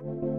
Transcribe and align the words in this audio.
Thank 0.00 0.22
you 0.22 0.29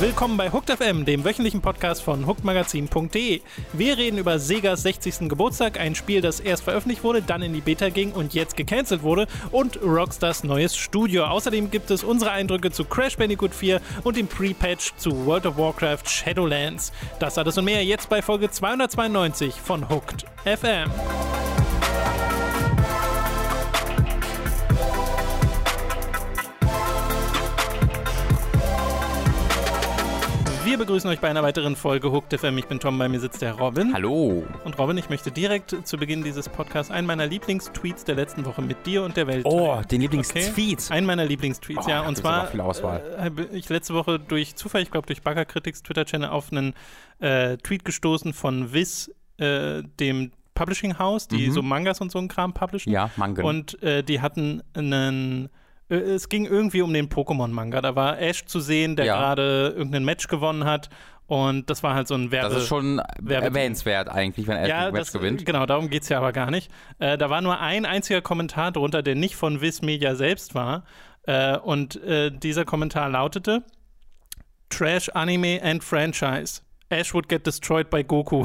Willkommen 0.00 0.38
bei 0.38 0.50
Hooked 0.50 0.70
FM, 0.70 1.04
dem 1.04 1.26
wöchentlichen 1.26 1.60
Podcast 1.60 2.02
von 2.02 2.26
hookedmagazin.de. 2.26 3.42
Wir 3.74 3.98
reden 3.98 4.16
über 4.16 4.38
Segas 4.38 4.82
60. 4.82 5.28
Geburtstag, 5.28 5.78
ein 5.78 5.94
Spiel, 5.94 6.22
das 6.22 6.40
erst 6.40 6.64
veröffentlicht 6.64 7.04
wurde, 7.04 7.20
dann 7.20 7.42
in 7.42 7.52
die 7.52 7.60
Beta 7.60 7.90
ging 7.90 8.12
und 8.12 8.32
jetzt 8.32 8.56
gecancelt 8.56 9.02
wurde 9.02 9.26
und 9.50 9.78
Rockstars 9.82 10.42
neues 10.42 10.74
Studio. 10.74 11.26
Außerdem 11.26 11.70
gibt 11.70 11.90
es 11.90 12.02
unsere 12.02 12.30
Eindrücke 12.30 12.70
zu 12.70 12.86
Crash 12.86 13.18
Bandicoot 13.18 13.54
4 13.54 13.82
und 14.02 14.16
dem 14.16 14.26
Pre-Patch 14.26 14.94
zu 14.96 15.26
World 15.26 15.44
of 15.44 15.58
Warcraft 15.58 16.06
Shadowlands. 16.06 16.92
Das 17.18 17.36
alles 17.36 17.58
und 17.58 17.66
mehr 17.66 17.84
jetzt 17.84 18.08
bei 18.08 18.22
Folge 18.22 18.50
292 18.50 19.54
von 19.54 19.86
Hooked 19.90 20.24
FM. 20.46 20.90
Begrüßen 30.80 31.10
euch 31.10 31.20
bei 31.20 31.28
einer 31.28 31.42
weiteren 31.42 31.76
Folge 31.76 32.10
Hooked 32.10 32.32
FM. 32.40 32.56
Ich 32.56 32.64
bin 32.64 32.80
Tom, 32.80 32.98
bei 32.98 33.06
mir 33.06 33.20
sitzt 33.20 33.42
der 33.42 33.52
Robin. 33.52 33.92
Hallo. 33.92 34.46
Und 34.64 34.78
Robin, 34.78 34.96
ich 34.96 35.10
möchte 35.10 35.30
direkt 35.30 35.76
zu 35.86 35.98
Beginn 35.98 36.24
dieses 36.24 36.48
Podcasts 36.48 36.90
einen 36.90 37.06
meiner 37.06 37.26
Lieblingstweets 37.26 38.04
der 38.04 38.14
letzten 38.14 38.46
Woche 38.46 38.62
mit 38.62 38.86
dir 38.86 39.02
und 39.02 39.14
der 39.18 39.26
Welt. 39.26 39.44
Oh, 39.44 39.74
teilen. 39.74 39.88
den 39.88 40.00
Lieblingstweet. 40.00 40.80
Okay? 40.86 40.92
Einen 40.94 41.06
meiner 41.06 41.26
Lieblingstweets, 41.26 41.84
Oh, 41.86 41.90
ja. 41.90 42.00
Und 42.06 42.16
zwar 42.16 42.46
viel 42.46 42.62
Auswahl. 42.62 43.02
äh, 43.18 43.24
habe 43.24 43.44
ich 43.52 43.68
letzte 43.68 43.92
Woche 43.92 44.18
durch 44.18 44.56
Zufall, 44.56 44.80
ich 44.80 44.90
glaube 44.90 45.06
durch 45.06 45.20
Bagger 45.20 45.44
Critics 45.44 45.82
Twitter-Channel 45.82 46.30
auf 46.30 46.50
einen 46.50 46.72
äh, 47.18 47.58
Tweet 47.58 47.84
gestoßen 47.84 48.32
von 48.32 48.72
Viz, 48.72 49.10
äh, 49.36 49.82
dem 50.00 50.32
Publishing 50.54 50.98
House, 50.98 51.28
die 51.28 51.48
Mhm. 51.48 51.52
so 51.52 51.60
Mangas 51.62 52.00
und 52.00 52.10
so 52.10 52.18
einen 52.18 52.28
Kram 52.28 52.54
publishen. 52.54 52.90
Ja, 52.90 53.10
Mangen. 53.16 53.44
Und 53.44 53.82
äh, 53.82 54.02
die 54.02 54.22
hatten 54.22 54.62
einen. 54.72 55.50
Äh, 55.90 55.94
Es 55.96 56.28
ging 56.28 56.46
irgendwie 56.46 56.82
um 56.82 56.92
den 56.92 57.08
Pokémon-Manga. 57.08 57.80
Da 57.80 57.94
war 57.96 58.18
Ash 58.20 58.44
zu 58.46 58.60
sehen, 58.60 58.96
der 58.96 59.06
Ja. 59.06 59.16
gerade 59.18 59.74
irgendein 59.76 60.04
Match 60.04 60.28
gewonnen 60.28 60.64
hat. 60.64 60.88
Und 61.26 61.70
das 61.70 61.84
war 61.84 61.94
halt 61.94 62.08
so 62.08 62.14
ein 62.16 62.32
Werbe. 62.32 62.52
das 62.54 62.62
ist 62.64 62.68
schon 62.68 63.00
Werbe- 63.20 63.44
erwähnenswert 63.46 64.08
eigentlich, 64.08 64.48
wenn 64.48 64.56
er 64.56 64.66
ja, 64.68 64.78
ein 64.86 64.92
Match 64.92 65.04
das, 65.04 65.12
gewinnt. 65.12 65.46
Genau, 65.46 65.64
darum 65.64 65.88
geht 65.88 66.02
es 66.02 66.08
ja 66.08 66.18
aber 66.18 66.32
gar 66.32 66.50
nicht. 66.50 66.72
Äh, 66.98 67.16
da 67.18 67.30
war 67.30 67.40
nur 67.40 67.60
ein 67.60 67.84
einziger 67.86 68.20
Kommentar 68.20 68.72
drunter, 68.72 69.02
der 69.02 69.14
nicht 69.14 69.36
von 69.36 69.60
Viz 69.60 69.80
Media 69.80 70.16
selbst 70.16 70.56
war. 70.56 70.82
Äh, 71.24 71.56
und 71.58 72.02
äh, 72.02 72.32
dieser 72.32 72.64
Kommentar 72.64 73.08
lautete: 73.10 73.62
Trash 74.70 75.08
Anime 75.10 75.60
and 75.62 75.84
Franchise. 75.84 76.62
Ash 76.88 77.14
would 77.14 77.28
get 77.28 77.46
destroyed 77.46 77.90
by 77.90 78.02
Goku. 78.02 78.44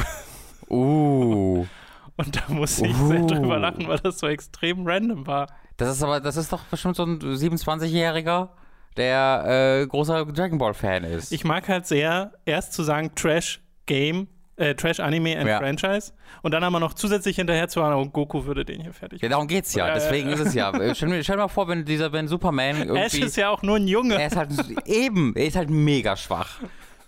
Uh. 0.69 1.66
Und 2.17 2.35
da 2.35 2.43
musste 2.53 2.88
ich 2.88 2.97
Uh. 2.97 3.07
sehr 3.07 3.21
drüber 3.25 3.59
lachen, 3.59 3.88
weil 3.88 3.99
das 3.99 4.19
so 4.19 4.27
extrem 4.27 4.85
random 4.88 5.27
war. 5.27 5.47
Das 5.78 5.90
ist 5.90 6.02
aber, 6.04 6.20
das 6.22 6.38
ist 6.38 6.52
doch 6.54 6.64
bestimmt 6.66 6.95
so 6.95 7.04
ein 7.04 7.20
27-Jähriger, 7.20 8.50
der 8.98 9.80
äh, 9.81 9.88
großer 9.88 10.26
Dragon 10.28 10.58
Ball-Fan 10.58 11.04
ist. 11.04 11.31
Ich 11.31 11.44
mag 11.44 11.68
halt 11.68 11.86
sehr, 11.86 12.31
erst 12.45 12.73
zu 12.73 12.84
sagen 12.84 13.14
Trash 13.16 13.62
Game, 13.86 14.28
äh, 14.56 14.73
Trash 14.73 15.02
Anime 15.02 15.38
and 15.38 15.50
Ja. 15.50 15.58
Franchise 15.59 16.14
und 16.44 16.53
dann 16.53 16.64
aber 16.64 16.80
noch 16.80 16.94
zusätzlich 16.94 17.36
hinterher 17.36 17.68
zu 17.68 17.81
sagen, 17.81 17.94
oh, 17.96 18.06
Goku 18.09 18.46
würde 18.46 18.64
den 18.64 18.81
hier 18.81 18.94
fertig 18.94 19.22
ja, 19.22 19.28
darum 19.28 19.48
geht's 19.48 19.73
ja. 19.76 19.88
Ja, 19.90 19.94
Deswegen 19.96 20.30
ist 20.30 20.40
es 20.40 20.53
ja. 20.53 20.72
Äh, 20.80 20.96
Stell, 20.96 21.09
mir- 21.09 21.23
stell 21.23 21.36
dir 21.36 21.42
mal 21.44 21.48
vor, 21.50 21.68
wenn 21.68 21.84
dieser, 21.84 22.14
wenn 22.14 22.30
Superman 22.30 22.78
irgendwie. 22.78 23.00
Ash 23.02 23.14
ist 23.16 23.36
ja 23.36 23.50
auch 23.50 23.62
nur 23.62 23.76
ein 23.76 23.88
Junge. 23.88 24.16
er 24.16 24.28
ist 24.28 24.38
halt 24.38 24.52
eben, 24.86 25.36
er 25.36 25.46
ist 25.48 25.58
halt 25.58 25.70
mega 25.70 26.16
schwach. 26.16 26.59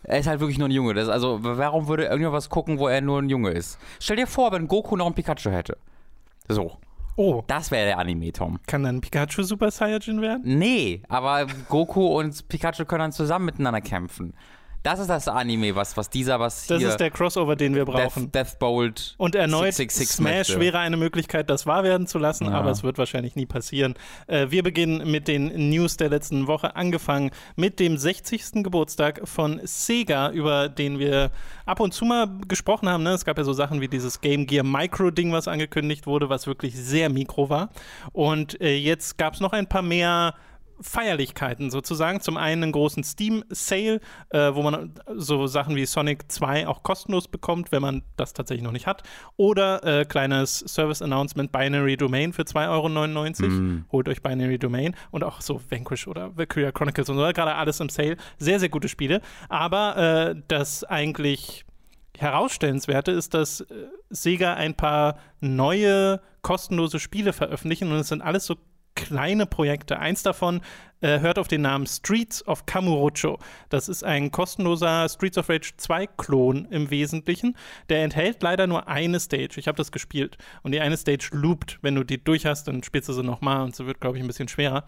Er 0.04 0.20
ist 0.20 0.28
halt 0.28 0.40
wirklich 0.42 0.58
nur 0.58 0.68
ein 0.68 0.72
Junge. 0.72 0.94
Das, 0.94 1.08
also, 1.10 1.40
warum 1.42 1.88
würde 1.88 2.04
irgendjemand 2.04 2.36
was 2.38 2.50
gucken, 2.50 2.80
wo 2.80 2.88
er 2.90 3.00
nur 3.02 3.22
ein 3.22 3.30
Junge 3.30 3.52
ist? 3.52 3.78
Stell 4.00 4.16
dir 4.18 4.28
vor, 4.28 4.52
wenn 4.52 4.68
Goku 4.68 4.96
noch 4.98 5.06
ein 5.08 5.14
Pikachu 5.14 5.50
hätte. 5.50 5.78
So, 6.48 6.78
Oh, 7.20 7.44
das 7.48 7.72
wäre 7.72 7.88
der 7.88 7.98
Anime, 7.98 8.32
Tom. 8.32 8.60
kann 8.68 8.84
dann 8.84 9.02
Pikachu 9.02 9.42
Super 9.42 9.72
Saiyajin 9.72 10.22
werden? 10.22 10.58
Nee, 10.60 11.02
aber 11.10 11.48
Goku 11.68 12.06
und 12.20 12.48
Pikachu 12.48 12.86
können 12.86 13.00
dann 13.00 13.12
zusammen 13.12 13.46
miteinander 13.46 13.82
kämpfen. 13.82 14.36
Das 14.88 15.00
ist 15.00 15.10
das 15.10 15.28
Anime, 15.28 15.76
was, 15.76 15.98
was 15.98 16.10
dieser, 16.10 16.40
was 16.40 16.66
Das 16.68 16.80
hier 16.80 16.88
ist 16.88 16.98
der 17.02 17.12
Crossover, 17.12 17.58
den 17.58 17.76
wir 17.76 17.84
brauchen. 17.84 18.32
Death, 18.32 18.54
Deathbolt 18.54 19.16
und 19.18 19.36
erneut, 19.36 19.74
666 19.74 20.16
Smash 20.16 20.48
möchte. 20.48 20.60
wäre 20.62 20.80
eine 20.80 20.96
Möglichkeit, 20.96 21.50
das 21.50 21.66
wahr 21.66 21.84
werden 21.84 22.08
zu 22.08 22.18
lassen, 22.20 22.46
Ja. 22.46 22.52
aber 22.52 22.72
es 22.72 22.84
wird 22.84 22.98
wahrscheinlich 22.98 23.36
nie 23.36 23.46
passieren. 23.46 23.96
Äh, 24.28 24.48
wir 24.50 24.64
beginnen 24.64 25.12
mit 25.12 25.28
den 25.28 25.70
News 25.70 25.98
der 25.98 26.08
letzten 26.08 26.48
Woche, 26.48 26.78
angefangen 26.78 27.32
mit 27.58 27.82
dem 27.82 27.98
60. 27.98 28.64
Geburtstag 28.64 29.28
von 29.28 29.60
Sega, 29.66 30.30
über 30.32 30.70
den 30.70 31.00
wir 31.00 31.32
ab 31.66 31.82
und 31.82 31.94
zu 31.94 32.06
mal 32.06 32.30
gesprochen 32.48 32.88
haben. 32.88 33.04
Ne? 33.04 33.10
Es 33.12 33.26
gab 33.26 33.38
ja 33.38 33.44
so 33.44 33.52
Sachen 33.52 33.82
wie 33.82 33.90
dieses 33.90 34.22
Game 34.22 34.46
Gear 34.48 34.64
Micro-Ding, 34.64 35.34
was 35.34 35.50
angekündigt 35.50 36.08
wurde, 36.08 36.30
was 36.30 36.48
wirklich 36.48 36.78
sehr 36.78 37.10
mikro 37.10 37.50
war. 37.50 37.72
Und 38.14 38.62
äh, 38.62 38.78
jetzt 38.78 39.18
gab 39.18 39.34
es 39.34 39.42
noch 39.42 39.52
ein 39.52 39.68
paar 39.68 39.82
mehr 39.82 40.34
Feierlichkeiten 40.82 41.70
sozusagen. 41.70 42.22
Zum 42.22 42.38
einen 42.38 42.64
einen 42.64 42.72
großen 42.72 43.04
Steam-Sale, 43.04 44.00
äh, 44.30 44.54
wo 44.54 44.62
man 44.62 44.94
so 45.16 45.48
Sachen 45.48 45.76
wie 45.76 45.86
Sonic 45.86 46.32
2 46.32 46.68
auch 46.68 46.84
kostenlos 46.84 47.28
bekommt, 47.28 47.72
wenn 47.72 47.82
man 47.82 48.04
das 48.16 48.34
tatsächlich 48.34 48.64
noch 48.64 48.72
nicht 48.72 48.88
hat. 48.88 49.04
Oder 49.36 49.84
äh, 49.84 50.06
kleines 50.06 50.60
Service-Announcement 50.60 51.52
Binary 51.52 51.98
Domain 51.98 52.34
für 52.34 52.44
2,99 52.44 53.44
Euro. 53.44 53.50
Mhm. 53.50 53.86
Holt 53.92 54.10
euch 54.10 54.22
Binary 54.22 54.60
Domain 54.60 54.96
und 55.12 55.24
auch 55.24 55.42
so 55.42 55.62
Vanquish 55.70 56.08
oder 56.08 56.36
Valkyria 56.36 56.72
Chronicles 56.72 57.10
und 57.10 57.18
so. 57.18 57.24
Gerade 57.24 57.56
alles 57.56 57.80
im 57.80 57.90
Sale. 57.90 58.18
Sehr, 58.38 58.60
sehr 58.60 58.70
gute 58.70 58.88
Spiele. 58.90 59.22
Aber 59.50 59.98
äh, 59.98 60.42
das 60.48 60.84
eigentlich 60.84 61.66
herausstellenswerte 62.18 63.12
ist, 63.12 63.34
dass 63.34 63.62
äh, 63.62 63.66
Sega 64.10 64.54
ein 64.56 64.76
paar 64.76 65.18
neue 65.40 66.20
kostenlose 66.42 67.00
Spiele 67.00 67.34
veröffentlichen 67.34 67.92
und 67.92 67.98
es 68.00 68.08
sind 68.08 68.22
alles 68.22 68.46
so 68.46 68.56
kleine 68.98 69.46
Projekte. 69.46 70.00
Eins 70.00 70.24
davon 70.24 70.62
äh, 71.02 71.20
hört 71.20 71.38
auf 71.38 71.48
den 71.48 71.62
Namen 71.62 71.86
Streets 71.86 72.46
of 72.48 72.66
Kamurocho. 72.66 73.38
Das 73.70 73.88
ist 73.88 74.04
ein 74.04 74.32
kostenloser 74.32 75.08
Streets 75.08 75.38
of 75.38 75.48
Rage 75.50 75.74
2 75.78 76.08
Klon 76.18 76.66
im 76.72 76.90
Wesentlichen. 76.90 77.56
Der 77.90 78.04
enthält 78.04 78.42
leider 78.42 78.66
nur 78.66 78.88
eine 78.88 79.20
Stage. 79.20 79.60
Ich 79.60 79.68
habe 79.68 79.78
das 79.78 79.92
gespielt 79.92 80.38
und 80.64 80.72
die 80.72 80.82
eine 80.82 80.98
Stage 80.98 81.30
loopt. 81.32 81.78
Wenn 81.84 81.94
du 81.96 82.04
die 82.04 82.22
durch 82.22 82.48
hast, 82.48 82.68
dann 82.68 82.82
spielst 82.82 83.08
du 83.08 83.14
sie 83.14 83.24
nochmal 83.24 83.64
und 83.64 83.76
sie 83.76 83.86
wird, 83.86 84.02
glaube 84.02 84.18
ich, 84.18 84.24
ein 84.24 84.28
bisschen 84.28 84.48
schwerer. 84.48 84.86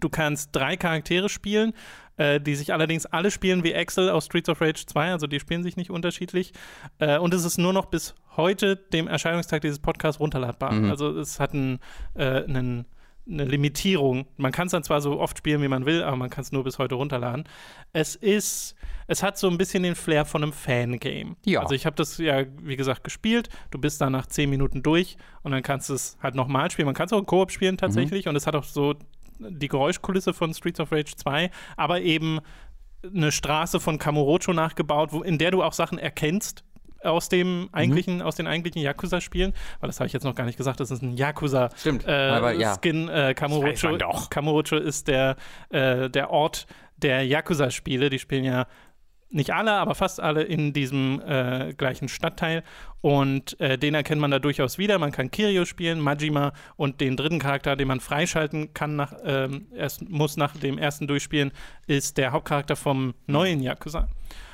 Du 0.00 0.10
kannst 0.10 0.50
drei 0.52 0.76
Charaktere 0.76 1.28
spielen, 1.28 1.72
äh, 2.18 2.40
die 2.40 2.54
sich 2.54 2.72
allerdings 2.72 3.06
alle 3.06 3.30
spielen 3.30 3.64
wie 3.64 3.74
Axel 3.74 4.10
aus 4.10 4.26
Streets 4.26 4.48
of 4.48 4.60
Rage 4.60 4.84
2, 4.86 5.12
also 5.12 5.26
die 5.26 5.40
spielen 5.40 5.62
sich 5.62 5.76
nicht 5.76 5.90
unterschiedlich. 5.90 6.52
Äh, 6.98 7.18
und 7.18 7.32
es 7.32 7.44
ist 7.44 7.58
nur 7.58 7.72
noch 7.72 7.86
bis 7.86 8.14
heute, 8.36 8.76
dem 8.76 9.08
Erscheinungstag 9.08 9.62
dieses 9.62 9.78
Podcasts, 9.78 10.20
runterladbar. 10.20 10.72
Mhm. 10.72 10.90
Also 10.90 11.18
es 11.18 11.40
hat 11.40 11.54
einen, 11.54 11.78
äh, 12.14 12.44
einen, 12.44 12.86
eine 13.28 13.44
Limitierung. 13.44 14.26
Man 14.36 14.52
kann 14.52 14.66
es 14.66 14.72
dann 14.72 14.82
zwar 14.82 15.00
so 15.00 15.20
oft 15.20 15.38
spielen, 15.38 15.62
wie 15.62 15.68
man 15.68 15.86
will, 15.86 16.02
aber 16.02 16.16
man 16.16 16.30
kann 16.30 16.42
es 16.42 16.52
nur 16.52 16.64
bis 16.64 16.78
heute 16.78 16.96
runterladen. 16.96 17.44
Es 17.92 18.16
ist, 18.16 18.74
es 19.06 19.22
hat 19.22 19.38
so 19.38 19.48
ein 19.48 19.58
bisschen 19.58 19.82
den 19.82 19.94
Flair 19.94 20.24
von 20.24 20.42
einem 20.42 20.52
Fangame. 20.52 21.36
Ja. 21.44 21.60
Also 21.60 21.74
ich 21.74 21.86
habe 21.86 21.96
das 21.96 22.18
ja, 22.18 22.44
wie 22.60 22.76
gesagt, 22.76 23.04
gespielt. 23.04 23.48
Du 23.70 23.78
bist 23.78 24.00
da 24.00 24.10
nach 24.10 24.26
zehn 24.26 24.50
Minuten 24.50 24.82
durch 24.82 25.16
und 25.42 25.52
dann 25.52 25.62
kannst 25.62 25.88
du 25.88 25.94
es 25.94 26.18
halt 26.22 26.34
nochmal 26.34 26.70
spielen. 26.70 26.86
Man 26.86 26.94
kann 26.94 27.06
es 27.06 27.12
auch 27.12 27.18
im 27.18 27.26
Koop 27.26 27.52
spielen 27.52 27.76
tatsächlich 27.76 28.28
und 28.28 28.36
es 28.36 28.46
hat 28.46 28.56
auch 28.56 28.64
so 28.64 28.94
die 29.38 29.68
Geräuschkulisse 29.68 30.34
von 30.34 30.52
Streets 30.54 30.80
of 30.80 30.92
Rage 30.92 31.16
2, 31.16 31.50
aber 31.76 32.00
eben 32.00 32.40
eine 33.04 33.32
Straße 33.32 33.80
von 33.80 33.98
Kamurocho 33.98 34.52
nachgebaut, 34.52 35.12
wo, 35.12 35.22
in 35.22 35.38
der 35.38 35.50
du 35.50 35.62
auch 35.62 35.72
Sachen 35.72 35.98
erkennst 35.98 36.64
aus 37.04 37.28
dem 37.28 37.68
eigentlichen, 37.72 38.22
aus 38.22 38.36
den 38.36 38.46
eigentlichen 38.46 38.82
Yakuza-Spielen, 38.82 39.52
weil 39.80 39.88
das 39.88 40.00
habe 40.00 40.06
ich 40.06 40.12
jetzt 40.12 40.24
noch 40.24 40.34
gar 40.34 40.44
nicht 40.44 40.56
gesagt, 40.56 40.80
das 40.80 40.90
ist 40.90 41.02
ein 41.02 41.16
Yakuza 41.16 41.70
Stimmt, 41.76 42.06
äh, 42.06 42.10
aber 42.10 42.52
ja. 42.52 42.74
Skin 42.74 43.08
äh, 43.08 43.34
Kamurocho. 43.34 43.98
Kamurocho 44.30 44.76
ist 44.76 45.08
der, 45.08 45.36
äh, 45.70 46.08
der 46.10 46.30
Ort 46.30 46.66
der 46.96 47.26
Yakuza-Spiele. 47.26 48.10
Die 48.10 48.18
spielen 48.18 48.44
ja 48.44 48.66
nicht 49.32 49.52
alle, 49.52 49.72
aber 49.72 49.94
fast 49.94 50.20
alle 50.20 50.42
in 50.42 50.72
diesem 50.72 51.20
äh, 51.26 51.72
gleichen 51.76 52.08
Stadtteil. 52.08 52.62
Und 53.00 53.58
äh, 53.60 53.78
den 53.78 53.94
erkennt 53.94 54.20
man 54.20 54.30
da 54.30 54.38
durchaus 54.38 54.78
wieder. 54.78 54.98
Man 54.98 55.10
kann 55.10 55.30
Kirio 55.30 55.64
spielen, 55.64 56.00
Majima 56.00 56.52
und 56.76 57.00
den 57.00 57.16
dritten 57.16 57.38
Charakter, 57.38 57.74
den 57.74 57.88
man 57.88 58.00
freischalten 58.00 58.74
kann, 58.74 58.96
nach, 58.96 59.14
ähm, 59.24 59.66
erst, 59.74 60.08
muss 60.08 60.36
nach 60.36 60.56
dem 60.56 60.78
ersten 60.78 61.06
Durchspielen, 61.06 61.52
ist 61.86 62.18
der 62.18 62.32
Hauptcharakter 62.32 62.76
vom 62.76 63.14
neuen 63.26 63.60
Yakuza. 63.60 64.08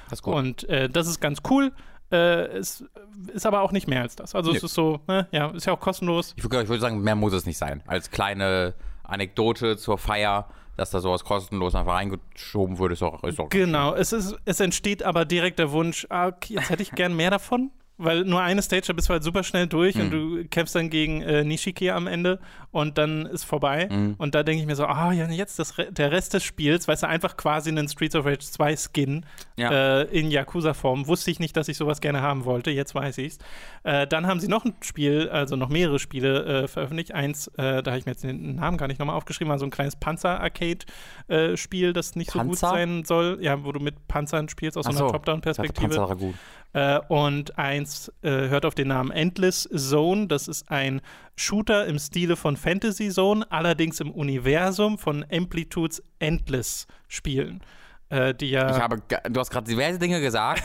Das. 0.09 0.21
Und 0.21 0.69
äh, 0.69 0.89
das 0.89 1.07
ist 1.07 1.21
ganz 1.21 1.41
cool. 1.51 1.73
Äh, 2.11 2.47
es 2.57 2.85
ist 3.33 3.45
aber 3.47 3.61
auch 3.63 3.73
nicht 3.73 3.87
mehr 3.87 4.03
als 4.03 4.17
das. 4.17 4.35
Also 4.35 4.51
es 4.53 4.63
Nee. 4.63 4.67
ist 4.67 4.75
so, 4.75 5.01
ne, 5.07 5.27
ja, 5.31 5.49
ist 5.51 5.67
ja 5.67 5.73
auch 5.75 5.81
kostenlos. 5.81 6.33
Ich 6.37 6.45
würde, 6.45 6.63
ich 6.63 6.69
würde 6.69 6.81
sagen, 6.81 7.01
mehr 7.03 7.15
muss 7.15 7.33
es 7.33 7.45
nicht 7.47 7.59
sein. 7.59 7.83
Als 7.87 8.11
kleine 8.11 8.75
Anekdote 9.05 9.77
zur 9.77 9.99
Feier, 9.99 10.49
dass 10.77 10.91
da 10.91 11.01
sowas 11.01 11.25
kostenlos 11.25 11.75
einfach 11.75 11.95
reingeschoben 11.95 12.79
würde, 12.79 12.95
ist 12.95 13.03
auch, 13.03 13.23
ist 13.25 13.41
auch 13.41 13.49
Genau, 13.51 13.95
es, 13.95 14.13
ist, 14.13 14.37
es 14.45 14.61
entsteht 14.61 15.03
aber 15.03 15.25
direkt 15.25 15.59
der 15.59 15.73
Wunsch, 15.73 16.07
ah, 16.09 16.29
okay, 16.29 16.55
jetzt 16.55 16.71
hätte 16.71 16.83
ich 16.83 16.93
gern 16.93 17.15
mehr 17.17 17.31
davon. 17.31 17.71
Weil 17.99 18.25
nur 18.25 18.41
eine 18.41 18.63
Stage, 18.63 18.85
da 18.87 18.93
bist 18.95 19.09
du 19.09 19.13
halt 19.13 19.23
super 19.25 19.43
schnell 19.43 19.67
durch 19.67 19.97
Mhm. 19.97 20.01
und 20.03 20.11
du 20.11 20.45
kämpfst 20.49 20.75
dann 20.75 20.89
gegen 20.89 21.21
äh, 21.23 21.45
Nishiki 21.45 21.91
am 21.91 22.07
Ende 22.07 22.39
und 22.71 22.97
dann 22.97 23.27
ist 23.27 23.45
vorbei. 23.45 23.89
Mhm. 23.91 24.15
Und 24.19 24.35
da 24.35 24.43
denke 24.43 24.61
ich 24.63 24.67
mir 24.67 24.77
so, 24.77 24.87
ah 24.87 25.13
ja, 25.13 25.29
jetzt 25.29 25.59
das 25.59 25.75
der 25.91 26.13
Rest 26.13 26.33
des 26.35 26.45
Spiels, 26.45 26.87
weißt 26.89 27.03
du, 27.03 27.09
einfach 27.09 27.37
quasi 27.37 27.71
einen 27.71 27.89
Streets 27.89 28.15
of 28.15 28.25
Rage 28.25 28.39
2 28.41 28.77
Skin 28.77 29.27
Ja. 29.57 30.01
äh, 30.01 30.03
in 30.05 30.31
Yakuza-Form. 30.31 31.07
Wusste 31.09 31.31
ich 31.31 31.41
nicht, 31.41 31.57
dass 31.57 31.69
ich 31.69 31.77
sowas 31.77 32.01
gerne 32.01 32.23
haben 32.23 32.45
wollte, 32.45 32.71
jetzt 32.71 32.95
weiß 32.95 33.19
ich's. 33.19 33.39
Äh, 33.85 34.07
dann 34.07 34.27
haben 34.27 34.41
sie 34.41 34.49
noch 34.49 34.65
ein 34.65 34.75
Spiel, 34.83 35.29
also 35.31 35.57
noch 35.57 35.69
mehrere 35.69 35.99
Spiele 35.99 36.45
äh, 36.65 36.69
veröffentlicht. 36.69 37.13
Eins, 37.15 37.49
äh, 37.59 37.83
da 37.83 37.91
habe 37.91 37.99
ich 37.99 38.07
mir 38.07 38.13
jetzt 38.13 38.23
den 38.25 38.57
Namen 38.57 38.77
gar 38.79 38.87
nicht 38.87 38.99
nochmal 38.99 39.17
aufgeschrieben, 39.17 39.51
war 39.51 39.59
so 39.59 39.65
ein 39.67 39.71
kleines 39.71 39.97
Panzer-Arcade-Spiel, 39.97 41.93
das 41.93 42.17
nicht 42.17 42.31
so 42.31 42.39
gut 42.41 42.49
Panzer? 42.61 42.69
sein 42.71 43.05
soll. 43.05 43.39
Ja, 43.41 43.65
wo 43.65 43.73
du 43.73 43.81
mit 43.81 44.09
Panzern 44.09 44.49
spielst 44.49 44.77
aus 44.77 44.85
so 44.87 44.91
einer 44.91 45.13
Top-Down-Perspektive. 45.13 45.89
Panzer 45.89 46.09
war 46.09 46.17
gut. 46.17 46.35
Äh, 46.75 46.99
und 47.09 47.59
eins 47.59 48.13
äh, 48.23 48.29
hört 48.49 48.65
auf 48.67 48.75
den 48.75 48.89
Namen 48.89 49.11
Endless 49.11 49.69
Zone. 49.75 50.27
Das 50.27 50.49
ist 50.49 50.71
ein 50.71 51.01
Shooter 51.37 51.87
im 51.87 51.99
Stile 51.99 52.37
von 52.37 52.57
Fantasy 52.57 53.09
Zone, 53.11 53.47
allerdings 53.51 54.01
im 54.01 54.11
Universum 54.11 54.99
von 54.99 55.25
Amplitudes 55.33 56.03
Endless 56.19 56.87
Spielen. 57.09 57.63
Äh, 58.11 58.35
die 58.35 58.51
ja, 58.51 58.71
Ich 58.75 58.81
habe, 58.83 59.03
du 59.31 59.41
hast 59.41 59.51
gerade 59.51 59.67
diverse 59.67 59.99
Dinge 59.99 60.21
gesagt. 60.21 60.63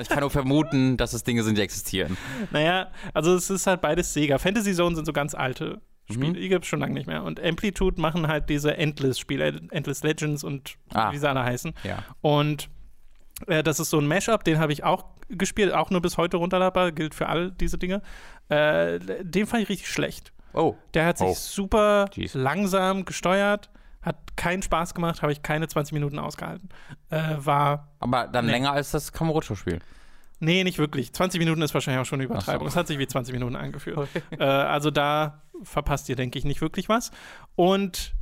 ich 0.00 0.08
kann 0.08 0.20
nur 0.20 0.30
vermuten, 0.30 0.96
dass 0.98 1.12
es 1.12 1.24
Dinge 1.24 1.42
sind, 1.42 1.56
die 1.58 1.62
existieren. 1.62 2.16
naja, 2.50 2.88
also 3.14 3.34
es 3.34 3.48
ist 3.50 3.66
halt 3.66 3.80
beides 3.80 4.12
Sega. 4.14 4.38
Fantasy 4.38 4.74
Zone 4.74 4.94
sind 4.96 5.04
so 5.06 5.12
ganz 5.12 5.34
alte 5.34 5.80
Spiele, 6.10 6.28
Mhm. 6.28 6.34
die 6.34 6.48
gibt 6.48 6.64
es 6.64 6.68
schon 6.68 6.80
lange 6.80 6.94
nicht 6.94 7.06
mehr. 7.06 7.22
Und 7.24 7.42
Amplitude 7.42 8.00
machen 8.00 8.28
halt 8.28 8.48
diese 8.48 8.76
Endless-Spiele, 8.76 9.60
Endless 9.72 10.02
Legends 10.04 10.44
und 10.44 10.76
Ah. 10.94 11.10
wie 11.12 11.18
sie 11.18 11.28
alle 11.28 11.42
heißen. 11.42 11.72
Ja. 11.82 11.98
Und 12.20 12.68
äh, 13.48 13.62
das 13.62 13.80
ist 13.80 13.90
so 13.90 13.98
ein 13.98 14.06
Mashup, 14.06 14.44
den 14.44 14.58
habe 14.58 14.72
ich 14.72 14.84
auch 14.84 15.04
gespielt, 15.28 15.72
auch 15.72 15.90
nur 15.90 16.00
bis 16.02 16.16
heute 16.18 16.36
runterladbar, 16.36 16.92
gilt 16.92 17.14
für 17.14 17.28
all 17.28 17.50
diese 17.52 17.78
Dinge. 17.78 18.02
Äh, 18.48 18.98
den 19.22 19.46
fand 19.46 19.62
ich 19.64 19.68
richtig 19.68 19.88
schlecht. 19.88 20.32
Oh. 20.52 20.74
Der 20.94 21.06
hat 21.06 21.18
sich 21.18 21.26
Oh. 21.28 21.34
super 21.34 22.06
Jeez. 22.14 22.34
langsam 22.34 23.04
gesteuert, 23.04 23.70
hat 24.02 24.36
keinen 24.36 24.62
Spaß 24.62 24.94
gemacht, 24.94 25.20
habe 25.22 25.32
ich 25.32 25.42
keine 25.42 25.68
20 25.68 25.92
Minuten 25.92 26.18
ausgehalten. 26.18 26.68
Äh, 27.10 27.34
war, 27.38 27.92
Aber 27.98 28.28
dann 28.28 28.46
Nee. 28.46 28.52
länger 28.52 28.72
als 28.72 28.90
das 28.92 29.12
Kamurocho-Spiel. 29.12 29.80
nee, 30.38 30.64
nicht 30.64 30.78
wirklich. 30.78 31.12
20 31.12 31.38
Minuten 31.40 31.60
ist 31.62 31.74
wahrscheinlich 31.74 32.00
auch 32.02 32.06
schon 32.06 32.20
eine 32.20 32.24
Übertreibung. 32.26 32.66
So. 32.68 32.72
Es 32.72 32.76
hat 32.76 32.86
sich 32.86 32.98
wie 32.98 33.06
20 33.06 33.32
Minuten 33.34 33.56
angefühlt. 33.56 34.08
äh, 34.38 34.44
also 34.44 34.90
da 34.90 35.42
verpasst 35.62 36.08
ihr, 36.08 36.16
denke 36.16 36.38
ich, 36.38 36.44
nicht 36.44 36.60
wirklich 36.60 36.88
was. 36.88 37.10
Und 37.54 38.14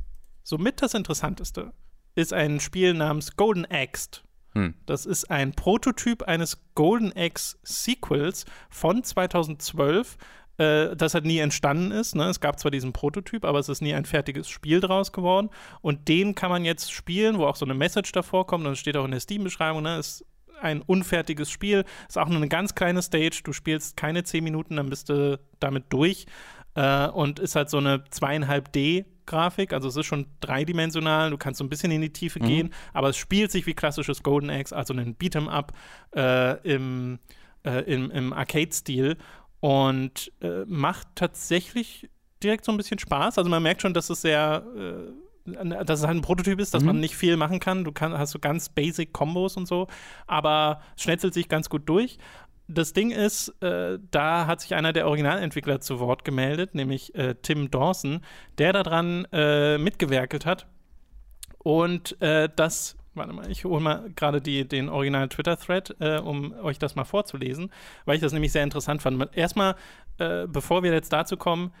somit 0.43 0.81
das 0.81 0.93
Interessanteste 0.93 1.71
ist 2.15 2.33
ein 2.33 2.59
Spiel 2.61 2.93
namens 2.93 3.35
Golden 3.35 3.65
Axe. 3.69 4.21
Hm. 4.55 4.73
Das 4.85 5.05
ist 5.05 5.29
ein 5.29 5.51
Prototyp 5.51 6.23
eines 6.23 6.57
Golden 6.75 7.11
Axe 7.15 7.57
Sequels 7.63 8.45
von 8.69 9.03
2012, 9.03 10.17
äh, 10.57 10.95
das 10.95 11.13
halt 11.13 11.25
nie 11.25 11.39
entstanden 11.39 11.91
ist. 11.91 12.15
Ne? 12.15 12.23
Es 12.29 12.39
gab 12.39 12.59
zwar 12.59 12.71
diesen 12.71 12.93
Prototyp, 12.93 13.43
aber 13.43 13.59
es 13.59 13.69
ist 13.69 13.81
nie 13.81 13.93
ein 13.93 14.05
fertiges 14.05 14.47
Spiel 14.49 14.79
draus 14.79 15.11
geworden. 15.11 15.49
Und 15.81 16.07
den 16.07 16.35
kann 16.35 16.49
man 16.49 16.63
jetzt 16.63 16.91
spielen, 16.91 17.37
wo 17.37 17.45
auch 17.45 17.57
so 17.57 17.65
eine 17.65 17.73
Message 17.73 18.13
davor 18.13 18.47
kommt. 18.47 18.65
Und 18.65 18.71
das 18.71 18.79
steht 18.79 18.95
auch 18.95 19.05
in 19.05 19.11
der 19.11 19.19
Steam-Beschreibung. 19.19 19.83
Ne? 19.83 19.99
Ist 19.99 20.25
ein 20.61 20.81
unfertiges 20.81 21.51
Spiel. 21.51 21.83
Ist 22.07 22.17
auch 22.17 22.29
nur 22.29 22.37
eine 22.37 22.47
ganz 22.47 22.75
kleine 22.75 23.01
Stage. 23.01 23.41
Du 23.43 23.51
spielst 23.51 23.97
keine 23.97 24.23
10 24.23 24.43
Minuten, 24.43 24.77
dann 24.77 24.89
bist 24.89 25.09
du 25.09 25.37
damit 25.59 25.85
durch. 25.89 26.25
Äh, 26.75 27.07
und 27.07 27.39
ist 27.39 27.55
halt 27.55 27.69
so 27.69 27.77
eine 27.77 27.97
2,5D. 28.11 29.05
Grafik, 29.27 29.73
also 29.73 29.87
es 29.87 29.95
ist 29.95 30.05
schon 30.05 30.27
dreidimensional, 30.39 31.31
du 31.31 31.37
kannst 31.37 31.57
so 31.57 31.63
ein 31.63 31.69
bisschen 31.69 31.89
in 31.89 31.99
die 32.01 32.13
Tiefe 32.13 32.39
gehen, 32.39 32.71
aber 32.93 33.09
es 33.09 33.17
spielt 33.17 33.51
sich 33.51 33.65
wie 33.65 33.73
klassisches 33.73 34.21
Golden 34.21 34.51
Axe, 34.51 34.75
also 34.75 34.93
ein 34.93 35.15
Beat'em 35.17 35.47
Up 35.47 35.73
äh, 36.15 36.57
im, 36.61 37.17
äh, 37.65 37.79
im, 37.91 38.11
im 38.11 38.33
Arcade-Stil 38.33 39.17
und 39.61 40.31
äh, 40.41 40.63
macht 40.67 41.07
tatsächlich 41.15 42.07
direkt 42.43 42.65
so 42.65 42.71
ein 42.71 42.77
bisschen 42.77 42.99
Spaß. 42.99 43.39
Also 43.39 43.49
man 43.49 43.63
merkt 43.63 43.81
schon, 43.81 43.95
dass 43.95 44.11
es 44.11 44.21
sehr, 44.21 44.63
äh, 44.77 45.85
dass 45.85 46.01
es 46.01 46.05
halt 46.05 46.17
ein 46.17 46.21
Prototyp 46.21 46.59
ist, 46.59 46.75
dass 46.75 46.81
Mhm. 46.83 46.87
man 46.87 46.99
nicht 46.99 47.15
viel 47.15 47.35
machen 47.35 47.59
kann. 47.59 47.83
Du 47.83 47.91
kann, 47.91 48.15
hast 48.15 48.29
so 48.31 48.37
ganz 48.37 48.69
basic 48.69 49.11
Kombos 49.11 49.57
und 49.57 49.67
so, 49.67 49.87
aber 50.27 50.81
es 50.95 51.01
schnetzelt 51.01 51.33
sich 51.33 51.49
ganz 51.49 51.67
gut 51.69 51.89
durch. 51.89 52.19
Das 52.67 52.93
Ding 52.93 53.11
ist, 53.11 53.49
äh, 53.61 53.99
da 54.11 54.47
hat 54.47 54.61
sich 54.61 54.73
einer 54.73 54.91
der 54.91 55.07
Originalentwickler 55.07 55.81
zu 55.81 55.99
Wort 55.99 56.25
gemeldet, 56.25 56.73
nämlich 56.73 57.13
äh, 57.15 57.35
Tim 57.41 57.69
Dawson, 57.69 58.21
der 58.57 58.73
daran 58.73 59.27
äh, 59.31 59.77
mitgewerkelt 59.77 60.45
hat. 60.45 60.65
Und 61.59 62.19
äh, 62.21 62.49
das, 62.55 62.97
warte 63.13 63.33
mal, 63.33 63.49
ich 63.51 63.65
hole 63.65 63.81
mal 63.81 64.09
gerade 64.15 64.41
den 64.41 64.89
originalen 64.89 65.29
Twitter-Thread, 65.29 65.95
äh, 65.99 66.17
um 66.17 66.53
euch 66.53 66.79
das 66.79 66.95
mal 66.95 67.05
vorzulesen, 67.05 67.71
weil 68.05 68.15
ich 68.15 68.21
das 68.21 68.33
nämlich 68.33 68.51
sehr 68.51 68.63
interessant 68.63 69.01
fand. 69.01 69.35
Erstmal, 69.35 69.75
äh, 70.17 70.47
bevor 70.47 70.83
wir 70.83 70.91
jetzt 70.91 71.13
dazu 71.13 71.37
kommen, 71.37 71.71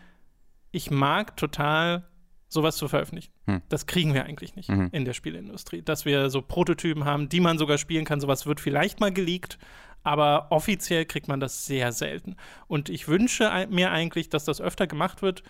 ich 0.71 0.91
mag 0.91 1.37
total 1.37 2.07
sowas 2.47 2.77
zu 2.77 2.87
veröffentlichen. 2.87 3.31
Hm. 3.47 3.61
Das 3.69 3.85
kriegen 3.87 4.13
wir 4.13 4.25
eigentlich 4.25 4.55
nicht 4.55 4.69
Mhm. 4.69 4.89
in 4.91 5.03
der 5.05 5.13
Spieleindustrie. 5.13 5.81
Dass 5.81 6.05
wir 6.05 6.29
so 6.29 6.41
Prototypen 6.41 7.05
haben, 7.05 7.27
die 7.27 7.39
man 7.39 7.57
sogar 7.57 7.77
spielen 7.77 8.05
kann. 8.05 8.19
Sowas 8.19 8.45
wird 8.45 8.59
vielleicht 8.59 8.99
mal 8.99 9.11
geleakt, 9.11 9.57
aber 10.05 10.47
offiziell 10.51 11.03
kriegt 11.05 11.27
man 11.27 11.39
das 11.41 11.65
sehr 11.65 11.91
selten. 11.91 12.37
Und 12.67 12.87
ich 12.89 13.07
wünsche 13.09 13.67
mir 13.69 13.91
eigentlich, 13.91 14.29
dass 14.29 14.45
das 14.45 14.61
öfter 14.61 14.87
gemacht 14.87 15.21
wird, 15.21 15.43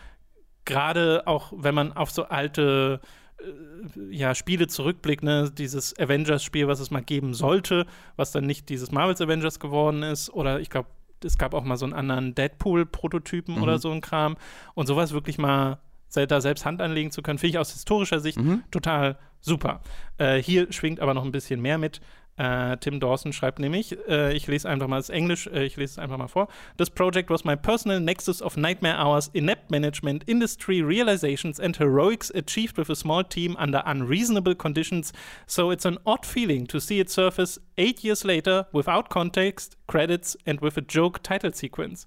gerade 0.66 1.28
auch 1.28 1.54
wenn 1.56 1.76
man 1.76 1.94
auf 1.94 2.10
so 2.10 2.24
alte 2.26 3.00
äh, 3.40 4.16
ja, 4.16 4.34
Spiele 4.34 4.68
zurückblickt, 4.68 5.24
ne? 5.24 5.52
dieses 5.56 5.98
Avengers-Spiel, 6.00 6.68
was 6.68 6.80
es 6.80 6.90
mal 6.90 7.04
geben 7.04 7.34
sollte, 7.34 7.86
was 8.16 8.32
dann 8.32 8.46
nicht 8.46 8.70
dieses 8.70 8.92
Marvels 8.92 9.22
Avengers 9.22 9.60
geworden 9.60 10.02
ist, 10.04 10.30
oder 10.32 10.60
ich 10.60 10.70
glaube, 10.70 10.90
es 11.24 11.38
gab 11.38 11.54
auch 11.54 11.64
mal 11.64 11.78
so 11.78 11.86
einen 11.86 11.94
anderen 11.94 12.34
Deadpool-Prototypen 12.36 13.56
Mhm. 13.56 13.62
oder 13.64 13.78
so 13.80 13.92
ein 13.92 14.02
Kram. 14.02 14.38
Und 14.74 14.88
sowas 14.88 15.12
wirklich 15.14 15.38
mal 15.38 15.80
da 16.14 16.40
selbst 16.40 16.66
Hand 16.66 16.82
anlegen 16.82 17.12
zu 17.12 17.22
können, 17.22 17.40
finde 17.40 17.50
ich 17.52 17.58
aus 17.58 17.74
historischer 17.74 18.22
Sicht 18.22 18.40
Mhm. 18.40 18.64
total 18.72 19.18
super. 19.42 19.82
Äh, 20.18 20.42
hier 20.42 20.72
schwingt 20.72 21.02
aber 21.02 21.14
noch 21.14 21.26
ein 21.26 21.32
bisschen 21.34 21.62
mehr 21.62 21.78
mit. 21.78 22.00
Äh, 22.38 22.76
Tim 22.78 23.00
Dawson 23.00 23.32
schreibt 23.32 23.60
nämlich, 23.60 23.98
äh, 24.10 24.34
ich 24.34 24.48
lese 24.48 24.68
einfach 24.68 24.88
mal 24.88 24.98
das 24.98 25.10
Englisch, 25.10 25.48
äh, 25.48 25.64
ich 25.64 25.78
lese 25.78 25.94
es 25.94 26.00
einfach 26.00 26.18
mal 26.18 26.28
vor. 26.28 26.50
This 26.78 26.90
project 26.90 27.30
was 27.30 27.46
my 27.46 27.56
personal 27.56 28.02
nexus 28.02 28.42
of 28.42 28.58
nightmare 28.58 28.98
hours, 28.98 29.30
inept 29.32 29.72
management, 29.72 30.26
industry 30.28 30.82
realizations 30.82 31.62
and 31.62 31.80
heroics 31.80 32.32
achieved 32.36 32.78
with 32.78 32.90
a 32.90 32.96
small 32.96 33.24
team 33.24 33.56
under 33.58 33.82
unreasonable 33.86 34.54
conditions. 34.54 35.14
So 35.48 35.72
it's 35.72 35.86
an 35.86 35.98
odd 36.06 36.26
feeling 36.26 36.68
to 36.68 36.80
see 36.80 37.00
it 37.00 37.10
surface 37.10 37.58
eight 37.78 38.04
years 38.04 38.26
later 38.26 38.68
without 38.74 39.10
context, 39.10 39.78
credits 39.88 40.36
and 40.46 40.60
with 40.60 40.78
a 40.78 40.82
joke 40.82 41.24
title 41.24 41.54
sequence. 41.54 42.06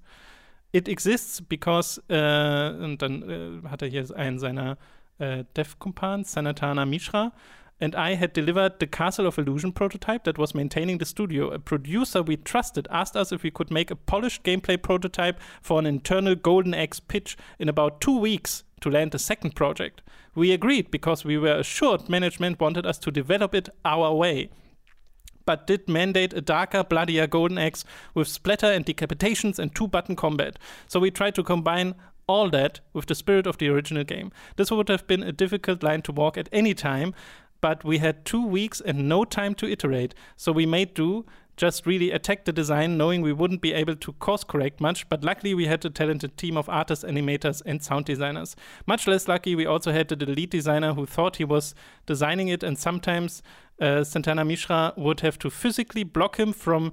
It 0.73 0.89
exists 0.89 1.41
because, 1.41 2.03
äh, 2.11 2.85
und 2.85 3.01
dann 3.01 3.63
äh, 3.65 3.69
hat 3.69 3.81
er 3.81 3.89
hier 3.89 4.05
einen 4.15 4.39
seiner 4.39 4.77
äh, 5.19 5.45
Dev-Kumpans, 5.57 6.33
Sanatana 6.33 6.85
Mishra, 6.85 7.33
and 7.81 7.95
I 7.95 8.15
had 8.15 8.33
delivered 8.33 8.79
the 8.79 8.87
Castle 8.87 9.27
of 9.27 9.39
Illusion 9.39 9.73
prototype 9.73 10.25
that 10.25 10.39
was 10.39 10.55
maintaining 10.55 10.99
the 10.99 11.05
studio. 11.05 11.51
A 11.51 11.59
producer 11.59 12.23
we 12.23 12.37
trusted 12.37 12.89
asked 12.91 13.17
us 13.17 13.33
if 13.33 13.43
we 13.43 13.51
could 13.51 13.71
make 13.71 13.91
a 13.91 13.97
polished 13.97 14.43
gameplay 14.43 14.81
prototype 14.81 15.41
for 15.63 15.79
an 15.79 15.87
internal 15.87 16.35
Golden 16.35 16.75
Axe 16.75 17.01
pitch 17.01 17.37
in 17.59 17.69
about 17.69 18.01
two 18.01 18.19
weeks 18.19 18.65
to 18.81 18.91
land 18.91 19.13
the 19.13 19.19
second 19.19 19.55
project. 19.55 20.03
We 20.35 20.53
agreed 20.53 20.91
because 20.91 21.25
we 21.25 21.39
were 21.39 21.57
assured 21.57 22.09
management 22.09 22.61
wanted 22.61 22.87
us 22.87 22.99
to 22.99 23.11
develop 23.11 23.55
it 23.55 23.69
our 23.85 24.15
way 24.15 24.51
but 25.49 25.67
did 25.67 25.89
mandate 25.89 26.35
a 26.35 26.43
darker, 26.43 26.85
bloodier 26.85 27.27
Golden 27.27 27.57
Axe 27.57 27.83
with 28.13 28.29
splatter 28.29 28.67
and 28.67 28.85
decapitations 28.85 29.59
and 29.59 29.75
two 29.75 29.89
button 29.89 30.15
combat. 30.15 30.59
So 30.89 31.01
we 31.01 31.11
tried 31.11 31.35
to 31.37 31.43
combine 31.43 31.95
all 32.27 32.51
that 32.51 32.81
with 32.93 33.07
the 33.07 33.15
spirit 33.15 33.47
of 33.47 33.57
the 33.57 33.69
original 33.69 34.05
game. 34.05 34.31
This 34.57 34.71
would 34.71 34.91
have 34.91 35.07
been 35.07 35.23
a 35.23 35.33
difficult 35.33 35.83
line 35.83 36.03
to 36.03 36.13
walk 36.13 36.37
at 36.37 36.51
any 36.53 36.75
time, 36.75 37.15
but 37.61 37.85
we 37.85 37.99
had 37.99 38.25
two 38.25 38.45
weeks 38.47 38.81
and 38.81 39.09
no 39.09 39.25
time 39.25 39.55
to 39.57 39.71
iterate, 39.71 40.15
so 40.37 40.53
we 40.53 40.67
made 40.67 40.95
do. 40.95 41.25
Just 41.57 41.87
really 41.87 42.13
attacked 42.13 42.45
the 42.45 42.53
design, 42.53 42.97
knowing 42.97 43.21
we 43.21 43.33
wouldn't 43.33 43.61
be 43.61 43.73
able 43.73 43.97
to 43.97 44.13
course 44.13 44.45
correct 44.45 44.81
much, 44.81 45.09
but 45.09 45.25
luckily 45.25 45.55
we 45.55 45.67
had 45.67 45.85
a 45.85 45.91
talented 45.91 46.37
team 46.37 46.57
of 46.57 46.69
artists, 46.69 47.05
animators, 47.05 47.61
and 47.67 47.83
sound 47.83 48.05
designers. 48.05 48.55
Much 48.87 49.09
less 49.09 49.27
lucky, 49.27 49.57
we 49.57 49.67
also 49.67 49.91
had 49.91 50.07
the 50.07 50.25
lead 50.25 50.51
designer 50.51 50.95
who 50.95 51.05
thought 51.05 51.37
he 51.37 51.45
was 51.45 51.75
designing 52.07 52.47
it, 52.47 52.63
and 52.63 52.79
sometimes 52.79 53.43
uh, 53.81 54.05
Santana 54.05 54.45
Mishra 54.45 54.93
would 54.97 55.19
have 55.21 55.37
to 55.41 55.51
physically 55.51 56.05
block 56.05 56.39
him 56.39 56.53
from 56.53 56.93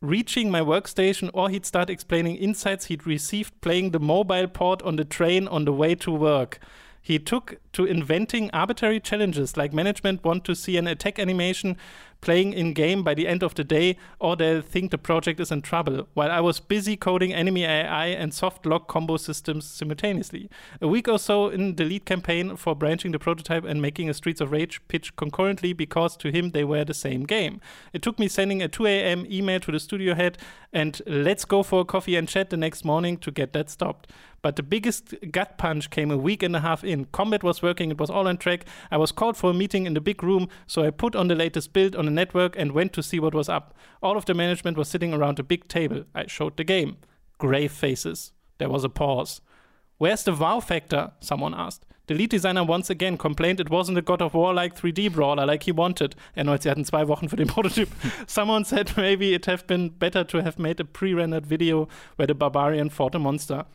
reaching 0.00 0.52
my 0.52 0.60
workstation, 0.60 1.28
or 1.34 1.50
he'd 1.50 1.66
start 1.66 1.90
explaining 1.90 2.36
insights 2.36 2.84
he'd 2.86 3.08
received 3.08 3.60
playing 3.60 3.90
the 3.90 3.98
mobile 3.98 4.46
port 4.46 4.82
on 4.82 4.96
the 4.96 5.04
train 5.04 5.48
on 5.48 5.64
the 5.64 5.72
way 5.72 5.96
to 5.96 6.12
work. 6.12 6.60
He 7.00 7.18
took 7.18 7.56
to 7.72 7.84
inventing 7.84 8.50
arbitrary 8.52 9.00
challenges 9.00 9.56
like 9.56 9.72
management 9.72 10.22
want 10.22 10.44
to 10.44 10.54
see 10.54 10.76
an 10.76 10.86
attack 10.86 11.18
animation 11.18 11.76
playing 12.20 12.52
in 12.52 12.72
game 12.72 13.02
by 13.02 13.14
the 13.14 13.26
end 13.26 13.42
of 13.42 13.54
the 13.54 13.64
day, 13.64 13.96
or 14.18 14.36
they'll 14.36 14.62
think 14.62 14.90
the 14.90 14.98
project 14.98 15.40
is 15.40 15.50
in 15.50 15.62
trouble, 15.62 16.08
while 16.14 16.30
I 16.30 16.40
was 16.40 16.60
busy 16.60 16.96
coding 16.96 17.32
enemy 17.32 17.64
AI 17.64 18.06
and 18.06 18.32
soft 18.32 18.66
lock 18.66 18.88
combo 18.88 19.16
systems 19.16 19.66
simultaneously. 19.66 20.50
A 20.80 20.88
week 20.88 21.08
or 21.08 21.18
so 21.18 21.48
in 21.48 21.76
the 21.76 21.84
lead 21.84 22.04
campaign 22.04 22.56
for 22.56 22.74
branching 22.74 23.12
the 23.12 23.18
prototype 23.18 23.64
and 23.64 23.80
making 23.80 24.08
a 24.08 24.14
Streets 24.14 24.40
of 24.40 24.52
Rage 24.52 24.80
pitch 24.88 25.14
concurrently 25.16 25.72
because 25.72 26.16
to 26.18 26.30
him 26.30 26.50
they 26.50 26.64
were 26.64 26.84
the 26.84 26.94
same 26.94 27.24
game. 27.24 27.60
It 27.92 28.02
took 28.02 28.18
me 28.18 28.28
sending 28.28 28.62
a 28.62 28.68
2 28.68 28.86
a.m. 28.86 29.26
email 29.30 29.60
to 29.60 29.72
the 29.72 29.80
studio 29.80 30.14
head 30.14 30.38
and 30.72 31.00
let's 31.06 31.44
go 31.44 31.62
for 31.62 31.80
a 31.80 31.84
coffee 31.84 32.16
and 32.16 32.28
chat 32.28 32.50
the 32.50 32.56
next 32.56 32.84
morning 32.84 33.16
to 33.18 33.30
get 33.30 33.52
that 33.52 33.70
stopped. 33.70 34.08
But 34.42 34.56
the 34.56 34.62
biggest 34.62 35.14
gut 35.30 35.58
punch 35.58 35.90
came 35.90 36.10
a 36.10 36.16
week 36.16 36.42
and 36.42 36.56
a 36.56 36.60
half 36.60 36.82
in. 36.82 37.06
Combat 37.06 37.42
was 37.42 37.60
working, 37.62 37.90
it 37.90 37.98
was 37.98 38.08
all 38.08 38.26
on 38.26 38.38
track. 38.38 38.64
I 38.90 38.96
was 38.96 39.12
called 39.12 39.36
for 39.36 39.50
a 39.50 39.54
meeting 39.54 39.86
in 39.86 39.94
the 39.94 40.00
big 40.00 40.22
room, 40.22 40.48
so 40.66 40.82
I 40.82 40.90
put 40.90 41.14
on 41.14 41.28
the 41.28 41.34
latest 41.34 41.72
build 41.72 41.94
on 41.94 42.08
the 42.10 42.14
network 42.14 42.56
and 42.58 42.72
went 42.72 42.92
to 42.94 43.02
see 43.02 43.20
what 43.20 43.34
was 43.34 43.48
up. 43.48 43.74
All 44.02 44.16
of 44.16 44.24
the 44.24 44.34
management 44.34 44.76
was 44.76 44.88
sitting 44.88 45.14
around 45.14 45.38
a 45.38 45.44
big 45.44 45.68
table. 45.68 46.04
I 46.14 46.26
showed 46.26 46.56
the 46.56 46.64
game. 46.64 46.96
Grave 47.38 47.72
faces. 47.72 48.32
There 48.58 48.68
was 48.68 48.84
a 48.84 48.88
pause. 48.88 49.40
Where's 49.98 50.24
the 50.24 50.34
wow 50.34 50.60
factor? 50.60 51.12
Someone 51.20 51.54
asked. 51.54 51.86
The 52.06 52.14
lead 52.14 52.30
designer 52.30 52.64
once 52.64 52.90
again 52.90 53.16
complained 53.16 53.60
it 53.60 53.70
wasn't 53.70 53.98
a 53.98 54.02
God 54.02 54.20
of 54.20 54.34
War 54.34 54.52
like 54.52 54.74
3D 54.74 55.12
brawler 55.12 55.46
like 55.46 55.62
he 55.62 55.72
wanted. 55.72 56.16
Erneut, 56.36 56.62
sie 56.62 56.70
hatten 56.70 56.84
zwei 56.84 57.06
Wochen 57.06 57.28
für 57.28 57.36
den 57.36 57.46
Prototyp. 57.46 57.88
Someone 58.26 58.64
said 58.64 58.96
maybe 58.96 59.32
it 59.32 59.46
have 59.46 59.66
been 59.66 59.90
better 59.90 60.24
to 60.24 60.42
have 60.42 60.58
made 60.58 60.80
a 60.80 60.84
pre-rendered 60.84 61.46
video 61.46 61.86
where 62.16 62.26
the 62.26 62.34
barbarian 62.34 62.90
fought 62.90 63.14
a 63.14 63.18
monster. 63.18 63.66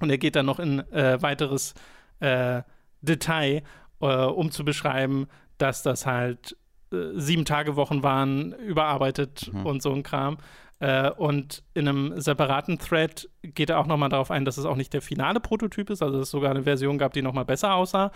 Und 0.00 0.10
er 0.10 0.18
geht 0.18 0.36
dann 0.36 0.46
noch 0.46 0.60
in 0.60 0.80
äh, 0.92 1.20
weiteres 1.20 1.74
äh, 2.20 2.62
Detail, 3.00 3.62
äh, 4.00 4.06
um 4.06 4.52
zu 4.52 4.64
beschreiben, 4.64 5.26
dass 5.58 5.82
das 5.82 6.06
halt 6.06 6.56
äh, 6.92 7.12
sieben 7.14 7.44
Tage 7.44 7.76
Wochen 7.76 8.02
waren, 8.02 8.52
überarbeitet 8.52 9.50
mhm. 9.52 9.66
und 9.66 9.82
so 9.82 9.92
ein 9.92 10.02
Kram. 10.02 10.38
Äh, 10.78 11.10
und 11.10 11.62
in 11.74 11.88
einem 11.88 12.20
separaten 12.20 12.78
Thread 12.78 13.28
geht 13.42 13.70
er 13.70 13.78
auch 13.78 13.86
nochmal 13.86 14.08
darauf 14.08 14.30
ein, 14.30 14.44
dass 14.44 14.58
es 14.58 14.64
auch 14.64 14.76
nicht 14.76 14.92
der 14.92 15.02
finale 15.02 15.40
Prototyp 15.40 15.90
ist, 15.90 16.02
also 16.02 16.18
dass 16.18 16.28
es 16.28 16.30
sogar 16.30 16.50
eine 16.50 16.64
Version 16.64 16.98
gab, 16.98 17.12
die 17.12 17.22
nochmal 17.22 17.44
besser 17.44 17.74
aussah. 17.74 18.10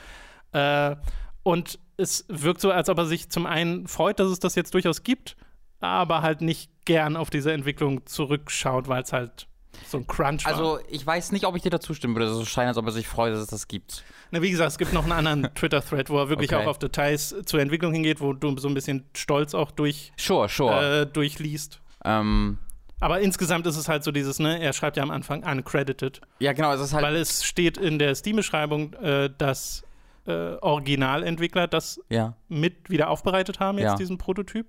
Äh, 0.52 0.96
und 1.42 1.78
es 1.96 2.24
wirkt 2.28 2.60
so, 2.60 2.72
als 2.72 2.88
ob 2.88 2.98
er 2.98 3.06
sich 3.06 3.30
zum 3.30 3.46
einen 3.46 3.86
freut, 3.86 4.18
dass 4.18 4.30
es 4.30 4.40
das 4.40 4.56
jetzt 4.56 4.74
durchaus 4.74 5.04
gibt, 5.04 5.36
aber 5.80 6.22
halt 6.22 6.40
nicht 6.40 6.70
gern 6.84 7.16
auf 7.16 7.30
diese 7.30 7.52
Entwicklung 7.52 8.04
zurückschaut, 8.06 8.88
weil 8.88 9.02
es 9.02 9.12
halt 9.12 9.46
so 9.86 9.98
ein 9.98 10.06
Crunch 10.06 10.44
war. 10.44 10.52
Also, 10.52 10.80
ich 10.88 11.06
weiß 11.06 11.32
nicht, 11.32 11.44
ob 11.44 11.54
ich 11.54 11.62
dir 11.62 11.70
dazu 11.70 11.94
stimmen 11.94 12.16
würde. 12.16 12.32
So 12.32 12.44
scheint, 12.44 12.68
als 12.68 12.76
ob 12.78 12.86
er 12.86 12.92
sich 12.92 13.06
freut, 13.06 13.32
dass 13.32 13.40
es 13.40 13.48
das 13.48 13.68
gibt. 13.68 14.04
Na, 14.30 14.42
wie 14.42 14.50
gesagt, 14.50 14.72
es 14.72 14.78
gibt 14.78 14.92
noch 14.92 15.04
einen 15.04 15.12
anderen 15.12 15.42
Twitter-Thread, 15.54 16.10
wo 16.10 16.18
er 16.18 16.28
wirklich 16.28 16.52
okay. 16.52 16.64
auch 16.64 16.68
auf 16.68 16.78
Details 16.78 17.34
zur 17.44 17.60
Entwicklung 17.60 17.92
hingeht, 17.92 18.20
wo 18.20 18.32
du 18.32 18.56
so 18.58 18.68
ein 18.68 18.74
bisschen 18.74 19.04
stolz 19.14 19.54
auch 19.54 19.70
durch, 19.70 20.12
sure, 20.16 20.48
sure. 20.48 21.02
Äh, 21.02 21.06
durchliest. 21.06 21.80
Ähm. 22.04 22.58
Aber 22.98 23.20
insgesamt 23.20 23.66
ist 23.66 23.76
es 23.76 23.88
halt 23.88 24.04
so 24.04 24.10
dieses, 24.10 24.38
ne, 24.38 24.58
er 24.60 24.72
schreibt 24.72 24.96
ja 24.96 25.02
am 25.02 25.10
Anfang 25.10 25.44
uncredited. 25.44 26.20
Ja, 26.38 26.52
genau, 26.52 26.72
es 26.72 26.80
ist 26.80 26.94
halt. 26.94 27.04
Weil 27.04 27.16
es 27.16 27.44
steht 27.44 27.76
in 27.76 27.98
der 27.98 28.14
Steam-Beschreibung, 28.14 28.94
äh, 28.94 29.30
dass 29.36 29.84
äh, 30.26 30.54
Originalentwickler 30.60 31.68
das 31.68 32.00
ja. 32.08 32.34
mit 32.48 32.90
wieder 32.90 33.10
aufbereitet 33.10 33.60
haben, 33.60 33.78
jetzt 33.78 33.92
ja. 33.92 33.96
diesen 33.96 34.18
Prototyp. 34.18 34.66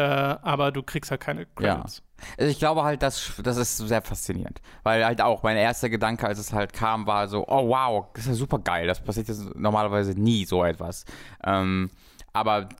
Äh, 0.00 0.38
aber 0.42 0.72
du 0.72 0.82
kriegst 0.82 1.10
halt 1.10 1.20
keine 1.20 1.44
Credits. 1.44 1.98
Ja. 1.98 2.24
Also 2.38 2.50
ich 2.50 2.58
glaube 2.58 2.84
halt, 2.84 3.02
das, 3.02 3.34
das 3.42 3.58
ist 3.58 3.76
sehr 3.76 4.00
faszinierend. 4.00 4.62
Weil 4.82 5.04
halt 5.04 5.20
auch 5.20 5.42
mein 5.42 5.58
erster 5.58 5.90
Gedanke, 5.90 6.26
als 6.26 6.38
es 6.38 6.54
halt 6.54 6.72
kam, 6.72 7.06
war 7.06 7.28
so, 7.28 7.46
oh 7.46 7.68
wow, 7.68 8.06
das 8.14 8.24
ist 8.24 8.28
ja 8.30 8.34
super 8.34 8.58
geil. 8.58 8.86
Das 8.86 9.02
passiert 9.02 9.28
jetzt 9.28 9.54
normalerweise 9.54 10.12
nie 10.12 10.46
so 10.46 10.64
etwas. 10.64 11.04
Ähm, 11.44 11.90
aber 12.32 12.70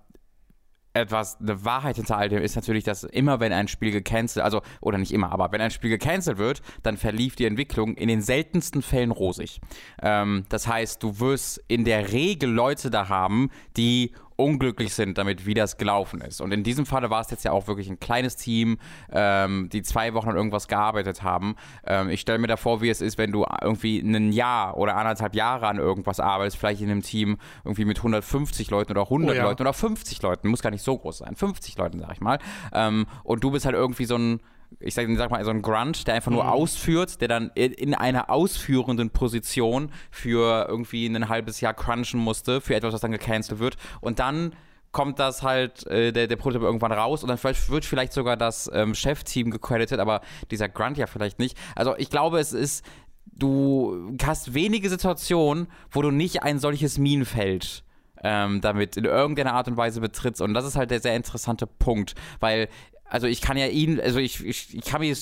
etwas, 0.93 1.39
eine 1.41 1.65
Wahrheit 1.65 1.97
hinter 1.97 2.17
all 2.17 2.29
dem 2.29 2.43
ist 2.43 2.57
natürlich, 2.57 2.85
dass 2.85 3.05
immer 3.05 3.39
wenn 3.39 3.53
ein 3.53 3.69
Spiel 3.69 3.93
gecancelt, 3.93 4.45
also, 4.45 4.63
oder 4.81 4.99
nicht 4.99 5.13
immer, 5.13 5.31
aber 5.31 5.53
wenn 5.53 5.61
ein 5.61 5.71
Spiel 5.71 5.91
gecancelt 5.91 6.39
wird, 6.39 6.63
dann 6.83 6.97
verlief 6.97 7.37
die 7.37 7.45
Entwicklung 7.45 7.95
in 7.95 8.09
den 8.09 8.23
seltensten 8.23 8.83
Fällen 8.83 9.11
rosig. 9.11 9.61
Ähm, 10.03 10.45
das 10.49 10.67
heißt, 10.67 11.03
du 11.03 11.21
wirst 11.21 11.63
in 11.69 11.85
der 11.85 12.13
Regel 12.13 12.51
Leute 12.51 12.91
da 12.91 13.09
haben, 13.09 13.51
die 13.77 14.13
unglücklich 14.41 14.95
sind 14.95 15.19
damit, 15.19 15.47
wie 15.47 15.55
das 15.55 15.77
gelaufen 15.77 16.21
ist. 16.21 16.41
Und 16.41 16.53
in 16.53 16.63
diesem 16.63 16.87
Falle 16.87 17.11
war 17.11 17.21
es 17.21 17.31
jetzt 17.31 17.45
ja 17.45 17.53
auch 17.53 17.67
wirklich 17.67 17.89
ein 17.89 18.01
kleines 18.01 18.37
Team, 18.37 18.79
ähm, 19.13 19.69
die 19.73 19.83
zwei 19.83 20.15
Wochen 20.15 20.31
an 20.31 20.37
irgendwas 20.37 20.69
gearbeitet 20.69 21.23
haben. 21.23 21.57
Ähm, 21.87 22.09
ich 22.09 22.21
stelle 22.21 22.39
mir 22.39 22.47
da 22.47 22.57
vor, 22.57 22.81
wie 22.83 22.89
es 22.89 23.01
ist, 23.01 23.19
wenn 23.19 23.33
du 23.33 23.45
irgendwie 23.63 24.01
ein 24.01 24.33
Jahr 24.33 24.77
oder 24.77 24.97
anderthalb 24.97 25.35
Jahre 25.35 25.67
an 25.67 25.79
irgendwas 25.79 26.21
arbeitest, 26.21 26.57
vielleicht 26.57 26.81
in 26.81 26.91
einem 26.91 27.03
Team 27.03 27.39
irgendwie 27.65 27.85
mit 27.85 27.99
150 27.99 28.71
Leuten 28.71 28.93
oder 28.93 29.03
100 29.03 29.31
oh 29.31 29.37
ja. 29.37 29.45
Leuten 29.45 29.63
oder 29.63 29.73
50 29.73 30.23
Leuten, 30.23 30.49
muss 30.49 30.63
gar 30.63 30.71
nicht 30.71 30.83
so 30.83 30.97
groß 30.97 31.19
sein, 31.19 31.37
50 31.37 31.77
Leuten, 31.77 32.01
sag 32.01 32.13
ich 32.13 32.21
mal. 32.21 32.39
Ähm, 32.73 33.07
und 33.25 33.45
du 33.45 33.51
bist 33.51 33.67
halt 33.67 33.75
irgendwie 33.75 34.05
so 34.05 34.17
ein 34.17 34.41
ich 34.79 34.95
sag, 34.95 35.07
sag, 35.17 35.31
mal, 35.31 35.45
so 35.45 35.51
ein 35.51 35.63
Grunt, 35.63 36.07
der 36.07 36.15
einfach 36.15 36.31
nur 36.31 36.45
mhm. 36.45 36.51
ausführt, 36.51 37.21
der 37.21 37.29
dann 37.29 37.51
in 37.55 37.95
einer 37.95 38.31
ausführenden 38.31 39.11
Position 39.11 39.91
für 40.11 40.67
irgendwie 40.69 41.07
ein 41.07 41.29
halbes 41.29 41.61
Jahr 41.61 41.75
crunchen 41.75 42.21
musste, 42.21 42.61
für 42.61 42.75
etwas, 42.75 42.95
was 42.95 43.01
dann 43.01 43.13
gecancelt 43.13 43.59
wird. 43.59 43.77
Und 44.01 44.19
dann 44.19 44.55
kommt 44.93 45.19
das 45.19 45.43
halt, 45.43 45.87
äh, 45.87 46.13
der, 46.13 46.27
der 46.27 46.37
Prototyp 46.37 46.63
irgendwann 46.63 46.93
raus 46.93 47.23
und 47.23 47.29
dann 47.29 47.39
wird 47.43 47.85
vielleicht 47.85 48.13
sogar 48.13 48.37
das 48.37 48.71
ähm, 48.73 48.95
Chefteam 48.95 49.51
gecredited, 49.51 50.01
aber 50.01 50.21
dieser 50.51 50.69
Grunt 50.69 50.99
ja 50.99 51.07
vielleicht 51.07 51.39
nicht. 51.39 51.57
Also 51.77 51.97
ich 51.97 52.11
glaube, 52.11 52.41
es 52.41 52.53
ist, 52.53 52.85
du 53.27 54.17
hast 54.23 54.55
wenige 54.55 54.89
Situationen, 54.89 55.69
wo 55.91 56.03
du 56.03 56.11
nicht 56.11 56.43
ein 56.43 56.59
solches 56.59 56.99
Minenfeld 56.99 57.85
ähm, 58.23 58.61
damit 58.61 58.97
in 58.97 59.05
irgendeiner 59.05 59.55
Art 59.55 59.69
und 59.69 59.77
Weise 59.77 60.01
betrittst. 60.01 60.43
Und 60.43 60.55
das 60.55 60.65
ist 60.65 60.77
halt 60.77 60.91
der 60.91 61.01
sehr 61.01 61.17
interessante 61.17 61.67
Punkt, 61.67 62.15
weil 62.39 62.69
also 63.11 63.27
ich 63.27 63.41
kann 63.41 63.57
ja 63.57 63.67
ihn, 63.67 64.01
also 64.01 64.19
ich, 64.21 64.45
ich, 64.45 64.75
ich 64.75 64.85
kann 64.85 65.01
mir 65.01 65.15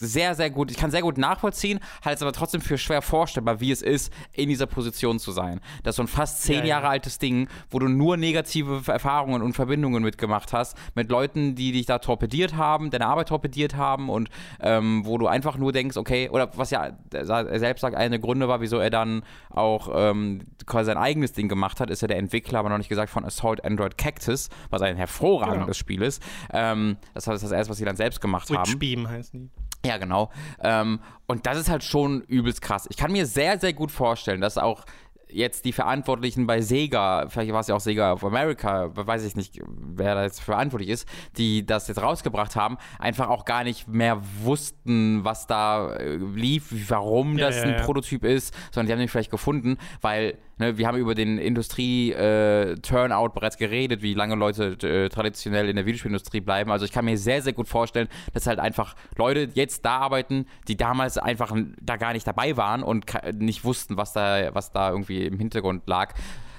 sehr, 0.00 0.34
sehr 0.34 0.50
gut, 0.50 0.70
ich 0.70 0.76
kann 0.76 0.90
sehr 0.90 1.02
gut 1.02 1.18
nachvollziehen, 1.18 1.80
halte 2.04 2.16
es 2.16 2.22
aber 2.22 2.32
trotzdem 2.32 2.60
für 2.60 2.78
schwer 2.78 3.02
vorstellbar, 3.02 3.60
wie 3.60 3.70
es 3.70 3.82
ist, 3.82 4.12
in 4.32 4.48
dieser 4.48 4.66
Position 4.66 5.18
zu 5.18 5.32
sein. 5.32 5.60
Das 5.82 5.92
ist 5.92 5.96
so 5.96 6.02
ein 6.02 6.08
fast 6.08 6.42
zehn 6.42 6.60
ja, 6.60 6.66
Jahre 6.66 6.84
ja. 6.84 6.90
altes 6.90 7.18
Ding, 7.18 7.48
wo 7.70 7.78
du 7.78 7.88
nur 7.88 8.16
negative 8.16 8.82
Erfahrungen 8.86 9.42
und 9.42 9.54
Verbindungen 9.54 10.02
mitgemacht 10.02 10.52
hast, 10.52 10.76
mit 10.94 11.10
Leuten, 11.10 11.54
die 11.54 11.72
dich 11.72 11.86
da 11.86 11.98
torpediert 11.98 12.56
haben, 12.56 12.90
deine 12.90 13.06
Arbeit 13.06 13.28
torpediert 13.28 13.76
haben 13.76 14.08
und 14.08 14.28
ähm, 14.60 15.04
wo 15.04 15.18
du 15.18 15.26
einfach 15.26 15.58
nur 15.58 15.72
denkst, 15.72 15.96
okay, 15.96 16.28
oder 16.28 16.50
was 16.56 16.70
ja 16.70 16.96
er 17.12 17.58
selbst 17.58 17.80
sagt, 17.80 17.96
eine 17.96 18.20
Gründe 18.20 18.48
war, 18.48 18.60
wieso 18.60 18.78
er 18.78 18.90
dann 18.90 19.22
auch 19.50 19.90
ähm, 19.92 20.40
quasi 20.66 20.86
sein 20.86 20.98
eigenes 20.98 21.32
Ding 21.32 21.48
gemacht 21.48 21.80
hat, 21.80 21.90
ist 21.90 22.02
ja 22.02 22.08
der 22.08 22.18
Entwickler, 22.18 22.60
aber 22.60 22.68
noch 22.68 22.78
nicht 22.78 22.88
gesagt, 22.88 23.10
von 23.10 23.24
Assault 23.24 23.64
Android 23.64 23.98
Cactus, 23.98 24.48
was 24.70 24.82
ein 24.82 24.96
hervorragendes 24.96 25.66
genau. 25.66 25.72
Spiel 25.74 26.02
ist. 26.02 26.22
Ähm, 26.52 26.96
das 27.14 27.26
ist 27.26 27.42
das 27.42 27.52
erste, 27.52 27.70
was 27.70 27.78
sie 27.78 27.84
dann 27.84 27.96
selbst 27.96 28.20
gemacht 28.20 28.48
Witch 28.50 28.58
haben. 28.58 28.78
Beam 28.78 29.08
heißt 29.08 29.34
die. 29.34 29.50
Ja, 29.84 29.96
genau. 29.96 30.30
Ähm, 30.60 31.00
und 31.26 31.46
das 31.46 31.58
ist 31.58 31.70
halt 31.70 31.84
schon 31.84 32.22
übelst 32.22 32.62
krass. 32.62 32.86
Ich 32.90 32.96
kann 32.96 33.12
mir 33.12 33.26
sehr, 33.26 33.58
sehr 33.58 33.72
gut 33.72 33.90
vorstellen, 33.90 34.40
dass 34.40 34.58
auch 34.58 34.84
jetzt 35.30 35.64
die 35.64 35.72
Verantwortlichen 35.72 36.46
bei 36.46 36.60
Sega, 36.60 37.26
vielleicht 37.28 37.52
war 37.52 37.60
es 37.60 37.68
ja 37.68 37.74
auch 37.74 37.80
Sega 37.80 38.12
of 38.12 38.24
America, 38.24 38.90
weiß 38.94 39.24
ich 39.24 39.36
nicht, 39.36 39.60
wer 39.66 40.14
da 40.14 40.22
jetzt 40.22 40.40
verantwortlich 40.40 40.88
ist, 40.88 41.08
die 41.36 41.66
das 41.66 41.88
jetzt 41.88 42.00
rausgebracht 42.00 42.56
haben, 42.56 42.78
einfach 42.98 43.28
auch 43.28 43.44
gar 43.44 43.64
nicht 43.64 43.88
mehr 43.88 44.20
wussten, 44.42 45.24
was 45.24 45.46
da 45.46 45.94
äh, 45.96 46.16
lief, 46.16 46.72
warum 46.88 47.38
ja, 47.38 47.46
das 47.46 47.56
ja, 47.56 47.62
ein 47.64 47.70
ja. 47.72 47.82
Prototyp 47.82 48.24
ist, 48.24 48.54
sondern 48.72 48.86
die 48.86 48.92
haben 48.92 49.00
den 49.00 49.08
vielleicht 49.08 49.30
gefunden, 49.30 49.76
weil 50.00 50.38
Ne, 50.58 50.76
wir 50.76 50.88
haben 50.88 50.98
über 50.98 51.14
den 51.14 51.38
Industrie-Turnout 51.38 53.26
äh, 53.26 53.32
bereits 53.32 53.56
geredet, 53.56 54.02
wie 54.02 54.14
lange 54.14 54.34
Leute 54.34 54.76
äh, 54.82 55.08
traditionell 55.08 55.68
in 55.68 55.76
der 55.76 55.86
Videospielindustrie 55.86 56.40
bleiben. 56.40 56.72
Also 56.72 56.84
ich 56.84 56.90
kann 56.90 57.04
mir 57.04 57.16
sehr, 57.16 57.42
sehr 57.42 57.52
gut 57.52 57.68
vorstellen, 57.68 58.08
dass 58.32 58.48
halt 58.48 58.58
einfach 58.58 58.96
Leute 59.16 59.48
jetzt 59.54 59.84
da 59.84 59.98
arbeiten, 59.98 60.46
die 60.66 60.76
damals 60.76 61.16
einfach 61.16 61.54
da 61.80 61.96
gar 61.96 62.12
nicht 62.12 62.26
dabei 62.26 62.56
waren 62.56 62.82
und 62.82 63.06
nicht 63.34 63.64
wussten, 63.64 63.96
was 63.96 64.12
da, 64.12 64.52
was 64.52 64.72
da 64.72 64.90
irgendwie 64.90 65.26
im 65.26 65.38
Hintergrund 65.38 65.86
lag. 65.86 66.14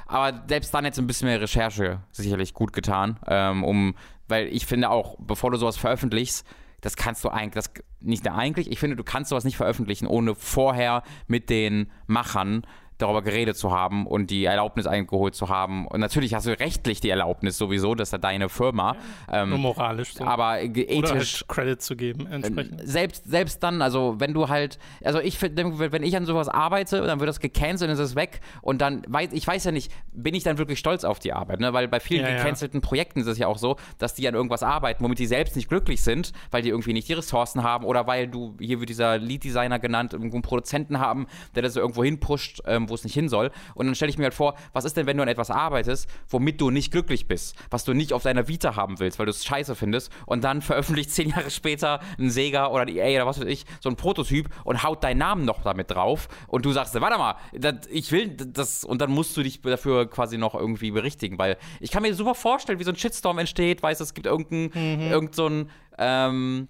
Aber 0.05 0.43
selbst 0.47 0.73
dann 0.73 0.85
jetzt 0.85 0.97
ein 0.97 1.05
bisschen 1.05 1.27
mehr 1.27 1.41
Recherche 1.41 1.99
sicherlich 2.11 2.53
gut 2.53 2.73
getan, 2.73 3.19
ähm, 3.27 3.63
um, 3.63 3.95
weil 4.27 4.47
ich 4.47 4.65
finde 4.65 4.89
auch, 4.89 5.17
bevor 5.19 5.51
du 5.51 5.57
sowas 5.57 5.77
veröffentlichst, 5.77 6.47
das 6.81 6.95
kannst 6.95 7.23
du 7.25 7.29
eigentlich, 7.29 7.53
das 7.53 7.71
nicht 7.99 8.27
eigentlich, 8.27 8.71
ich 8.71 8.79
finde, 8.79 8.95
du 8.95 9.03
kannst 9.03 9.29
sowas 9.29 9.43
nicht 9.43 9.57
veröffentlichen, 9.57 10.07
ohne 10.07 10.33
vorher 10.33 11.03
mit 11.27 11.49
den 11.49 11.91
Machern 12.07 12.63
darüber 12.99 13.21
geredet 13.21 13.57
zu 13.57 13.71
haben 13.71 14.05
und 14.05 14.29
die 14.29 14.45
Erlaubnis 14.45 14.85
eingeholt 14.85 15.33
zu 15.33 15.49
haben. 15.49 15.87
Und 15.87 15.99
natürlich 16.01 16.33
hast 16.33 16.45
du 16.45 16.59
rechtlich 16.59 17.01
die 17.01 17.09
Erlaubnis 17.09 17.57
sowieso, 17.57 17.95
dass 17.95 18.13
er 18.13 18.19
deine 18.19 18.49
Firma. 18.49 18.95
Ähm, 19.31 19.49
Nur 19.49 19.57
moralisch 19.57 20.13
so. 20.13 20.25
Aber 20.25 20.61
ethisch. 20.61 20.97
Oder 20.97 21.15
halt 21.15 21.45
Credit 21.47 21.81
zu 21.81 21.95
geben, 21.95 22.27
entsprechend. 22.27 22.81
Selbst, 22.83 23.25
selbst 23.25 23.63
dann, 23.63 23.81
also 23.81 24.15
wenn 24.19 24.33
du 24.33 24.49
halt, 24.49 24.77
also 25.03 25.19
ich 25.19 25.37
finde, 25.37 25.91
wenn 25.91 26.03
ich 26.03 26.15
an 26.15 26.25
sowas 26.25 26.49
arbeite, 26.49 27.01
dann 27.01 27.19
wird 27.19 27.29
das 27.29 27.39
gecancelt 27.39 27.89
und 27.89 27.93
ist 27.93 27.99
es 27.99 28.15
weg. 28.15 28.41
Und 28.61 28.81
dann 28.81 29.03
weiß, 29.07 29.29
ich 29.31 29.47
weiß 29.47 29.63
ja 29.63 29.71
nicht, 29.71 29.91
bin 30.11 30.35
ich 30.35 30.43
dann 30.43 30.57
wirklich 30.57 30.77
stolz 30.77 31.05
auf 31.05 31.19
die 31.19 31.31
Arbeit, 31.31 31.61
ne? 31.61 31.73
Weil 31.73 31.87
bei 31.87 32.01
vielen 32.01 32.25
ja, 32.25 32.35
gecancelten 32.35 32.81
ja. 32.81 32.87
Projekten 32.87 33.21
ist 33.21 33.27
es 33.27 33.37
ja 33.37 33.47
auch 33.47 33.57
so, 33.57 33.77
dass 33.97 34.13
die 34.13 34.27
an 34.27 34.35
irgendwas 34.35 34.61
arbeiten, 34.61 35.03
womit 35.03 35.19
die 35.19 35.25
selbst 35.25 35.55
nicht 35.55 35.69
glücklich 35.69 36.01
sind, 36.01 36.33
weil 36.51 36.61
die 36.61 36.69
irgendwie 36.69 36.93
nicht 36.93 37.07
die 37.07 37.13
Ressourcen 37.13 37.63
haben 37.63 37.85
oder 37.85 38.07
weil 38.07 38.27
du, 38.27 38.55
hier 38.59 38.79
wird 38.79 38.89
dieser 38.89 39.17
Lead-Designer 39.17 39.79
genannt, 39.79 40.11
irgendwo 40.13 40.35
einen 40.35 40.43
Produzenten 40.43 40.99
haben, 40.99 41.27
der 41.55 41.63
das 41.63 41.77
irgendwo 41.77 42.03
hinpusht, 42.03 42.61
ähm, 42.65 42.88
wo 42.89 42.95
es 42.95 43.03
nicht 43.03 43.13
hin 43.13 43.29
soll. 43.29 43.51
Und 43.75 43.85
dann 43.85 43.95
stelle 43.95 44.09
ich 44.09 44.17
mir 44.17 44.25
halt 44.25 44.33
vor, 44.33 44.55
was 44.73 44.85
ist 44.85 44.97
denn, 44.97 45.05
wenn 45.05 45.17
du 45.17 45.23
an 45.23 45.29
etwas 45.29 45.51
arbeitest, 45.51 46.09
womit 46.29 46.59
du 46.61 46.69
nicht 46.69 46.91
glücklich 46.91 47.27
bist, 47.27 47.55
was 47.69 47.83
du 47.83 47.93
nicht 47.93 48.13
auf 48.13 48.23
deiner 48.23 48.47
Vita 48.47 48.75
haben 48.75 48.99
willst, 48.99 49.19
weil 49.19 49.25
du 49.25 49.31
es 49.31 49.45
scheiße 49.45 49.75
findest, 49.75 50.11
und 50.25 50.43
dann 50.43 50.61
veröffentlicht 50.61 51.11
zehn 51.19 51.29
Jahre 51.29 51.51
später 51.51 51.99
ein 52.17 52.29
Sega 52.29 52.67
oder 52.67 52.85
die 52.85 52.97
EA 52.97 53.21
oder 53.21 53.27
was 53.27 53.39
weiß 53.39 53.47
ich, 53.47 53.65
so 53.79 53.89
ein 53.89 53.95
Prototyp 53.95 54.49
und 54.63 54.83
haut 54.83 55.03
deinen 55.03 55.17
Namen 55.17 55.45
noch 55.45 55.63
damit 55.63 55.91
drauf. 55.91 56.27
Und 56.47 56.65
du 56.65 56.71
sagst, 56.71 56.99
warte 56.99 57.17
mal, 57.17 57.35
das, 57.53 57.87
ich 57.89 58.11
will 58.11 58.29
das, 58.29 58.83
und 58.83 59.01
dann 59.01 59.11
musst 59.11 59.35
du 59.37 59.43
dich 59.43 59.61
dafür 59.61 60.09
quasi 60.09 60.37
noch 60.37 60.55
irgendwie 60.55 60.91
berichtigen, 60.91 61.37
weil 61.37 61.57
ich 61.79 61.91
kann 61.91 62.03
mir 62.03 62.13
super 62.13 62.35
vorstellen, 62.35 62.79
wie 62.79 62.83
so 62.83 62.91
ein 62.91 62.95
Shitstorm 62.95 63.37
entsteht, 63.37 63.81
weißt 63.83 63.99
du, 63.99 64.03
es 64.03 64.13
gibt 64.13 64.27
irgendein, 64.27 64.71
mhm. 64.73 65.11
irgend 65.11 65.35
so 65.35 65.47
ein, 65.47 65.69
ähm, 65.97 66.67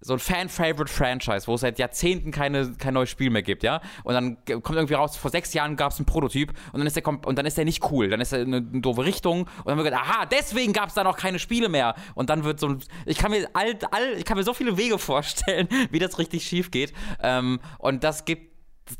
so 0.00 0.14
ein 0.14 0.18
Fan-Favorite-Franchise, 0.18 1.46
wo 1.46 1.54
es 1.54 1.60
seit 1.60 1.78
Jahrzehnten 1.78 2.30
keine, 2.30 2.72
kein 2.72 2.94
neues 2.94 3.10
Spiel 3.10 3.30
mehr 3.30 3.42
gibt, 3.42 3.62
ja? 3.62 3.80
Und 4.02 4.14
dann 4.14 4.38
kommt 4.44 4.76
irgendwie 4.76 4.94
raus, 4.94 5.16
vor 5.16 5.30
sechs 5.30 5.52
Jahren 5.52 5.76
gab 5.76 5.92
es 5.92 5.98
einen 5.98 6.06
Prototyp 6.06 6.52
und 6.72 6.80
dann 6.80 6.86
ist 6.86 6.96
der 6.96 7.06
und 7.06 7.38
dann 7.38 7.46
ist 7.46 7.58
der 7.58 7.64
nicht 7.64 7.90
cool, 7.90 8.08
dann 8.08 8.20
ist 8.20 8.32
er 8.32 8.40
eine, 8.40 8.56
eine 8.56 8.80
doofe 8.80 9.04
Richtung 9.04 9.42
und 9.42 9.66
dann 9.66 9.76
wird 9.76 9.88
gesagt, 9.88 10.08
aha, 10.08 10.26
deswegen 10.26 10.72
gab 10.72 10.88
es 10.88 10.94
da 10.94 11.04
noch 11.04 11.16
keine 11.16 11.38
Spiele 11.38 11.68
mehr. 11.68 11.94
Und 12.14 12.30
dann 12.30 12.44
wird 12.44 12.60
so 12.60 12.68
ein, 12.68 12.78
ich 13.04 13.18
kann 13.18 13.30
mir 13.30 13.48
all, 13.52 13.78
all, 13.90 14.14
ich 14.16 14.24
kann 14.24 14.36
mir 14.38 14.44
so 14.44 14.54
viele 14.54 14.76
Wege 14.76 14.98
vorstellen, 15.10 15.68
wie 15.90 15.98
das 15.98 16.18
richtig 16.18 16.44
schief 16.44 16.70
geht. 16.70 16.92
Ähm, 17.22 17.60
und 17.78 18.04
das 18.04 18.24
gibt 18.24 18.50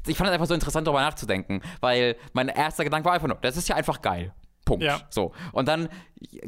ich 0.07 0.17
fand 0.17 0.29
es 0.29 0.35
einfach 0.35 0.47
so 0.47 0.55
interessant, 0.55 0.87
darüber 0.87 1.01
nachzudenken, 1.01 1.63
weil 1.81 2.15
mein 2.33 2.49
erster 2.49 2.85
Gedanke 2.85 3.07
war 3.07 3.15
einfach 3.15 3.27
nur, 3.27 3.39
das 3.41 3.57
ist 3.57 3.69
ja 3.69 3.75
einfach 3.75 4.01
geil. 4.03 4.33
Punkt. 4.71 4.85
Ja. 4.85 5.01
So. 5.11 5.33
Und 5.53 5.67
dann 5.67 5.89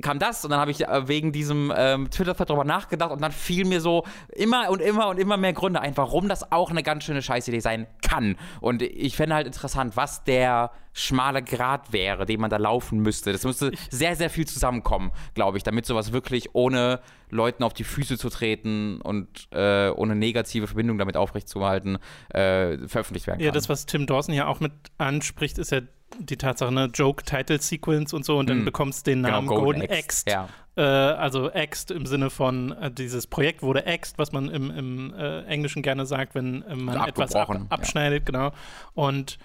kam 0.00 0.18
das 0.18 0.44
und 0.44 0.50
dann 0.50 0.60
habe 0.60 0.70
ich 0.70 0.86
äh, 0.86 1.08
wegen 1.08 1.32
diesem 1.32 1.72
ähm, 1.74 2.10
Twitter-Thread 2.10 2.50
darüber 2.50 2.64
nachgedacht 2.64 3.10
und 3.10 3.22
dann 3.22 3.32
fiel 3.32 3.64
mir 3.64 3.80
so 3.80 4.04
immer 4.34 4.70
und 4.70 4.80
immer 4.80 5.08
und 5.08 5.18
immer 5.18 5.36
mehr 5.36 5.52
Gründe 5.52 5.80
ein, 5.80 5.96
warum 5.96 6.28
das 6.28 6.52
auch 6.52 6.70
eine 6.70 6.82
ganz 6.82 7.04
schöne 7.04 7.22
Scheißidee 7.22 7.60
sein 7.60 7.86
kann. 8.06 8.36
Und 8.60 8.82
ich 8.82 9.16
fände 9.16 9.34
halt 9.34 9.46
interessant, 9.46 9.96
was 9.96 10.24
der 10.24 10.70
schmale 10.92 11.42
Grad 11.42 11.92
wäre, 11.92 12.26
den 12.26 12.38
man 12.38 12.50
da 12.50 12.58
laufen 12.58 13.00
müsste. 13.00 13.32
Das 13.32 13.44
müsste 13.44 13.72
sehr, 13.90 14.14
sehr 14.14 14.28
viel 14.28 14.46
zusammenkommen, 14.46 15.10
glaube 15.34 15.56
ich, 15.56 15.64
damit 15.64 15.86
sowas 15.86 16.12
wirklich 16.12 16.54
ohne 16.54 17.00
Leuten 17.30 17.64
auf 17.64 17.72
die 17.72 17.84
Füße 17.84 18.18
zu 18.18 18.28
treten 18.28 19.00
und 19.00 19.48
äh, 19.52 19.88
ohne 19.88 20.14
negative 20.14 20.66
Verbindung 20.66 20.98
damit 20.98 21.16
aufrechtzuerhalten, 21.16 21.96
äh, 22.28 22.76
veröffentlicht 22.86 23.26
werden 23.26 23.38
kann. 23.38 23.46
Ja, 23.46 23.52
das, 23.52 23.70
was 23.70 23.86
Tim 23.86 24.06
Dawson 24.06 24.34
ja 24.34 24.46
auch 24.46 24.60
mit 24.60 24.72
anspricht, 24.98 25.56
ist 25.56 25.72
ja 25.72 25.80
die 26.18 26.36
Tatsache, 26.36 26.72
ne, 26.72 26.90
Joke-Title-Sequence 26.92 28.12
und 28.12 28.24
so 28.24 28.38
und 28.38 28.48
dann 28.48 28.58
hm. 28.58 28.64
bekommst 28.64 29.06
du 29.06 29.10
den 29.10 29.22
genau, 29.22 29.36
Namen 29.36 29.48
genau, 29.48 29.60
Golden, 29.60 29.80
Golden 29.80 29.94
Axt. 29.94 30.28
Ja. 30.28 30.48
Äh, 30.76 30.82
also 30.82 31.52
Axt 31.52 31.90
im 31.90 32.06
Sinne 32.06 32.30
von, 32.30 32.72
äh, 32.72 32.90
dieses 32.90 33.26
Projekt 33.26 33.62
wurde 33.62 33.86
Axt, 33.86 34.18
was 34.18 34.32
man 34.32 34.48
im, 34.48 34.70
im 34.70 35.14
äh, 35.14 35.44
Englischen 35.44 35.82
gerne 35.82 36.06
sagt, 36.06 36.34
wenn 36.34 36.62
äh, 36.62 36.74
man 36.74 37.08
etwas 37.08 37.34
ab, 37.34 37.50
abschneidet, 37.68 38.20
ja. 38.20 38.24
genau. 38.24 38.52
Und 38.94 39.38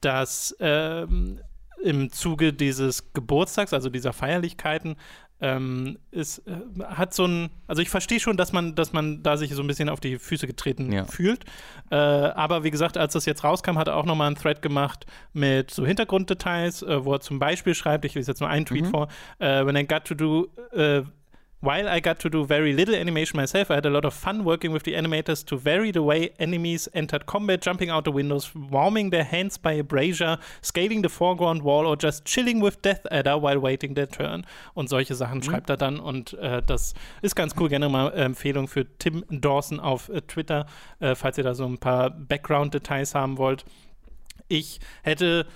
das 0.00 0.56
ähm, 0.60 1.40
im 1.82 2.10
Zuge 2.10 2.52
dieses 2.52 3.12
Geburtstags, 3.12 3.72
also 3.72 3.88
dieser 3.88 4.12
Feierlichkeiten, 4.12 4.96
ähm, 5.42 5.98
ist, 6.12 6.38
äh, 6.46 6.84
hat 6.84 7.12
so 7.12 7.26
ein, 7.26 7.50
also 7.66 7.82
ich 7.82 7.90
verstehe 7.90 8.20
schon, 8.20 8.36
dass 8.36 8.52
man, 8.52 8.76
dass 8.76 8.92
man 8.92 9.22
da 9.22 9.36
sich 9.36 9.52
so 9.54 9.62
ein 9.62 9.66
bisschen 9.66 9.88
auf 9.88 9.98
die 9.98 10.18
Füße 10.18 10.46
getreten 10.46 10.92
ja. 10.92 11.04
fühlt. 11.04 11.44
Äh, 11.90 11.96
aber 11.96 12.62
wie 12.62 12.70
gesagt, 12.70 12.96
als 12.96 13.12
das 13.12 13.26
jetzt 13.26 13.42
rauskam, 13.42 13.76
hat 13.76 13.88
er 13.88 13.96
auch 13.96 14.06
nochmal 14.06 14.28
einen 14.28 14.36
Thread 14.36 14.62
gemacht 14.62 15.04
mit 15.32 15.72
so 15.72 15.84
Hintergrunddetails, 15.84 16.82
äh, 16.82 17.04
wo 17.04 17.12
er 17.12 17.20
zum 17.20 17.40
Beispiel 17.40 17.74
schreibt, 17.74 18.04
ich 18.04 18.14
lese 18.14 18.30
jetzt 18.30 18.40
nur 18.40 18.48
einen 18.48 18.64
Tweet 18.64 18.84
mhm. 18.86 18.90
vor, 18.90 19.08
äh, 19.40 19.66
when 19.66 19.74
I 19.74 19.84
got 19.84 20.04
to 20.04 20.14
do 20.14 20.48
äh, 20.72 21.02
While 21.62 21.88
I 21.88 22.00
got 22.00 22.18
to 22.18 22.28
do 22.28 22.44
very 22.44 22.72
little 22.72 22.96
animation 22.96 23.36
myself, 23.36 23.70
I 23.70 23.76
had 23.76 23.86
a 23.86 23.90
lot 23.90 24.04
of 24.04 24.12
fun 24.12 24.42
working 24.42 24.72
with 24.72 24.82
the 24.82 24.94
animators 24.94 25.46
to 25.46 25.56
vary 25.56 25.92
the 25.92 26.02
way 26.02 26.30
enemies 26.40 26.88
entered 26.92 27.26
combat, 27.26 27.60
jumping 27.60 27.88
out 27.88 28.02
the 28.02 28.10
windows, 28.10 28.52
warming 28.52 29.10
their 29.10 29.22
hands 29.22 29.58
by 29.58 29.74
a 29.74 29.84
brazier, 29.84 30.38
scaling 30.60 31.02
the 31.02 31.08
foreground 31.08 31.62
wall 31.62 31.86
or 31.86 31.94
just 31.94 32.24
chilling 32.24 32.58
with 32.58 32.82
Death 32.82 33.06
Adder 33.12 33.38
while 33.38 33.60
waiting 33.60 33.94
their 33.94 34.08
turn. 34.08 34.44
Und 34.74 34.88
solche 34.88 35.14
Sachen 35.14 35.38
mhm. 35.38 35.44
schreibt 35.44 35.70
er 35.70 35.76
dann 35.76 36.00
und 36.00 36.32
äh, 36.32 36.62
das 36.66 36.94
ist 37.22 37.36
ganz 37.36 37.54
cool. 37.56 37.68
Gerne 37.68 37.88
mal 37.88 38.08
äh, 38.08 38.24
Empfehlung 38.24 38.66
für 38.66 38.84
Tim 38.98 39.24
Dawson 39.30 39.78
auf 39.78 40.08
äh, 40.08 40.20
Twitter, 40.22 40.66
äh, 40.98 41.14
falls 41.14 41.38
ihr 41.38 41.44
da 41.44 41.54
so 41.54 41.64
ein 41.64 41.78
paar 41.78 42.10
Background-Details 42.10 43.14
haben 43.14 43.38
wollt. 43.38 43.64
Ich 44.48 44.80
hätte 45.04 45.46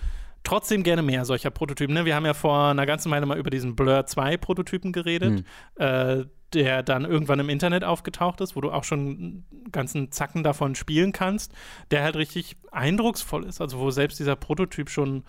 trotzdem 0.46 0.82
gerne 0.82 1.02
mehr 1.02 1.24
solcher 1.24 1.50
Prototypen. 1.50 1.94
Ne? 1.94 2.04
Wir 2.04 2.14
haben 2.14 2.24
ja 2.24 2.34
vor 2.34 2.68
einer 2.68 2.86
ganzen 2.86 3.10
Weile 3.10 3.26
mal 3.26 3.38
über 3.38 3.50
diesen 3.50 3.76
Blur 3.76 4.06
2 4.06 4.36
Prototypen 4.36 4.92
geredet, 4.92 5.44
mhm. 5.78 5.82
äh, 5.82 6.24
der 6.54 6.82
dann 6.82 7.04
irgendwann 7.04 7.40
im 7.40 7.48
Internet 7.48 7.82
aufgetaucht 7.84 8.40
ist, 8.40 8.54
wo 8.54 8.60
du 8.60 8.70
auch 8.70 8.84
schon 8.84 9.44
ganzen 9.72 10.12
Zacken 10.12 10.44
davon 10.44 10.76
spielen 10.76 11.12
kannst, 11.12 11.52
der 11.90 12.04
halt 12.04 12.16
richtig 12.16 12.56
eindrucksvoll 12.70 13.44
ist. 13.44 13.60
Also 13.60 13.78
wo 13.78 13.90
selbst 13.90 14.18
dieser 14.20 14.36
Prototyp 14.36 14.88
schon 14.88 15.24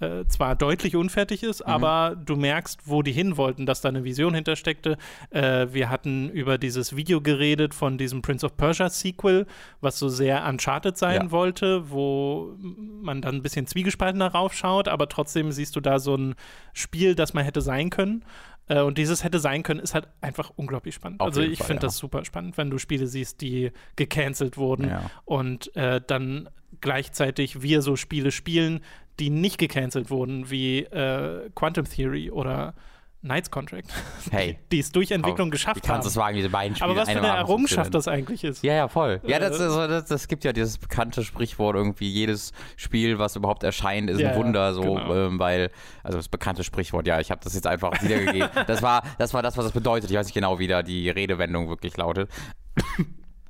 äh, 0.00 0.24
zwar 0.26 0.56
deutlich 0.56 0.96
unfertig 0.96 1.42
ist, 1.42 1.60
mhm. 1.60 1.72
aber 1.72 2.16
du 2.16 2.36
merkst, 2.36 2.80
wo 2.84 3.02
die 3.02 3.12
hin 3.12 3.36
wollten, 3.36 3.66
dass 3.66 3.80
da 3.80 3.88
eine 3.88 4.04
Vision 4.04 4.34
hintersteckte. 4.34 4.96
Äh, 5.30 5.68
wir 5.70 5.90
hatten 5.90 6.28
über 6.30 6.58
dieses 6.58 6.96
Video 6.96 7.20
geredet 7.20 7.74
von 7.74 7.98
diesem 7.98 8.22
Prince 8.22 8.46
of 8.46 8.56
Persia 8.56 8.88
Sequel, 8.90 9.46
was 9.80 9.98
so 9.98 10.08
sehr 10.08 10.46
Uncharted 10.46 10.96
sein 10.96 11.22
ja. 11.22 11.30
wollte, 11.30 11.90
wo 11.90 12.56
man 12.58 13.22
dann 13.22 13.36
ein 13.36 13.42
bisschen 13.42 13.66
zwiegespaltener 13.66 14.28
raufschaut, 14.28 14.88
aber 14.88 15.08
trotzdem 15.08 15.52
siehst 15.52 15.76
du 15.76 15.80
da 15.80 15.98
so 15.98 16.16
ein 16.16 16.34
Spiel, 16.72 17.14
das 17.14 17.34
man 17.34 17.44
hätte 17.44 17.60
sein 17.60 17.90
können. 17.90 18.24
Äh, 18.68 18.82
und 18.82 18.98
dieses 18.98 19.24
hätte 19.24 19.38
sein 19.38 19.62
können, 19.62 19.80
ist 19.80 19.94
halt 19.94 20.08
einfach 20.20 20.52
unglaublich 20.56 20.94
spannend. 20.94 21.20
Auf 21.20 21.28
also 21.28 21.40
ich 21.40 21.58
finde 21.58 21.74
ja. 21.74 21.80
das 21.80 21.96
super 21.96 22.24
spannend, 22.24 22.56
wenn 22.56 22.70
du 22.70 22.78
Spiele 22.78 23.06
siehst, 23.06 23.40
die 23.40 23.72
gecancelt 23.96 24.56
wurden 24.56 24.88
ja. 24.88 25.10
und 25.24 25.74
äh, 25.76 26.00
dann 26.06 26.48
gleichzeitig 26.80 27.62
wir 27.62 27.82
so 27.82 27.96
Spiele 27.96 28.30
spielen, 28.30 28.80
die 29.18 29.30
nicht 29.30 29.58
gecancelt 29.58 30.10
wurden, 30.10 30.50
wie 30.50 30.80
äh, 30.80 31.50
Quantum 31.54 31.84
Theory 31.84 32.30
oder 32.30 32.74
Knights 33.20 33.50
Contract. 33.50 33.88
Hey. 34.30 34.58
Die 34.70 34.78
es 34.78 34.92
durch 34.92 35.10
Entwicklung 35.10 35.48
oh, 35.48 35.50
geschafft 35.50 35.88
haben. 35.88 35.94
Kannst 35.94 36.06
du 36.06 36.10
sagen, 36.10 36.36
diese 36.36 36.50
beiden 36.50 36.76
Spiele 36.76 36.90
Aber 36.90 37.00
was 37.00 37.08
für 37.10 37.18
eine 37.18 37.28
Errungenschaft 37.28 37.94
das 37.94 38.06
eigentlich 38.06 38.44
ist. 38.44 38.62
Ja, 38.62 38.74
ja, 38.74 38.88
voll. 38.88 39.20
Ja, 39.26 39.38
das, 39.38 39.58
also, 39.58 39.86
das, 39.86 40.04
das, 40.04 40.28
gibt 40.28 40.44
ja 40.44 40.52
dieses 40.52 40.76
bekannte 40.76 41.24
Sprichwort 41.24 41.74
irgendwie, 41.74 42.08
jedes 42.08 42.52
Spiel, 42.76 43.18
was 43.18 43.34
überhaupt 43.34 43.62
erscheint, 43.62 44.10
ist 44.10 44.20
ja, 44.20 44.30
ein 44.30 44.36
Wunder, 44.36 44.74
so, 44.74 44.82
genau. 44.82 45.14
ähm, 45.14 45.38
weil, 45.38 45.70
also 46.02 46.18
das 46.18 46.28
bekannte 46.28 46.62
Sprichwort, 46.62 47.06
ja, 47.06 47.20
ich 47.20 47.30
habe 47.30 47.40
das 47.42 47.54
jetzt 47.54 47.66
einfach 47.66 48.02
wiedergegeben. 48.02 48.50
das, 48.66 48.82
war, 48.82 49.02
das 49.16 49.32
war 49.32 49.42
das, 49.42 49.56
was 49.56 49.64
das 49.64 49.72
bedeutet. 49.72 50.10
Ich 50.10 50.16
weiß 50.16 50.26
nicht 50.26 50.34
genau, 50.34 50.58
wie 50.58 50.66
da 50.66 50.82
die 50.82 51.08
Redewendung 51.08 51.68
wirklich 51.68 51.96
lautet. 51.96 52.30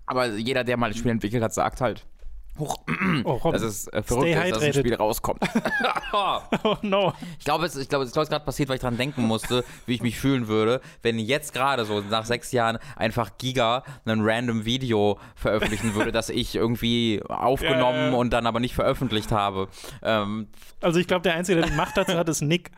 Aber 0.06 0.26
jeder, 0.36 0.62
der 0.64 0.76
mal 0.76 0.86
ein 0.86 0.94
Spiel 0.94 1.10
entwickelt 1.10 1.42
hat, 1.42 1.52
sagt 1.52 1.80
halt, 1.80 2.06
Hoch. 2.58 2.76
Oh, 3.24 3.40
das 3.52 3.62
ist 3.62 3.92
äh, 3.92 4.02
verrückt, 4.02 4.34
dass 4.34 4.60
das 4.60 4.76
Spiel 4.76 4.94
rauskommt. 4.94 5.40
oh 6.12 6.76
no. 6.82 7.12
Ich 7.38 7.44
glaube, 7.44 7.66
es, 7.66 7.76
ich 7.76 7.88
glaube, 7.88 8.04
es 8.04 8.10
ist 8.10 8.28
gerade 8.28 8.44
passiert, 8.44 8.68
weil 8.68 8.76
ich 8.76 8.80
daran 8.80 8.96
denken 8.96 9.22
musste, 9.22 9.64
wie 9.86 9.94
ich 9.94 10.02
mich 10.02 10.18
fühlen 10.18 10.48
würde, 10.48 10.80
wenn 11.02 11.18
jetzt 11.18 11.52
gerade 11.52 11.84
so 11.84 12.00
nach 12.00 12.24
sechs 12.24 12.52
Jahren 12.52 12.78
einfach 12.96 13.32
Giga 13.38 13.84
ein 14.04 14.20
random 14.22 14.64
Video 14.64 15.18
veröffentlichen 15.34 15.94
würde, 15.94 16.12
das 16.12 16.28
ich 16.28 16.54
irgendwie 16.54 17.22
aufgenommen 17.28 17.98
ja, 17.98 18.10
ja. 18.10 18.16
und 18.16 18.30
dann 18.30 18.46
aber 18.46 18.60
nicht 18.60 18.74
veröffentlicht 18.74 19.32
habe. 19.32 19.68
Ähm, 20.02 20.48
also 20.80 20.98
ich 20.98 21.06
glaube, 21.06 21.22
der 21.22 21.34
Einzige, 21.34 21.60
der 21.60 21.70
die 21.70 21.76
Macht 21.76 21.96
dazu 21.96 22.14
hat, 22.14 22.28
ist 22.28 22.42
Nick. 22.42 22.70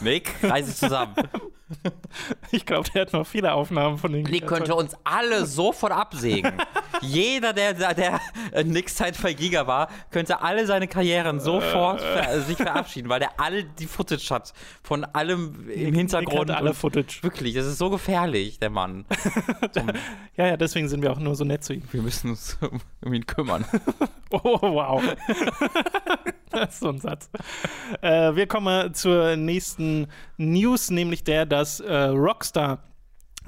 Nick, 0.00 0.34
reiß 0.42 0.66
dich 0.66 0.76
zusammen. 0.76 1.14
Ich 2.50 2.66
glaube, 2.66 2.88
der 2.90 3.02
hat 3.02 3.12
noch 3.12 3.26
viele 3.26 3.54
Aufnahmen 3.54 3.96
von 3.96 4.12
den 4.12 4.24
Nick 4.24 4.46
könnte 4.46 4.74
uns 4.74 4.94
alle 5.04 5.46
sofort 5.46 5.92
absägen. 5.92 6.52
Jeder, 7.00 7.52
der, 7.52 7.72
der, 7.72 7.94
der 7.94 8.20
Nicks 8.64 8.96
Zeit 8.96 9.20
bei 9.22 9.32
Giga 9.32 9.66
war, 9.66 9.88
könnte 10.10 10.42
alle 10.42 10.66
seine 10.66 10.86
Karrieren 10.86 11.40
sofort 11.40 12.02
äh. 12.02 12.22
ver 12.22 12.40
sich 12.42 12.56
verabschieden, 12.58 13.08
weil 13.08 13.20
der 13.20 13.40
all 13.40 13.64
die 13.64 13.86
Footage 13.86 14.28
hat. 14.30 14.52
Von 14.82 15.04
allem 15.04 15.70
im 15.70 15.94
Hintergrund. 15.94 16.48
Nick 16.48 16.56
alle 16.56 16.74
Footage. 16.74 17.22
Wirklich, 17.22 17.54
das 17.54 17.66
ist 17.66 17.78
so 17.78 17.88
gefährlich, 17.88 18.58
der 18.58 18.70
Mann. 18.70 19.06
ja, 20.36 20.46
ja, 20.46 20.56
deswegen 20.56 20.88
sind 20.88 21.02
wir 21.02 21.12
auch 21.12 21.18
nur 21.18 21.34
so 21.34 21.44
nett 21.44 21.64
zu 21.64 21.72
ihm. 21.72 21.82
Wir 21.90 22.02
müssen 22.02 22.30
uns 22.30 22.58
um 23.00 23.14
ihn 23.14 23.26
kümmern. 23.26 23.64
oh, 24.30 24.58
wow. 24.60 25.02
das 26.50 26.74
ist 26.74 26.80
so 26.80 26.88
ein 26.88 27.00
Satz. 27.00 27.30
Äh, 28.00 28.34
wir 28.34 28.46
kommen 28.46 28.94
zur 28.94 29.36
nächsten 29.36 30.08
News, 30.36 30.90
nämlich 30.90 31.24
der, 31.24 31.46
dass 31.46 31.61
äh, 31.80 32.04
Rockstar 32.04 32.82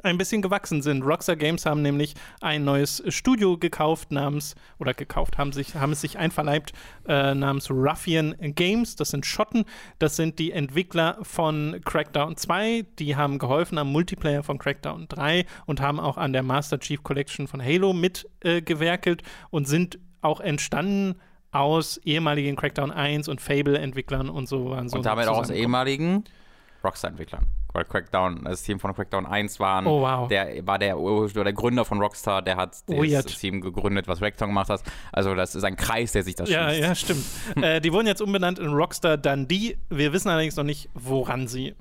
ein 0.02 0.18
bisschen 0.18 0.42
gewachsen 0.42 0.82
sind. 0.82 1.02
Rockstar 1.02 1.36
Games 1.36 1.66
haben 1.66 1.82
nämlich 1.82 2.14
ein 2.40 2.64
neues 2.64 3.02
Studio 3.08 3.56
gekauft 3.56 4.10
namens, 4.10 4.54
oder 4.78 4.94
gekauft, 4.94 5.38
haben, 5.38 5.52
sich, 5.52 5.74
haben 5.74 5.92
es 5.92 6.00
sich 6.00 6.18
einverleibt 6.18 6.72
äh, 7.06 7.34
namens 7.34 7.70
Ruffian 7.70 8.34
Games. 8.40 8.96
Das 8.96 9.10
sind 9.10 9.26
Schotten. 9.26 9.64
Das 9.98 10.16
sind 10.16 10.38
die 10.38 10.52
Entwickler 10.52 11.18
von 11.22 11.80
Crackdown 11.84 12.36
2. 12.36 12.86
Die 12.98 13.16
haben 13.16 13.38
geholfen 13.38 13.78
am 13.78 13.92
Multiplayer 13.92 14.42
von 14.42 14.58
Crackdown 14.58 15.06
3 15.08 15.46
und 15.66 15.80
haben 15.80 16.00
auch 16.00 16.16
an 16.16 16.32
der 16.32 16.42
Master 16.42 16.78
Chief 16.78 17.02
Collection 17.02 17.46
von 17.46 17.62
Halo 17.62 17.92
mitgewerkelt 17.92 19.22
äh, 19.22 19.24
und 19.50 19.68
sind 19.68 19.98
auch 20.20 20.40
entstanden 20.40 21.16
aus 21.52 21.98
ehemaligen 21.98 22.56
Crackdown 22.56 22.90
1 22.90 23.28
und 23.28 23.40
Fable-Entwicklern 23.40 24.28
und 24.28 24.48
so 24.48 24.70
waren 24.70 24.88
so. 24.88 24.96
Und 24.96 25.06
damit 25.06 25.28
auch 25.28 25.38
aus 25.38 25.50
ehemaligen 25.50 26.24
Rockstar-Entwicklern 26.82 27.46
weil 27.74 27.84
Crackdown, 27.84 28.44
das 28.44 28.62
Team 28.62 28.78
von 28.80 28.94
Crackdown 28.94 29.26
1 29.26 29.60
waren. 29.60 29.86
Oh, 29.86 30.00
wow. 30.00 30.28
Der 30.28 30.66
war 30.66 30.78
der, 30.78 30.96
der 30.96 31.52
Gründer 31.52 31.84
von 31.84 32.00
Rockstar, 32.00 32.40
der 32.40 32.56
hat 32.56 32.72
das 32.72 32.82
Weird. 32.86 33.26
Team 33.38 33.60
gegründet, 33.60 34.08
was 34.08 34.20
Crackdown 34.20 34.48
gemacht 34.48 34.70
hat. 34.70 34.82
Also 35.12 35.34
das 35.34 35.54
ist 35.54 35.64
ein 35.64 35.76
Kreis, 35.76 36.12
der 36.12 36.22
sich 36.22 36.36
das 36.36 36.48
Ja, 36.48 36.70
schließt. 36.70 36.80
ja, 36.82 36.94
stimmt. 36.94 37.24
äh, 37.62 37.80
die 37.80 37.92
wurden 37.92 38.06
jetzt 38.06 38.22
umbenannt 38.22 38.58
in 38.58 38.68
Rockstar 38.72 39.16
Dundee. 39.18 39.76
Wir 39.90 40.12
wissen 40.12 40.28
allerdings 40.30 40.56
noch 40.56 40.64
nicht, 40.64 40.88
woran 40.94 41.48
sie 41.48 41.74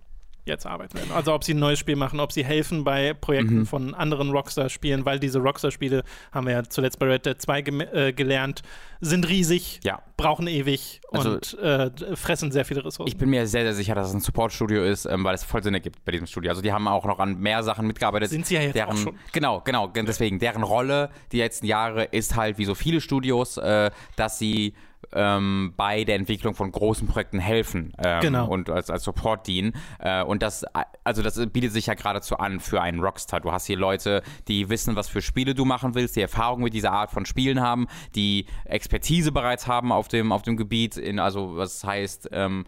jetzt 0.45 0.65
arbeiten 0.65 0.95
werden. 0.97 1.11
Also 1.13 1.33
ob 1.33 1.43
sie 1.43 1.53
ein 1.53 1.59
neues 1.59 1.79
Spiel 1.79 1.95
machen, 1.95 2.19
ob 2.19 2.31
sie 2.31 2.43
helfen 2.43 2.83
bei 2.83 3.13
Projekten 3.13 3.59
Mhm. 3.59 3.65
von 3.65 3.93
anderen 3.93 4.31
Rockstar-Spielen, 4.31 5.05
weil 5.05 5.19
diese 5.19 5.39
Rockstar-Spiele, 5.39 6.03
haben 6.31 6.47
wir 6.47 6.53
ja 6.53 6.63
zuletzt 6.63 6.99
bei 6.99 7.05
Red 7.07 7.25
Dead 7.25 7.41
2 7.41 7.61
gem- 7.61 7.81
äh, 7.81 8.11
gelernt, 8.13 8.61
sind 8.99 9.27
riesig, 9.29 9.79
Ja. 9.83 10.01
brauchen 10.17 10.47
ewig 10.47 11.01
Also- 11.11 11.31
und 11.33 11.57
äh, 11.59 11.91
fressen 12.15 12.51
sehr 12.51 12.65
viele 12.65 12.83
Ressourcen. 12.85 13.07
Ich 13.09 13.17
bin 13.17 13.29
mir 13.29 13.47
sehr, 13.47 13.63
sehr 13.63 13.73
sicher, 13.73 13.95
dass 13.95 14.09
es 14.09 14.13
ein 14.13 14.19
Support-Studio 14.21 14.83
ist, 14.83 15.05
ähm, 15.05 15.23
weil 15.23 15.35
es 15.35 15.43
voll 15.43 15.63
Sinn 15.63 15.73
ergibt 15.73 16.03
bei 16.05 16.11
diesem 16.11 16.27
Studio. 16.27 16.49
Also 16.51 16.61
die 16.61 16.71
haben 16.73 16.87
auch 16.87 17.05
noch 17.05 17.19
an 17.19 17.37
mehr 17.39 17.63
Sachen 17.63 17.87
mitgearbeitet. 17.87 18.29
Sind 18.29 18.45
sie 18.45 18.55
ja 18.55 18.61
jetzt 18.61 18.75
deren, 18.75 18.91
auch 18.91 18.97
schon. 18.97 19.15
Genau, 19.31 19.61
genau. 19.61 19.87
gen- 19.89 20.05
Deswegen, 20.05 20.39
deren 20.39 20.63
Rolle 20.63 21.09
die 21.31 21.37
letzten 21.37 21.65
Jahre 21.65 22.03
ist 22.05 22.35
halt 22.35 22.57
wie 22.57 22.65
so 22.65 22.75
viele 22.75 22.99
Studios, 23.01 23.57
äh, 23.57 23.91
dass 24.17 24.39
sie 24.39 24.73
ähm, 25.15 25.73
bei 25.77 26.03
der 26.03 26.15
Entwicklung 26.15 26.55
von 26.55 26.71
großen 26.71 27.07
Projekten 27.07 27.39
helfen 27.39 27.93
ähm, 27.97 28.21
Genau. 28.21 28.47
und 28.47 28.69
als, 28.69 28.89
als 28.89 29.03
Support 29.03 29.47
dienen. 29.47 29.73
Äh, 29.99 30.23
und 30.23 30.41
das, 30.43 30.65
also 31.03 31.21
das 31.21 31.35
bietet 31.47 31.71
sich 31.71 31.87
ja 31.87 31.93
geradezu 31.93 32.37
an 32.37 32.59
für 32.59 32.81
einen 32.81 32.99
Rockstar. 32.99 33.41
Du 33.41 33.51
hast 33.51 33.65
hier 33.65 33.77
Leute, 33.77 34.23
die 34.47 34.69
wissen, 34.69 34.95
was 34.95 35.09
für 35.09 35.21
Spiele 35.21 35.55
du 35.55 35.65
machen 35.65 35.95
willst, 35.95 36.15
die 36.15 36.21
Erfahrung 36.21 36.63
mit 36.63 36.73
dieser 36.73 36.91
Art 36.91 37.11
von 37.11 37.25
Spielen 37.25 37.61
haben, 37.61 37.87
die 38.15 38.45
Expertise 38.65 39.31
bereits 39.31 39.67
haben 39.67 39.91
auf 39.91 40.07
dem, 40.07 40.31
auf 40.31 40.41
dem 40.41 40.57
Gebiet, 40.57 40.97
in, 40.97 41.19
also 41.19 41.57
was 41.57 41.83
heißt, 41.83 42.29
ähm, 42.31 42.65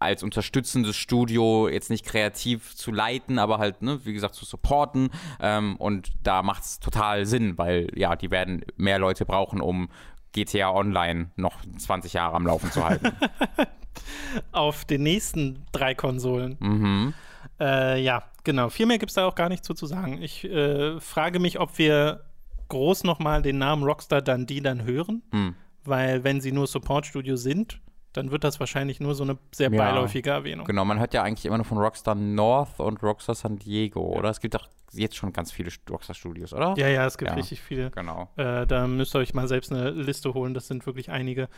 als 0.00 0.22
unterstützendes 0.22 0.96
Studio 0.96 1.68
jetzt 1.68 1.90
nicht 1.90 2.06
kreativ 2.06 2.76
zu 2.76 2.92
leiten, 2.92 3.38
aber 3.38 3.58
halt, 3.58 3.82
ne, 3.82 4.00
wie 4.04 4.12
gesagt, 4.12 4.34
zu 4.34 4.44
supporten. 4.44 5.10
Ähm, 5.40 5.76
und 5.76 6.12
da 6.22 6.42
macht 6.42 6.62
es 6.62 6.78
total 6.80 7.26
Sinn, 7.26 7.58
weil 7.58 7.88
ja, 7.96 8.14
die 8.14 8.30
werden 8.30 8.64
mehr 8.76 8.98
Leute 8.98 9.24
brauchen, 9.26 9.60
um 9.60 9.88
GTA 10.32 10.70
Online 10.72 11.30
noch 11.36 11.56
20 11.78 12.12
Jahre 12.12 12.36
am 12.36 12.46
Laufen 12.46 12.70
zu 12.70 12.84
halten. 12.84 13.12
Auf 14.52 14.84
den 14.84 15.02
nächsten 15.02 15.64
drei 15.72 15.94
Konsolen. 15.94 16.56
mhm. 16.60 17.14
Äh, 17.60 18.00
ja, 18.02 18.22
genau. 18.44 18.68
Viel 18.68 18.86
mehr 18.86 18.98
gibt 18.98 19.10
es 19.10 19.14
da 19.14 19.26
auch 19.26 19.34
gar 19.34 19.48
nicht 19.48 19.64
zu, 19.64 19.74
zu 19.74 19.86
sagen. 19.86 20.22
Ich 20.22 20.44
äh, 20.44 21.00
frage 21.00 21.40
mich, 21.40 21.58
ob 21.58 21.76
wir 21.78 22.24
groß 22.68 23.02
nochmal 23.02 23.42
den 23.42 23.58
Namen 23.58 23.82
Rockstar 23.82 24.22
Dundee 24.22 24.60
dann 24.60 24.84
hören, 24.84 25.22
Hm. 25.32 25.54
weil 25.84 26.22
wenn 26.22 26.40
sie 26.40 26.52
nur 26.52 26.68
Support-Studio 26.68 27.34
sind, 27.36 27.80
dann 28.12 28.30
wird 28.30 28.44
das 28.44 28.60
wahrscheinlich 28.60 29.00
nur 29.00 29.14
so 29.16 29.24
eine 29.24 29.38
sehr 29.52 29.72
Ja. 29.72 29.78
beiläufige 29.78 30.30
Erwähnung. 30.30 30.66
Genau, 30.66 30.84
man 30.84 31.00
hört 31.00 31.14
ja 31.14 31.22
eigentlich 31.24 31.46
immer 31.46 31.56
nur 31.58 31.64
von 31.64 31.78
Rockstar 31.78 32.14
North 32.14 32.78
und 32.78 33.02
Rockstar 33.02 33.34
San 33.34 33.58
Diego, 33.58 34.02
oder? 34.02 34.30
Es 34.30 34.40
gibt 34.40 34.54
doch 34.54 34.68
jetzt 34.92 35.16
schon 35.16 35.32
ganz 35.32 35.52
viele 35.52 35.70
Rockstar-Studios, 35.90 36.52
oder? 36.52 36.74
Ja, 36.78 36.88
ja, 36.88 37.06
es 37.06 37.18
gibt 37.18 37.30
Ja. 37.30 37.36
richtig 37.36 37.60
viele. 37.60 37.90
Genau. 37.90 38.28
Äh, 38.36 38.66
da 38.66 38.86
müsst 38.86 39.14
ihr 39.14 39.18
euch 39.18 39.34
mal 39.34 39.46
selbst 39.48 39.72
eine 39.72 39.90
Liste 39.90 40.34
holen, 40.34 40.54
das 40.54 40.66
sind 40.68 40.86
wirklich 40.86 41.10
einige. 41.10 41.48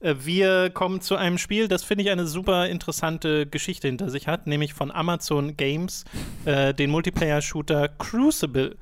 Äh, 0.00 0.14
wir 0.20 0.70
kommen 0.70 1.00
zu 1.00 1.16
einem 1.16 1.38
Spiel, 1.38 1.68
das 1.68 1.84
finde 1.84 2.04
ich 2.04 2.10
eine 2.10 2.26
super 2.26 2.68
interessante 2.68 3.46
Geschichte 3.46 3.88
hinter 3.88 4.10
sich 4.10 4.26
hat, 4.28 4.46
nämlich 4.46 4.74
von 4.74 4.90
Amazon 4.90 5.56
Games, 5.56 6.04
äh, 6.44 6.72
den 6.74 6.90
Multiplayer-Shooter 6.90 7.88
Crucible. 7.98 8.76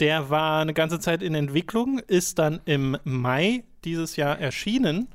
Der 0.00 0.30
war 0.30 0.62
eine 0.62 0.74
ganze 0.74 0.98
Zeit 0.98 1.22
in 1.22 1.34
Entwicklung, 1.34 1.98
ist 2.00 2.38
dann 2.38 2.60
im 2.64 2.96
Mai 3.04 3.64
dieses 3.84 4.16
Jahr 4.16 4.38
erschienen 4.38 5.08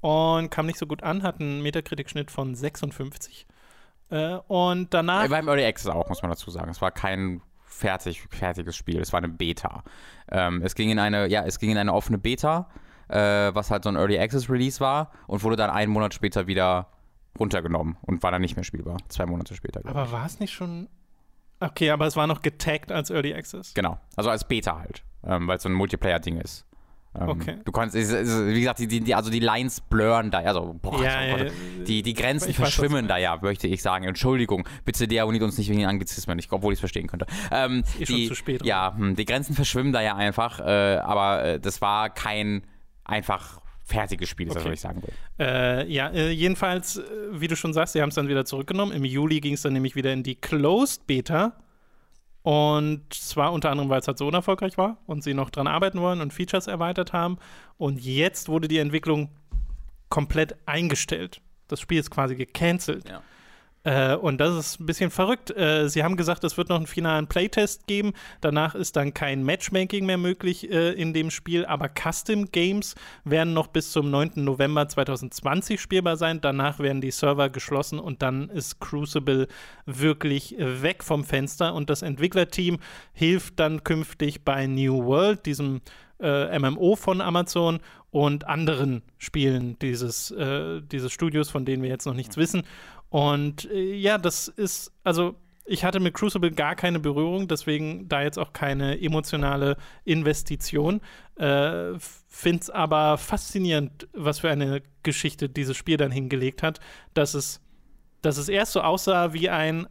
und 0.00 0.50
kam 0.50 0.66
nicht 0.66 0.78
so 0.78 0.86
gut 0.86 1.02
an, 1.04 1.22
hat 1.22 1.40
einen 1.40 1.62
Metacritic-Schnitt 1.62 2.30
von 2.30 2.54
56. 2.56 3.46
Äh, 4.10 4.34
und 4.48 4.92
danach 4.92 5.22
Er 5.24 5.30
war 5.30 5.38
im 5.38 5.48
Early 5.48 5.64
Access 5.64 5.88
auch, 5.92 6.08
muss 6.08 6.22
man 6.22 6.30
dazu 6.30 6.50
sagen. 6.50 6.70
Es 6.70 6.80
war 6.80 6.90
kein 6.90 7.40
fertig, 7.72 8.22
fertiges 8.30 8.76
Spiel, 8.76 9.00
es 9.00 9.12
war 9.12 9.18
eine 9.18 9.28
Beta. 9.28 9.82
Ähm, 10.30 10.62
es 10.62 10.74
ging 10.74 10.90
in 10.90 10.98
eine, 10.98 11.26
ja, 11.28 11.44
es 11.44 11.58
ging 11.58 11.70
in 11.70 11.78
eine 11.78 11.92
offene 11.92 12.18
Beta, 12.18 12.68
äh, 13.08 13.16
was 13.54 13.70
halt 13.70 13.84
so 13.84 13.90
ein 13.90 13.96
Early 13.96 14.18
Access 14.18 14.48
Release 14.48 14.80
war 14.80 15.10
und 15.26 15.42
wurde 15.42 15.56
dann 15.56 15.70
einen 15.70 15.90
Monat 15.90 16.14
später 16.14 16.46
wieder 16.46 16.88
runtergenommen 17.38 17.96
und 18.02 18.22
war 18.22 18.30
dann 18.30 18.42
nicht 18.42 18.56
mehr 18.56 18.64
spielbar. 18.64 18.98
Zwei 19.08 19.26
Monate 19.26 19.54
später. 19.54 19.80
Aber 19.84 20.12
war 20.12 20.26
es 20.26 20.38
nicht 20.38 20.52
schon. 20.52 20.88
Okay, 21.60 21.90
aber 21.90 22.06
es 22.06 22.16
war 22.16 22.26
noch 22.26 22.42
getaggt 22.42 22.92
als 22.92 23.10
Early 23.10 23.34
Access. 23.34 23.74
Genau, 23.74 23.98
also 24.16 24.30
als 24.30 24.46
Beta 24.46 24.78
halt, 24.78 25.04
ähm, 25.24 25.46
weil 25.48 25.56
es 25.56 25.62
so 25.62 25.68
ein 25.68 25.74
Multiplayer-Ding 25.74 26.38
ist. 26.38 26.66
Ähm, 27.18 27.28
Okay. 27.28 27.58
Du 27.64 27.72
kannst, 27.72 27.94
wie 27.94 28.60
gesagt, 28.60 28.78
die, 28.78 28.86
die, 29.00 29.14
also 29.14 29.30
die 29.30 29.40
Lines 29.40 29.80
blurren 29.82 30.30
da, 30.30 30.38
also 30.38 30.74
boah, 30.80 31.02
Ja, 31.02 31.36
Gott, 31.36 31.46
ja, 31.46 31.52
die, 31.86 32.02
die 32.02 32.14
Grenzen 32.14 32.48
weiß, 32.48 32.56
verschwimmen 32.56 33.06
da 33.06 33.18
ja, 33.18 33.38
möchte 33.42 33.66
ich 33.68 33.82
sagen. 33.82 34.04
Entschuldigung, 34.04 34.66
bitte 34.84 35.06
deabonniert 35.06 35.42
uns 35.44 35.58
nicht 35.58 35.68
wegen 35.68 35.80
den 35.80 35.88
Anglizismen, 35.88 36.38
ich- 36.38 36.50
obwohl 36.50 36.72
ich 36.72 36.76
es 36.78 36.80
verstehen 36.80 37.06
könnte. 37.08 37.26
Ähm, 37.50 37.84
schon 38.02 38.16
die, 38.16 38.28
zu 38.28 38.34
spät? 38.34 38.64
Ja, 38.64 38.94
hm, 38.96 39.14
die 39.16 39.24
Grenzen 39.26 39.54
verschwimmen 39.54 39.92
da 39.92 40.00
ja 40.00 40.16
einfach, 40.16 40.60
äh, 40.60 40.62
aber 40.96 41.44
äh, 41.44 41.60
das 41.60 41.82
war 41.82 42.08
kein 42.10 42.62
einfach 43.04 43.60
fertiges 43.84 44.28
Spiel, 44.30 44.46
ist 44.46 44.54
das, 44.54 44.62
Okay. 44.62 44.70
was 44.70 44.78
ich 44.78 44.80
sagen 44.80 45.02
will. 45.02 45.12
Äh, 45.38 45.92
ja, 45.92 46.08
äh, 46.08 46.30
jedenfalls, 46.30 46.96
äh, 46.96 47.02
wie 47.32 47.48
du 47.48 47.56
schon 47.56 47.74
sagst, 47.74 47.92
sie 47.92 48.00
haben 48.00 48.08
es 48.08 48.14
dann 48.14 48.28
wieder 48.28 48.44
zurückgenommen. 48.46 48.92
Im 48.94 49.04
Juli 49.04 49.40
ging 49.40 49.54
es 49.54 49.62
dann 49.62 49.72
nämlich 49.74 49.96
wieder 49.96 50.12
in 50.12 50.22
die 50.22 50.36
Closed 50.36 51.06
Beta. 51.06 51.52
Und 52.42 53.12
zwar 53.14 53.52
unter 53.52 53.70
anderem, 53.70 53.88
weil 53.88 54.00
es 54.00 54.08
halt 54.08 54.18
so 54.18 54.26
unerfolgreich 54.26 54.76
war 54.76 54.98
und 55.06 55.22
sie 55.22 55.34
noch 55.34 55.50
dran 55.50 55.66
arbeiten 55.68 56.00
wollen 56.00 56.20
und 56.20 56.32
Features 56.32 56.66
erweitert 56.66 57.12
haben. 57.12 57.38
Und 57.78 58.00
jetzt 58.00 58.48
wurde 58.48 58.66
die 58.68 58.78
Entwicklung 58.78 59.28
komplett 60.08 60.56
eingestellt. 60.66 61.40
Das 61.68 61.80
Spiel 61.80 62.00
ist 62.00 62.10
quasi 62.10 62.34
gecancelt. 62.34 63.08
Ja. 63.08 63.22
Äh, 63.84 64.14
und 64.14 64.40
das 64.40 64.56
ist 64.56 64.80
ein 64.80 64.86
bisschen 64.86 65.10
verrückt. 65.10 65.50
Äh, 65.56 65.88
sie 65.88 66.04
haben 66.04 66.16
gesagt, 66.16 66.44
es 66.44 66.56
wird 66.56 66.68
noch 66.68 66.76
einen 66.76 66.86
finalen 66.86 67.26
Playtest 67.26 67.86
geben. 67.86 68.12
Danach 68.40 68.74
ist 68.74 68.96
dann 68.96 69.12
kein 69.12 69.42
Matchmaking 69.42 70.06
mehr 70.06 70.18
möglich 70.18 70.70
äh, 70.70 70.92
in 70.92 71.12
dem 71.12 71.30
Spiel, 71.30 71.64
aber 71.64 71.88
Custom 71.88 72.50
Games 72.52 72.94
werden 73.24 73.54
noch 73.54 73.66
bis 73.66 73.90
zum 73.90 74.10
9. 74.10 74.32
November 74.36 74.88
2020 74.88 75.80
spielbar 75.80 76.16
sein. 76.16 76.40
Danach 76.40 76.78
werden 76.78 77.00
die 77.00 77.10
Server 77.10 77.50
geschlossen 77.50 77.98
und 77.98 78.22
dann 78.22 78.48
ist 78.50 78.80
Crucible 78.80 79.48
wirklich 79.86 80.54
weg 80.58 81.02
vom 81.02 81.24
Fenster. 81.24 81.74
Und 81.74 81.90
das 81.90 82.02
Entwicklerteam 82.02 82.78
hilft 83.12 83.58
dann 83.58 83.82
künftig 83.82 84.44
bei 84.44 84.66
New 84.66 85.04
World, 85.04 85.44
diesem 85.44 85.80
äh, 86.20 86.56
MMO 86.58 86.94
von 86.94 87.20
Amazon 87.20 87.80
und 88.10 88.46
anderen 88.46 89.02
Spielen 89.18 89.78
dieses, 89.80 90.30
äh, 90.30 90.80
dieses 90.82 91.12
Studios, 91.12 91.50
von 91.50 91.64
denen 91.64 91.82
wir 91.82 91.90
jetzt 91.90 92.06
noch 92.06 92.14
nichts 92.14 92.36
wissen. 92.36 92.62
Und 93.12 93.70
äh, 93.70 93.94
ja, 93.94 94.16
das 94.16 94.48
ist, 94.48 94.90
also 95.04 95.34
ich 95.66 95.84
hatte 95.84 96.00
mit 96.00 96.14
Crucible 96.14 96.50
gar 96.50 96.74
keine 96.74 96.98
Berührung, 96.98 97.46
deswegen 97.46 98.08
da 98.08 98.22
jetzt 98.22 98.38
auch 98.38 98.54
keine 98.54 99.00
emotionale 99.02 99.76
Investition. 100.04 101.02
Äh, 101.36 101.92
Finde 101.98 102.62
es 102.62 102.70
aber 102.70 103.18
faszinierend, 103.18 104.08
was 104.14 104.40
für 104.40 104.50
eine 104.50 104.82
Geschichte 105.02 105.50
dieses 105.50 105.76
Spiel 105.76 105.98
dann 105.98 106.10
hingelegt 106.10 106.62
hat, 106.62 106.80
dass 107.12 107.34
es, 107.34 107.60
dass 108.22 108.38
es 108.38 108.48
erst 108.48 108.72
so 108.72 108.80
aussah 108.80 109.34
wie 109.34 109.50
ein, 109.50 109.86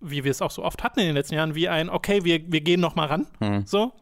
wie 0.00 0.22
wir 0.24 0.30
es 0.30 0.42
auch 0.42 0.50
so 0.50 0.62
oft 0.62 0.84
hatten 0.84 1.00
in 1.00 1.06
den 1.06 1.14
letzten 1.14 1.36
Jahren, 1.36 1.54
wie 1.54 1.70
ein, 1.70 1.88
okay, 1.88 2.24
wir, 2.24 2.40
wir 2.52 2.60
gehen 2.60 2.80
noch 2.80 2.94
mal 2.94 3.06
ran, 3.06 3.26
Hm. 3.38 3.66
so. 3.66 3.92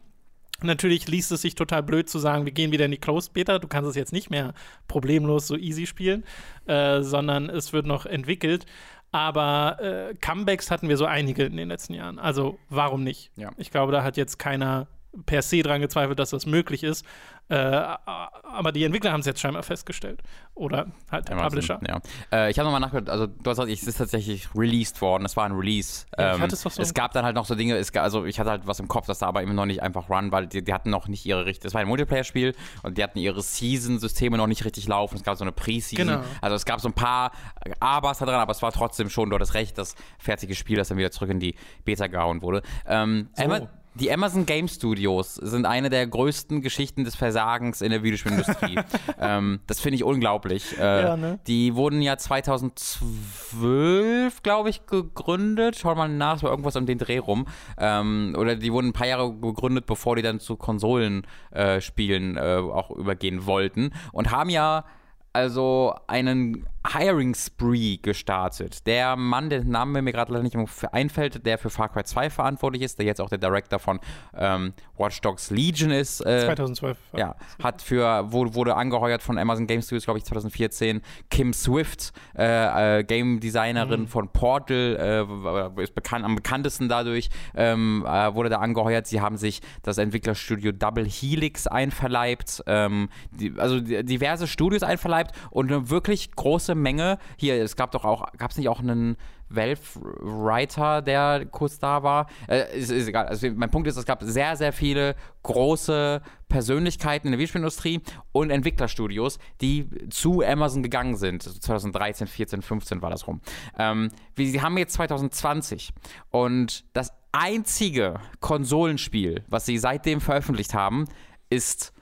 Natürlich 0.61 1.07
liest 1.07 1.31
es 1.31 1.41
sich 1.41 1.55
total 1.55 1.83
blöd 1.83 2.09
zu 2.09 2.19
sagen, 2.19 2.45
wir 2.45 2.51
gehen 2.51 2.71
wieder 2.71 2.85
in 2.85 2.91
die 2.91 2.97
Closed 2.97 3.33
Beta. 3.33 3.59
Du 3.59 3.67
kannst 3.67 3.89
es 3.89 3.95
jetzt 3.95 4.13
nicht 4.13 4.29
mehr 4.29 4.53
problemlos 4.87 5.47
so 5.47 5.55
easy 5.55 5.85
spielen, 5.85 6.23
äh, 6.65 7.01
sondern 7.01 7.49
es 7.49 7.73
wird 7.73 7.85
noch 7.85 8.05
entwickelt. 8.05 8.65
Aber 9.11 9.77
äh, 9.81 10.15
Comebacks 10.15 10.69
hatten 10.69 10.87
wir 10.87 10.97
so 10.97 11.05
einige 11.05 11.43
in 11.43 11.57
den 11.57 11.69
letzten 11.69 11.93
Jahren. 11.93 12.19
Also 12.19 12.59
warum 12.69 13.03
nicht? 13.03 13.31
Ja. 13.35 13.51
Ich 13.57 13.71
glaube, 13.71 13.91
da 13.91 14.03
hat 14.03 14.17
jetzt 14.17 14.37
keiner 14.37 14.87
per 15.25 15.41
se 15.41 15.61
dran 15.61 15.81
gezweifelt, 15.81 16.19
dass 16.19 16.29
das 16.29 16.45
möglich 16.45 16.83
ist. 16.83 17.05
Äh, 17.51 17.55
aber 17.55 18.71
die 18.71 18.83
Entwickler 18.83 19.11
haben 19.11 19.21
es 19.21 19.25
jetzt 19.25 19.39
scheinbar 19.39 19.63
festgestellt. 19.63 20.21
Oder 20.53 20.91
halt 21.11 21.29
der 21.29 21.35
Amazon, 21.35 21.49
Publisher. 21.49 21.79
Ja. 21.87 21.99
Äh, 22.31 22.51
ich 22.51 22.59
habe 22.59 22.65
nochmal 22.65 22.79
nachgedacht, 22.81 23.09
also 23.09 23.25
du 23.25 23.37
hast 23.49 23.57
gesagt, 23.57 23.71
es 23.71 23.87
ist 23.87 23.97
tatsächlich 23.97 24.49
released 24.55 25.01
worden, 25.01 25.25
es 25.25 25.35
war 25.35 25.45
ein 25.45 25.53
Release. 25.53 26.05
Ja, 26.15 26.29
ich 26.29 26.35
Ähm, 26.35 26.41
hatte 26.41 26.53
es 26.53 26.61
doch 26.61 26.69
so 26.71 26.81
es 26.81 26.93
gab 26.93 27.11
dann 27.13 27.25
halt 27.25 27.35
noch 27.35 27.45
so 27.45 27.55
Dinge, 27.55 27.75
es, 27.77 27.95
also 27.95 28.25
ich 28.25 28.39
hatte 28.39 28.51
halt 28.51 28.67
was 28.67 28.79
im 28.79 28.87
Kopf, 28.87 29.07
das 29.07 29.17
da 29.17 29.25
aber 29.27 29.41
eben 29.41 29.55
noch 29.55 29.65
nicht 29.65 29.81
einfach 29.81 30.09
run, 30.11 30.31
weil 30.31 30.45
die, 30.45 30.63
die 30.63 30.73
hatten 30.73 30.91
noch 30.91 31.07
nicht 31.07 31.25
ihre 31.25 31.45
richtige, 31.45 31.67
es 31.69 31.73
war 31.73 31.81
ein 31.81 31.87
Multiplayer-Spiel 31.87 32.53
und 32.83 32.99
die 32.99 33.03
hatten 33.03 33.17
ihre 33.17 33.41
Season-Systeme 33.41 34.37
noch 34.37 34.47
nicht 34.47 34.63
richtig 34.63 34.87
laufen, 34.87 35.15
es 35.15 35.23
gab 35.23 35.35
so 35.37 35.43
eine 35.43 35.51
Pre-Season, 35.51 36.05
Genau. 36.07 36.23
also 36.41 36.55
es 36.55 36.65
gab 36.65 36.81
so 36.81 36.89
ein 36.89 36.93
paar 36.93 37.31
Abers 37.79 38.19
da 38.19 38.25
dran, 38.25 38.35
aber 38.41 38.51
es 38.51 38.61
war 38.61 38.71
trotzdem 38.71 39.09
schon, 39.09 39.29
du 39.31 39.35
hattest 39.35 39.55
recht, 39.55 39.75
das 39.79 39.95
fertige 40.19 40.53
Spiel, 40.53 40.77
das 40.77 40.89
dann 40.89 40.99
wieder 40.99 41.09
zurück 41.09 41.31
in 41.31 41.39
die 41.39 41.55
Beta 41.83 42.05
gehauen 42.05 42.43
wurde. 42.43 42.61
Ähm, 42.85 43.29
So. 43.33 43.69
Die 43.99 44.11
Amazon 44.11 44.45
Game 44.45 44.67
Studios 44.69 45.35
sind 45.35 45.65
eine 45.65 45.89
der 45.89 46.07
größten 46.07 46.61
Geschichten 46.61 47.03
des 47.03 47.15
Versagens 47.15 47.81
in 47.81 47.91
der 47.91 48.01
Videospielindustrie. 48.01 48.79
ähm, 49.19 49.59
das 49.67 49.81
finde 49.81 49.97
ich 49.97 50.05
unglaublich. 50.05 50.77
Äh, 50.77 51.03
Ja, 51.03 51.17
ne? 51.17 51.39
Die 51.47 51.75
wurden 51.75 52.01
ja 52.01 52.17
2012, 52.17 54.41
glaube 54.41 54.69
ich, 54.69 54.85
gegründet. 54.85 55.75
Schau 55.77 55.95
mal 55.95 56.07
nach, 56.07 56.37
es 56.37 56.43
war 56.43 56.51
irgendwas 56.51 56.77
um 56.77 56.85
den 56.85 56.97
Dreh 56.97 57.17
rum. 57.17 57.45
Ähm, 57.77 58.35
oder 58.37 58.55
die 58.55 58.71
wurden 58.71 58.87
ein 58.87 58.93
paar 58.93 59.07
Jahre 59.07 59.33
gegründet, 59.33 59.85
bevor 59.85 60.15
die 60.15 60.21
dann 60.21 60.39
zu 60.39 60.55
Konsolenspielen 60.55 62.37
äh, 62.37 62.55
äh, 62.55 62.59
auch 62.59 62.91
übergehen 62.91 63.45
wollten. 63.45 63.91
Und 64.13 64.31
haben 64.31 64.49
ja 64.49 64.85
also 65.33 65.93
einen 66.07 66.65
Hiring 66.87 67.35
Spree 67.35 67.97
gestartet. 67.97 68.87
Der 68.87 69.15
Mann, 69.15 69.49
der 69.49 69.63
Name 69.63 70.01
mir 70.01 70.11
gerade 70.13 70.31
leider 70.31 70.43
nicht 70.43 70.57
einfällt, 70.91 71.45
der 71.45 71.57
für 71.57 71.69
Far 71.69 71.89
Cry 71.89 72.03
2 72.03 72.29
verantwortlich 72.29 72.83
ist, 72.83 72.97
der 72.99 73.05
jetzt 73.05 73.19
auch 73.19 73.29
der 73.29 73.37
Director 73.37 73.79
von 73.79 73.99
ähm, 74.33 74.73
Watch 74.97 75.19
Dogs 75.21 75.51
Legion 75.51 75.91
ist. 75.91 76.21
Äh, 76.21 76.45
2012. 76.45 76.97
Ja, 77.15 77.35
hat 77.61 77.81
für, 77.81 78.31
wurde 78.31 78.75
angeheuert 78.75 79.21
von 79.21 79.37
Amazon 79.37 79.67
Game 79.67 79.81
Studios, 79.81 80.05
glaube 80.05 80.19
ich, 80.19 80.25
2014. 80.25 81.01
Kim 81.29 81.53
Swift, 81.53 82.13
äh, 82.37 82.99
äh, 82.99 83.03
Game 83.03 83.39
Designerin 83.39 84.01
mhm. 84.01 84.07
von 84.07 84.29
Portal, 84.29 85.75
äh, 85.77 85.83
ist 85.83 85.95
bekannt, 85.95 86.23
am 86.23 86.35
bekanntesten 86.35 86.87
dadurch, 86.87 87.29
ähm, 87.55 88.05
äh, 88.07 88.33
wurde 88.33 88.49
da 88.49 88.59
angeheuert. 88.59 89.05
Sie 89.05 89.19
haben 89.19 89.37
sich 89.37 89.61
das 89.83 89.97
Entwicklerstudio 89.97 90.71
Double 90.71 91.05
Helix 91.05 91.67
einverleibt, 91.67 92.63
ähm, 92.67 93.09
die, 93.31 93.53
also 93.57 93.79
diverse 93.79 94.47
Studios 94.47 94.83
einverleibt 94.83 95.35
und 95.51 95.71
eine 95.71 95.89
wirklich 95.89 96.31
große 96.31 96.68
große 96.69 96.75
Menge. 96.75 97.17
Hier, 97.37 97.61
es 97.61 97.75
gab 97.75 97.91
doch 97.91 98.05
auch, 98.05 98.31
gab 98.37 98.51
es 98.51 98.57
nicht 98.57 98.69
auch 98.69 98.79
einen 98.79 99.17
Valve-Writer, 99.49 101.01
der 101.01 101.45
kurz 101.49 101.79
da 101.79 102.03
war? 102.03 102.27
Äh, 102.47 102.77
ist, 102.77 102.91
ist, 102.91 103.07
egal. 103.07 103.27
Also 103.27 103.49
mein 103.55 103.71
Punkt 103.71 103.87
ist, 103.87 103.97
es 103.97 104.05
gab 104.05 104.21
sehr, 104.21 104.55
sehr 104.55 104.73
viele 104.73 105.15
große 105.43 106.21
Persönlichkeiten 106.47 107.27
in 107.27 107.31
der 107.31 107.39
Videospielindustrie 107.39 108.01
und 108.31 108.51
Entwicklerstudios, 108.51 109.39
die 109.61 109.89
zu 110.09 110.43
Amazon 110.43 110.83
gegangen 110.83 111.15
sind. 111.15 111.43
2013, 111.43 112.27
14, 112.27 112.61
15 112.61 113.01
war 113.01 113.09
das 113.09 113.27
rum. 113.27 113.41
Ähm, 113.77 114.09
wir 114.35 114.61
haben 114.61 114.77
jetzt 114.77 114.93
2020 114.93 115.91
und 116.29 116.85
das 116.93 117.11
einzige 117.31 118.19
Konsolenspiel, 118.39 119.43
was 119.47 119.65
sie 119.65 119.77
seitdem 119.77 120.21
veröffentlicht 120.21 120.73
haben, 120.73 121.05
ist 121.49 121.93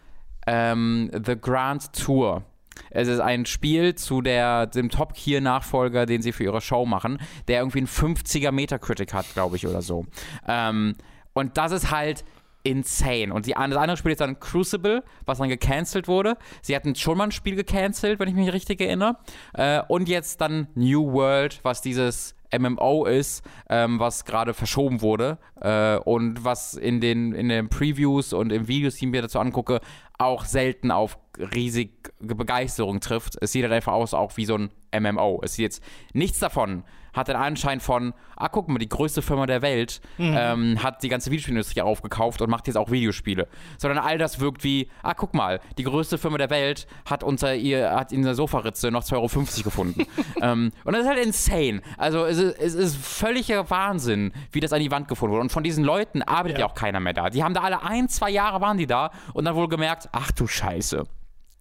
ähm, 0.46 1.12
The 1.14 1.36
Grand 1.40 1.94
Tour. 1.94 2.44
Es 2.90 3.08
ist 3.08 3.20
ein 3.20 3.46
Spiel 3.46 3.96
zu 3.96 4.22
der, 4.22 4.68
dem 4.68 4.90
Top-Gear-Nachfolger, 4.90 6.06
den 6.06 6.22
sie 6.22 6.32
für 6.32 6.44
ihre 6.44 6.62
Show 6.62 6.86
machen, 6.86 7.20
der 7.48 7.60
irgendwie 7.60 7.80
einen 7.80 7.88
50er 7.88 8.52
Metacritic 8.52 9.13
hat, 9.13 9.26
glaube 9.34 9.56
ich, 9.56 9.68
oder 9.68 9.82
so. 9.82 10.06
Ähm, 10.48 10.96
und 11.34 11.58
das 11.58 11.72
ist 11.72 11.92
halt 11.92 12.24
insane. 12.63 13.34
Und 13.34 13.46
die, 13.46 13.52
das 13.52 13.62
andere 13.62 13.98
Spiel 13.98 14.12
ist 14.12 14.22
dann 14.22 14.40
Crucible, 14.40 15.04
was 15.26 15.38
dann 15.38 15.50
gecancelt 15.50 16.08
wurde. 16.08 16.38
Sie 16.62 16.76
hatten 16.76 16.96
schon 16.96 17.18
mal 17.18 17.26
ein 17.26 17.32
Spiel 17.32 17.56
gecancelt, 17.56 18.20
wenn 18.20 18.28
ich 18.28 18.36
mich 18.36 18.52
richtig 18.52 18.82
erinnere. 18.82 19.18
Äh, 19.54 19.82
und 19.88 20.10
jetzt 20.10 20.42
dann 20.42 20.68
New 20.76 21.13
World, 21.13 21.60
was 21.63 21.82
dieses 21.82 22.36
MMO 22.58 23.06
ist, 23.06 23.44
ähm, 23.70 24.00
was 24.00 24.26
gerade 24.26 24.54
verschoben 24.54 25.02
wurde 25.02 25.38
äh, 25.62 25.98
und 25.98 26.44
was 26.44 26.74
in 26.74 27.02
den, 27.02 27.34
in 27.34 27.50
den 27.50 27.70
Previews 27.70 28.34
und 28.34 28.52
im 28.52 28.68
Videos, 28.68 28.96
die 28.96 29.08
mir 29.08 29.22
dazu 29.22 29.40
angucke, 29.40 29.80
auch 30.18 30.46
selten 30.46 30.92
auf 30.92 31.18
riesige 31.38 31.92
Begeisterung 32.20 33.00
trifft. 33.00 33.38
Es 33.42 33.52
sieht 33.52 33.64
halt 33.64 33.74
einfach 33.74 33.94
aus, 33.94 34.14
auch 34.14 34.38
wie 34.38 34.46
so 34.46 34.58
ein 34.58 34.72
MMO. 34.98 35.42
Es 35.44 35.54
sieht 35.54 35.64
jetzt 35.64 35.84
nichts 36.14 36.40
davon, 36.40 36.84
hat 37.18 37.28
den 37.28 37.36
Anschein 37.36 37.80
von, 37.80 38.14
ah, 38.36 38.48
guck 38.48 38.70
mal, 38.70 38.80
die 38.80 38.88
größte 38.88 39.22
Firma 39.22 39.46
der 39.46 39.62
Welt 39.62 40.00
mhm. 40.18 40.36
ähm, 40.38 40.84
hat 40.84 41.04
die 41.04 41.10
ganze 41.10 41.32
Videospielindustrie 41.32 41.82
aufgekauft 41.82 42.42
und 42.42 42.50
macht 42.50 42.68
jetzt 42.68 42.78
auch 42.78 42.92
Videospiele. 42.92 43.48
Sondern 43.78 44.00
all 44.00 44.18
das 44.18 44.40
wirkt 44.40 44.64
wie, 44.64 44.90
ah, 45.04 45.14
guck 45.14 45.34
mal, 45.34 45.60
die 45.78 45.84
größte 45.84 46.18
Firma 46.18 46.38
der 46.38 46.50
Welt 46.50 46.88
hat 47.06 47.24
unter 47.24 47.56
ihr, 47.56 47.92
hat 47.92 48.12
in 48.12 48.24
der 48.24 48.36
Sofaritze 48.36 48.92
noch 48.92 49.04
2,50 49.04 49.14
Euro 49.16 49.64
gefunden. 49.64 50.06
ähm, 50.42 50.72
und 50.84 50.94
das 50.94 51.02
ist 51.02 51.08
halt 51.10 51.20
insane. 51.20 51.82
Also 51.98 52.26
es 52.26 52.38
ist, 52.38 52.60
es 52.60 52.76
ist 52.76 52.96
völliger 52.96 53.70
Wahnsinn, 53.70 54.32
wie 54.52 54.60
das 54.60 54.72
an 54.72 54.80
die 54.80 54.92
Wand 54.92 55.08
gefunden 55.08 55.34
wurde. 55.34 55.42
Und 55.42 55.52
von 55.52 55.64
diesen 55.64 55.84
Leuten 55.84 56.22
arbeitet 56.22 56.60
ja. 56.60 56.66
ja 56.66 56.72
auch 56.72 56.76
keiner 56.76 57.00
mehr 57.00 57.14
da. 57.14 57.30
Die 57.30 57.44
haben 57.44 57.54
da 57.54 57.62
alle 57.62 57.84
ein, 57.84 58.08
zwei 58.10 58.30
Jahre 58.30 58.62
waren 58.62 58.78
die 58.78 58.88
da 58.88 59.12
und 59.34 59.46
dann 59.46 59.56
wohl 59.56 59.68
gemerkt, 59.68 60.10
ach 60.12 60.32
du 60.32 60.48
Scheiße 60.48 61.04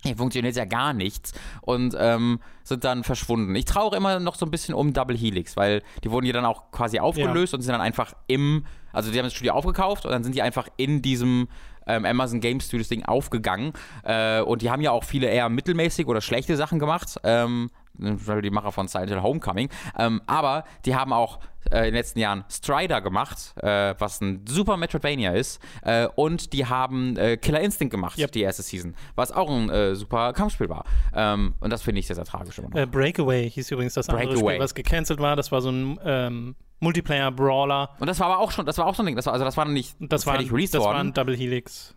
hier 0.03 0.17
funktioniert 0.17 0.57
ja 0.57 0.65
gar 0.65 0.93
nichts 0.93 1.33
und 1.63 1.97
ähm, 1.99 2.41
sind 2.63 2.85
dann 2.85 3.05
verschwunden. 3.05 3.55
Ich 3.55 3.65
traue 3.65 3.97
immer 3.97 4.21
noch 4.21 4.37
so 4.37 4.47
ein 4.47 4.51
bisschen 4.51 4.75
um 4.75 4.93
Double 4.93 5.17
Helix, 5.17 5.57
weil 5.57 5.83
die 6.05 6.11
wurden 6.11 6.27
ja 6.27 6.33
dann 6.33 6.45
auch 6.45 6.71
quasi 6.71 6.99
aufgelöst 6.99 7.53
ja. 7.53 7.57
und 7.57 7.63
sind 7.63 7.73
dann 7.73 7.81
einfach 7.81 8.15
im, 8.27 8.65
also 8.93 9.11
die 9.11 9.19
haben 9.19 9.25
das 9.25 9.35
Studio 9.35 9.55
aufgekauft 9.55 10.05
und 10.05 10.13
dann 10.13 10.23
sind 10.23 10.35
die 10.35 10.43
einfach 10.43 10.69
in 10.77 11.03
diesem 11.03 11.49
ähm, 11.87 12.05
Amazon 12.05 12.41
Game 12.41 12.61
Studios 12.61 12.89
Ding 12.89 13.05
aufgegangen 13.05 13.73
äh, 14.05 14.41
und 14.41 14.63
die 14.63 14.71
haben 14.71 14.83
ja 14.83 14.91
auch 14.91 15.05
viele 15.05 15.29
eher 15.29 15.49
mittelmäßig 15.49 16.07
oder 16.07 16.21
schlechte 16.21 16.57
Sachen 16.57 16.79
gemacht, 16.79 17.19
ähm, 17.25 17.71
die 17.95 18.51
Macher 18.51 18.73
von 18.73 18.89
Silent 18.89 19.11
Hill 19.11 19.23
Homecoming, 19.23 19.71
ähm, 19.99 20.21
aber 20.27 20.65
die 20.85 20.95
haben 20.95 21.13
auch 21.13 21.39
äh, 21.71 21.79
in 21.79 21.85
den 21.85 21.95
letzten 21.95 22.19
Jahren 22.19 22.45
Strider 22.51 23.01
gemacht, 23.01 23.55
äh, 23.63 23.95
was 23.99 24.21
ein 24.21 24.45
super 24.47 24.77
Metroidvania 24.77 25.33
ist. 25.33 25.61
Äh, 25.83 26.09
und 26.15 26.53
die 26.53 26.67
haben 26.67 27.17
äh, 27.17 27.37
Killer 27.37 27.61
Instinct 27.61 27.91
gemacht, 27.91 28.19
yep. 28.19 28.33
die 28.33 28.43
erste 28.43 28.63
Season, 28.63 28.95
was 29.15 29.33
auch 29.33 29.51
ein 29.51 29.71
äh, 29.71 29.95
super 29.95 30.33
Kampfspiel 30.33 30.69
war. 30.69 30.85
Ähm, 31.15 31.55
und 31.61 31.71
das 31.71 31.83
finde 31.83 32.01
ich 32.01 32.07
sehr, 32.07 32.17
sehr 32.17 32.25
tragisch. 32.25 32.61
Äh, 32.75 32.87
Breakaway 32.87 33.51
hieß 33.51 33.71
übrigens 33.71 33.95
das 33.95 34.07
Breakaway. 34.07 34.23
andere 34.23 34.39
Spiel, 34.39 34.61
was 34.61 34.75
gecancelt 34.75 35.21
war. 35.21 35.37
Das 35.37 35.53
war 35.53 35.61
so 35.61 35.71
ein 35.71 35.99
ähm, 36.05 36.55
Multiplayer-Brawler. 36.81 37.91
Und 37.99 38.07
das 38.07 38.21
war 38.21 38.27
aber 38.27 38.39
auch 38.39 38.51
schon, 38.51 38.67
das 38.67 38.79
war 38.79 38.87
auch 38.87 38.95
so 38.95 39.03
ein 39.03 39.07
Ding. 39.07 39.17
Das 39.17 39.27
war, 39.27 39.33
also 39.33 39.45
das 39.45 39.57
war 39.57 39.65
nicht 39.67 39.97
das 40.01 40.25
fertig 40.25 40.51
war, 40.51 40.57
released 40.57 40.75
das 40.75 40.81
worden. 40.81 40.93
Das 40.93 40.99
war 40.99 41.05
ein 41.05 41.15
Double 41.15 41.37
Helix. 41.37 41.95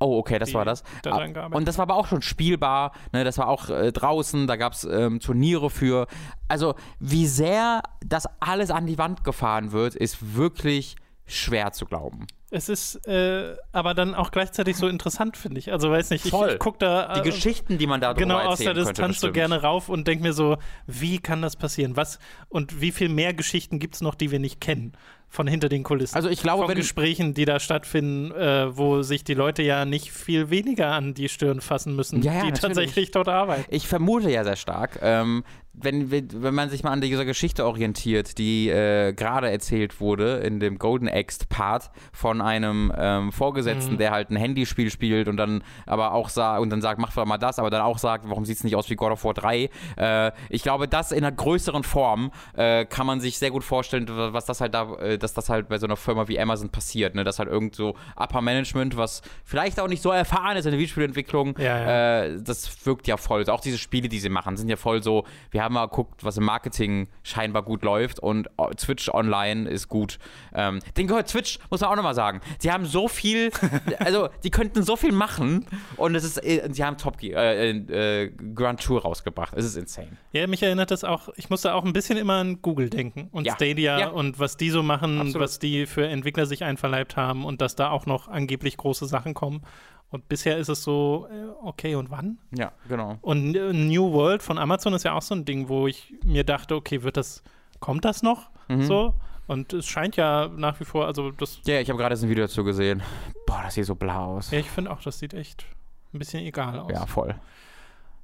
Oh, 0.00 0.18
okay, 0.18 0.38
das 0.38 0.54
war 0.54 0.64
das. 0.64 0.84
Ah, 1.06 1.26
und 1.52 1.66
das 1.66 1.78
war 1.78 1.82
aber 1.82 1.96
auch 1.96 2.06
schon 2.06 2.22
spielbar, 2.22 2.92
ne, 3.12 3.24
das 3.24 3.38
war 3.38 3.48
auch 3.48 3.68
äh, 3.68 3.90
draußen, 3.90 4.46
da 4.46 4.56
gab 4.56 4.72
es 4.72 4.84
ähm, 4.84 5.18
Turniere 5.20 5.70
für. 5.70 6.06
Also, 6.46 6.74
wie 7.00 7.26
sehr 7.26 7.82
das 8.04 8.26
alles 8.40 8.70
an 8.70 8.86
die 8.86 8.98
Wand 8.98 9.24
gefahren 9.24 9.72
wird, 9.72 9.94
ist 9.96 10.36
wirklich 10.36 10.96
schwer 11.26 11.72
zu 11.72 11.84
glauben. 11.84 12.26
Es 12.50 12.70
ist 12.70 13.06
äh, 13.06 13.56
aber 13.72 13.92
dann 13.92 14.14
auch 14.14 14.30
gleichzeitig 14.30 14.76
so 14.76 14.88
interessant, 14.88 15.36
finde 15.36 15.58
ich. 15.58 15.70
Also 15.70 15.90
weiß 15.90 16.08
nicht, 16.10 16.24
ich, 16.24 16.32
ich 16.32 16.58
gucke 16.58 16.78
da. 16.78 17.12
Äh, 17.12 17.20
die 17.20 17.30
Geschichten, 17.30 17.76
die 17.76 17.86
man 17.86 18.00
da 18.00 18.14
Genau, 18.14 18.38
aus 18.38 18.60
der 18.60 18.72
Distanz 18.72 19.20
so 19.20 19.32
gerne 19.32 19.60
rauf 19.60 19.90
und 19.90 20.08
denke 20.08 20.22
mir 20.22 20.32
so, 20.32 20.56
wie 20.86 21.18
kann 21.18 21.42
das 21.42 21.56
passieren? 21.56 21.96
Was 21.96 22.18
und 22.48 22.80
wie 22.80 22.90
viel 22.90 23.10
mehr 23.10 23.34
Geschichten 23.34 23.78
gibt 23.78 23.96
es 23.96 24.00
noch, 24.00 24.14
die 24.14 24.30
wir 24.30 24.38
nicht 24.38 24.62
kennen? 24.62 24.92
Von 25.28 25.46
hinter 25.46 25.68
den 25.68 25.82
Kulissen. 25.82 26.16
Also 26.16 26.28
ich 26.28 26.42
glaube, 26.42 26.66
von 26.66 26.74
Gesprächen, 26.74 27.34
die 27.34 27.44
da 27.44 27.60
stattfinden, 27.60 28.32
äh, 28.32 28.76
wo 28.76 29.02
sich 29.02 29.24
die 29.24 29.34
Leute 29.34 29.62
ja 29.62 29.84
nicht 29.84 30.10
viel 30.10 30.50
weniger 30.50 30.92
an 30.92 31.14
die 31.14 31.28
Stirn 31.28 31.60
fassen 31.60 31.94
müssen, 31.94 32.22
ja, 32.22 32.32
ja, 32.32 32.38
die 32.40 32.50
natürlich. 32.50 32.60
tatsächlich 32.60 33.10
dort 33.10 33.28
arbeiten. 33.28 33.64
Ich 33.68 33.86
vermute 33.86 34.30
ja 34.30 34.44
sehr 34.44 34.56
stark, 34.56 34.98
ähm, 35.02 35.44
wenn, 35.82 36.10
wenn 36.10 36.54
man 36.54 36.70
sich 36.70 36.82
mal 36.82 36.90
an 36.90 37.00
dieser 37.00 37.24
Geschichte 37.24 37.64
orientiert, 37.64 38.38
die 38.38 38.68
äh, 38.68 39.12
gerade 39.12 39.50
erzählt 39.50 40.00
wurde 40.00 40.38
in 40.38 40.60
dem 40.60 40.78
Golden 40.78 41.08
Axe-Part 41.08 41.90
von 42.12 42.40
einem 42.40 42.92
ähm, 42.96 43.32
Vorgesetzten, 43.32 43.94
mhm. 43.94 43.98
der 43.98 44.10
halt 44.10 44.30
ein 44.30 44.36
Handyspiel 44.36 44.90
spielt 44.90 45.28
und 45.28 45.36
dann 45.36 45.62
aber 45.86 46.12
auch 46.12 46.28
sagt 46.28 46.60
und 46.60 46.70
dann 46.70 46.80
sagt, 46.80 47.00
mach 47.00 47.12
doch 47.12 47.24
mal 47.26 47.38
das, 47.38 47.58
aber 47.58 47.70
dann 47.70 47.82
auch 47.82 47.98
sagt, 47.98 48.28
warum 48.28 48.44
sieht 48.44 48.56
es 48.56 48.64
nicht 48.64 48.76
aus 48.76 48.90
wie 48.90 48.96
God 48.96 49.12
of 49.12 49.24
War 49.24 49.34
3? 49.34 49.70
Äh, 49.96 50.32
ich 50.48 50.62
glaube, 50.62 50.88
das 50.88 51.12
in 51.12 51.24
einer 51.24 51.34
größeren 51.34 51.84
Form 51.84 52.32
äh, 52.54 52.84
kann 52.84 53.06
man 53.06 53.20
sich 53.20 53.38
sehr 53.38 53.50
gut 53.50 53.64
vorstellen, 53.64 54.06
was 54.08 54.46
das 54.46 54.60
halt 54.60 54.74
da, 54.74 54.94
äh, 54.96 55.17
dass 55.22 55.34
das 55.34 55.48
halt 55.48 55.68
bei 55.68 55.78
so 55.78 55.86
einer 55.86 55.96
Firma 55.96 56.28
wie 56.28 56.38
Amazon 56.38 56.70
passiert, 56.70 57.14
ne? 57.14 57.24
Dass 57.24 57.38
halt 57.38 57.48
irgend 57.48 57.74
so 57.74 57.96
Upper 58.16 58.40
Management, 58.40 58.96
was 58.96 59.22
vielleicht 59.44 59.80
auch 59.80 59.88
nicht 59.88 60.02
so 60.02 60.10
erfahren 60.10 60.56
ist 60.56 60.64
in 60.64 60.72
der 60.72 60.78
Videospielentwicklung, 60.78 61.58
ja, 61.58 61.64
ja. 61.64 62.24
Äh, 62.24 62.42
das 62.42 62.86
wirkt 62.86 63.06
ja 63.06 63.16
voll. 63.16 63.40
Also 63.40 63.52
auch 63.52 63.60
diese 63.60 63.78
Spiele, 63.78 64.08
die 64.08 64.18
sie 64.18 64.28
machen, 64.28 64.56
sind 64.56 64.68
ja 64.68 64.76
voll 64.76 65.02
so, 65.02 65.24
wir 65.50 65.62
haben 65.62 65.74
mal 65.74 65.86
geguckt, 65.86 66.24
was 66.24 66.36
im 66.36 66.44
Marketing 66.44 67.08
scheinbar 67.22 67.62
gut 67.62 67.82
läuft 67.82 68.20
und 68.20 68.48
Twitch 68.76 69.08
Online 69.08 69.68
ist 69.68 69.88
gut. 69.88 70.18
Ähm, 70.54 70.80
den 70.96 71.06
gehört 71.06 71.28
Twitch, 71.28 71.58
muss 71.70 71.80
man 71.80 71.90
auch 71.90 71.96
nochmal 71.96 72.14
sagen. 72.14 72.40
Sie 72.58 72.70
haben 72.70 72.86
so 72.86 73.08
viel, 73.08 73.50
also 73.98 74.28
die 74.44 74.50
könnten 74.50 74.82
so 74.82 74.96
viel 74.96 75.12
machen 75.12 75.66
und 75.96 76.14
es 76.14 76.24
ist, 76.24 76.44
äh, 76.44 76.68
sie 76.70 76.84
haben 76.84 76.96
Top 76.96 77.18
Gear, 77.18 77.42
äh, 77.42 77.70
äh, 77.70 78.32
Grand 78.54 78.82
Tour 78.82 79.02
rausgebracht. 79.02 79.54
Es 79.56 79.64
ist 79.64 79.76
insane. 79.76 80.16
Ja, 80.32 80.46
mich 80.46 80.62
erinnert 80.62 80.90
das 80.90 81.04
auch, 81.04 81.28
ich 81.36 81.50
musste 81.50 81.74
auch 81.74 81.84
ein 81.84 81.92
bisschen 81.92 82.18
immer 82.18 82.34
an 82.34 82.60
Google 82.62 82.90
denken 82.90 83.28
und 83.32 83.46
ja. 83.46 83.54
Stadia 83.54 84.08
und 84.08 84.38
was 84.38 84.56
die 84.56 84.70
so 84.70 84.82
machen, 84.82 85.07
Absolut. 85.16 85.40
was 85.40 85.58
die 85.58 85.86
für 85.86 86.06
Entwickler 86.06 86.46
sich 86.46 86.64
einverleibt 86.64 87.16
haben 87.16 87.44
und 87.44 87.60
dass 87.60 87.76
da 87.76 87.90
auch 87.90 88.06
noch 88.06 88.28
angeblich 88.28 88.76
große 88.76 89.06
Sachen 89.06 89.34
kommen. 89.34 89.62
Und 90.10 90.28
bisher 90.28 90.56
ist 90.56 90.68
es 90.68 90.82
so, 90.82 91.28
äh, 91.30 91.48
okay, 91.62 91.94
und 91.94 92.10
wann? 92.10 92.38
Ja, 92.50 92.72
genau. 92.88 93.18
Und 93.20 93.54
äh, 93.54 93.72
New 93.72 94.12
World 94.12 94.42
von 94.42 94.58
Amazon 94.58 94.94
ist 94.94 95.04
ja 95.04 95.12
auch 95.12 95.22
so 95.22 95.34
ein 95.34 95.44
Ding, 95.44 95.68
wo 95.68 95.86
ich 95.86 96.14
mir 96.24 96.44
dachte, 96.44 96.74
okay, 96.76 97.02
wird 97.02 97.16
das, 97.16 97.42
kommt 97.78 98.04
das 98.04 98.22
noch? 98.22 98.50
Mhm. 98.68 98.82
So? 98.84 99.14
Und 99.46 99.72
es 99.72 99.86
scheint 99.86 100.16
ja 100.16 100.48
nach 100.48 100.78
wie 100.80 100.84
vor, 100.84 101.06
also 101.06 101.30
das. 101.30 101.60
Ja, 101.66 101.80
ich 101.80 101.88
habe 101.88 101.98
gerade 101.98 102.14
ein 102.14 102.28
Video 102.28 102.44
dazu 102.44 102.64
gesehen. 102.64 103.02
Boah, 103.46 103.62
das 103.64 103.74
sieht 103.74 103.86
so 103.86 103.94
blau 103.94 104.36
aus. 104.36 104.50
Ja, 104.50 104.58
ich 104.58 104.70
finde 104.70 104.90
auch, 104.90 105.00
das 105.00 105.18
sieht 105.18 105.34
echt 105.34 105.64
ein 106.12 106.18
bisschen 106.18 106.44
egal 106.44 106.78
aus. 106.78 106.92
Ja, 106.92 107.06
voll. 107.06 107.34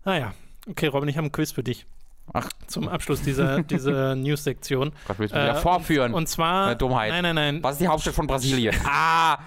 Naja. 0.04 0.34
Okay, 0.68 0.86
Robin, 0.86 1.08
ich 1.08 1.16
habe 1.16 1.24
einen 1.24 1.32
Quiz 1.32 1.52
für 1.52 1.62
dich. 1.62 1.86
Ach. 2.32 2.48
Zum 2.66 2.88
Abschluss 2.88 3.22
dieser, 3.22 3.62
dieser 3.62 4.14
News-Sektion. 4.14 4.92
Gott, 5.06 5.18
willst 5.18 5.34
du 5.34 5.38
äh, 5.38 5.44
wieder 5.44 5.56
vorführen? 5.56 6.12
Und, 6.12 6.22
und 6.22 6.26
zwar. 6.28 6.66
Eine 6.66 6.76
Dummheit. 6.76 7.10
Nein, 7.10 7.22
nein, 7.22 7.34
nein. 7.34 7.62
Was 7.62 7.72
ist 7.72 7.80
die 7.80 7.88
Hauptstadt 7.88 8.14
von 8.14 8.26
Brasilien? 8.26 8.74
ah! 8.84 9.38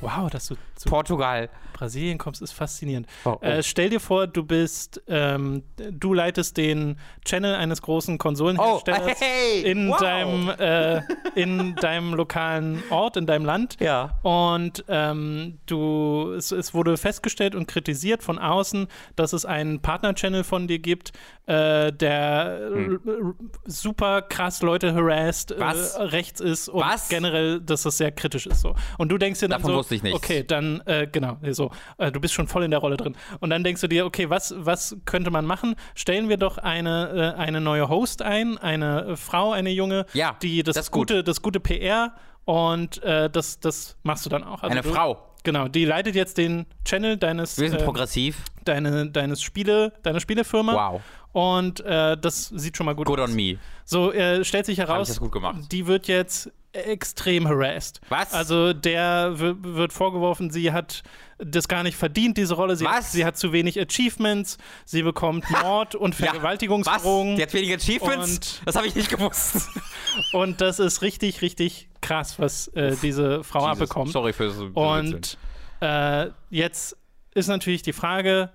Wow, 0.00 0.30
dass 0.30 0.46
du 0.48 0.56
Portugal. 0.86 1.48
Brasilien 1.82 2.16
kommst, 2.18 2.40
ist 2.42 2.52
faszinierend. 2.52 3.08
Oh, 3.24 3.38
oh. 3.40 3.44
Äh, 3.44 3.62
stell 3.64 3.90
dir 3.90 3.98
vor, 3.98 4.28
du 4.28 4.44
bist, 4.44 5.02
ähm, 5.08 5.64
du 5.76 6.14
leitest 6.14 6.56
den 6.56 6.96
Channel 7.24 7.56
eines 7.56 7.82
großen 7.82 8.18
Konsolenherstellers 8.18 9.00
Oh, 9.04 9.24
hey, 9.24 9.62
in, 9.62 9.88
wow. 9.88 9.98
deinem, 9.98 10.48
äh, 10.48 11.02
in 11.34 11.74
deinem 11.74 12.14
lokalen 12.14 12.82
Ort, 12.90 13.16
in 13.16 13.26
deinem 13.26 13.44
Land. 13.44 13.78
Ja. 13.80 14.20
Und 14.22 14.84
ähm, 14.86 15.58
du, 15.66 16.32
es, 16.36 16.52
es 16.52 16.72
wurde 16.72 16.96
festgestellt 16.96 17.56
und 17.56 17.66
kritisiert 17.66 18.22
von 18.22 18.38
außen, 18.38 18.86
dass 19.16 19.32
es 19.32 19.44
einen 19.44 19.80
Partner-Channel 19.80 20.44
von 20.44 20.68
dir 20.68 20.78
gibt, 20.78 21.10
äh, 21.46 21.92
der 21.92 22.60
Hm. 22.72 23.00
r- 23.04 23.34
super 23.66 24.22
krass 24.22 24.62
Leute 24.62 24.94
harassed, 24.94 25.52
Was? 25.58 25.96
Äh, 25.96 26.02
rechts 26.04 26.40
ist 26.40 26.68
und 26.68 26.80
Was? 26.80 27.08
generell, 27.08 27.60
dass 27.60 27.82
das 27.82 27.96
sehr 27.98 28.12
kritisch 28.12 28.46
ist. 28.46 28.60
So. 28.60 28.76
Und 28.98 29.08
du 29.08 29.18
denkst 29.18 29.40
dir 29.40 29.48
dann 29.48 29.58
Davon 29.60 29.72
so, 29.72 29.78
wusste 29.78 29.96
ich 29.96 30.04
nichts. 30.04 30.16
okay, 30.16 30.44
dann, 30.46 30.80
äh, 30.86 31.08
genau, 31.10 31.38
so, 31.50 31.71
äh, 31.98 32.10
du 32.12 32.20
bist 32.20 32.34
schon 32.34 32.48
voll 32.48 32.64
in 32.64 32.70
der 32.70 32.80
Rolle 32.80 32.96
drin. 32.96 33.16
Und 33.40 33.50
dann 33.50 33.64
denkst 33.64 33.80
du 33.80 33.88
dir, 33.88 34.06
okay, 34.06 34.30
was, 34.30 34.54
was 34.56 34.96
könnte 35.04 35.30
man 35.30 35.44
machen? 35.46 35.74
Stellen 35.94 36.28
wir 36.28 36.36
doch 36.36 36.58
eine, 36.58 37.34
äh, 37.36 37.40
eine 37.40 37.60
neue 37.60 37.88
Host 37.88 38.22
ein, 38.22 38.58
eine 38.58 39.04
äh, 39.06 39.16
Frau, 39.16 39.52
eine 39.52 39.70
junge, 39.70 40.06
Ja, 40.12 40.36
die 40.42 40.62
das, 40.62 40.74
das 40.76 40.86
ist 40.86 40.90
gut. 40.90 41.08
gute, 41.08 41.24
das 41.24 41.42
gute 41.42 41.60
PR 41.60 42.12
und 42.44 43.00
das, 43.04 43.60
das 43.60 43.96
machst 44.02 44.26
du 44.26 44.30
dann 44.30 44.42
auch. 44.42 44.62
Also 44.64 44.72
Eine 44.72 44.82
du, 44.82 44.92
Frau. 44.92 45.28
Genau, 45.44 45.68
die 45.68 45.84
leitet 45.84 46.14
jetzt 46.16 46.38
den 46.38 46.66
Channel 46.84 47.16
deines, 47.16 47.58
Wir 47.58 47.70
sind 47.70 47.80
äh, 47.80 47.84
progressiv. 47.84 48.44
deine, 48.64 49.10
deines 49.10 49.42
Spiele, 49.42 49.92
deiner 50.02 50.18
Spielefirma. 50.20 50.92
Wow. 50.92 51.00
Und 51.32 51.80
äh, 51.80 52.16
das 52.16 52.48
sieht 52.48 52.76
schon 52.76 52.86
mal 52.86 52.94
gut 52.94 53.06
Good 53.06 53.20
aus. 53.20 53.30
on 53.30 53.36
me. 53.36 53.58
So, 53.84 54.12
äh, 54.12 54.44
stellt 54.44 54.66
sich 54.66 54.78
heraus, 54.78 55.08
das 55.08 55.18
gut 55.20 55.32
gemacht. 55.32 55.56
die 55.72 55.86
wird 55.86 56.06
jetzt 56.08 56.50
extrem 56.72 57.46
harassed. 57.48 58.00
Was? 58.08 58.32
Also 58.32 58.72
der 58.72 59.34
wird 59.38 59.92
vorgeworfen, 59.92 60.50
sie 60.50 60.72
hat 60.72 61.02
das 61.44 61.68
gar 61.68 61.82
nicht 61.82 61.96
verdient, 61.96 62.36
diese 62.38 62.54
Rolle. 62.54 62.76
Sie, 62.76 62.86
Hat, 62.86 62.98
Was? 62.98 63.12
sie 63.12 63.24
hat 63.24 63.36
zu 63.36 63.52
wenig 63.52 63.80
Achievements, 63.80 64.58
sie 64.84 65.02
bekommt 65.02 65.44
Mord 65.50 65.94
und 65.94 66.18
Was? 66.20 66.28
Vergewaltigungsdrohungen. 66.28 67.36
Die 67.36 67.42
hat 67.42 67.52
weniger 67.54 67.76
Achievements? 67.76 68.30
Und- 68.58 68.62
das 68.66 68.76
habe 68.76 68.86
ich 68.86 68.94
nicht 68.94 69.08
gewusst. 69.10 69.68
Und 70.34 70.60
das 70.60 70.78
ist 70.78 71.00
richtig, 71.00 71.40
richtig 71.40 71.88
krass, 72.02 72.38
was 72.38 72.68
äh, 72.68 72.94
diese 73.00 73.42
Frau 73.44 73.60
Jesus, 73.60 73.70
abbekommt. 73.72 74.12
Sorry 74.12 74.34
für 74.34 74.50
so. 74.50 74.66
Und 74.66 75.38
äh, 75.80 76.26
jetzt 76.50 76.96
ist 77.34 77.48
natürlich 77.48 77.80
die 77.82 77.94
Frage, 77.94 78.50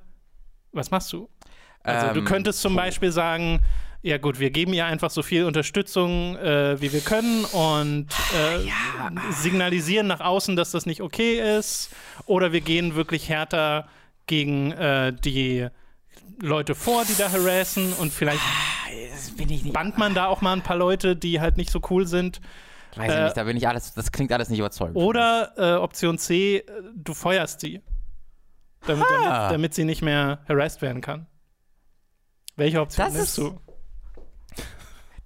was 0.71 0.91
machst 0.91 1.11
du? 1.13 1.27
Also 1.81 2.13
du 2.13 2.19
Ähm, 2.19 2.25
könntest 2.25 2.61
zum 2.61 2.75
Beispiel 2.75 3.11
sagen, 3.11 3.61
ja 4.07 4.17
gut, 4.17 4.39
wir 4.39 4.49
geben 4.51 4.73
ihr 4.73 4.85
einfach 4.85 5.09
so 5.09 5.21
viel 5.21 5.43
Unterstützung, 5.45 6.35
äh, 6.37 6.79
wie 6.81 6.93
wir 6.93 7.01
können 7.01 7.45
und 7.45 8.07
äh, 8.35 9.31
signalisieren 9.31 10.07
nach 10.07 10.21
außen, 10.21 10.55
dass 10.55 10.71
das 10.71 10.85
nicht 10.85 11.01
okay 11.01 11.57
ist. 11.57 11.89
Oder 12.25 12.51
wir 12.53 12.61
gehen 12.61 12.95
wirklich 12.95 13.29
härter 13.29 13.87
gegen 14.25 14.71
äh, 14.71 15.13
die 15.13 15.67
Leute 16.41 16.75
vor, 16.75 17.03
die 17.05 17.15
da 17.17 17.31
harassen 17.31 17.93
und 17.93 18.13
vielleicht 18.13 18.41
nicht. 19.37 19.73
bannt 19.73 19.97
man 19.97 20.13
da 20.13 20.27
auch 20.27 20.41
mal 20.41 20.53
ein 20.53 20.61
paar 20.63 20.77
Leute, 20.77 21.15
die 21.15 21.41
halt 21.41 21.57
nicht 21.57 21.69
so 21.71 21.81
cool 21.89 22.07
sind. 22.07 22.39
Weiß 22.95 23.11
ich 23.11 23.17
äh, 23.17 23.23
nicht, 23.25 23.37
da 23.37 23.43
bin 23.43 23.57
ich 23.57 23.67
alles, 23.67 23.93
das 23.93 24.11
klingt 24.11 24.31
alles 24.31 24.49
nicht 24.49 24.59
überzeugend. 24.59 24.95
Oder 24.97 25.53
äh, 25.57 25.73
Option 25.75 26.17
C, 26.17 26.57
äh, 26.57 26.63
du 26.95 27.13
feuerst 27.13 27.59
sie. 27.59 27.81
Damit, 28.85 29.05
Ah. 29.05 29.13
damit, 29.13 29.51
damit 29.53 29.73
sie 29.73 29.83
nicht 29.83 30.01
mehr 30.01 30.39
harassed 30.47 30.81
werden 30.81 31.01
kann. 31.01 31.27
Welche 32.55 32.81
Option 32.81 33.05
Das 33.05 33.15
nimmst 33.15 33.37
du? 33.37 33.59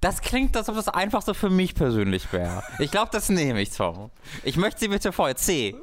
Das 0.02 0.22
klingt, 0.22 0.58
als 0.58 0.68
ob 0.68 0.76
das 0.76 0.88
einfachste 0.88 1.36
für 1.36 1.52
mich 1.52 1.76
persönlich 1.76 2.34
wäre. 2.34 2.64
Ich 2.80 2.90
glaube, 2.90 3.10
das 3.12 3.30
nehme 3.30 3.62
ich, 3.62 3.70
Tom. 3.70 4.10
Ich 4.44 4.58
möchte 4.58 4.80
sie 4.80 4.88
bitte 4.88 5.12
vorher. 5.12 5.36
C. 5.36 5.76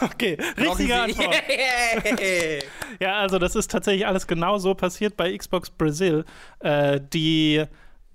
Okay, 0.00 0.38
richtige 0.56 1.00
Antwort. 1.00 1.34
Ja, 3.00 3.20
also 3.20 3.38
das 3.38 3.54
ist 3.54 3.70
tatsächlich 3.70 4.06
alles 4.06 4.26
genau 4.26 4.58
so 4.58 4.74
passiert 4.74 5.16
bei 5.16 5.36
Xbox 5.36 5.70
Brazil. 5.70 6.24
Äh, 6.60 7.00
die 7.12 7.64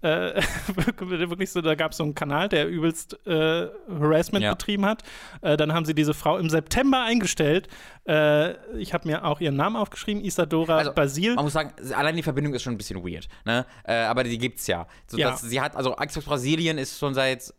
äh, 0.04 0.42
wirklich 0.98 1.52
so, 1.52 1.62
da 1.62 1.76
gab 1.76 1.92
es 1.92 1.98
so 1.98 2.04
einen 2.04 2.14
Kanal, 2.16 2.50
der 2.50 2.68
übelst 2.68 3.18
äh, 3.26 3.68
Harassment 3.90 4.44
Ja. 4.44 4.52
betrieben 4.52 4.86
hat. 4.86 5.04
Äh, 5.42 5.58
dann 5.58 5.74
haben 5.74 5.86
sie 5.86 5.96
diese 5.96 6.14
Frau 6.14 6.38
im 6.38 6.50
September 6.50 7.02
eingestellt. 7.04 7.68
Äh, 8.08 8.54
ich 8.78 8.94
habe 8.94 9.08
mir 9.08 9.24
auch 9.26 9.40
ihren 9.42 9.56
Namen 9.56 9.76
aufgeschrieben, 9.78 10.24
Isadora 10.24 10.78
Also, 10.78 10.94
Basil. 10.94 11.36
Man 11.36 11.46
muss 11.46 11.54
sagen, 11.54 11.72
allein 11.96 12.16
die 12.16 12.24
Verbindung 12.24 12.54
ist 12.54 12.64
schon 12.64 12.74
ein 12.74 12.78
bisschen 12.78 13.04
weird, 13.04 13.28
ne? 13.46 13.66
Äh, 13.86 13.94
aber 13.96 14.24
die 14.24 14.38
gibt's 14.38 14.68
ja. 14.68 14.88
So, 15.08 15.18
Ja. 15.18 15.36
sie 15.38 15.62
hat, 15.62 15.76
also 15.76 15.94
Xbox 15.94 16.26
Brasilien 16.26 16.78
ist 16.78 17.00
schon 17.00 17.14
seit 17.14 17.54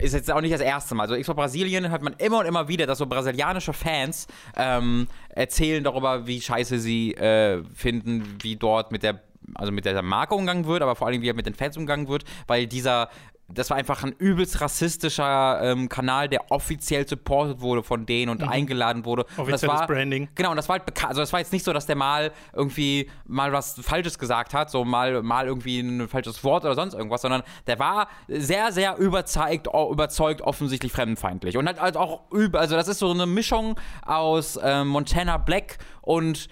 ist 0.00 0.14
jetzt 0.14 0.30
auch 0.30 0.40
nicht 0.40 0.54
das 0.54 0.60
erste 0.60 0.94
Mal. 0.94 1.02
Also 1.10 1.16
Xbox 1.20 1.36
Brasilien 1.36 1.90
hört 1.90 2.02
man 2.02 2.12
immer 2.18 2.38
und 2.38 2.46
immer 2.46 2.68
wieder, 2.68 2.86
dass 2.86 2.98
so 2.98 3.06
brasilianische 3.06 3.72
Fans 3.72 4.28
ähm, 4.56 5.08
erzählen 5.30 5.82
darüber, 5.82 6.24
wie 6.26 6.40
scheiße 6.40 6.78
sie 6.78 7.14
äh, 7.14 7.64
finden, 7.74 8.36
wie 8.42 8.54
dort 8.54 8.92
mit 8.92 9.02
der, 9.02 9.20
also 9.54 9.72
mit 9.72 9.84
der 9.84 10.00
Marke 10.02 10.34
umgegangen 10.34 10.66
wird, 10.66 10.82
aber 10.82 10.94
vor 10.96 11.06
allem 11.06 11.22
wie 11.22 11.32
mit 11.32 11.46
den 11.46 11.54
Fans 11.54 11.76
umgegangen 11.76 12.08
wird, 12.08 12.24
weil 12.46 12.66
dieser 12.66 13.08
das 13.50 13.70
war 13.70 13.78
einfach 13.78 14.04
ein 14.04 14.12
übelst 14.18 14.60
rassistischer 14.60 15.60
ähm, 15.62 15.88
Kanal, 15.88 16.28
der 16.28 16.50
offiziell 16.50 17.08
supported 17.08 17.62
wurde 17.62 17.82
von 17.82 18.04
denen 18.04 18.30
und 18.30 18.42
eingeladen 18.42 19.06
wurde. 19.06 19.24
das 19.24 19.36
Mhm. 19.38 19.42
Offizielles 19.44 19.62
war, 19.80 19.86
Branding. 19.86 20.28
Genau, 20.34 20.50
und 20.50 20.56
das 20.58 20.68
war 20.68 20.74
halt 20.76 20.84
bekannt. 20.84 21.08
Also, 21.10 21.22
es 21.22 21.32
war 21.32 21.40
jetzt 21.40 21.50
nicht 21.54 21.64
so, 21.64 21.72
dass 21.72 21.86
der 21.86 21.96
mal 21.96 22.30
irgendwie 22.52 23.08
mal 23.26 23.50
was 23.50 23.80
Falsches 23.80 24.18
gesagt 24.18 24.52
hat, 24.52 24.70
so 24.70 24.84
mal, 24.84 25.22
mal 25.22 25.46
irgendwie 25.46 25.80
ein 25.80 26.08
falsches 26.08 26.44
Wort 26.44 26.64
oder 26.66 26.74
sonst 26.74 26.92
irgendwas, 26.92 27.22
sondern 27.22 27.42
der 27.66 27.78
war 27.78 28.08
sehr, 28.28 28.70
sehr 28.70 28.98
überzeugt, 28.98 29.68
o- 29.72 29.90
überzeugt 29.92 30.42
offensichtlich 30.42 30.92
fremdenfeindlich. 30.92 31.56
Und 31.56 31.68
halt 31.68 31.78
also 31.78 32.00
auch 32.00 32.30
über, 32.30 32.60
also, 32.60 32.76
das 32.76 32.86
ist 32.86 32.98
so 32.98 33.10
eine 33.10 33.24
Mischung 33.24 33.80
aus 34.04 34.58
ähm, 34.62 34.88
Montana 34.88 35.38
Black 35.38 35.78
und. 36.02 36.48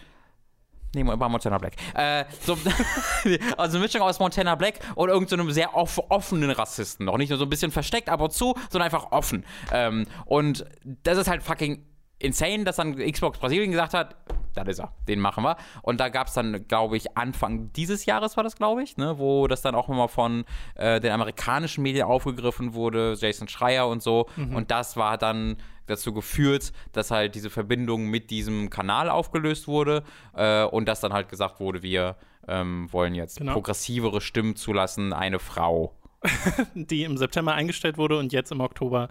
Nee, 0.97 1.07
war 1.07 1.29
Montana 1.29 1.59
Black. 1.59 1.75
Äh, 1.95 2.25
so, 2.41 2.57
also 3.59 3.77
eine 3.77 3.85
Mischung 3.85 4.01
aus 4.01 4.19
Montana 4.19 4.55
Black 4.55 4.81
und 4.95 5.11
irgendeinem 5.11 5.47
so 5.49 5.53
sehr 5.53 5.77
off 5.77 6.01
offenen 6.09 6.51
Rassisten. 6.51 7.05
Noch 7.05 7.19
nicht 7.19 7.29
nur 7.29 7.39
so 7.39 7.45
ein 7.45 7.51
bisschen 7.51 7.71
versteckt 7.71 8.09
ab 8.09 8.23
und 8.23 8.33
zu, 8.33 8.55
sondern 8.71 8.87
einfach 8.87 9.13
offen. 9.13 9.45
Ähm, 9.73 10.07
und 10.25 10.65
das 11.03 11.19
ist 11.19 11.29
halt 11.29 11.43
fucking 11.43 11.85
insane, 12.19 12.65
dass 12.65 12.77
dann 12.77 12.97
Xbox 12.97 13.39
Brasilien 13.39 13.71
gesagt 13.71 13.93
hat, 13.93 14.17
das 14.57 14.69
ist 14.69 14.79
er, 14.81 14.93
den 15.09 15.21
machen 15.21 15.45
wir. 15.45 15.57
Und 15.83 16.01
da 16.01 16.09
gab 16.09 16.27
es 16.29 16.35
dann, 16.35 16.67
glaube 16.69 16.97
ich, 16.97 17.17
Anfang 17.17 17.73
dieses 17.73 18.07
Jahres 18.07 18.37
war 18.37 18.45
das, 18.45 18.57
glaube 18.57 18.83
ich, 18.83 18.97
ne, 18.97 19.19
wo 19.19 19.47
das 19.47 19.63
dann 19.63 19.75
auch 19.75 19.89
nochmal 19.89 20.09
von 20.09 20.45
äh, 20.75 21.01
den 21.01 21.13
amerikanischen 21.13 21.83
Medien 21.83 22.05
aufgegriffen 22.07 22.75
wurde, 22.75 23.15
Jason 23.19 23.49
Schreier 23.49 23.89
und 23.89 24.03
so. 24.03 24.27
Und 24.37 24.71
das 24.71 24.97
war 24.97 25.19
dann 25.19 25.57
dazu 25.87 26.13
geführt, 26.13 26.73
dass 26.93 27.11
halt 27.11 27.35
diese 27.35 27.49
Verbindung 27.51 28.07
mit 28.07 28.31
diesem 28.31 28.71
Kanal 28.71 29.09
aufgelöst 29.09 29.69
wurde 29.69 30.03
äh, 30.35 30.65
und 30.65 30.87
dass 30.89 31.01
dann 31.01 31.13
halt 31.13 31.29
gesagt 31.29 31.61
wurde, 31.61 31.83
wir 31.83 32.17
ähm, 32.49 32.93
wollen 32.93 33.15
jetzt 33.15 33.39
Genau. 33.39 33.53
progressivere 33.53 34.21
Stimmen 34.21 34.57
zulassen, 34.57 35.13
eine 35.13 35.39
Frau. 35.39 35.95
die 36.75 37.05
im 37.05 37.17
September 37.17 37.55
eingestellt 37.55 37.99
wurde 37.99 38.19
und 38.19 38.33
jetzt 38.33 38.51
im 38.51 38.61
Oktober 38.61 39.09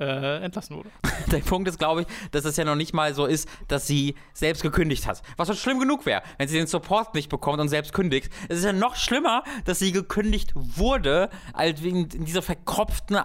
äh, 0.00 0.42
entlassen 0.42 0.76
wurde. 0.76 0.90
Der 1.30 1.38
Punkt 1.38 1.68
ist, 1.68 1.78
glaube 1.78 2.02
ich, 2.02 2.06
dass 2.32 2.44
es 2.44 2.56
ja 2.56 2.64
noch 2.64 2.74
nicht 2.74 2.94
mal 2.94 3.14
so 3.14 3.26
ist, 3.26 3.48
dass 3.68 3.86
sie 3.86 4.14
selbst 4.32 4.62
gekündigt 4.62 5.06
hat. 5.06 5.22
Was 5.36 5.48
schon 5.48 5.56
schlimm 5.56 5.78
genug 5.78 6.06
wäre, 6.06 6.22
wenn 6.38 6.48
sie 6.48 6.56
den 6.56 6.66
Support 6.66 7.14
nicht 7.14 7.28
bekommt 7.28 7.60
und 7.60 7.68
selbst 7.68 7.92
kündigt. 7.92 8.32
Es 8.48 8.58
ist 8.58 8.64
ja 8.64 8.72
noch 8.72 8.96
schlimmer, 8.96 9.44
dass 9.64 9.78
sie 9.78 9.92
gekündigt 9.92 10.52
wurde, 10.54 11.30
als 11.52 11.82
wegen 11.82 12.08
dieser 12.08 12.42
verkopften. 12.42 13.18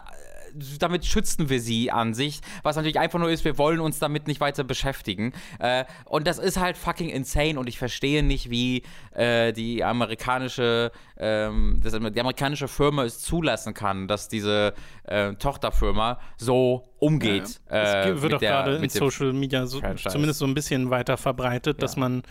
Damit 0.80 1.06
schützen 1.06 1.50
wir 1.50 1.60
sie 1.60 1.91
an 1.91 2.13
sich, 2.13 2.41
was 2.63 2.76
natürlich 2.76 3.00
einfach 3.00 3.20
nur 3.20 3.30
ist, 3.30 3.46
wir 3.46 3.58
wollen 3.58 3.80
uns 3.80 4.00
damit 4.00 4.28
nicht 4.28 4.39
weiter 4.41 4.63
beschäftigen. 4.63 5.34
Äh, 5.60 5.86
und 6.06 6.28
das 6.28 6.38
ist 6.39 6.58
halt 6.60 6.78
fucking 6.78 7.10
insane 7.10 7.60
und 7.60 7.68
ich 7.68 7.78
verstehe 7.78 8.24
nicht, 8.24 8.50
wie 8.50 8.84
äh, 9.13 9.52
die 9.54 9.84
amerikanische, 9.84 10.91
ähm, 11.18 11.82
das, 11.84 11.94
die 11.94 12.20
amerikanische 12.20 12.68
Firma 12.68 13.04
es 13.04 13.20
zulassen 13.20 13.74
kann, 13.74 14.08
dass 14.08 14.28
diese 14.28 14.74
äh, 15.04 15.34
Tochterfirma 15.34 16.20
so 16.38 16.84
umgeht. 17.00 17.62
Ja, 17.70 17.76
ja. 17.76 18.04
äh, 18.04 18.10
es 18.12 18.22
wird 18.22 18.34
auch 18.36 18.39
gerade 18.39 18.76
in 18.78 18.89
Social 18.89 19.34
Media 19.34 19.65
so, 19.68 19.82
zumindest 20.08 20.39
so 20.39 20.46
ein 20.46 20.54
bisschen 20.54 20.89
weiter 20.89 21.18
verbreitet, 21.18 21.82
dass 21.82 21.96
Ja. 21.96 22.02
man, 22.02 22.24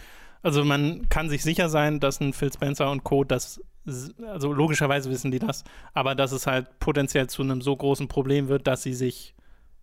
also 0.42 0.64
man 0.64 1.08
kann 1.08 1.28
sich 1.28 1.42
sicher 1.42 1.68
sein, 1.68 2.00
dass 2.00 2.20
ein 2.20 2.32
Phil 2.32 2.52
Spencer 2.52 2.90
und 2.90 3.04
Co. 3.04 3.24
das, 3.24 3.60
also 3.86 4.52
logischerweise 4.52 5.10
wissen 5.10 5.30
die 5.30 5.38
das, 5.38 5.64
aber 5.92 6.14
dass 6.14 6.32
es 6.32 6.46
halt 6.46 6.78
potenziell 6.78 7.28
zu 7.28 7.42
einem 7.42 7.60
so 7.60 7.76
großen 7.76 8.08
Problem 8.08 8.48
wird, 8.48 8.66
dass 8.66 8.82
sie 8.82 8.94
sich 8.94 9.34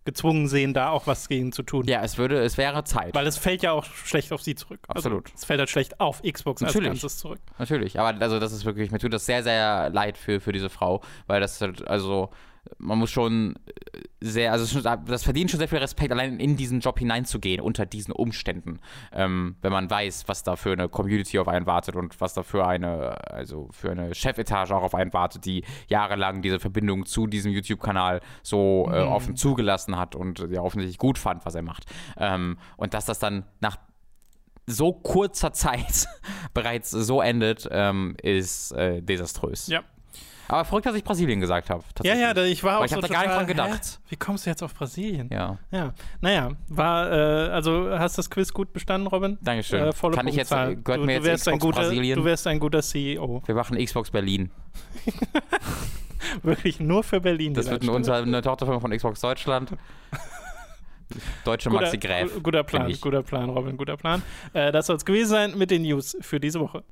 gezwungen 0.04 0.48
sehen, 0.48 0.74
da 0.74 0.90
auch 0.90 1.06
was 1.06 1.28
gegen 1.28 1.52
zu 1.52 1.62
tun. 1.62 1.86
Ja, 1.86 2.02
es 2.02 2.18
würde, 2.18 2.40
es 2.40 2.58
wäre 2.58 2.82
Zeit. 2.84 3.14
Weil 3.14 3.26
es 3.26 3.38
fällt 3.38 3.62
ja 3.62 3.72
auch 3.72 3.84
schlecht 3.84 4.32
auf 4.32 4.42
sie 4.42 4.54
zurück. 4.54 4.80
Absolut. 4.88 5.26
Also, 5.26 5.36
es 5.36 5.44
fällt 5.44 5.60
halt 5.60 5.70
schlecht 5.70 6.00
auf 6.00 6.22
Xbox 6.22 6.60
Natürlich. 6.60 6.90
als 6.90 7.00
Ganzes 7.00 7.18
zurück. 7.18 7.38
Natürlich, 7.58 8.00
aber 8.00 8.20
also 8.20 8.40
das 8.40 8.52
ist 8.52 8.64
wirklich, 8.64 8.90
mir 8.90 8.98
tut 8.98 9.12
das 9.12 9.26
sehr, 9.26 9.42
sehr 9.42 9.90
leid 9.90 10.18
für, 10.18 10.40
für 10.40 10.52
diese 10.52 10.70
Frau, 10.70 11.02
weil 11.26 11.40
das 11.40 11.60
halt, 11.60 11.86
also 11.86 12.30
man 12.78 12.98
muss 12.98 13.10
schon 13.10 13.54
sehr, 14.20 14.52
also 14.52 14.80
das 14.80 15.24
verdient 15.24 15.50
schon 15.50 15.58
sehr 15.58 15.68
viel 15.68 15.78
Respekt, 15.78 16.12
allein 16.12 16.38
in 16.38 16.56
diesen 16.56 16.80
Job 16.80 16.98
hineinzugehen, 16.98 17.60
unter 17.60 17.86
diesen 17.86 18.12
Umständen. 18.12 18.78
Ähm, 19.12 19.56
wenn 19.62 19.72
man 19.72 19.90
weiß, 19.90 20.24
was 20.28 20.42
da 20.44 20.56
für 20.56 20.72
eine 20.72 20.88
Community 20.88 21.38
auf 21.38 21.48
einen 21.48 21.66
wartet 21.66 21.96
und 21.96 22.20
was 22.20 22.34
da 22.34 22.42
für 22.42 22.66
eine, 22.66 23.30
also 23.32 23.68
für 23.72 23.90
eine 23.90 24.14
Chefetage 24.14 24.70
auch 24.72 24.82
auf 24.82 24.94
einen 24.94 25.12
wartet, 25.12 25.44
die 25.44 25.64
jahrelang 25.88 26.40
diese 26.42 26.60
Verbindung 26.60 27.04
zu 27.04 27.26
diesem 27.26 27.52
YouTube-Kanal 27.52 28.20
so 28.42 28.88
äh, 28.92 29.02
Mhm. 29.02 29.08
offen 29.08 29.36
zugelassen 29.36 29.98
hat 29.98 30.14
und 30.14 30.38
ja 30.50 30.60
offensichtlich 30.62 30.98
gut 30.98 31.18
fand, 31.18 31.44
was 31.44 31.54
er 31.54 31.62
macht. 31.62 31.84
Ähm, 32.16 32.58
und 32.76 32.94
dass 32.94 33.06
das 33.06 33.18
dann 33.18 33.44
nach 33.60 33.76
so 34.66 34.92
kurzer 34.92 35.52
Zeit 35.52 36.06
bereits 36.54 36.90
so 36.90 37.20
endet, 37.20 37.68
ähm, 37.70 38.16
ist 38.22 38.72
äh, 38.72 39.02
desaströs. 39.02 39.66
Ja. 39.66 39.82
Aber 40.48 40.64
verrückt, 40.64 40.86
dass 40.86 40.94
ich 40.94 41.04
Brasilien 41.04 41.40
gesagt 41.40 41.70
habe. 41.70 41.82
Ja, 42.02 42.14
ja, 42.14 42.36
ich 42.44 42.62
war 42.64 42.80
auch 42.80 42.84
ich 42.84 42.90
so 42.90 42.96
hab 42.96 43.02
da 43.02 43.08
gar 43.08 43.22
nicht 43.22 43.34
dran 43.34 43.46
gedacht. 43.46 43.84
Hä? 43.84 43.98
Wie 44.10 44.16
kommst 44.16 44.44
du 44.44 44.50
jetzt 44.50 44.62
auf 44.62 44.74
Brasilien? 44.74 45.28
Ja, 45.32 45.58
Ja, 45.70 45.94
naja, 46.20 46.50
war, 46.68 47.10
äh, 47.10 47.48
also 47.50 47.88
hast 47.98 48.18
das 48.18 48.28
Quiz 48.28 48.52
gut 48.52 48.72
bestanden, 48.72 49.06
Robin? 49.06 49.38
Dankeschön. 49.40 49.82
Äh, 49.82 49.92
volle 49.92 50.16
Kann 50.16 50.26
ich 50.28 50.34
jetzt, 50.36 50.48
Punktzahl. 50.50 50.76
gehört 50.76 51.00
du, 51.00 51.06
mir 51.06 51.20
du 51.20 51.26
jetzt 51.26 51.46
wärst 51.46 51.48
ein 51.48 51.58
Xbox 51.58 51.62
guter, 51.76 51.80
Brasilien? 51.88 52.18
Du 52.18 52.24
wärst 52.24 52.46
ein 52.46 52.58
guter 52.60 52.82
CEO. 52.82 53.42
Wir 53.46 53.54
machen 53.54 53.82
Xbox 53.82 54.10
Berlin. 54.10 54.50
Wirklich 56.42 56.80
nur 56.80 57.02
für 57.02 57.20
Berlin. 57.20 57.54
Das 57.54 57.66
wird 57.70 57.82
ein, 57.82 57.86
Leitstelle. 57.88 57.96
unser, 57.96 58.16
eine 58.16 58.42
Tochterfirma 58.42 58.80
von 58.80 58.90
Xbox 58.90 59.20
Deutschland. 59.20 59.72
Deutsche 61.44 61.68
Guter, 61.68 61.82
Maxi 61.82 61.98
Gräf. 61.98 62.32
gu- 62.34 62.40
guter 62.40 62.62
Plan, 62.62 62.90
guter 63.00 63.22
Plan, 63.22 63.50
Robin, 63.50 63.76
guter 63.76 63.96
Plan. 63.98 64.22
Äh, 64.54 64.72
das 64.72 64.86
soll 64.86 64.96
es 64.96 65.04
gewesen 65.04 65.28
sein 65.30 65.58
mit 65.58 65.70
den 65.70 65.82
News 65.82 66.16
für 66.20 66.40
diese 66.40 66.58
Woche. 66.60 66.84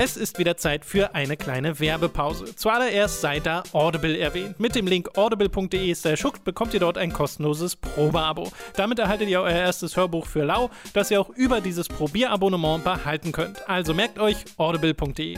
Es 0.00 0.16
ist 0.16 0.38
wieder 0.38 0.56
Zeit 0.56 0.84
für 0.84 1.16
eine 1.16 1.36
kleine 1.36 1.80
Werbepause. 1.80 2.54
Zuallererst 2.54 3.20
sei 3.20 3.40
da 3.40 3.64
Audible 3.72 4.16
erwähnt. 4.16 4.60
Mit 4.60 4.76
dem 4.76 4.86
Link 4.86 5.18
audible.de 5.18 6.16
schuckt 6.16 6.44
bekommt 6.44 6.72
ihr 6.72 6.78
dort 6.78 6.96
ein 6.96 7.12
kostenloses 7.12 7.74
Probeabo. 7.74 8.52
Damit 8.76 9.00
erhaltet 9.00 9.28
ihr 9.28 9.40
euer 9.40 9.50
erstes 9.50 9.96
Hörbuch 9.96 10.26
für 10.26 10.44
lau, 10.44 10.70
das 10.92 11.10
ihr 11.10 11.20
auch 11.20 11.30
über 11.30 11.60
dieses 11.60 11.88
Probierabonnement 11.88 12.84
behalten 12.84 13.32
könnt. 13.32 13.68
Also 13.68 13.92
merkt 13.92 14.20
euch 14.20 14.36
audible.de 14.56 15.36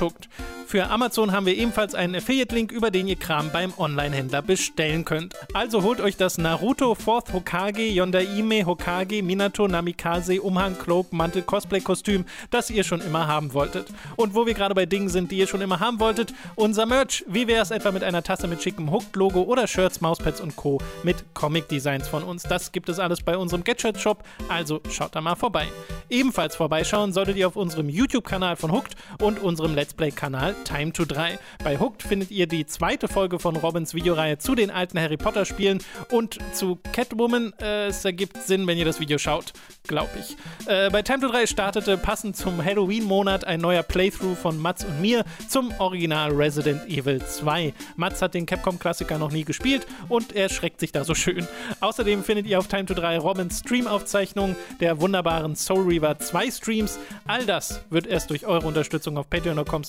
hooked. 0.00 0.28
Für 0.66 0.88
Amazon 0.88 1.32
haben 1.32 1.44
wir 1.44 1.56
ebenfalls 1.56 1.94
einen 1.94 2.14
Affiliate-Link, 2.14 2.72
über 2.72 2.90
den 2.90 3.06
ihr 3.06 3.16
Kram 3.16 3.50
beim 3.50 3.74
Online-Händler 3.76 4.40
bestellen 4.40 5.04
könnt. 5.04 5.34
Also 5.52 5.82
holt 5.82 6.00
euch 6.00 6.16
das 6.16 6.38
Naruto 6.38 6.94
Fourth 6.94 7.32
Hokage 7.32 7.88
Yondaime 7.88 8.64
Hokage 8.64 9.22
Minato 9.22 9.68
Namikaze 9.68 10.40
Umhang 10.40 10.78
Cloak 10.78 11.12
Mantel 11.12 11.42
Cosplay 11.42 11.80
Kostüm, 11.80 12.24
das 12.50 12.70
ihr 12.70 12.84
schon 12.84 13.02
immer 13.02 13.26
haben 13.26 13.52
wolltet. 13.52 13.88
Und 14.16 14.34
wo 14.34 14.46
wir 14.46 14.54
gerade 14.54 14.74
bei 14.74 14.86
Dingen 14.86 15.08
sind, 15.08 15.30
die 15.30 15.38
ihr 15.38 15.46
schon 15.46 15.60
immer 15.60 15.80
haben 15.80 16.00
wolltet, 16.00 16.32
unser 16.54 16.86
Merch. 16.86 17.24
Wie 17.26 17.46
wäre 17.46 17.62
es 17.62 17.70
etwa 17.70 17.90
mit 17.90 18.04
einer 18.04 18.22
Tasse 18.22 18.48
mit 18.48 18.62
schickem 18.62 18.90
Hooked-Logo 18.90 19.42
oder 19.42 19.66
Shirts, 19.66 20.00
Mauspads 20.00 20.40
und 20.40 20.56
Co. 20.56 20.78
mit 21.02 21.24
Comic-Designs 21.34 22.08
von 22.08 22.22
uns? 22.22 22.42
Das 22.42 22.72
gibt 22.72 22.88
es 22.88 22.98
alles 22.98 23.22
bei 23.22 23.36
unserem 23.36 23.64
Get-Shirt-Shop, 23.64 24.22
also 24.48 24.80
schaut 24.90 25.14
da 25.14 25.20
mal 25.20 25.36
vorbei. 25.36 25.66
Ebenfalls 26.10 26.56
vorbeischauen 26.56 27.12
solltet 27.12 27.36
ihr 27.36 27.46
auf 27.46 27.56
unserem 27.56 27.88
YouTube-Kanal 27.88 28.56
von 28.56 28.72
Hooked 28.72 28.96
und 29.20 29.38
unserem 29.38 29.74
Let's 29.74 29.94
Play-Kanal 29.94 30.54
Time 30.64 30.92
to 30.92 31.04
3. 31.04 31.38
Bei 31.64 31.78
Hooked 31.78 32.02
findet 32.02 32.30
ihr 32.30 32.46
die 32.46 32.66
zweite 32.66 33.08
Folge 33.08 33.38
von 33.38 33.56
Robins 33.56 33.94
Videoreihe 33.94 34.38
zu 34.38 34.54
den 34.54 34.70
alten 34.70 34.98
Harry 35.00 35.16
Potter-Spielen 35.16 35.82
und 36.10 36.38
zu 36.52 36.78
Catwoman. 36.92 37.52
Äh, 37.60 37.86
es 37.86 38.04
ergibt 38.04 38.36
Sinn, 38.42 38.66
wenn 38.66 38.78
ihr 38.78 38.84
das 38.84 39.00
Video 39.00 39.18
schaut, 39.18 39.52
glaube 39.84 40.10
ich. 40.18 40.36
Äh, 40.66 40.90
bei 40.90 41.02
Time 41.02 41.20
to 41.20 41.28
3 41.28 41.46
startete 41.46 41.96
passend 41.96 42.36
zum 42.36 42.62
Halloween-Monat 42.62 43.44
ein 43.44 43.60
neuer 43.60 43.82
Playthrough 43.92 44.38
von 44.38 44.58
Mats 44.58 44.86
und 44.86 45.02
mir 45.02 45.22
zum 45.48 45.70
Original 45.78 46.32
Resident 46.32 46.88
Evil 46.88 47.22
2. 47.22 47.74
Mats 47.96 48.22
hat 48.22 48.32
den 48.32 48.46
Capcom-Klassiker 48.46 49.18
noch 49.18 49.30
nie 49.30 49.44
gespielt 49.44 49.86
und 50.08 50.34
er 50.34 50.48
schreckt 50.48 50.80
sich 50.80 50.92
da 50.92 51.04
so 51.04 51.14
schön. 51.14 51.46
Außerdem 51.80 52.24
findet 52.24 52.46
ihr 52.46 52.58
auf 52.58 52.68
Time 52.68 52.86
to 52.86 52.94
3 52.94 53.18
Robins 53.18 53.58
Stream-Aufzeichnung 53.58 54.56
der 54.80 54.98
wunderbaren 55.02 55.56
Soul 55.56 55.86
Reaver 55.86 56.18
2 56.18 56.50
Streams. 56.50 56.98
All 57.26 57.44
das 57.44 57.82
wird 57.90 58.06
erst 58.06 58.30
durch 58.30 58.46
eure 58.46 58.66
Unterstützung 58.66 59.18
auf 59.18 59.28
patreon.com 59.28 59.82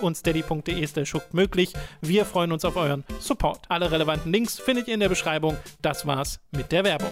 und 0.00 0.16
steady.de 0.16 0.88
möglich. 1.32 1.74
Wir 2.00 2.24
freuen 2.24 2.52
uns 2.52 2.64
auf 2.64 2.76
euren 2.76 3.04
Support. 3.20 3.60
Alle 3.68 3.90
relevanten 3.90 4.32
Links 4.32 4.58
findet 4.58 4.88
ihr 4.88 4.94
in 4.94 5.00
der 5.00 5.10
Beschreibung. 5.10 5.56
Das 5.82 6.06
war's 6.06 6.40
mit 6.50 6.72
der 6.72 6.84
Werbung. 6.84 7.10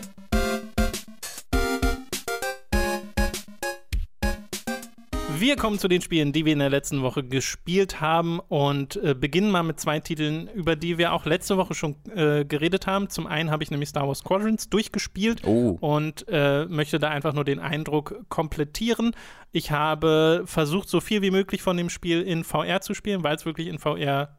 Wir 5.40 5.56
kommen 5.56 5.78
zu 5.78 5.88
den 5.88 6.00
Spielen, 6.00 6.32
die 6.32 6.44
wir 6.44 6.52
in 6.52 6.58
der 6.58 6.70
letzten 6.70 7.02
Woche 7.02 7.22
gespielt 7.22 8.00
haben 8.00 8.40
und 8.40 8.96
äh, 8.96 9.14
beginnen 9.14 9.50
mal 9.50 9.62
mit 9.62 9.78
zwei 9.78 10.00
Titeln, 10.00 10.48
über 10.48 10.74
die 10.74 10.98
wir 10.98 11.12
auch 11.12 11.26
letzte 11.26 11.56
Woche 11.56 11.74
schon 11.74 11.96
äh, 12.14 12.44
geredet 12.44 12.86
haben. 12.86 13.08
Zum 13.08 13.26
einen 13.26 13.50
habe 13.50 13.62
ich 13.62 13.70
nämlich 13.70 13.90
Star 13.90 14.08
Wars 14.08 14.20
Squadrons 14.20 14.68
durchgespielt 14.70 15.42
Oh. 15.46 15.76
und 15.80 16.24
äh, 16.28 16.64
möchte 16.66 16.98
da 16.98 17.10
einfach 17.10 17.34
nur 17.34 17.44
den 17.44 17.60
Eindruck 17.60 18.24
komplettieren. 18.28 19.12
Ich 19.52 19.70
habe 19.70 20.42
versucht, 20.46 20.88
so 20.88 21.00
viel 21.00 21.22
wie 21.22 21.30
möglich 21.30 21.62
von 21.62 21.76
dem 21.76 21.90
Spiel 21.90 22.22
in 22.22 22.42
VR 22.42 22.80
zu 22.80 22.94
spielen, 22.94 23.22
weil 23.22 23.36
es 23.36 23.46
wirklich 23.46 23.68
in 23.68 23.78
VR 23.78 24.37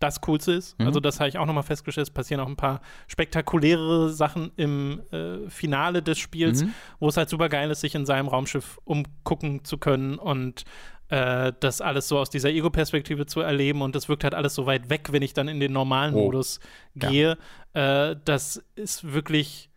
das 0.00 0.20
Coolste 0.20 0.52
ist. 0.52 0.78
Mhm. 0.78 0.86
Also 0.86 1.00
das 1.00 1.18
habe 1.20 1.28
ich 1.28 1.38
auch 1.38 1.46
nochmal 1.46 1.62
festgestellt. 1.64 2.06
Es 2.08 2.14
passieren 2.14 2.40
auch 2.40 2.46
ein 2.48 2.56
paar 2.56 2.80
spektakulärere 3.08 4.10
Sachen 4.10 4.52
im 4.56 5.00
äh, 5.10 5.48
Finale 5.50 6.02
des 6.02 6.18
Spiels, 6.18 6.62
Mhm. 6.62 6.74
wo 7.00 7.08
es 7.08 7.16
halt 7.16 7.28
super 7.28 7.48
geil 7.48 7.70
ist, 7.70 7.80
sich 7.80 7.94
in 7.94 8.06
seinem 8.06 8.28
Raumschiff 8.28 8.78
umgucken 8.84 9.64
zu 9.64 9.78
können 9.78 10.18
und 10.18 10.64
äh, 11.08 11.52
das 11.60 11.80
alles 11.80 12.06
so 12.06 12.18
aus 12.18 12.28
dieser 12.30 12.50
Ego-Perspektive 12.50 13.26
zu 13.26 13.40
erleben 13.40 13.80
und 13.82 13.94
das 13.94 14.08
wirkt 14.08 14.24
halt 14.24 14.34
alles 14.34 14.54
so 14.54 14.66
weit 14.66 14.90
weg, 14.90 15.08
wenn 15.10 15.22
ich 15.22 15.32
dann 15.34 15.48
in 15.48 15.58
den 15.58 15.72
normalen 15.72 16.14
Oh. 16.14 16.24
Modus 16.24 16.60
gehe. 16.94 17.38
Äh, 17.72 18.14
das 18.24 18.62
ist 18.76 19.12
wirklich 19.12 19.70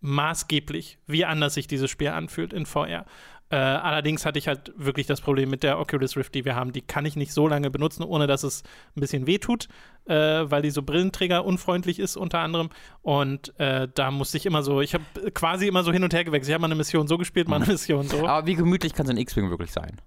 maßgeblich, 0.00 0.98
wie 1.06 1.24
anders 1.24 1.54
sich 1.54 1.66
dieses 1.66 1.90
Spiel 1.90 2.08
anfühlt 2.08 2.52
in 2.52 2.66
VR. 2.66 3.06
Äh, 3.50 3.56
allerdings 3.56 4.24
hatte 4.24 4.38
ich 4.38 4.48
halt 4.48 4.72
wirklich 4.76 5.06
das 5.06 5.20
Problem 5.20 5.50
mit 5.50 5.62
der 5.62 5.78
Oculus 5.78 6.16
Rift, 6.16 6.34
die 6.34 6.44
wir 6.44 6.56
haben. 6.56 6.72
Die 6.72 6.80
kann 6.80 7.04
ich 7.04 7.14
nicht 7.14 7.32
so 7.32 7.46
lange 7.46 7.70
benutzen, 7.70 8.02
ohne 8.02 8.26
dass 8.26 8.42
es 8.42 8.62
ein 8.96 9.00
bisschen 9.00 9.26
wehtut, 9.26 9.68
äh, 10.06 10.14
weil 10.14 10.62
die 10.62 10.70
so 10.70 10.82
Brillenträger 10.82 11.44
unfreundlich 11.44 11.98
ist 11.98 12.16
unter 12.16 12.40
anderem. 12.40 12.70
Und 13.02 13.58
äh, 13.60 13.86
da 13.94 14.10
musste 14.10 14.38
ich 14.38 14.46
immer 14.46 14.62
so, 14.62 14.80
ich 14.80 14.94
habe 14.94 15.04
quasi 15.34 15.68
immer 15.68 15.84
so 15.84 15.92
hin 15.92 16.02
und 16.02 16.14
her 16.14 16.24
gewechselt. 16.24 16.48
Ich 16.48 16.54
habe 16.54 16.62
mal 16.62 16.68
eine 16.68 16.74
Mission 16.74 17.06
so 17.06 17.18
gespielt, 17.18 17.48
mal 17.48 17.56
eine 17.56 17.66
Mission 17.66 18.08
so. 18.08 18.26
Aber 18.26 18.46
wie 18.46 18.54
gemütlich 18.54 18.94
kann 18.94 19.06
so 19.06 19.12
ein 19.12 19.18
X-Wing 19.18 19.50
wirklich 19.50 19.72
sein? 19.72 20.00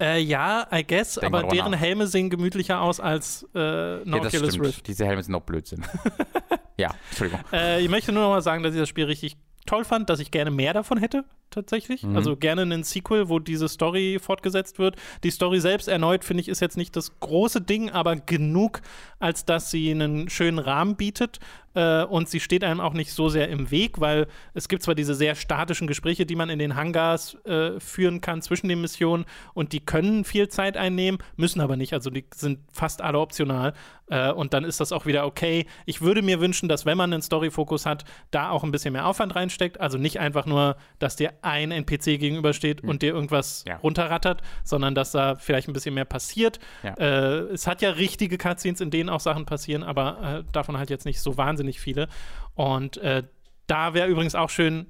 Äh, 0.00 0.20
ja, 0.20 0.66
I 0.72 0.84
guess, 0.84 1.14
Denk 1.14 1.32
aber 1.32 1.44
deren 1.48 1.70
nach. 1.70 1.78
Helme 1.78 2.06
sehen 2.08 2.28
gemütlicher 2.28 2.80
aus 2.80 2.98
als 2.98 3.46
äh, 3.54 3.58
eine 3.58 4.02
Ja, 4.06 4.16
Oculus. 4.16 4.58
Rift. 4.58 4.88
Diese 4.88 5.06
Helme 5.06 5.22
sind 5.22 5.30
noch 5.32 5.42
Blödsinn. 5.42 5.84
ja, 6.76 6.92
Entschuldigung. 7.10 7.44
Äh, 7.52 7.80
ich 7.80 7.88
möchte 7.88 8.10
nur 8.10 8.24
noch 8.24 8.30
mal 8.30 8.42
sagen, 8.42 8.64
dass 8.64 8.74
ich 8.74 8.80
das 8.80 8.88
Spiel 8.88 9.04
richtig 9.04 9.36
toll 9.66 9.84
fand, 9.84 10.10
dass 10.10 10.20
ich 10.20 10.30
gerne 10.30 10.50
mehr 10.50 10.72
davon 10.72 10.98
hätte, 10.98 11.24
tatsächlich. 11.50 12.02
Mhm. 12.02 12.16
Also 12.16 12.36
gerne 12.36 12.62
einen 12.62 12.82
Sequel, 12.82 13.28
wo 13.28 13.38
diese 13.38 13.68
Story 13.68 14.18
fortgesetzt 14.20 14.78
wird. 14.78 14.96
Die 15.22 15.30
Story 15.30 15.60
selbst 15.60 15.88
erneut, 15.88 16.24
finde 16.24 16.42
ich, 16.42 16.48
ist 16.48 16.60
jetzt 16.60 16.76
nicht 16.76 16.96
das 16.96 17.18
große 17.20 17.60
Ding, 17.60 17.90
aber 17.90 18.16
genug, 18.16 18.82
als 19.18 19.44
dass 19.44 19.70
sie 19.70 19.90
einen 19.90 20.28
schönen 20.28 20.58
Rahmen 20.58 20.96
bietet. 20.96 21.40
Äh, 21.74 22.04
und 22.04 22.28
sie 22.28 22.40
steht 22.40 22.64
einem 22.64 22.80
auch 22.80 22.92
nicht 22.94 23.12
so 23.12 23.28
sehr 23.28 23.48
im 23.48 23.70
Weg, 23.70 24.00
weil 24.00 24.26
es 24.54 24.68
gibt 24.68 24.82
zwar 24.82 24.94
diese 24.94 25.14
sehr 25.14 25.34
statischen 25.34 25.86
Gespräche, 25.86 26.26
die 26.26 26.36
man 26.36 26.50
in 26.50 26.58
den 26.58 26.76
Hangars 26.76 27.36
äh, 27.44 27.78
führen 27.80 28.20
kann 28.20 28.42
zwischen 28.42 28.68
den 28.68 28.80
Missionen 28.80 29.24
und 29.54 29.72
die 29.72 29.80
können 29.80 30.24
viel 30.24 30.48
Zeit 30.48 30.76
einnehmen, 30.76 31.18
müssen 31.36 31.60
aber 31.60 31.76
nicht. 31.76 31.92
Also 31.92 32.10
die 32.10 32.24
sind 32.34 32.58
fast 32.72 33.02
alle 33.02 33.18
optional. 33.18 33.72
Äh, 34.10 34.30
und 34.32 34.52
dann 34.52 34.64
ist 34.64 34.80
das 34.80 34.92
auch 34.92 35.06
wieder 35.06 35.24
okay. 35.26 35.66
Ich 35.86 36.02
würde 36.02 36.20
mir 36.20 36.38
wünschen, 36.38 36.68
dass 36.68 36.84
wenn 36.84 36.98
man 36.98 37.10
einen 37.12 37.22
Story-Fokus 37.22 37.86
hat, 37.86 38.04
da 38.30 38.50
auch 38.50 38.62
ein 38.62 38.70
bisschen 38.70 38.92
mehr 38.92 39.06
Aufwand 39.06 39.34
reinsteckt. 39.34 39.80
Also 39.80 39.96
nicht 39.96 40.20
einfach 40.20 40.44
nur, 40.44 40.76
dass 40.98 41.16
dir 41.16 41.32
ein 41.40 41.70
NPC 41.70 42.18
gegenübersteht 42.18 42.82
und 42.82 43.00
dir 43.00 43.14
irgendwas 43.14 43.64
Ja. 43.66 43.76
runterrattert, 43.78 44.42
sondern 44.62 44.94
dass 44.94 45.12
da 45.12 45.36
vielleicht 45.36 45.68
ein 45.68 45.72
bisschen 45.72 45.94
mehr 45.94 46.04
passiert. 46.04 46.58
Ja. 46.82 46.94
Äh, 46.98 47.38
es 47.54 47.66
hat 47.66 47.80
ja 47.80 47.90
richtige 47.90 48.36
Cutscenes, 48.36 48.82
in 48.82 48.90
denen 48.90 49.08
auch 49.08 49.20
Sachen 49.20 49.46
passieren, 49.46 49.82
aber 49.82 50.44
äh, 50.46 50.52
davon 50.52 50.76
halt 50.76 50.90
jetzt 50.90 51.06
nicht 51.06 51.20
so 51.20 51.38
wahnsinnig 51.38 51.63
viele. 51.80 52.08
Und 52.54 52.96
äh, 52.98 53.22
da 53.66 53.94
wäre 53.94 54.08
übrigens 54.08 54.34
auch 54.34 54.50
schön, 54.50 54.86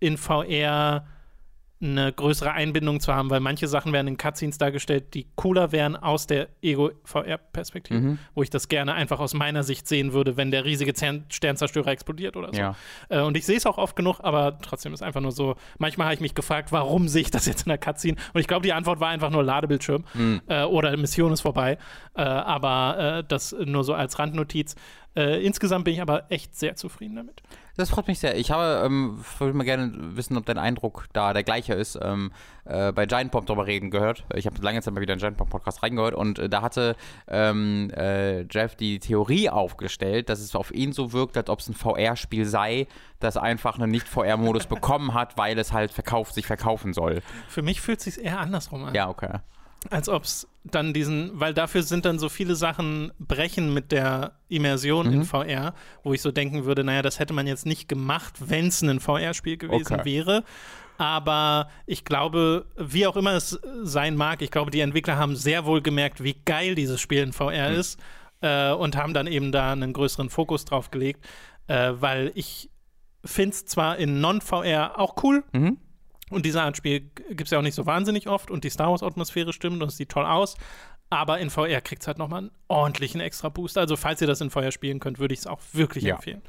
in 0.00 0.16
VR 0.16 1.06
eine 1.78 2.10
größere 2.10 2.52
Einbindung 2.52 3.00
zu 3.00 3.12
haben, 3.14 3.28
weil 3.28 3.40
manche 3.40 3.68
Sachen 3.68 3.92
werden 3.92 4.08
in 4.08 4.16
Cutscenes 4.16 4.56
dargestellt, 4.56 5.12
die 5.12 5.26
cooler 5.36 5.72
wären 5.72 5.94
aus 5.94 6.26
der 6.26 6.48
Ego-VR-Perspektive, 6.62 8.00
Mhm. 8.00 8.18
wo 8.34 8.42
ich 8.42 8.48
das 8.48 8.68
gerne 8.68 8.94
einfach 8.94 9.20
aus 9.20 9.34
meiner 9.34 9.62
Sicht 9.62 9.86
sehen 9.86 10.14
würde, 10.14 10.38
wenn 10.38 10.50
der 10.50 10.64
riesige 10.64 10.94
Zern 10.94 11.26
Sternzerstörer 11.28 11.88
explodiert 11.90 12.36
oder 12.36 12.48
so. 12.52 12.58
Ja. 12.58 12.76
Äh, 13.10 13.20
und 13.20 13.36
ich 13.36 13.44
sehe 13.44 13.58
es 13.58 13.66
auch 13.66 13.76
oft 13.78 13.94
genug, 13.94 14.20
aber 14.22 14.58
trotzdem 14.60 14.94
ist 14.94 15.02
einfach 15.02 15.20
nur 15.20 15.32
so, 15.32 15.56
manchmal 15.78 16.06
habe 16.06 16.14
ich 16.14 16.20
mich 16.20 16.34
gefragt, 16.34 16.72
warum 16.72 17.08
sehe 17.08 17.22
ich 17.22 17.30
das 17.30 17.44
jetzt 17.46 17.66
in 17.66 17.68
der 17.68 17.78
Cutscene? 17.78 18.16
Und 18.32 18.40
ich 18.40 18.46
glaube, 18.48 18.62
die 18.62 18.72
Antwort 18.72 19.00
war 19.00 19.08
einfach 19.08 19.30
nur 19.30 19.42
Ladebildschirm 19.44 20.04
Mhm. 20.14 20.40
äh, 20.46 20.62
oder 20.64 20.96
Mission 20.96 21.32
ist 21.32 21.42
vorbei. 21.42 21.76
Äh, 22.14 22.22
aber 22.22 23.18
äh, 23.18 23.24
das 23.28 23.54
nur 23.64 23.84
so 23.84 23.92
als 23.94 24.18
Randnotiz. 24.18 24.76
Äh, 25.16 25.44
insgesamt 25.44 25.86
bin 25.86 25.94
ich 25.94 26.02
aber 26.02 26.30
echt 26.30 26.54
sehr 26.54 26.76
zufrieden 26.76 27.16
damit. 27.16 27.42
Das 27.76 27.90
freut 27.90 28.06
mich 28.06 28.18
sehr. 28.18 28.36
Ich 28.36 28.50
habe, 28.50 28.84
ähm, 28.84 29.22
würde 29.38 29.54
mal 29.54 29.64
gerne 29.64 29.92
wissen, 30.16 30.36
ob 30.36 30.46
dein 30.46 30.58
Eindruck 30.58 31.06
da 31.12 31.32
der 31.32 31.42
gleiche 31.42 31.74
ist. 31.74 31.98
Ähm, 32.00 32.32
äh, 32.64 32.92
bei 32.92 33.06
Giant 33.06 33.30
Bomb 33.30 33.46
drüber 33.46 33.66
reden 33.66 33.90
gehört. 33.90 34.24
Ich 34.34 34.46
habe 34.46 34.60
lange 34.62 34.80
Zeit 34.82 34.94
mal 34.94 35.00
wieder 35.00 35.14
in 35.14 35.18
Giant 35.18 35.36
Bomb 35.36 35.50
Podcast 35.50 35.82
reingehört 35.82 36.14
und 36.14 36.38
äh, 36.38 36.48
da 36.48 36.62
hatte 36.62 36.96
ähm, 37.28 37.90
äh, 37.94 38.42
Jeff 38.42 38.76
die 38.76 38.98
Theorie 38.98 39.48
aufgestellt, 39.50 40.28
dass 40.28 40.40
es 40.40 40.54
auf 40.54 40.70
ihn 40.72 40.92
so 40.92 41.12
wirkt, 41.12 41.36
als 41.36 41.48
ob 41.48 41.60
es 41.60 41.68
ein 41.68 41.74
VR-Spiel 41.74 42.44
sei, 42.44 42.86
das 43.20 43.36
einfach 43.36 43.78
einen 43.78 43.90
Nicht-VR-Modus 43.90 44.66
bekommen 44.68 45.14
hat, 45.14 45.38
weil 45.38 45.58
es 45.58 45.72
halt 45.72 45.92
verkauft, 45.92 46.34
sich 46.34 46.46
verkaufen 46.46 46.92
soll. 46.92 47.22
Für 47.48 47.62
mich 47.62 47.80
fühlt 47.80 47.98
es 47.98 48.04
sich 48.04 48.24
eher 48.24 48.40
andersrum 48.40 48.84
an. 48.84 48.94
Ja, 48.94 49.08
okay. 49.08 49.40
Als 49.90 50.08
ob 50.08 50.24
es 50.24 50.48
dann 50.64 50.92
diesen, 50.92 51.38
weil 51.38 51.54
dafür 51.54 51.82
sind 51.82 52.04
dann 52.04 52.18
so 52.18 52.28
viele 52.28 52.56
Sachen 52.56 53.12
brechen 53.18 53.72
mit 53.72 53.92
der 53.92 54.32
Immersion 54.48 55.06
Mhm. 55.08 55.12
in 55.12 55.24
VR, 55.24 55.74
wo 56.02 56.12
ich 56.12 56.22
so 56.22 56.32
denken 56.32 56.64
würde, 56.64 56.82
naja, 56.84 57.02
das 57.02 57.18
hätte 57.18 57.32
man 57.34 57.46
jetzt 57.46 57.66
nicht 57.66 57.88
gemacht, 57.88 58.34
wenn 58.50 58.68
es 58.68 58.82
ein 58.82 59.00
VR-Spiel 59.00 59.56
gewesen 59.58 59.94
Okay. 60.00 60.04
wäre. 60.04 60.44
Aber 60.98 61.68
ich 61.84 62.04
glaube, 62.04 62.66
wie 62.76 63.06
auch 63.06 63.16
immer 63.16 63.32
es 63.34 63.58
sein 63.82 64.16
mag, 64.16 64.40
ich 64.42 64.50
glaube, 64.50 64.70
die 64.70 64.80
Entwickler 64.80 65.16
haben 65.18 65.36
sehr 65.36 65.66
wohl 65.66 65.82
gemerkt, 65.82 66.22
wie 66.22 66.34
geil 66.44 66.74
dieses 66.74 67.00
Spiel 67.00 67.22
in 67.22 67.32
VR 67.32 67.70
Mhm. 67.70 67.76
ist 67.76 68.00
äh, 68.40 68.72
und 68.72 68.96
haben 68.96 69.12
dann 69.14 69.26
eben 69.26 69.52
da 69.52 69.72
einen 69.72 69.92
größeren 69.92 70.30
Fokus 70.30 70.64
drauf 70.64 70.90
gelegt, 70.90 71.24
äh, 71.68 71.92
weil 71.96 72.32
ich 72.34 72.70
finde 73.24 73.54
es 73.54 73.66
zwar 73.66 73.98
in 73.98 74.20
Non-VR 74.20 74.98
auch 74.98 75.22
cool, 75.22 75.44
Mhm. 75.52 75.78
Und 76.30 76.44
diese 76.44 76.62
Art 76.62 76.76
Spiel 76.76 77.00
gibt 77.28 77.42
es 77.42 77.50
ja 77.50 77.58
auch 77.58 77.62
nicht 77.62 77.74
so 77.74 77.86
wahnsinnig 77.86 78.28
oft 78.28 78.50
und 78.50 78.64
die 78.64 78.70
Star 78.70 78.90
Wars-Atmosphäre 78.90 79.52
stimmt 79.52 79.82
und 79.82 79.88
es 79.88 79.96
sieht 79.96 80.08
toll 80.10 80.26
aus. 80.26 80.56
Aber 81.08 81.38
in 81.38 81.50
VR 81.50 81.80
kriegt 81.80 82.02
es 82.02 82.08
halt 82.08 82.18
nochmal 82.18 82.40
einen 82.40 82.50
ordentlichen 82.66 83.20
extra 83.20 83.48
Boost. 83.48 83.78
Also, 83.78 83.96
falls 83.96 84.20
ihr 84.20 84.26
das 84.26 84.40
in 84.40 84.50
VR 84.50 84.72
spielen 84.72 84.98
könnt, 84.98 85.20
würde 85.20 85.34
ich 85.34 85.40
es 85.40 85.46
auch 85.46 85.60
wirklich 85.72 86.02
Ja. 86.02 86.16
empfehlen. 86.16 86.42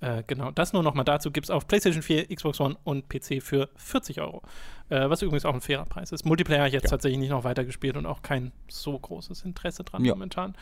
Äh, 0.00 0.24
genau, 0.26 0.50
das 0.50 0.74
nur 0.74 0.82
nochmal 0.82 1.06
dazu 1.06 1.30
gibt 1.30 1.46
es 1.46 1.50
auf 1.50 1.66
PlayStation 1.66 2.02
4, 2.02 2.26
Xbox 2.34 2.60
One 2.60 2.76
und 2.84 3.08
PC 3.08 3.40
für 3.40 3.70
40 3.76 4.20
Euro. 4.20 4.42
Äh, 4.90 5.08
was 5.08 5.22
übrigens 5.22 5.46
auch 5.46 5.54
ein 5.54 5.62
fairer 5.62 5.86
Preis 5.86 6.12
ist. 6.12 6.26
Multiplayer 6.26 6.58
habe 6.58 6.68
ich 6.68 6.74
jetzt 6.74 6.84
Ja. 6.84 6.90
tatsächlich 6.90 7.18
nicht 7.20 7.30
noch 7.30 7.44
weitergespielt 7.44 7.96
und 7.96 8.04
auch 8.04 8.20
kein 8.20 8.52
so 8.68 8.98
großes 8.98 9.42
Interesse 9.44 9.84
dran 9.84 10.04
Ja. 10.04 10.12
momentan. 10.12 10.54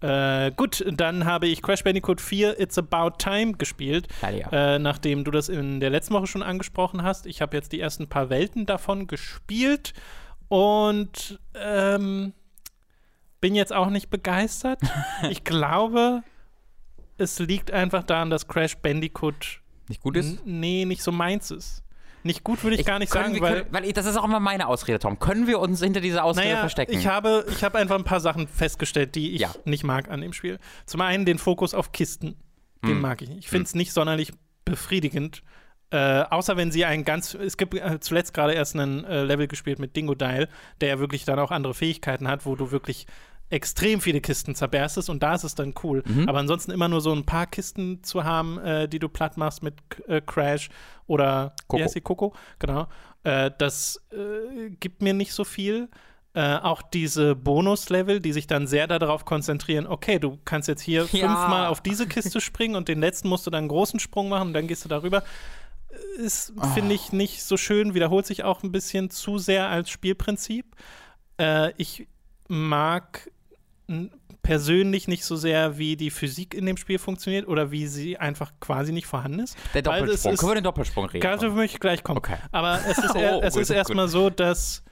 Äh, 0.00 0.52
gut, 0.52 0.84
dann 0.92 1.24
habe 1.24 1.46
ich 1.46 1.62
Crash 1.62 1.82
Bandicoot 1.82 2.20
4 2.20 2.60
It's 2.60 2.76
About 2.76 3.16
Time 3.18 3.54
gespielt. 3.54 4.08
Ja. 4.22 4.74
Äh, 4.74 4.78
nachdem 4.78 5.24
du 5.24 5.30
das 5.30 5.48
in 5.48 5.80
der 5.80 5.90
letzten 5.90 6.14
Woche 6.14 6.26
schon 6.26 6.42
angesprochen 6.42 7.02
hast. 7.02 7.26
Ich 7.26 7.40
habe 7.40 7.56
jetzt 7.56 7.72
die 7.72 7.80
ersten 7.80 8.08
paar 8.08 8.28
Welten 8.28 8.66
davon 8.66 9.06
gespielt 9.06 9.94
und 10.48 11.40
ähm, 11.54 12.34
bin 13.40 13.54
jetzt 13.54 13.72
auch 13.72 13.88
nicht 13.88 14.10
begeistert. 14.10 14.80
ich 15.30 15.44
glaube, 15.44 16.22
es 17.16 17.38
liegt 17.38 17.70
einfach 17.70 18.02
daran, 18.02 18.28
dass 18.30 18.48
Crash 18.48 18.76
Bandicoot 18.76 19.60
Nicht 19.88 20.02
gut 20.02 20.16
ist? 20.16 20.44
nee, 20.44 20.84
nicht 20.84 21.02
so 21.02 21.12
meins 21.12 21.50
ist. 21.50 21.82
Nicht 22.26 22.44
gut 22.44 22.62
würde 22.64 22.76
ich, 22.76 22.84
gar 22.84 22.98
nicht 22.98 23.10
sagen, 23.12 23.32
wir, 23.34 23.40
weil 23.40 23.54
können, 23.62 23.72
weil 23.72 23.84
ich, 23.84 23.92
das 23.94 24.04
ist 24.06 24.16
auch 24.16 24.24
immer 24.24 24.40
meine 24.40 24.66
Ausrede, 24.68 24.98
Tom. 24.98 25.18
Können 25.18 25.46
wir 25.46 25.58
uns 25.60 25.80
hinter 25.80 26.00
dieser 26.00 26.24
Ausrede 26.24 26.48
naja, 26.48 26.60
verstecken? 26.60 26.92
ich 26.92 27.06
habe, 27.06 27.46
ich 27.50 27.64
habe 27.64 27.78
einfach 27.78 27.96
ein 27.96 28.04
paar 28.04 28.20
Sachen 28.20 28.48
festgestellt, 28.48 29.14
die 29.14 29.32
ich 29.34 29.40
Ja. 29.40 29.54
nicht 29.64 29.84
mag 29.84 30.10
an 30.10 30.20
dem 30.20 30.32
Spiel. 30.32 30.58
Zum 30.84 31.00
einen 31.00 31.24
den 31.24 31.38
Fokus 31.38 31.72
auf 31.72 31.92
Kisten. 31.92 32.36
Den 32.84 32.90
Hm. 32.96 33.00
mag 33.00 33.22
ich 33.22 33.28
nicht. 33.28 33.38
Ich 33.38 33.48
finde 33.48 33.64
es 33.64 33.74
nicht 33.74 33.92
sonderlich 33.92 34.32
befriedigend. 34.64 35.42
Äh, 35.90 36.24
außer 36.30 36.56
wenn 36.56 36.72
sie 36.72 36.84
ein 36.84 37.04
ganz, 37.04 37.34
es 37.34 37.56
gibt 37.56 37.74
äh, 37.74 38.00
zuletzt 38.00 38.34
gerade 38.34 38.52
erst 38.54 38.74
einen 38.74 39.04
äh, 39.04 39.22
Level 39.22 39.46
gespielt 39.46 39.78
mit 39.78 39.94
Dingo 39.94 40.14
Dial, 40.16 40.48
der 40.80 40.88
ja 40.88 40.98
wirklich 40.98 41.24
dann 41.24 41.38
auch 41.38 41.52
andere 41.52 41.74
Fähigkeiten 41.74 42.26
hat, 42.26 42.44
wo 42.44 42.56
du 42.56 42.72
wirklich 42.72 43.06
extrem 43.48 44.00
viele 44.00 44.20
Kisten 44.20 44.54
zerberstest 44.54 45.08
und 45.08 45.22
da 45.22 45.34
ist 45.34 45.44
es 45.44 45.54
dann 45.54 45.74
cool. 45.84 46.02
Mhm. 46.06 46.28
Aber 46.28 46.38
ansonsten 46.38 46.72
immer 46.72 46.88
nur 46.88 47.00
so 47.00 47.12
ein 47.12 47.24
paar 47.24 47.46
Kisten 47.46 48.02
zu 48.02 48.24
haben, 48.24 48.58
äh, 48.58 48.88
die 48.88 48.98
du 48.98 49.08
platt 49.08 49.36
machst 49.36 49.62
mit 49.62 49.74
äh, 50.08 50.20
Crash 50.20 50.68
oder 51.06 51.54
Coco. 51.68 51.78
wie 51.78 51.84
heißt 51.84 51.94
die 51.94 52.00
Coco, 52.00 52.34
genau. 52.58 52.88
Äh, 53.22 53.52
das 53.58 54.02
äh, 54.12 54.70
gibt 54.80 55.02
mir 55.02 55.14
nicht 55.14 55.32
so 55.32 55.44
viel. 55.44 55.88
Äh, 56.34 56.56
auch 56.58 56.82
diese 56.82 57.34
Bonus-Level, 57.34 58.20
die 58.20 58.32
sich 58.34 58.46
dann 58.46 58.66
sehr 58.66 58.86
darauf 58.86 59.24
konzentrieren, 59.24 59.86
okay, 59.86 60.18
du 60.18 60.38
kannst 60.44 60.68
jetzt 60.68 60.82
hier 60.82 61.02
Ja. 61.12 61.28
fünfmal 61.28 61.66
auf 61.68 61.80
diese 61.80 62.06
Kiste 62.06 62.42
springen 62.42 62.74
und 62.76 62.88
den 62.88 63.00
letzten 63.00 63.28
musst 63.28 63.46
du 63.46 63.50
dann 63.50 63.60
einen 63.60 63.68
großen 63.68 64.00
Sprung 64.00 64.28
machen 64.28 64.48
und 64.48 64.54
dann 64.54 64.66
gehst 64.66 64.84
du 64.84 64.88
darüber. 64.88 65.22
Ist, 66.18 66.52
finde 66.74 66.94
ich, 66.94 67.12
nicht 67.12 67.42
so 67.42 67.56
schön, 67.56 67.94
wiederholt 67.94 68.26
sich 68.26 68.44
auch 68.44 68.62
ein 68.62 68.70
bisschen 68.70 69.08
zu 69.08 69.38
sehr 69.38 69.68
als 69.68 69.88
Spielprinzip. 69.88 70.66
Äh, 71.40 71.72
ich 71.78 72.06
mag 72.48 73.30
persönlich 74.42 75.08
nicht 75.08 75.24
so 75.24 75.36
sehr, 75.36 75.78
wie 75.78 75.96
die 75.96 76.10
Physik 76.10 76.54
in 76.54 76.66
dem 76.66 76.76
Spiel 76.76 76.98
funktioniert 76.98 77.48
oder 77.48 77.70
wie 77.70 77.86
sie 77.86 78.16
einfach 78.16 78.52
quasi 78.60 78.92
nicht 78.92 79.06
vorhanden 79.06 79.40
ist. 79.40 79.56
der 79.74 79.82
Doppelsprung. 79.82 80.32
ist- 80.34 80.38
Können 80.40 80.50
wir 80.50 80.54
den 80.56 80.64
Doppelsprung 80.64 81.06
reden? 81.06 81.38
Tom? 81.40 81.54
möchte 81.56 81.76
ich 81.76 81.80
gleich 81.80 82.02
kommen. 82.04 82.18
Okay. 82.18 82.36
Aber 82.52 82.78
es 82.88 82.98
ist, 82.98 83.10
Oh, 83.14 83.18
er, 83.18 83.42
es 83.42 83.54
gut, 83.54 83.62
ist 83.62 83.70
erstmal 83.70 84.08
so, 84.08 84.30
dass 84.30 84.84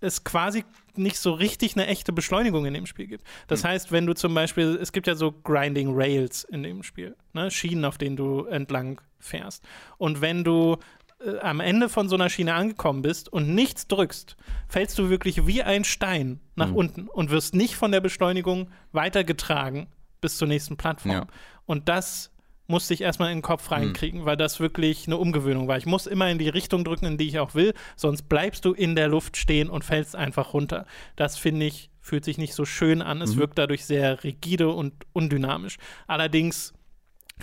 es 0.00 0.24
quasi 0.24 0.64
nicht 0.96 1.18
so 1.18 1.32
richtig 1.32 1.74
eine 1.76 1.86
echte 1.86 2.12
Beschleunigung 2.12 2.64
in 2.66 2.74
dem 2.74 2.86
Spiel 2.86 3.06
gibt. 3.06 3.24
Das 3.48 3.62
Hm. 3.64 3.70
heißt, 3.70 3.92
wenn 3.92 4.06
du 4.06 4.14
zum 4.14 4.32
Beispiel, 4.34 4.78
es 4.80 4.92
gibt 4.92 5.06
ja 5.06 5.14
so 5.14 5.32
Grinding 5.32 5.90
Rails 5.92 6.44
in 6.44 6.62
dem 6.62 6.82
Spiel, 6.82 7.16
ne? 7.32 7.50
Schienen, 7.50 7.84
auf 7.84 7.98
denen 7.98 8.16
du 8.16 8.44
entlang 8.46 9.00
fährst. 9.18 9.62
Und 9.98 10.20
wenn 10.20 10.44
du 10.44 10.78
äh, 11.24 11.38
am 11.38 11.60
Ende 11.60 11.88
von 11.88 12.08
so 12.08 12.14
einer 12.14 12.28
Schiene 12.30 12.54
angekommen 12.54 13.02
bist 13.02 13.32
und 13.32 13.54
nichts 13.54 13.86
drückst, 13.88 14.36
fällst 14.68 14.98
du 14.98 15.10
wirklich 15.10 15.46
wie 15.46 15.62
ein 15.62 15.84
Stein 15.84 16.40
nach 16.56 16.68
Hm. 16.68 16.76
unten 16.76 17.08
und 17.08 17.30
wirst 17.30 17.54
nicht 17.54 17.76
von 17.76 17.92
der 17.92 18.00
Beschleunigung 18.00 18.70
weitergetragen 18.92 19.88
bis 20.20 20.36
zur 20.38 20.48
nächsten 20.48 20.76
Plattform. 20.76 21.12
Ja. 21.12 21.26
Und 21.66 21.88
das 21.88 22.30
musste 22.66 22.94
ich 22.94 23.00
erstmal 23.00 23.30
in 23.30 23.38
den 23.38 23.42
Kopf 23.42 23.70
reinkriegen, 23.72 24.24
weil 24.24 24.36
das 24.36 24.60
wirklich 24.60 25.06
eine 25.06 25.16
Umgewöhnung 25.16 25.66
war. 25.66 25.76
Ich 25.76 25.86
muss 25.86 26.06
immer 26.06 26.30
in 26.30 26.38
die 26.38 26.48
Richtung 26.48 26.84
drücken, 26.84 27.06
in 27.06 27.18
die 27.18 27.26
ich 27.26 27.38
auch 27.40 27.54
will, 27.54 27.74
sonst 27.96 28.28
bleibst 28.28 28.64
du 28.64 28.72
in 28.72 28.94
der 28.94 29.08
Luft 29.08 29.36
stehen 29.36 29.68
und 29.68 29.84
fällst 29.84 30.14
einfach 30.14 30.54
runter. 30.54 30.86
Das 31.16 31.36
finde 31.36 31.66
ich, 31.66 31.90
fühlt 32.00 32.24
sich 32.24 32.38
nicht 32.38 32.54
so 32.54 32.64
schön 32.64 33.02
an. 33.02 33.22
Es 33.22 33.36
wirkt 33.36 33.58
dadurch 33.58 33.84
sehr 33.84 34.22
rigide 34.22 34.68
und 34.68 34.94
undynamisch. 35.12 35.78
Allerdings 36.06 36.72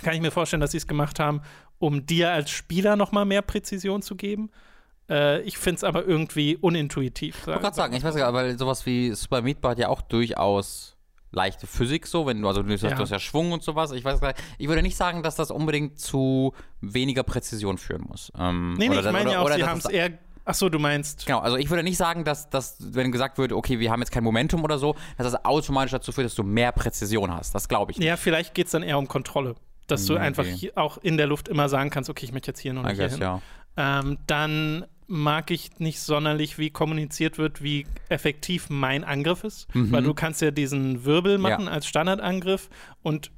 kann 0.02 0.14
ich 0.14 0.20
mir 0.20 0.30
vorstellen, 0.30 0.60
dass 0.60 0.70
sie 0.70 0.78
es 0.78 0.86
gemacht 0.86 1.20
haben, 1.20 1.42
um 1.78 2.06
dir 2.06 2.30
als 2.32 2.50
Spieler 2.50 2.96
noch 2.96 3.12
mal 3.12 3.24
mehr 3.24 3.42
Präzision 3.42 4.02
zu 4.02 4.16
geben. 4.16 4.50
Äh, 5.10 5.40
ich 5.42 5.58
finde 5.58 5.76
es 5.76 5.84
aber 5.84 6.04
irgendwie 6.04 6.56
unintuitiv. 6.56 7.38
Ich 7.42 7.46
wollte 7.46 7.60
gerade 7.60 7.76
sagen, 7.76 7.94
ich 7.94 8.02
weiß 8.02 8.14
gar 8.14 8.30
nicht, 8.32 8.34
weil 8.40 8.58
sowas 8.58 8.84
wie 8.86 9.12
Super 9.12 9.42
Meat 9.42 9.60
Boy 9.60 9.70
hat 9.72 9.78
ja 9.78 9.88
auch 9.88 10.02
durchaus 10.02 10.96
leichte 11.30 11.66
Physik 11.66 12.06
so, 12.06 12.26
wenn 12.26 12.40
du, 12.40 12.48
also 12.48 12.62
du 12.62 12.72
hast, 12.72 12.82
Ja. 12.82 12.90
du 12.90 13.02
hast 13.02 13.10
ja 13.10 13.18
Schwung 13.18 13.52
und 13.52 13.62
sowas. 13.62 13.92
Ich 13.92 14.04
weiß 14.04 14.20
gar 14.20 14.28
nicht, 14.28 14.40
ich 14.58 14.66
würde 14.68 14.82
nicht 14.82 14.96
sagen, 14.96 15.22
dass 15.22 15.36
das 15.36 15.50
unbedingt 15.50 15.98
zu 16.00 16.54
weniger 16.80 17.22
Präzision 17.22 17.76
führen 17.78 18.02
muss. 18.08 18.32
Ähm, 18.38 18.74
Nee, 18.78 18.88
nee, 18.88 18.96
ich 18.96 19.02
das- 19.02 19.12
meine 19.12 19.32
ja 19.32 19.40
auch, 19.40 19.44
oder 19.46 19.56
sie 19.56 19.64
haben 19.64 19.78
es 19.78 19.84
es- 19.84 19.90
eher. 19.90 20.10
Ach 20.50 20.54
so, 20.54 20.70
du 20.70 20.78
meinst. 20.78 21.26
Genau, 21.26 21.40
also 21.40 21.58
ich 21.58 21.68
würde 21.68 21.82
nicht 21.82 21.98
sagen, 21.98 22.24
dass, 22.24 22.48
dass, 22.48 22.78
wenn 22.80 23.12
gesagt 23.12 23.36
wird, 23.36 23.52
okay, 23.52 23.78
wir 23.78 23.90
haben 23.90 24.00
jetzt 24.00 24.10
kein 24.10 24.24
Momentum 24.24 24.64
oder 24.64 24.78
so, 24.78 24.94
dass 25.18 25.30
das 25.30 25.44
automatisch 25.44 25.90
dazu 25.92 26.10
führt, 26.10 26.24
dass 26.24 26.34
du 26.34 26.42
mehr 26.42 26.72
Präzision 26.72 27.30
hast. 27.34 27.54
Das 27.54 27.68
glaube 27.68 27.92
ich 27.92 27.98
nicht. 27.98 28.06
Ja, 28.06 28.16
vielleicht 28.16 28.54
geht 28.54 28.64
es 28.66 28.72
dann 28.72 28.82
eher 28.82 28.98
um 28.98 29.06
Kontrolle. 29.08 29.56
Dass 29.88 30.06
du 30.06 30.14
Okay. 30.14 30.22
einfach 30.22 30.46
auch 30.76 30.98
in 30.98 31.16
der 31.16 31.26
Luft 31.26 31.48
immer 31.48 31.68
sagen 31.68 31.90
kannst, 31.90 32.08
okay, 32.08 32.24
ich 32.24 32.32
möchte 32.32 32.50
jetzt 32.52 32.60
hier 32.60 32.72
noch 32.72 32.84
nicht 32.84 32.96
guess, 32.98 33.12
hin. 33.14 33.20
ja. 33.22 33.42
Ähm, 33.76 34.18
dann 34.26 34.84
mag 35.06 35.50
ich 35.50 35.78
nicht 35.80 36.00
sonderlich, 36.00 36.58
wie 36.58 36.70
kommuniziert 36.70 37.38
wird, 37.38 37.62
wie 37.62 37.86
effektiv 38.08 38.68
mein 38.70 39.02
Angriff 39.04 39.42
ist. 39.44 39.74
Mhm. 39.74 39.90
Weil 39.90 40.02
du 40.02 40.12
kannst 40.14 40.42
ja 40.42 40.50
diesen 40.50 41.04
Wirbel 41.04 41.38
machen 41.38 41.66
als 41.68 41.86
Standardangriff 41.86 42.68
und 43.02 43.30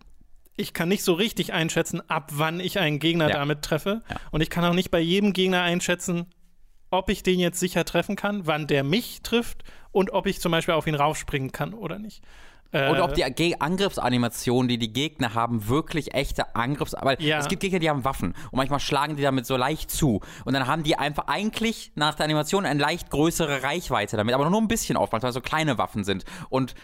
ich 0.57 0.74
kann 0.74 0.88
nicht 0.88 1.05
so 1.05 1.14
richtig 1.14 1.53
einschätzen, 1.53 2.03
ab 2.11 2.30
wann 2.34 2.61
ich 2.61 2.78
einen 2.78 2.98
Gegner 2.98 3.28
Ja. 3.30 3.36
damit 3.36 3.62
treffe. 3.62 4.03
Ja. 4.11 4.16
Und 4.32 4.40
ich 4.42 4.51
kann 4.51 4.64
auch 4.64 4.74
nicht 4.74 4.90
bei 4.90 5.01
jedem 5.01 5.32
Gegner 5.32 5.62
einschätzen, 5.62 6.26
ob 6.90 7.09
ich 7.09 7.22
den 7.22 7.38
jetzt 7.38 7.61
sicher 7.61 7.84
treffen 7.84 8.16
kann, 8.16 8.46
wann 8.46 8.66
der 8.66 8.82
mich 8.82 9.22
trifft 9.22 9.62
und 9.92 10.11
ob 10.12 10.26
ich 10.26 10.40
zum 10.40 10.51
Beispiel 10.53 10.74
auf 10.74 10.86
ihn 10.88 10.96
raufspringen 10.96 11.53
kann 11.53 11.72
oder 11.72 11.98
nicht. 12.01 12.22
Äh, 12.72 12.90
Und 12.90 13.00
ob 13.00 13.14
die 13.14 13.60
Angriffsanimationen, 13.60 14.68
die 14.68 14.78
die 14.78 14.92
Gegner 14.92 15.34
haben, 15.34 15.68
wirklich 15.68 16.14
echte 16.14 16.54
Angriffs... 16.54 16.94
Aber 16.94 17.20
Ja. 17.20 17.38
es 17.38 17.48
gibt 17.48 17.60
Gegner, 17.62 17.78
die 17.78 17.90
haben 17.90 18.04
Waffen. 18.04 18.34
Und 18.50 18.56
manchmal 18.56 18.80
schlagen 18.80 19.16
die 19.16 19.22
damit 19.22 19.46
so 19.46 19.56
leicht 19.56 19.90
zu. 19.90 20.20
Und 20.44 20.52
dann 20.54 20.66
haben 20.66 20.82
die 20.82 20.96
einfach 20.96 21.26
eigentlich 21.26 21.92
nach 21.94 22.14
der 22.14 22.24
Animation 22.24 22.66
eine 22.66 22.80
leicht 22.80 23.10
größere 23.10 23.62
Reichweite 23.62 24.16
damit. 24.16 24.34
Aber 24.34 24.48
nur 24.48 24.60
ein 24.60 24.68
bisschen 24.68 24.96
oftmals, 24.96 25.22
weil 25.22 25.30
es 25.30 25.34
so 25.34 25.40
kleine 25.40 25.78
Waffen 25.78 26.04
sind. 26.04 26.24
Und 26.48 26.74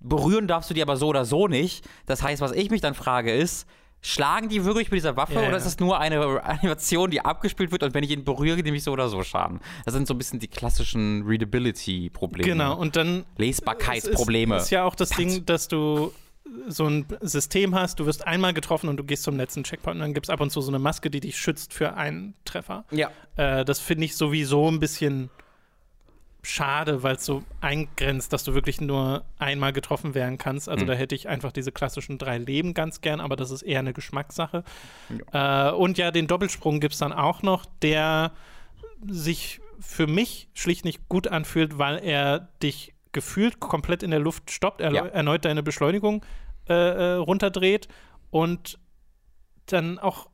berühren 0.00 0.48
darfst 0.48 0.70
du 0.70 0.74
die 0.74 0.82
aber 0.82 0.96
so 0.96 1.08
oder 1.08 1.24
so 1.24 1.48
nicht. 1.48 1.88
Das 2.06 2.22
heißt, 2.22 2.40
was 2.40 2.52
ich 2.52 2.70
mich 2.70 2.80
dann 2.80 2.94
frage 2.94 3.32
ist... 3.32 3.66
Schlagen 4.00 4.48
die 4.48 4.64
wirklich 4.64 4.90
mit 4.90 4.98
dieser 4.98 5.16
Waffe 5.16 5.34
Ja, 5.34 5.40
oder 5.40 5.50
ja. 5.50 5.56
ist 5.56 5.66
es 5.66 5.78
nur 5.80 5.98
eine 5.98 6.20
Animation, 6.44 7.10
die 7.10 7.20
abgespielt 7.20 7.72
wird 7.72 7.82
und 7.82 7.94
wenn 7.94 8.04
ich 8.04 8.10
ihn 8.10 8.24
berühre, 8.24 8.58
nehme 8.62 8.76
ich 8.76 8.84
so 8.84 8.92
oder 8.92 9.08
so 9.08 9.22
Schaden? 9.22 9.60
Das 9.84 9.94
sind 9.94 10.06
so 10.06 10.14
ein 10.14 10.18
bisschen 10.18 10.38
die 10.38 10.48
klassischen 10.48 11.24
Readability-Probleme. 11.26 12.48
Genau, 12.48 12.76
und 12.76 12.96
dann 12.96 13.24
Lesbarkeitsprobleme. 13.36 14.56
Es 14.56 14.62
ist, 14.62 14.66
ist 14.66 14.70
ja 14.70 14.84
auch 14.84 14.94
das 14.94 15.10
Ding, 15.10 15.44
dass 15.46 15.68
du 15.68 16.12
so 16.66 16.86
ein 16.86 17.06
System 17.20 17.74
hast, 17.74 18.00
du 18.00 18.06
wirst 18.06 18.26
einmal 18.26 18.54
getroffen 18.54 18.88
und 18.88 18.96
du 18.96 19.04
gehst 19.04 19.22
zum 19.24 19.36
letzten 19.36 19.64
Checkpoint 19.64 19.96
und 19.96 20.00
dann 20.00 20.14
gibt 20.14 20.26
es 20.26 20.30
ab 20.30 20.40
und 20.40 20.50
zu 20.50 20.60
so 20.60 20.70
eine 20.70 20.78
Maske, 20.78 21.10
die 21.10 21.20
dich 21.20 21.36
schützt 21.36 21.74
für 21.74 21.94
einen 21.94 22.34
Treffer. 22.44 22.84
ja. 22.90 23.10
Äh, 23.36 23.64
das 23.64 23.80
finde 23.80 24.04
ich 24.04 24.16
sowieso 24.16 24.68
ein 24.70 24.80
bisschen 24.80 25.30
schade, 26.48 27.02
weil 27.02 27.16
es 27.16 27.24
so 27.24 27.42
eingrenzt, 27.60 28.32
dass 28.32 28.42
du 28.44 28.54
wirklich 28.54 28.80
nur 28.80 29.24
einmal 29.38 29.72
getroffen 29.72 30.14
werden 30.14 30.38
kannst. 30.38 30.68
Also 30.68 30.84
Mhm. 30.84 30.88
da 30.88 30.94
hätte 30.94 31.14
ich 31.14 31.28
einfach 31.28 31.52
diese 31.52 31.72
klassischen 31.72 32.16
drei 32.18 32.38
Leben 32.38 32.72
ganz 32.74 33.00
gern, 33.02 33.20
aber 33.20 33.36
das 33.36 33.50
ist 33.50 33.62
eher 33.62 33.80
eine 33.80 33.92
Geschmackssache. 33.92 34.64
Äh, 35.32 35.70
und 35.72 35.98
ja, 35.98 36.10
den 36.10 36.26
Doppelsprung 36.26 36.80
gibt 36.80 36.94
es 36.94 37.00
dann 37.00 37.12
auch 37.12 37.42
noch, 37.42 37.66
der 37.82 38.32
sich 39.06 39.60
für 39.78 40.06
mich 40.06 40.48
schlicht 40.54 40.84
nicht 40.84 41.08
gut 41.08 41.28
anfühlt, 41.28 41.78
weil 41.78 41.98
er 41.98 42.48
dich 42.62 42.94
gefühlt 43.12 43.60
komplett 43.60 44.02
in 44.02 44.10
der 44.10 44.20
Luft 44.20 44.50
stoppt, 44.50 44.80
er 44.80 44.92
Ja. 44.92 45.06
erneut 45.06 45.44
deine 45.44 45.62
Beschleunigung 45.62 46.24
äh, 46.68 46.72
äh, 46.74 47.12
runterdreht 47.14 47.88
und 48.30 48.78
dann 49.66 49.98
auch 49.98 50.28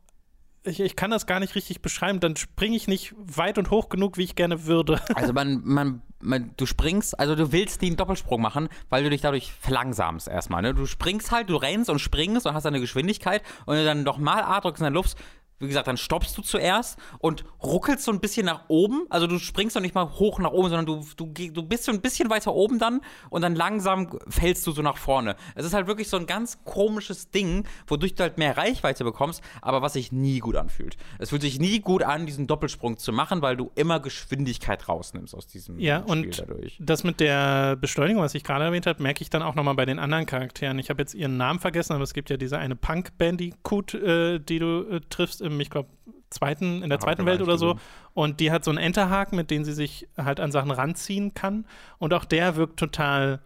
ich, 0.64 0.80
ich 0.80 0.96
kann 0.96 1.10
das 1.10 1.26
gar 1.26 1.40
nicht 1.40 1.54
richtig 1.54 1.82
beschreiben, 1.82 2.20
dann 2.20 2.36
springe 2.36 2.76
ich 2.76 2.88
nicht 2.88 3.14
weit 3.16 3.58
und 3.58 3.70
hoch 3.70 3.88
genug, 3.88 4.16
wie 4.16 4.24
ich 4.24 4.34
gerne 4.34 4.66
würde. 4.66 5.00
Also 5.14 5.32
man, 5.32 5.62
man, 5.64 6.02
man, 6.20 6.52
du 6.56 6.66
springst, 6.66 7.18
also 7.18 7.34
du 7.34 7.52
willst 7.52 7.82
einen 7.82 7.96
Doppelsprung 7.96 8.40
machen, 8.40 8.68
weil 8.88 9.04
du 9.04 9.10
dich 9.10 9.20
dadurch 9.20 9.52
verlangsamst 9.52 10.28
erstmal. 10.28 10.60
Ne? 10.60 10.74
Du 10.74 10.86
springst 10.86 11.30
halt, 11.30 11.48
du 11.48 11.56
rennst 11.56 11.88
und 11.88 11.98
springst 11.98 12.46
und 12.46 12.54
hast 12.54 12.66
eine 12.66 12.80
Geschwindigkeit 12.80 13.42
und 13.64 13.74
wenn 13.74 13.82
du 13.82 13.84
dann 13.84 14.02
nochmal 14.02 14.42
A 14.42 14.60
drückst 14.60 14.80
in 14.80 14.84
der 14.84 14.92
Luft, 14.92 15.16
wie 15.60 15.68
gesagt, 15.68 15.86
dann 15.86 15.96
stoppst 15.96 16.36
du 16.36 16.42
zuerst 16.42 16.98
und 17.20 17.44
ruckelst 17.62 18.04
so 18.04 18.12
ein 18.12 18.20
bisschen 18.20 18.44
nach 18.46 18.64
oben. 18.68 19.06
Also 19.08 19.26
du 19.26 19.38
springst 19.38 19.76
doch 19.76 19.80
nicht 19.80 19.94
mal 19.94 20.10
hoch 20.18 20.38
nach 20.38 20.50
oben, 20.50 20.68
sondern 20.68 20.86
du, 20.86 21.04
du, 21.16 21.26
du 21.50 21.62
bist 21.62 21.84
so 21.84 21.92
ein 21.92 22.00
bisschen 22.00 22.28
weiter 22.28 22.52
oben 22.52 22.78
dann 22.78 23.00
und 23.30 23.42
dann 23.42 23.54
langsam 23.54 24.18
fällst 24.28 24.66
du 24.66 24.72
so 24.72 24.82
nach 24.82 24.96
vorne. 24.96 25.36
Es 25.54 25.64
ist 25.64 25.72
halt 25.72 25.86
wirklich 25.86 26.08
so 26.08 26.16
ein 26.16 26.26
ganz 26.26 26.62
komisches 26.64 27.30
Ding, 27.30 27.66
wodurch 27.86 28.14
du 28.14 28.22
halt 28.24 28.36
mehr 28.36 28.56
Reichweite 28.56 29.04
bekommst, 29.04 29.42
aber 29.62 29.80
was 29.80 29.94
sich 29.94 30.12
nie 30.12 30.40
gut 30.40 30.56
anfühlt. 30.56 30.96
Es 31.18 31.30
fühlt 31.30 31.42
sich 31.42 31.58
nie 31.58 31.80
gut 31.80 32.02
an, 32.02 32.26
diesen 32.26 32.46
Doppelsprung 32.46 32.98
zu 32.98 33.12
machen, 33.12 33.40
weil 33.40 33.56
du 33.56 33.70
immer 33.74 34.00
Geschwindigkeit 34.00 34.88
rausnimmst 34.88 35.34
aus 35.34 35.46
diesem 35.46 35.78
Ja, 35.78 36.00
Spiel 36.00 36.12
und 36.12 36.38
dadurch. 36.40 36.76
das 36.80 37.04
mit 37.04 37.20
der 37.20 37.76
Beschleunigung, 37.76 38.22
was 38.22 38.34
ich 38.34 38.44
gerade 38.44 38.64
erwähnt 38.64 38.86
habe, 38.86 39.02
merke 39.02 39.22
ich 39.22 39.30
dann 39.30 39.42
auch 39.42 39.54
nochmal 39.54 39.74
bei 39.74 39.86
den 39.86 39.98
anderen 39.98 40.26
Charakteren. 40.26 40.78
Ich 40.78 40.90
habe 40.90 41.00
jetzt 41.02 41.14
ihren 41.14 41.36
Namen 41.36 41.60
vergessen, 41.60 41.92
aber 41.94 42.02
es 42.04 42.12
gibt 42.12 42.28
ja 42.28 42.36
diese 42.36 42.58
eine 42.58 42.76
Punk-Bandicoot, 42.76 43.94
äh, 43.94 44.38
die 44.40 44.58
du 44.58 44.82
äh, 44.90 45.00
triffst 45.08 45.40
im, 45.44 45.60
ich 45.60 45.70
glaube, 45.70 45.88
zweiten, 46.30 46.82
in 46.82 46.90
der 46.90 46.98
zweiten 46.98 47.26
Welt 47.26 47.40
oder 47.42 47.58
so. 47.58 47.76
Und 48.12 48.40
die 48.40 48.50
hat 48.50 48.64
so 48.64 48.70
einen 48.72 48.78
Enterhaken, 48.78 49.36
mit 49.36 49.50
dem 49.50 49.64
sie 49.64 49.72
sich 49.72 50.08
halt 50.16 50.40
an 50.40 50.50
Sachen 50.50 50.70
ranziehen 50.72 51.34
kann. 51.34 51.66
Und 51.98 52.12
auch 52.12 52.24
der 52.24 52.56
wirkt 52.56 52.78
total 52.78 53.40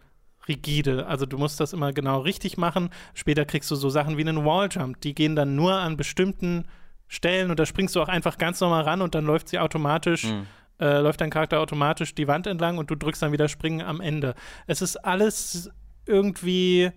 rigide. 0.47 1.05
Also 1.05 1.27
du 1.27 1.37
musst 1.37 1.59
das 1.59 1.73
immer 1.73 1.93
genau 1.93 2.21
richtig 2.21 2.57
machen. 2.57 2.89
Später 3.13 3.45
kriegst 3.45 3.69
du 3.69 3.75
so 3.75 3.89
Sachen 3.89 4.17
wie 4.17 4.21
einen 4.21 4.43
Walljump. 4.45 4.99
Die 5.01 5.13
gehen 5.13 5.35
dann 5.35 5.55
nur 5.55 5.73
an 5.75 5.95
bestimmten 5.97 6.65
Stellen 7.07 7.51
und 7.51 7.59
da 7.59 7.65
springst 7.65 7.95
du 7.95 8.01
auch 8.01 8.07
einfach 8.07 8.37
ganz 8.37 8.59
normal 8.61 8.83
ran 8.83 9.01
und 9.01 9.13
dann 9.15 9.25
läuft 9.25 9.49
sie 9.49 9.59
automatisch, 9.59 10.25
Mhm. 10.25 10.45
äh, 10.79 10.99
läuft 10.99 11.21
dein 11.21 11.29
Charakter 11.29 11.59
automatisch 11.59 12.15
die 12.15 12.27
Wand 12.27 12.47
entlang 12.47 12.77
und 12.77 12.89
du 12.89 12.95
drückst 12.95 13.21
dann 13.21 13.31
wieder 13.31 13.47
Springen 13.47 13.81
am 13.81 14.01
Ende. 14.01 14.33
Es 14.67 14.81
ist 14.81 14.95
alles 14.97 15.69
irgendwie, 16.05 16.91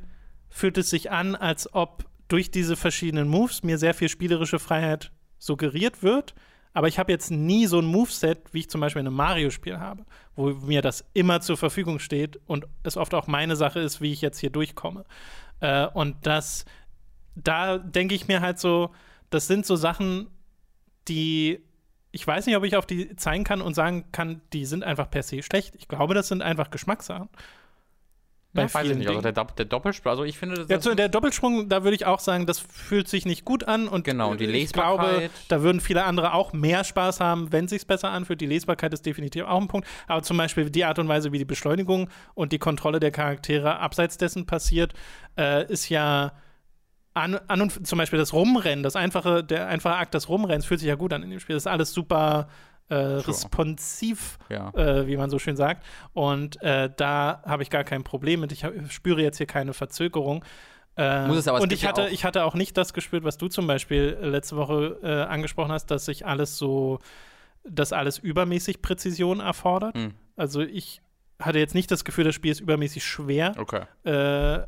fühlt 0.49 0.79
es 0.79 0.91
sich 0.91 1.11
an, 1.11 1.35
als 1.35 1.73
ob 1.75 2.05
durch 2.33 2.51
diese 2.51 2.77
verschiedenen 2.77 3.29
Moves 3.29 3.63
mir 3.63 3.77
sehr 3.79 3.95
viel 3.95 4.09
spielerische 4.09 4.59
Freiheit 4.59 5.13
suggeriert 5.39 6.03
wird. 6.03 6.35
Aber 6.73 6.89
ich 6.89 6.99
habe 6.99 7.13
jetzt 7.13 7.31
nie 7.31 7.67
so 7.67 7.79
ein 7.79 7.85
Moveset, 7.85 8.39
wie 8.53 8.61
ich 8.61 8.71
zum 8.71 8.81
Beispiel 8.81 9.01
in 9.01 9.07
einem 9.07 9.17
Mario-Spiel 9.17 9.79
habe, 9.79 10.07
wo 10.35 10.49
mir 10.49 10.81
das 10.81 11.05
immer 11.13 11.43
zur 11.43 11.59
Verfügung 11.59 11.99
steht 11.99 12.41
und 12.47 12.67
es 12.83 12.97
oft 12.97 13.13
auch 13.13 13.27
meine 13.27 13.57
Sache 13.57 13.81
ist, 13.81 14.01
wie 14.01 14.13
ich 14.13 14.23
jetzt 14.23 14.39
hier 14.39 14.49
durchkomme. 14.49 15.05
Äh, 15.61 15.87
und 15.89 16.27
das, 16.27 16.65
da 17.35 17.77
denke 17.77 18.15
ich 18.15 18.27
mir 18.27 18.41
halt 18.41 18.59
so, 18.59 18.91
das 19.29 19.47
sind 19.47 19.67
so 19.67 19.77
Sachen, 19.77 20.29
die 21.09 21.61
ich 22.13 22.27
weiß 22.27 22.45
nicht, 22.47 22.57
ob 22.57 22.65
ich 22.65 22.77
auf 22.77 22.85
die 22.85 23.17
zeigen 23.17 23.43
kann 23.43 23.63
und 23.63 23.73
sagen 23.75 24.05
kann, 24.13 24.43
die 24.53 24.67
sind 24.67 24.85
einfach 24.85 25.11
per 25.11 25.23
se 25.23 25.43
schlecht. 25.43 25.75
Ich 25.77 25.89
glaube, 25.89 26.13
das 26.13 26.29
sind 26.29 26.43
einfach 26.43 26.71
Geschmackssachen. 26.71 27.31
Bei 28.55 28.63
Ja, 28.63 28.75
weiß 28.75 28.89
ich 28.91 28.97
nicht. 28.99 29.09
Also 29.09 29.21
der, 29.23 29.33
der 29.33 29.65
Doppelsprung, 29.65 30.11
also 30.11 30.25
ich 30.25 30.37
finde, 30.39 30.57
das 30.57 30.69
Ja, 30.69 30.79
zu, 30.79 30.95
der 30.95 31.09
Doppelsprung, 31.09 31.69
da 31.69 31.85
würde 31.85 31.95
ich 31.95 32.05
auch 32.05 32.21
sagen, 32.21 32.45
das 32.47 32.59
fühlt 32.59 33.09
sich 33.09 33.25
nicht 33.25 33.45
gut 33.45 33.65
an 33.65 33.89
und 33.89 34.05
Genau, 34.05 34.31
und 34.31 34.41
die 34.41 34.45
äh, 34.45 34.51
ich 34.51 34.73
glaube, 34.73 35.03
Lesbarkeit. 35.05 35.31
da 35.49 35.63
würden 35.63 35.81
viele 35.81 36.05
andere 36.05 36.35
auch 36.35 36.53
mehr 36.53 36.85
Spaß 36.85 37.21
haben, 37.21 37.51
wenn 37.51 37.67
sich's 37.67 37.85
besser 37.87 38.11
anfühlt. 38.11 38.41
Die 38.41 38.47
Lesbarkeit 38.47 38.93
ist 38.93 39.07
definitiv 39.07 39.45
auch 39.45 39.61
ein 39.61 39.69
Punkt, 39.69 39.89
aber 40.07 40.23
zum 40.23 40.37
Beispiel 40.37 40.69
die 40.69 40.85
Art 40.85 40.99
und 40.99 41.09
Weise, 41.09 41.33
wie 41.33 41.39
die 41.39 41.45
Beschleunigung 41.47 42.11
und 42.35 42.53
die 42.53 42.59
Kontrolle 42.59 43.01
der 43.01 43.11
Charaktere 43.11 43.79
abseits 43.79 44.19
dessen 44.19 44.45
passiert, 44.45 44.93
äh, 45.39 45.67
ist 45.73 45.89
ja 45.89 46.33
an, 47.15 47.39
an 47.49 47.61
und 47.63 47.87
zum 47.87 47.99
Beispiel 47.99 48.19
das 48.19 48.33
Rumrennen, 48.33 48.83
das 48.83 48.97
einfache, 48.97 49.45
der 49.45 49.67
einfache 49.69 49.97
Akt 49.97 50.15
des 50.15 50.29
Rumrennens 50.29 50.67
fühlt 50.67 50.81
sich 50.81 50.89
ja 50.89 50.95
gut 50.95 51.13
an 51.13 51.23
in 51.23 51.31
dem 51.31 51.41
Spiel. 51.41 51.55
Das 51.57 51.65
ist 51.65 51.67
alles 51.67 51.93
super 51.93 52.49
äh, 52.93 53.17
responsiv 53.27 54.39
ja. 54.51 54.71
äh, 54.75 55.07
wie 55.07 55.17
man 55.17 55.31
so 55.31 55.39
schön 55.39 55.57
sagt. 55.57 55.85
Und 56.13 56.61
äh, 56.63 56.91
da 56.97 57.43
habe 57.47 57.63
ich 57.63 57.71
gar 57.71 57.85
kein 57.85 58.05
Problem 58.05 58.41
mit. 58.41 58.53
Ich 58.53 58.65
hab, 58.65 58.73
spüre 58.91 59.23
jetzt 59.23 59.39
hier 59.39 59.47
keine 59.47 59.73
Verzögerung. 59.73 60.45
Äh, 60.97 61.27
Muss 61.27 61.39
es 61.39 61.49
aber, 61.49 61.59
es 61.59 61.65
und 61.65 61.73
ich 61.73 61.87
hatte, 61.87 62.05
auch- 62.05 62.11
ich 62.11 62.25
hatte 62.25 62.45
auch 62.45 62.55
nicht 62.55 62.77
das 62.77 62.93
gespürt, 62.93 63.25
was 63.25 63.39
du 63.39 63.49
zum 63.49 63.67
Beispiel 63.67 64.19
äh, 64.21 64.27
letzte 64.27 64.57
Woche 64.57 64.99
äh, 65.03 65.23
angesprochen 65.23 65.73
hast, 65.73 65.87
dass 65.91 66.05
sich 66.05 66.27
alles 66.27 66.59
so, 66.59 66.99
dass 67.65 67.93
alles 67.93 68.19
übermäßig 68.19 68.83
Präzision 68.83 69.41
erfordert. 69.41 69.97
Hm. 69.97 70.15
Also 70.37 70.61
ich 70.61 71.01
hatte 71.41 71.59
jetzt 71.59 71.75
nicht 71.75 71.91
das 71.91 72.05
Gefühl, 72.05 72.25
das 72.25 72.35
Spiel 72.35 72.53
ist 72.53 72.61
übermäßig 72.61 73.05
schwer. 73.05 73.55
Okay. 73.57 73.85
Äh, 74.05 74.67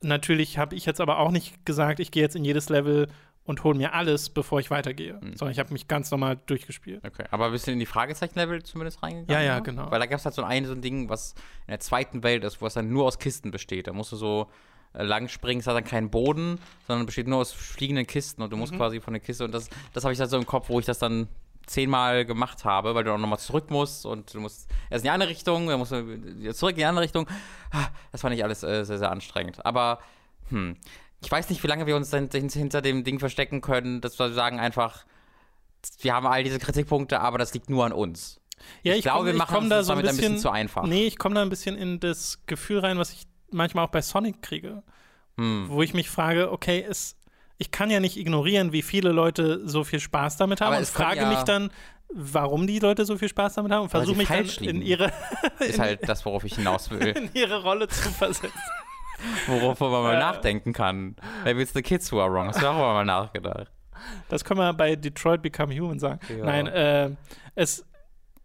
natürlich 0.00 0.58
habe 0.58 0.76
ich 0.76 0.86
jetzt 0.86 1.00
aber 1.00 1.18
auch 1.18 1.32
nicht 1.32 1.66
gesagt, 1.66 1.98
ich 1.98 2.12
gehe 2.12 2.22
jetzt 2.22 2.36
in 2.36 2.44
jedes 2.44 2.68
Level 2.68 3.08
und 3.48 3.64
hole 3.64 3.76
mir 3.76 3.94
alles, 3.94 4.30
bevor 4.30 4.60
ich 4.60 4.70
weitergehe. 4.70 5.14
Hm. 5.20 5.36
Sondern 5.36 5.50
ich 5.50 5.58
habe 5.58 5.72
mich 5.72 5.88
ganz 5.88 6.10
normal 6.12 6.38
durchgespielt. 6.46 7.02
Okay, 7.04 7.24
aber 7.32 7.50
bist 7.50 7.66
du 7.66 7.72
in 7.72 7.80
die 7.80 7.86
Fragezeichen-Level 7.86 8.62
zumindest 8.62 9.02
reingegangen? 9.02 9.28
Ja, 9.28 9.40
ja, 9.54 9.58
genau. 9.60 9.90
Weil 9.90 9.98
da 9.98 10.06
gab 10.06 10.18
es 10.20 10.24
halt 10.24 10.34
so 10.34 10.44
ein, 10.44 10.64
so 10.66 10.72
ein 10.72 10.82
Ding, 10.82 11.08
was 11.08 11.34
in 11.66 11.72
der 11.72 11.80
zweiten 11.80 12.22
Welt 12.22 12.44
ist, 12.44 12.60
wo 12.60 12.66
es 12.66 12.74
dann 12.74 12.88
nur 12.90 13.04
aus 13.06 13.18
Kisten 13.18 13.50
besteht. 13.50 13.88
Da 13.88 13.92
musst 13.92 14.12
du 14.12 14.16
so 14.16 14.48
äh, 14.94 15.02
lang 15.02 15.28
springen, 15.28 15.60
es 15.60 15.66
hat 15.66 15.74
dann 15.74 15.84
keinen 15.84 16.10
Boden, 16.10 16.60
sondern 16.86 17.06
besteht 17.06 17.26
nur 17.26 17.38
aus 17.38 17.52
fliegenden 17.52 18.06
Kisten 18.06 18.42
und 18.42 18.50
du 18.50 18.56
Mhm. 18.56 18.60
musst 18.60 18.74
quasi 18.76 19.00
von 19.00 19.12
der 19.14 19.20
Kiste 19.20 19.44
und 19.44 19.52
das, 19.52 19.68
das 19.92 20.04
habe 20.04 20.12
ich 20.12 20.18
dann 20.18 20.28
so 20.28 20.36
im 20.36 20.46
Kopf, 20.46 20.68
wo 20.68 20.78
ich 20.78 20.86
das 20.86 20.98
dann 20.98 21.26
zehnmal 21.66 22.24
gemacht 22.24 22.64
habe, 22.64 22.94
weil 22.94 23.04
du 23.04 23.12
auch 23.12 23.18
nochmal 23.18 23.38
zurück 23.38 23.70
musst 23.70 24.06
und 24.06 24.32
du 24.32 24.40
musst 24.40 24.70
erst 24.88 25.04
in 25.04 25.08
die 25.08 25.10
eine 25.10 25.28
Richtung, 25.28 25.66
dann 25.66 25.78
musst 25.78 25.92
du 25.92 26.52
zurück 26.54 26.72
in 26.72 26.78
die 26.78 26.84
andere 26.86 27.04
Richtung. 27.04 27.26
Ah, 27.70 27.88
Das 28.12 28.22
fand 28.22 28.34
ich 28.34 28.42
alles 28.42 28.62
äh, 28.62 28.84
sehr, 28.84 28.96
sehr 28.98 29.10
anstrengend. 29.10 29.64
Aber, 29.66 29.98
hm, 30.48 30.76
ich 31.22 31.30
weiß 31.30 31.50
nicht, 31.50 31.62
wie 31.62 31.66
lange 31.66 31.86
wir 31.86 31.96
uns 31.96 32.10
hinter 32.12 32.80
dem 32.82 33.04
Ding 33.04 33.18
verstecken 33.18 33.60
können, 33.60 34.00
dass 34.00 34.18
wir 34.18 34.32
sagen 34.32 34.60
einfach, 34.60 35.04
wir 36.00 36.14
haben 36.14 36.26
all 36.26 36.44
diese 36.44 36.58
Kritikpunkte, 36.58 37.20
aber 37.20 37.38
das 37.38 37.54
liegt 37.54 37.70
nur 37.70 37.84
an 37.84 37.92
uns. 37.92 38.40
Ja, 38.82 38.92
ich, 38.92 38.98
ich 38.98 39.02
glaube, 39.04 39.18
komm- 39.18 39.26
wir 39.26 39.34
machen 39.34 39.54
komm 39.54 39.70
da 39.70 39.76
das 39.78 39.86
so 39.86 39.92
ein 39.92 39.98
damit 39.98 40.10
ein 40.10 40.16
bisschen 40.16 40.32
bisschen- 40.34 40.42
zu 40.42 40.50
einfach. 40.50 40.82
Nee, 40.84 41.06
ich 41.06 41.18
komme 41.18 41.34
da 41.36 41.42
ein 41.42 41.48
bisschen 41.48 41.76
in 41.76 42.00
das 42.00 42.40
Gefühl 42.46 42.80
rein, 42.80 42.98
was 42.98 43.12
ich 43.12 43.22
manchmal 43.50 43.84
auch 43.84 43.90
bei 43.90 44.02
Sonic 44.02 44.42
kriege, 44.42 44.82
Hm. 45.36 45.66
wo 45.68 45.82
ich 45.82 45.94
mich 45.94 46.10
frage, 46.10 46.50
okay, 46.50 46.84
es, 46.88 47.16
ich 47.58 47.70
kann 47.70 47.90
ja 47.90 48.00
nicht 48.00 48.16
ignorieren, 48.16 48.72
wie 48.72 48.82
viele 48.82 49.10
Leute 49.12 49.66
so 49.68 49.84
viel 49.84 50.00
Spaß 50.00 50.36
damit 50.36 50.60
haben 50.60 50.68
Aber 50.72 50.78
und 50.78 50.86
frage 50.88 51.20
ja- 51.20 51.28
mich 51.28 51.42
dann, 51.42 51.70
warum 52.12 52.66
die 52.66 52.78
Leute 52.80 53.04
so 53.04 53.16
viel 53.18 53.28
Spaß 53.28 53.54
damit 53.54 53.70
haben 53.70 53.82
und 53.82 53.88
versuche 53.90 54.16
mich 54.16 54.28
dann 54.28 54.44
in 54.64 54.82
ihre, 54.82 55.12
Ist 55.60 55.78
halt 55.78 56.08
das, 56.08 56.24
worauf 56.24 56.42
ich 56.44 56.54
hinaus 56.56 56.90
will. 56.90 57.06
in 57.16 57.30
ihre 57.34 57.62
Rolle 57.62 57.86
zu 57.88 58.08
versetzen. 58.10 58.50
Worauf 59.46 59.80
man 59.80 59.90
mal 59.90 60.18
nachdenken 60.18 60.72
kann. 60.72 61.16
Maybe 61.44 61.62
it's 61.62 61.72
the 61.72 61.82
kids 61.82 62.10
who 62.12 62.20
are 62.20 62.32
wrong. 62.32 62.48
Hast 62.48 62.62
du 62.62 62.66
auch 62.66 62.74
mal 62.74 63.04
nachgedacht? 63.04 63.70
Das 64.28 64.44
können 64.44 64.60
wir 64.60 64.72
bei 64.74 64.94
Detroit 64.96 65.42
Become 65.42 65.74
Human 65.78 65.98
sagen. 65.98 66.20
Ja. 66.28 66.44
Nein, 66.44 66.66
äh, 66.68 67.10
es, 67.56 67.84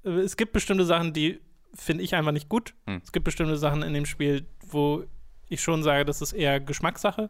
es 0.04 0.36
gibt 0.36 0.52
bestimmte 0.54 0.84
Sachen, 0.86 1.14
die 1.14 1.40
finde 1.76 2.04
ich 2.04 2.16
einfach 2.16 2.32
nicht 2.32 2.50
gut. 2.50 2.74
Hm. 2.88 3.02
Es 3.04 3.12
gibt 3.12 3.24
bestimmte 3.26 3.58
Sachen 3.58 3.84
in 3.84 3.94
dem 3.94 4.06
Spiel, 4.06 4.46
wo 4.68 5.04
ich 5.50 5.62
schon 5.62 5.84
sage, 5.84 6.06
das 6.06 6.22
ist 6.22 6.34
eher 6.34 6.60
Geschmackssache. 6.60 7.30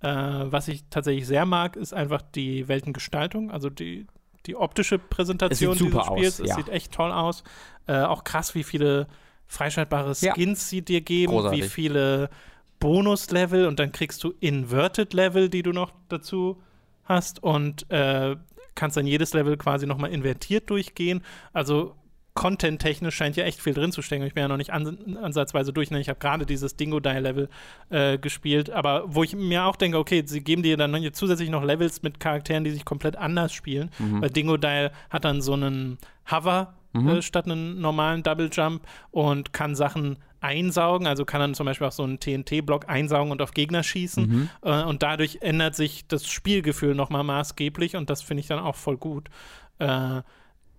Äh, 0.00 0.06
was 0.08 0.68
ich 0.68 0.84
tatsächlich 0.90 1.26
sehr 1.26 1.46
mag, 1.46 1.76
ist 1.76 1.94
einfach 1.94 2.22
die 2.22 2.68
Weltengestaltung, 2.68 3.50
also 3.50 3.70
die, 3.70 4.06
die 4.46 4.56
optische 4.56 4.98
Präsentation 4.98 5.72
Es 5.72 5.78
dieses 5.78 5.92
Spiels. 6.06 6.08
aus, 6.08 6.40
Es 6.40 6.48
ja. 6.48 6.54
sieht 6.56 6.68
echt 6.68 6.92
toll 6.92 7.12
aus. 7.12 7.44
Äh, 7.86 8.02
auch 8.02 8.24
krass, 8.24 8.54
wie 8.54 8.64
viele 8.64 9.06
freischaltbare 9.46 10.12
Ja. 10.20 10.34
Skins 10.34 10.68
sie 10.68 10.82
dir 10.82 11.00
geben, 11.00 11.32
Großartig. 11.32 11.62
wie 11.64 11.68
viele 11.68 12.30
Bonuslevel 12.82 13.66
und 13.66 13.78
dann 13.78 13.92
kriegst 13.92 14.24
du 14.24 14.34
Inverted 14.40 15.14
Level, 15.14 15.48
die 15.48 15.62
du 15.62 15.70
noch 15.70 15.92
dazu 16.08 16.60
hast 17.04 17.40
und 17.40 17.88
äh, 17.92 18.34
kannst 18.74 18.96
dann 18.96 19.06
jedes 19.06 19.34
Level 19.34 19.56
quasi 19.56 19.86
nochmal 19.86 20.10
invertiert 20.10 20.68
durchgehen. 20.68 21.22
Also 21.52 21.94
Content-technisch 22.34 23.14
scheint 23.14 23.36
ja 23.36 23.44
echt 23.44 23.60
viel 23.60 23.72
drin 23.72 23.92
zu 23.92 24.02
stecken. 24.02 24.24
Ich 24.24 24.34
bin 24.34 24.40
ja 24.40 24.48
noch 24.48 24.56
nicht 24.56 24.72
an, 24.72 25.16
ansatzweise 25.22 25.72
durch. 25.72 25.92
Ne? 25.92 26.00
Ich 26.00 26.08
habe 26.08 26.18
gerade 26.18 26.44
dieses 26.44 26.74
Dingo-Die-Level 26.74 27.48
äh, 27.90 28.18
gespielt, 28.18 28.70
aber 28.70 29.04
wo 29.06 29.22
ich 29.22 29.36
mir 29.36 29.64
auch 29.64 29.76
denke, 29.76 29.98
okay, 29.98 30.24
sie 30.26 30.40
geben 30.40 30.64
dir 30.64 30.76
dann 30.76 30.96
zusätzlich 31.12 31.50
noch 31.50 31.62
Levels 31.62 32.02
mit 32.02 32.18
Charakteren, 32.18 32.64
die 32.64 32.70
sich 32.72 32.84
komplett 32.84 33.14
anders 33.14 33.52
spielen. 33.52 33.90
Mhm. 34.00 34.22
Weil 34.22 34.30
Dingo-Die 34.30 34.88
hat 35.08 35.24
dann 35.24 35.40
so 35.40 35.52
einen 35.52 35.98
Hover 36.28 36.74
äh, 36.94 37.22
statt 37.22 37.44
einen 37.46 37.80
normalen 37.80 38.24
Double 38.24 38.50
Jump 38.52 38.82
und 39.12 39.52
kann 39.52 39.76
Sachen 39.76 40.18
einsaugen, 40.42 41.06
also 41.06 41.24
kann 41.24 41.40
dann 41.40 41.54
zum 41.54 41.66
Beispiel 41.66 41.86
auch 41.86 41.92
so 41.92 42.02
einen 42.02 42.18
TNT-Block 42.20 42.88
einsaugen 42.88 43.30
und 43.32 43.40
auf 43.42 43.52
Gegner 43.52 43.82
schießen. 43.82 44.28
Mhm. 44.28 44.50
Äh, 44.62 44.82
und 44.84 45.02
dadurch 45.02 45.38
ändert 45.40 45.74
sich 45.74 46.06
das 46.08 46.26
Spielgefühl 46.26 46.94
nochmal 46.94 47.24
maßgeblich 47.24 47.96
und 47.96 48.10
das 48.10 48.22
finde 48.22 48.40
ich 48.40 48.46
dann 48.48 48.58
auch 48.58 48.76
voll 48.76 48.96
gut. 48.96 49.28
Äh, 49.78 50.22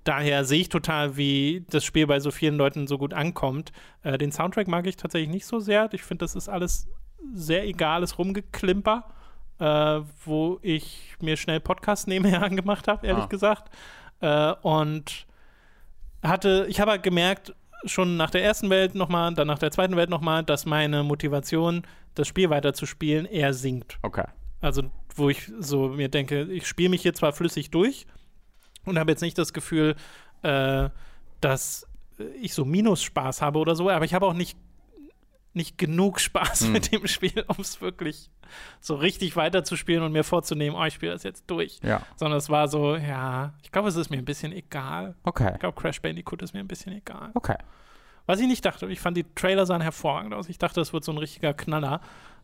daher 0.03 0.43
sehe 0.45 0.61
ich 0.61 0.70
total, 0.70 1.16
wie 1.18 1.66
das 1.70 1.84
Spiel 1.86 2.07
bei 2.07 2.20
so 2.20 2.30
vielen 2.32 2.55
Leuten 2.55 2.88
so 2.88 2.97
gut 2.97 3.14
ankommt. 3.14 3.72
Äh, 4.03 4.18
den 4.18 4.32
Soundtrack 4.32 4.68
mag 4.68 4.86
ich 4.88 4.97
tatsächlich 4.97 5.30
nicht 5.30 5.45
so 5.45 5.59
sehr. 5.59 5.89
Ich 5.93 6.03
finde, 6.03 6.26
das 6.26 6.36
ist 6.36 6.49
alles 6.49 6.88
sehr 7.34 7.66
egales 7.66 8.18
Rumgeklimper, 8.20 9.05
äh, 9.59 10.01
wo 10.26 10.59
ich 10.61 11.16
mir 11.22 11.38
schnell 11.38 11.59
Podcast 11.61 12.07
nebenher 12.07 12.41
angemacht 12.43 12.88
habe, 12.88 13.07
ehrlich 13.07 13.24
Ah. 13.24 13.28
gesagt. 13.28 13.72
Äh, 14.20 14.53
und 14.61 15.26
hatte, 16.22 16.66
ich 16.70 16.80
habe 16.80 16.91
halt 16.91 17.03
gemerkt, 17.03 17.53
schon 17.86 18.18
nach 18.18 18.30
der 18.30 18.44
ersten 18.44 18.70
Welt 18.70 18.96
nochmal, 18.96 19.34
dann 19.34 19.48
nach 19.48 19.60
der 19.60 19.72
zweiten 19.72 19.96
Welt 19.96 20.10
nochmal, 20.10 20.44
dass 20.44 20.66
meine 20.66 21.04
Motivation, 21.04 21.84
das 22.16 22.28
Spiel 22.28 22.50
weiterzuspielen, 22.50 23.26
eher 23.26 23.54
sinkt. 23.54 23.98
Okay. 24.02 24.26
Also, 24.62 24.84
wo 25.16 25.30
ich 25.30 25.52
so 25.60 25.90
mir 25.90 26.10
denke, 26.10 26.44
ich 26.44 26.68
spiele 26.68 26.90
mich 26.90 27.02
hier 27.02 27.14
zwar 27.14 27.34
flüssig 27.34 27.72
durch 27.72 28.06
und 28.86 28.98
habe 28.98 29.12
jetzt 29.12 29.22
nicht 29.22 29.38
das 29.38 29.54
Gefühl, 29.54 29.96
äh, 30.42 30.90
dass 31.42 31.88
ich 32.42 32.54
so 32.54 32.64
Minusspaß 32.64 33.42
habe 33.42 33.60
oder 33.60 33.76
so, 33.76 33.90
aber 33.90 34.06
ich 34.06 34.14
habe 34.14 34.26
auch 34.26 34.34
nicht, 34.34 34.58
nicht 35.54 35.78
genug 35.78 36.20
Spaß 36.20 36.62
Hm. 36.62 36.72
mit 36.72 36.91
dem 36.91 37.08
Spiel, 37.08 37.43
um 37.47 37.58
es 37.60 37.82
wirklich 37.82 38.30
so 38.80 38.95
richtig 38.95 39.36
weiterzuspielen 39.36 40.04
und 40.04 40.12
mir 40.12 40.24
vorzunehmen, 40.24 40.76
oh, 40.78 40.84
ich 40.84 40.93
spiele 40.95 41.14
das 41.14 41.24
jetzt 41.24 41.45
durch. 41.47 41.80
Ja. 41.84 42.01
Sondern 42.16 42.38
es 42.38 42.49
war 42.49 42.68
so, 42.68 42.95
ja, 42.95 43.54
ich 43.64 43.72
glaube, 43.72 43.89
es 43.89 43.95
ist 43.95 44.10
mir 44.10 44.18
ein 44.18 44.26
bisschen 44.26 44.51
egal. 44.51 45.16
Okay. 45.24 45.51
Ich 45.54 45.60
glaube, 45.60 45.80
Crash 45.80 46.01
Bandicoot 46.01 46.41
ist 46.41 46.54
mir 46.54 46.60
ein 46.60 46.68
bisschen 46.68 46.93
egal. 46.93 47.32
Okay. 47.34 47.58
Was 48.26 48.39
ich 48.39 48.47
nicht 48.47 48.64
dachte, 48.66 48.88
ich 48.88 48.99
fand 48.99 49.18
die 49.18 49.26
Trailer 49.36 49.66
sahen 49.66 49.82
hervorragend 49.82 50.34
aus. 50.34 50.47
Ich 50.49 50.58
dachte, 50.58 50.80
es 50.82 50.93
wird 50.93 51.04
so 51.04 51.12
ein 51.12 51.18
richtiger 51.18 51.54
Knaller. 51.54 51.99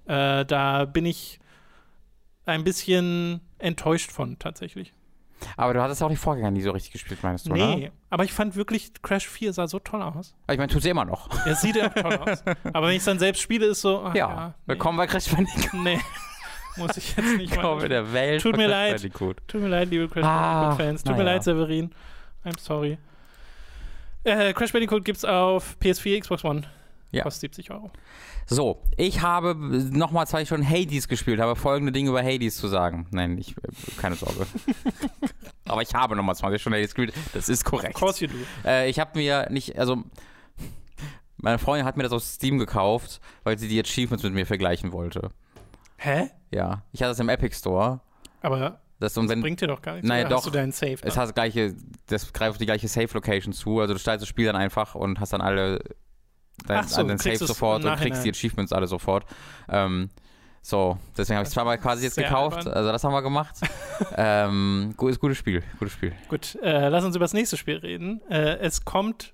Äh, 0.05 0.45
da 0.45 0.86
bin 0.86 1.05
ich 1.05 1.39
ein 2.45 2.64
bisschen 2.64 3.41
enttäuscht 3.60 4.12
von, 4.12 4.38
tatsächlich. 4.39 4.93
Aber 5.58 5.74
du 5.74 5.82
hattest 5.82 6.02
auch 6.04 6.10
die 6.10 6.16
Vorgänger 6.16 6.52
nie 6.52 6.62
so 6.62 6.72
richtig 6.72 6.92
gespielt, 6.92 7.22
meinst 7.24 7.48
du, 7.48 7.54
nee, 7.54 7.86
oder? 7.86 7.92
aber 8.10 8.24
ich 8.24 8.34
fand 8.34 8.56
wirklich, 8.56 8.92
Crash 9.02 9.28
4 9.28 9.54
sah 9.54 9.68
so 9.68 9.80
toll 9.80 10.02
aus. 10.02 10.36
Ich 10.52 10.58
meine, 10.58 10.68
tut 10.72 10.82
sie 10.82 10.90
immer 10.90 11.06
noch. 11.06 11.30
Er 11.46 11.56
sieht 11.56 11.76
ja 11.76 11.88
auch 11.90 11.94
toll 11.94 12.18
aus. 12.18 12.44
Aber 12.74 12.88
wenn 12.88 12.94
ich 12.94 13.00
es 13.00 13.06
dann 13.06 13.20
selbst 13.20 13.42
spiele, 13.42 13.66
ist 13.68 13.82
so, 13.82 14.04
ach, 14.06 14.16
Ja. 14.16 14.30
ja, 14.30 14.48
nee, 14.48 14.54
Willkommen 14.74 14.98
bei 14.98 15.08
Crash 15.08 15.30
Bandicoot. 15.30 15.74
nee, 15.84 16.00
muss 16.78 16.98
ich 16.98 17.16
jetzt 17.16 17.38
nicht 17.38 17.56
mal. 17.56 17.82
in 17.84 17.90
der 17.90 18.12
Welt 18.14 18.42
Tut 18.42 18.58
mir 18.58 18.68
leid. 18.68 18.94
Bandicoot. 18.96 19.38
Tut 19.48 19.62
mir 19.62 19.68
leid, 19.70 19.90
liebe 19.90 20.08
Crash 20.08 20.24
Ah, 20.26 20.62
Bandicoot-Fans. 20.70 21.04
Tut 21.04 21.18
mir 21.18 21.24
naja. 21.24 21.34
leid, 21.36 21.44
Severin. 21.44 21.92
I'm 22.46 22.60
sorry. 22.60 22.98
Äh, 24.24 24.54
Crash 24.54 24.72
Bandicoot 24.74 25.06
gibt's 25.06 25.24
auf 25.26 25.78
PS4, 25.82 26.20
Xbox 26.22 26.44
One. 26.44 26.64
Ja. 27.12 27.24
Kostet 27.24 27.55
70 27.55 27.72
Euro. 27.72 27.89
So, 28.45 28.82
ich 28.97 29.22
habe 29.22 29.55
nochmal 29.55 30.28
zwei 30.28 30.45
schon 30.45 30.68
Hades 30.68 31.07
gespielt, 31.07 31.39
habe 31.39 31.55
folgende 31.55 31.91
Dinge 31.91 32.10
über 32.10 32.24
Hades 32.24 32.57
zu 32.57 32.68
sagen. 32.68 33.07
Nein, 33.12 33.38
ich, 33.39 33.57
äh, 33.57 33.62
keine 33.97 34.16
Sorge. 34.16 34.45
Aber 35.68 35.82
ich 35.82 35.93
habe 35.95 36.16
nochmal 36.16 36.36
20 36.36 36.62
Stunden 36.62 36.78
Hades 36.78 36.93
gespielt, 36.93 37.14
das 37.34 37.49
ist 37.49 37.66
Of 37.66 37.72
korrekt. 37.72 37.95
course 37.95 38.24
you 38.26 38.32
do. 38.32 38.38
Äh, 38.68 38.89
ich 38.89 38.99
habe 38.99 39.18
mir 39.18 39.47
nicht, 39.49 39.78
also 39.80 40.03
meine 41.38 41.57
Freundin 41.57 41.86
hat 41.86 41.97
mir 41.97 42.03
das 42.03 42.12
auf 42.12 42.24
Steam 42.24 42.60
gekauft, 42.60 43.22
weil 43.43 43.57
sie 43.57 43.68
die 43.68 43.80
Achievements 43.80 44.24
mit 44.24 44.34
mir 44.34 44.45
vergleichen 44.45 44.91
wollte. 44.91 45.30
Hä? 45.97 46.30
Ja, 46.51 46.84
ich 46.91 47.01
hatte 47.01 47.10
das 47.12 47.20
im 47.20 47.30
Epic 47.30 47.55
Store. 47.55 48.01
Aber 48.41 48.82
Das 48.99 49.18
und 49.18 49.30
wenn 49.30 49.41
bringt 49.41 49.62
dir 49.62 49.68
doch 49.68 49.82
gar 49.82 49.93
nichts. 49.93 50.07
Nein, 50.07 50.26
Oder 50.28 50.36
Hast 50.36 50.45
doch. 50.45 50.51
du 50.51 50.57
deinen 50.57 50.72
Save? 50.72 50.97
es 51.03 51.18
hat 51.18 51.26
das 51.28 51.34
gleiche, 51.34 51.76
das 52.07 52.32
greift 52.34 52.51
auf 52.51 52.57
die 52.57 52.66
gleiche 52.66 52.88
Save 52.88 53.10
Location 53.14 53.53
zu. 53.53 53.80
Also 53.80 53.93
du 53.93 53.99
startest 53.99 54.24
das 54.24 54.30
Spiel 54.30 54.45
dann 54.45 54.55
einfach 54.55 54.95
und 54.95 55.20
hast 55.20 55.34
dann 55.34 55.41
alle 55.41 55.80
dein, 56.68 56.88
so, 56.88 57.03
du 57.03 57.18
Save 57.18 57.38
sofort 57.38 57.86
und 57.86 57.95
kriegst 57.97 58.26
die. 58.26 58.30
Achievements 58.30 58.72
alle 58.72 58.88
sofort. 58.88 59.26
Ähm, 59.70 60.10
so, 60.62 60.97
deswegen 61.18 61.38
habe 61.38 61.43
ich 61.43 61.49
es 61.49 61.53
zweimal 61.53 61.78
quasi 61.78 62.03
jetzt 62.03 62.18
gekauft. 62.18 62.57
albern. 62.57 62.74
Also 62.74 62.91
das 62.91 63.03
haben 63.03 63.14
wir 63.14 63.22
gemacht. 63.22 63.55
ähm, 64.18 64.93
gut, 64.97 65.12
ist 65.12 65.20
gutes 65.20 65.38
Spiel, 65.38 65.64
gutes 65.80 65.93
Spiel. 65.93 66.14
Gut, 66.28 66.55
äh, 66.62 66.89
lass 66.89 67.03
uns 67.03 67.16
über 67.16 67.24
das 67.24 67.34
nächste 67.34 67.57
Spiel 67.57 67.78
reden. 67.78 68.22
Äh, 68.30 68.57
es 68.60 68.86
kommt 68.86 69.34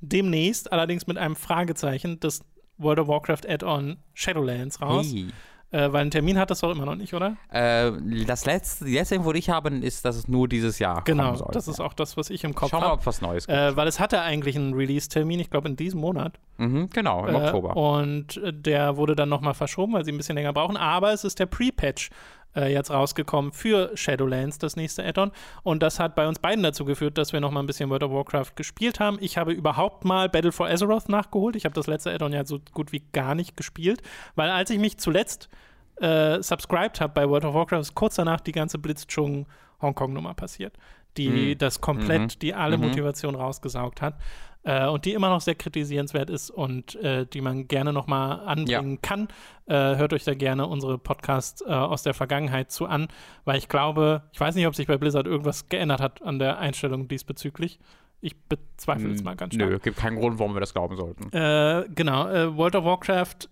demnächst, 0.00 0.72
allerdings 0.72 1.06
mit 1.06 1.18
einem 1.18 1.36
Fragezeichen, 1.36 2.20
das 2.20 2.44
World 2.78 3.00
of 3.00 3.08
Warcraft 3.08 3.48
Add-on 3.48 3.98
Shadowlands 4.14 4.80
raus. 4.80 5.06
Hey. 5.12 5.28
Äh, 5.72 5.92
weil 5.92 6.02
einen 6.02 6.10
Termin 6.10 6.38
hat 6.38 6.50
das 6.50 6.60
doch 6.60 6.70
immer 6.70 6.84
noch 6.86 6.94
nicht, 6.96 7.14
oder? 7.14 7.36
Äh, 7.50 7.90
das 8.26 8.44
letzte, 8.46 8.84
die 8.84 8.94
letzte 8.94 9.14
Info, 9.14 9.32
die 9.32 9.38
ich 9.38 9.50
habe, 9.50 9.70
ist, 9.70 10.04
dass 10.04 10.16
es 10.16 10.28
nur 10.28 10.46
dieses 10.46 10.78
Jahr 10.78 11.02
Genau, 11.04 11.24
kommen 11.24 11.36
soll. 11.38 11.48
das 11.52 11.66
ist 11.66 11.80
auch 11.80 11.94
das, 11.94 12.16
was 12.16 12.28
ich 12.30 12.44
im 12.44 12.54
Kopf 12.54 12.70
Schauen 12.70 12.80
wir 12.80 12.84
mal, 12.84 12.90
habe. 12.90 13.00
ob 13.00 13.06
was 13.06 13.22
Neues 13.22 13.46
gibt. 13.46 13.58
Äh, 13.58 13.74
weil 13.76 13.88
es 13.88 13.98
hatte 13.98 14.20
eigentlich 14.20 14.54
einen 14.56 14.74
Release-Termin, 14.74 15.40
ich 15.40 15.50
glaube 15.50 15.68
in 15.68 15.76
diesem 15.76 16.00
Monat. 16.00 16.38
mhm, 16.58 16.90
genau, 16.90 17.26
im 17.26 17.34
Äh, 17.34 17.38
Oktober. 17.38 17.76
Und 17.76 18.36
äh, 18.36 18.52
der 18.52 18.96
wurde 18.98 19.16
dann 19.16 19.30
nochmal 19.30 19.54
verschoben, 19.54 19.94
weil 19.94 20.04
sie 20.04 20.12
ein 20.12 20.18
bisschen 20.18 20.36
länger 20.36 20.52
brauchen. 20.52 20.76
Aber 20.76 21.12
es 21.12 21.24
ist 21.24 21.38
der 21.38 21.46
Pre-Patch 21.46 22.10
äh, 22.56 22.72
jetzt 22.72 22.90
rausgekommen 22.90 23.52
für 23.52 23.90
Shadowlands, 23.96 24.58
das 24.58 24.76
nächste 24.76 25.04
Add-on. 25.04 25.32
Und 25.62 25.82
das 25.82 25.98
hat 25.98 26.14
bei 26.14 26.26
uns 26.26 26.38
beiden 26.38 26.62
dazu 26.62 26.84
geführt, 26.84 27.18
dass 27.18 27.32
wir 27.32 27.40
nochmal 27.40 27.62
ein 27.62 27.66
bisschen 27.66 27.90
World 27.90 28.02
of 28.02 28.12
Warcraft 28.12 28.52
gespielt 28.56 29.00
haben. 29.00 29.18
Ich 29.20 29.38
habe 29.38 29.52
überhaupt 29.52 30.04
mal 30.04 30.28
Battle 30.28 30.52
for 30.52 30.68
Azeroth 30.68 31.08
nachgeholt. 31.08 31.56
Ich 31.56 31.64
habe 31.64 31.74
das 31.74 31.86
letzte 31.86 32.12
Add-on 32.12 32.32
ja 32.32 32.44
so 32.44 32.60
gut 32.72 32.92
wie 32.92 33.02
gar 33.12 33.34
nicht 33.34 33.56
gespielt, 33.56 34.02
weil 34.34 34.50
als 34.50 34.70
ich 34.70 34.78
mich 34.78 34.98
zuletzt 34.98 35.48
äh, 35.96 36.42
subscribed 36.42 37.00
habe 37.00 37.12
bei 37.12 37.28
World 37.28 37.44
of 37.44 37.54
Warcraft, 37.54 37.80
ist 37.80 37.94
kurz 37.94 38.16
danach 38.16 38.40
die 38.40 38.52
ganze 38.52 38.78
Blitzchung 38.78 39.46
Hongkong-Nummer 39.80 40.34
passiert, 40.34 40.76
die 41.16 41.54
Mhm. 41.54 41.58
das 41.58 41.80
komplett, 41.80 42.20
Mhm. 42.22 42.38
die 42.40 42.54
alle 42.54 42.78
Mhm. 42.78 42.84
Motivation 42.84 43.34
rausgesaugt 43.34 44.00
hat 44.02 44.18
äh, 44.64 44.86
und 44.88 45.04
die 45.04 45.12
immer 45.12 45.28
noch 45.28 45.40
sehr 45.40 45.54
kritisierenswert 45.56 46.30
ist 46.30 46.50
und 46.50 46.94
äh, 46.96 47.26
die 47.26 47.40
man 47.40 47.66
gerne 47.68 47.92
nochmal 47.92 48.40
anbringen 48.46 49.02
kann. 49.02 49.28
Äh, 49.66 49.74
hört 49.96 50.12
euch 50.12 50.24
da 50.24 50.34
gerne 50.34 50.66
unsere 50.66 50.98
Podcasts 50.98 51.62
äh, 51.62 51.70
aus 51.72 52.02
der 52.02 52.14
Vergangenheit 52.14 52.70
zu 52.70 52.86
an, 52.86 53.08
weil 53.44 53.58
ich 53.58 53.68
glaube, 53.68 54.22
ich 54.32 54.40
weiß 54.40 54.54
nicht, 54.54 54.66
ob 54.66 54.74
sich 54.74 54.86
bei 54.86 54.96
Blizzard 54.98 55.26
irgendwas 55.26 55.68
geändert 55.68 56.00
hat 56.00 56.22
an 56.22 56.38
der 56.38 56.58
Einstellung 56.58 57.08
diesbezüglich. 57.08 57.78
Ich 58.20 58.40
bezweifle 58.44 59.10
es 59.10 59.24
mal 59.24 59.34
ganz 59.34 59.54
stark. 59.54 59.68
Nö, 59.68 59.78
gibt 59.80 59.96
keinen 59.96 60.16
Grund, 60.16 60.38
warum 60.38 60.54
wir 60.54 60.60
das 60.60 60.72
glauben 60.72 60.96
sollten. 60.96 61.32
Äh, 61.36 61.88
genau, 61.92 62.28
äh, 62.28 62.56
World 62.56 62.76
of 62.76 62.84
Warcraft, 62.84 63.48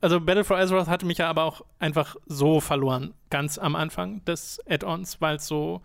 also 0.00 0.20
Battle 0.20 0.42
for 0.42 0.56
Azeroth 0.58 0.88
hatte 0.88 1.06
mich 1.06 1.18
ja 1.18 1.28
aber 1.30 1.44
auch 1.44 1.60
einfach 1.78 2.16
so 2.26 2.58
verloren, 2.58 3.14
ganz 3.30 3.56
am 3.56 3.76
Anfang 3.76 4.24
des 4.24 4.58
Add-ons, 4.68 5.20
weil 5.20 5.36
es 5.36 5.46
so. 5.46 5.82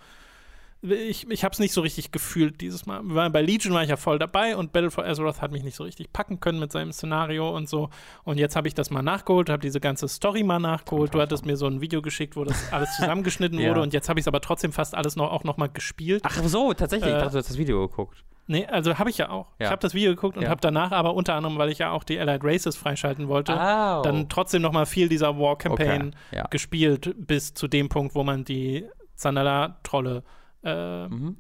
Ich, 0.90 1.30
ich 1.30 1.44
habe 1.44 1.54
es 1.54 1.60
nicht 1.60 1.74
so 1.74 1.82
richtig 1.82 2.12
gefühlt 2.12 2.62
dieses 2.62 2.86
Mal. 2.86 3.02
Bei 3.30 3.42
Legion 3.42 3.74
war 3.74 3.84
ich 3.84 3.90
ja 3.90 3.98
voll 3.98 4.20
dabei 4.20 4.56
und 4.56 4.72
Battle 4.74 4.92
for 4.92 5.06
Azeroth 5.06 5.42
hat 5.42 5.52
mich 5.52 5.64
nicht 5.64 5.76
so 5.76 5.84
richtig 5.84 6.12
packen 6.14 6.40
können 6.40 6.60
mit 6.60 6.72
seinem 6.72 6.92
Szenario 6.92 7.50
und 7.56 7.68
so. 7.70 7.90
Und 8.24 8.38
jetzt 8.38 8.56
habe 8.56 8.68
ich 8.68 8.74
das 8.74 8.92
mal 8.92 9.02
nachgeholt, 9.02 9.50
habe 9.50 9.62
diese 9.62 9.80
ganze 9.80 10.08
Story 10.08 10.44
mal 10.44 10.60
nachgeholt. 10.60 11.14
Du 11.14 11.22
hattest 11.22 11.46
mir 11.46 11.58
so 11.58 11.66
ein 11.68 11.82
Video 11.82 12.02
geschickt, 12.02 12.36
wo 12.36 12.44
das 12.44 12.72
alles 12.72 12.96
zusammengeschnitten 12.98 13.60
Ja. 13.60 13.70
wurde 13.70 13.82
und 13.82 13.94
jetzt 13.94 14.10
habe 14.10 14.20
ich 14.20 14.24
es 14.24 14.28
aber 14.28 14.42
trotzdem 14.42 14.72
fast 14.72 14.96
alles 14.96 15.16
noch 15.16 15.32
auch 15.32 15.44
noch 15.44 15.58
mal 15.58 15.68
gespielt. 15.70 16.22
Ach 16.26 16.42
so, 16.44 16.74
tatsächlich. 16.74 17.10
ich 17.10 17.16
Äh, 17.16 17.20
dachte, 17.20 17.32
du 17.34 17.38
hast 17.40 17.50
das 17.50 17.58
Video 17.58 17.88
geguckt. 17.88 18.24
Nee, 18.48 18.68
also 18.68 19.00
habe 19.00 19.10
ich 19.10 19.18
ja 19.18 19.30
auch. 19.30 19.48
Ja. 19.58 19.66
Ich 19.66 19.72
habe 19.72 19.82
das 19.82 19.96
Video 19.96 20.12
geguckt 20.14 20.38
und 20.38 20.44
Ja. 20.44 20.50
habe 20.50 20.62
danach 20.62 20.92
aber 20.92 21.16
unter 21.16 21.34
anderem, 21.34 21.58
weil 21.58 21.70
ich 21.70 21.80
ja 21.80 21.90
auch 21.92 22.04
die 22.04 22.20
Allied 22.20 22.42
Races 22.44 22.76
freischalten 22.76 23.28
wollte, 23.28 23.54
Oh. 23.54 24.02
dann 24.04 24.30
trotzdem 24.30 24.62
noch 24.62 24.72
mal 24.72 24.86
viel 24.86 25.10
dieser 25.10 25.40
War 25.40 25.58
Campaign 25.58 26.16
Okay, 26.32 26.44
gespielt 26.52 27.16
bis 27.18 27.56
zu 27.56 27.68
dem 27.68 27.90
Punkt, 27.90 28.14
wo 28.14 28.24
man 28.24 28.44
die 28.46 28.86
Zandala-Trolle 29.16 30.24
äh, 30.66 31.08
Mhm. 31.08 31.38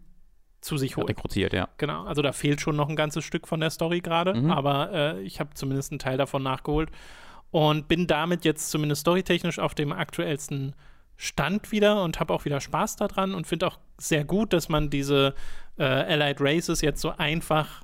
zu 0.61 0.77
sich 0.77 0.95
holt. 0.97 1.09
Rekrutiert, 1.09 1.53
ja. 1.53 1.67
Genau, 1.77 2.05
also 2.05 2.21
da 2.21 2.31
fehlt 2.31 2.61
schon 2.61 2.75
noch 2.75 2.87
ein 2.89 2.95
ganzes 2.95 3.23
Stück 3.25 3.47
von 3.47 3.59
der 3.59 3.69
Story 3.69 3.99
gerade, 3.99 4.33
Mhm. 4.33 4.51
aber 4.51 4.91
äh, 4.93 5.21
ich 5.21 5.39
habe 5.39 5.53
zumindest 5.53 5.91
einen 5.91 5.99
Teil 5.99 6.17
davon 6.17 6.41
nachgeholt 6.43 6.89
und 7.51 7.87
bin 7.87 8.07
damit 8.07 8.45
jetzt 8.45 8.69
zumindest 8.71 9.01
storytechnisch 9.01 9.59
auf 9.59 9.75
dem 9.75 9.91
aktuellsten 9.91 10.73
Stand 11.17 11.71
wieder 11.71 12.03
und 12.03 12.19
habe 12.19 12.33
auch 12.33 12.45
wieder 12.45 12.59
Spaß 12.59 12.97
daran 12.97 13.35
und 13.35 13.47
finde 13.47 13.67
auch 13.67 13.79
sehr 13.97 14.25
gut, 14.25 14.51
dass 14.53 14.67
man 14.69 14.89
diese 14.89 15.33
äh, 15.77 15.83
Allied 15.83 16.37
Races 16.41 16.81
jetzt 16.81 16.99
so 17.01 17.11
einfach 17.11 17.83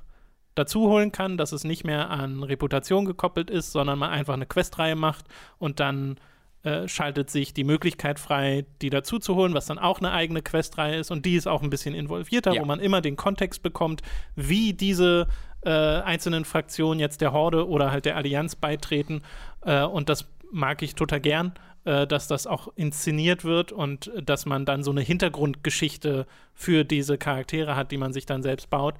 dazu 0.54 0.88
holen 0.90 1.12
kann, 1.12 1.38
dass 1.38 1.52
es 1.52 1.64
nicht 1.64 1.84
mehr 1.84 2.10
an 2.10 2.42
Reputation 2.42 3.06
gekoppelt 3.06 3.48
ist, 3.48 3.72
sondern 3.72 3.98
man 3.98 4.10
einfach 4.10 4.34
eine 4.34 4.44
Questreihe 4.44 4.96
macht 4.96 5.24
und 5.58 5.80
dann 5.80 6.16
äh, 6.64 6.86
schaltet 6.88 7.30
sich 7.30 7.54
die 7.54 7.64
Möglichkeit 7.64 8.18
frei, 8.20 8.64
die 8.80 8.90
dazu 8.90 9.18
zu 9.18 9.34
holen, 9.34 9.54
was 9.54 9.66
dann 9.66 9.78
auch 9.78 9.98
eine 9.98 10.12
eigene 10.12 10.42
Questreihe 10.42 10.96
ist 10.96 11.10
und 11.10 11.26
die 11.26 11.34
ist 11.34 11.48
auch 11.48 11.62
ein 11.62 11.70
bisschen 11.70 11.94
involvierter, 11.94 12.52
Ja. 12.54 12.60
wo 12.62 12.66
man 12.66 12.80
immer 12.80 13.00
den 13.00 13.16
Kontext 13.16 13.62
bekommt, 13.62 14.02
wie 14.36 14.72
diese 14.72 15.26
äh, 15.64 15.70
einzelnen 15.70 16.44
Fraktionen 16.44 17.00
jetzt 17.00 17.20
der 17.20 17.32
Horde 17.32 17.68
oder 17.68 17.90
halt 17.90 18.04
der 18.04 18.16
Allianz 18.16 18.56
beitreten 18.56 19.22
äh, 19.62 19.82
und 19.82 20.08
das 20.08 20.26
mag 20.52 20.82
ich 20.82 20.94
total 20.94 21.20
gern, 21.20 21.52
äh, 21.84 22.06
dass 22.06 22.28
das 22.28 22.46
auch 22.46 22.68
inszeniert 22.76 23.44
wird 23.44 23.72
und 23.72 24.12
dass 24.22 24.46
man 24.46 24.64
dann 24.64 24.82
so 24.84 24.90
eine 24.90 25.00
Hintergrundgeschichte 25.00 26.26
für 26.54 26.84
diese 26.84 27.18
Charaktere 27.18 27.74
hat, 27.76 27.90
die 27.90 27.96
man 27.96 28.12
sich 28.12 28.26
dann 28.26 28.42
selbst 28.42 28.70
baut 28.70 28.94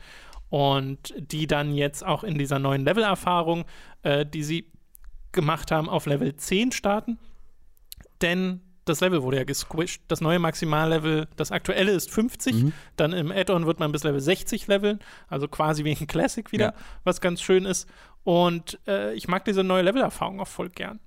und 0.50 1.14
die 1.16 1.46
dann 1.46 1.74
jetzt 1.74 2.04
auch 2.04 2.24
in 2.24 2.38
dieser 2.38 2.58
neuen 2.58 2.84
Levelerfahrung, 2.84 3.64
äh, 4.02 4.26
die 4.26 4.42
sie 4.42 4.66
gemacht 5.32 5.70
haben, 5.70 5.88
auf 5.88 6.06
Level 6.06 6.34
10 6.36 6.72
starten. 6.72 7.18
Denn 8.22 8.60
das 8.84 9.00
Level 9.00 9.22
wurde 9.22 9.36
ja 9.36 9.44
gesquished. 9.44 10.02
Das 10.08 10.20
neue 10.20 10.38
Maximallevel, 10.38 11.28
das 11.36 11.52
aktuelle 11.52 11.92
ist 11.92 12.10
50. 12.10 12.54
Mhm. 12.54 12.72
Dann 12.96 13.12
im 13.12 13.30
Add-on 13.30 13.66
wird 13.66 13.78
man 13.78 13.92
bis 13.92 14.02
Level 14.04 14.20
60 14.20 14.66
leveln. 14.66 14.98
Also 15.28 15.46
quasi 15.48 15.84
wie 15.84 15.96
ein 15.98 16.06
Classic 16.06 16.50
wieder, 16.52 16.66
Ja. 16.66 16.74
was 17.04 17.20
ganz 17.20 17.40
schön 17.42 17.64
ist. 17.64 17.88
Und 18.24 18.80
äh, 18.88 19.14
ich 19.14 19.28
mag 19.28 19.44
diese 19.44 19.62
neue 19.64 19.82
Levelerfahrung 19.82 20.40
auch 20.40 20.48
voll 20.48 20.68
gern. 20.70 20.98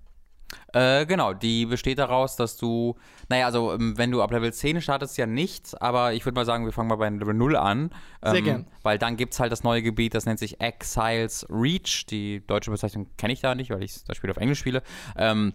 Äh, 0.73 1.05
genau, 1.05 1.33
die 1.33 1.65
besteht 1.65 1.97
daraus, 1.97 2.35
dass 2.35 2.55
du, 2.55 2.95
naja, 3.29 3.45
also 3.47 3.73
ähm, 3.73 3.97
wenn 3.97 4.11
du 4.11 4.21
ab 4.21 4.31
Level 4.31 4.53
10 4.53 4.79
startest, 4.81 5.17
ja 5.17 5.25
nicht, 5.25 5.81
aber 5.81 6.13
ich 6.13 6.23
würde 6.25 6.35
mal 6.35 6.45
sagen, 6.45 6.65
wir 6.65 6.71
fangen 6.71 6.87
mal 6.87 6.95
bei 6.97 7.09
Level 7.09 7.33
0 7.33 7.55
an. 7.55 7.89
Sehr 8.23 8.41
gern. 8.41 8.67
Weil 8.83 8.97
dann 8.97 9.17
gibt 9.17 9.33
es 9.33 9.39
halt 9.39 9.51
das 9.51 9.63
neue 9.63 9.81
Gebiet, 9.81 10.13
das 10.13 10.25
nennt 10.25 10.39
sich 10.39 10.61
Exiles 10.61 11.45
Reach. 11.49 12.05
Die 12.05 12.45
deutsche 12.45 12.71
Bezeichnung 12.71 13.07
kenne 13.17 13.33
ich 13.33 13.41
da 13.41 13.55
nicht, 13.55 13.69
weil 13.71 13.83
ich 13.83 14.03
das 14.05 14.15
Spiel 14.15 14.29
auf 14.29 14.37
Englisch 14.37 14.59
spiele. 14.59 14.81
Ähm, 15.17 15.53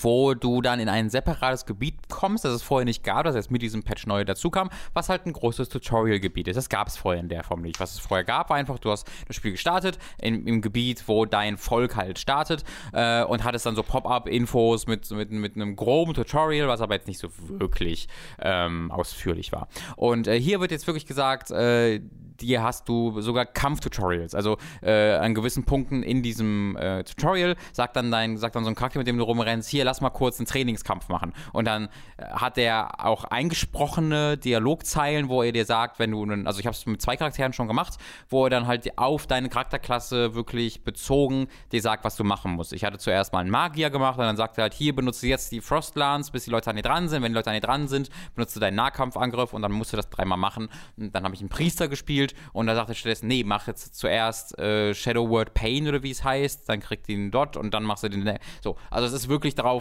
wo 0.00 0.34
du 0.34 0.60
dann 0.60 0.80
in 0.80 0.88
ein 0.88 1.10
separates 1.10 1.66
Gebiet 1.66 1.94
kommst, 2.08 2.44
das 2.44 2.52
es 2.52 2.62
vorher 2.62 2.84
nicht 2.84 3.04
gab, 3.04 3.24
das 3.24 3.34
jetzt 3.34 3.50
mit 3.50 3.62
diesem 3.62 3.82
Patch 3.82 4.06
neu 4.06 4.24
dazu 4.24 4.50
kam, 4.50 4.70
was 4.92 5.08
halt 5.08 5.26
ein 5.26 5.32
großes 5.32 5.68
Tutorial-Gebiet 5.68 6.48
ist. 6.48 6.56
Das 6.56 6.68
gab 6.68 6.88
es 6.88 6.96
vorher 6.96 7.20
in 7.20 7.28
der 7.28 7.44
Form 7.44 7.62
nicht. 7.62 7.80
Was 7.80 7.94
es 7.94 8.00
vorher 8.00 8.24
gab, 8.24 8.50
war 8.50 8.56
einfach, 8.56 8.78
du 8.78 8.90
hast 8.90 9.08
das 9.26 9.36
Spiel 9.36 9.52
gestartet 9.52 9.98
in, 10.20 10.46
im 10.46 10.60
Gebiet, 10.60 11.04
wo 11.06 11.24
dein 11.24 11.56
Volk 11.56 11.96
halt 11.96 12.18
startet 12.18 12.64
äh, 12.92 13.22
und 13.24 13.44
hattest 13.44 13.66
dann 13.66 13.76
so 13.76 13.82
Pop-Up-Infos 13.82 14.86
mit, 14.86 15.10
mit, 15.10 15.30
mit 15.30 15.56
einem 15.56 15.76
groben 15.76 16.14
Tutorial, 16.14 16.68
was 16.68 16.80
aber 16.80 16.94
jetzt 16.94 17.08
nicht 17.08 17.18
so 17.18 17.28
wirklich 17.48 18.08
ähm, 18.40 18.90
ausführlich 18.90 19.52
war. 19.52 19.68
Und 19.96 20.26
äh, 20.26 20.40
hier 20.40 20.60
wird 20.60 20.70
jetzt 20.70 20.86
wirklich 20.86 21.06
gesagt, 21.06 21.50
äh, 21.50 22.00
hier 22.40 22.62
hast 22.62 22.88
du 22.88 23.20
sogar 23.20 23.46
Kampftutorials. 23.46 24.34
Also 24.34 24.58
äh, 24.82 25.12
an 25.12 25.34
gewissen 25.34 25.64
Punkten 25.64 26.02
in 26.02 26.22
diesem 26.22 26.76
äh, 26.76 27.04
Tutorial 27.04 27.56
sagt 27.72 27.96
dann 27.96 28.10
dein, 28.10 28.36
sagt 28.36 28.56
dann 28.56 28.64
so 28.64 28.70
ein 28.70 28.74
Charakter, 28.74 28.98
mit 28.98 29.06
dem 29.06 29.18
du 29.18 29.24
rumrennst, 29.24 29.68
hier 29.68 29.83
lass 29.84 30.00
mal 30.00 30.10
kurz 30.10 30.38
einen 30.38 30.46
Trainingskampf 30.46 31.08
machen. 31.08 31.32
Und 31.52 31.66
dann 31.66 31.88
äh, 32.16 32.24
hat 32.26 32.58
er 32.58 33.04
auch 33.04 33.24
eingesprochene 33.24 34.36
Dialogzeilen, 34.36 35.28
wo 35.28 35.42
er 35.42 35.52
dir 35.52 35.64
sagt, 35.64 35.98
wenn 35.98 36.10
du 36.10 36.22
einen, 36.22 36.46
also 36.46 36.60
ich 36.60 36.66
habe 36.66 36.74
es 36.74 36.86
mit 36.86 37.00
zwei 37.00 37.16
Charakteren 37.16 37.52
schon 37.52 37.68
gemacht, 37.68 37.98
wo 38.28 38.44
er 38.44 38.50
dann 38.50 38.66
halt 38.66 38.98
auf 38.98 39.26
deine 39.26 39.48
Charakterklasse 39.48 40.34
wirklich 40.34 40.84
bezogen 40.84 41.48
dir 41.72 41.82
sagt, 41.82 42.04
was 42.04 42.16
du 42.16 42.24
machen 42.24 42.52
musst. 42.52 42.72
Ich 42.72 42.84
hatte 42.84 42.98
zuerst 42.98 43.32
mal 43.32 43.40
einen 43.40 43.50
Magier 43.50 43.90
gemacht 43.90 44.18
und 44.18 44.24
dann 44.24 44.36
sagt 44.36 44.58
er 44.58 44.62
halt, 44.62 44.74
hier 44.74 44.94
benutze 44.94 45.26
jetzt 45.26 45.52
die 45.52 45.60
Frostlance, 45.60 46.32
bis 46.32 46.44
die 46.44 46.50
Leute 46.50 46.70
an 46.70 46.76
dir 46.76 46.82
dran 46.82 47.08
sind. 47.08 47.22
Wenn 47.22 47.32
die 47.32 47.36
Leute 47.36 47.50
an 47.50 47.54
dir 47.54 47.66
dran 47.66 47.88
sind, 47.88 48.10
benutze 48.34 48.60
deinen 48.60 48.76
Nahkampfangriff 48.76 49.52
und 49.52 49.62
dann 49.62 49.72
musst 49.72 49.92
du 49.92 49.96
das 49.96 50.08
dreimal 50.10 50.38
machen. 50.38 50.68
Und 50.96 51.14
dann 51.14 51.24
habe 51.24 51.34
ich 51.34 51.40
einen 51.40 51.48
Priester 51.48 51.88
gespielt 51.88 52.34
und 52.52 52.66
da 52.66 52.74
sagt 52.74 52.88
er 52.88 52.94
stattdessen, 52.94 53.28
nee, 53.28 53.44
mach 53.44 53.66
jetzt 53.66 53.94
zuerst 53.96 54.58
äh, 54.58 54.94
Shadow 54.94 55.28
Word 55.28 55.54
Pain 55.54 55.88
oder 55.88 56.02
wie 56.02 56.10
es 56.10 56.24
heißt, 56.24 56.68
dann 56.68 56.80
kriegt 56.80 57.08
ihn 57.08 57.30
dort 57.30 57.56
und 57.56 57.72
dann 57.74 57.84
machst 57.84 58.04
du 58.04 58.08
den. 58.08 58.38
So, 58.62 58.76
also 58.90 59.06
es 59.06 59.12
ist 59.12 59.28
wirklich 59.28 59.54
darauf 59.54 59.73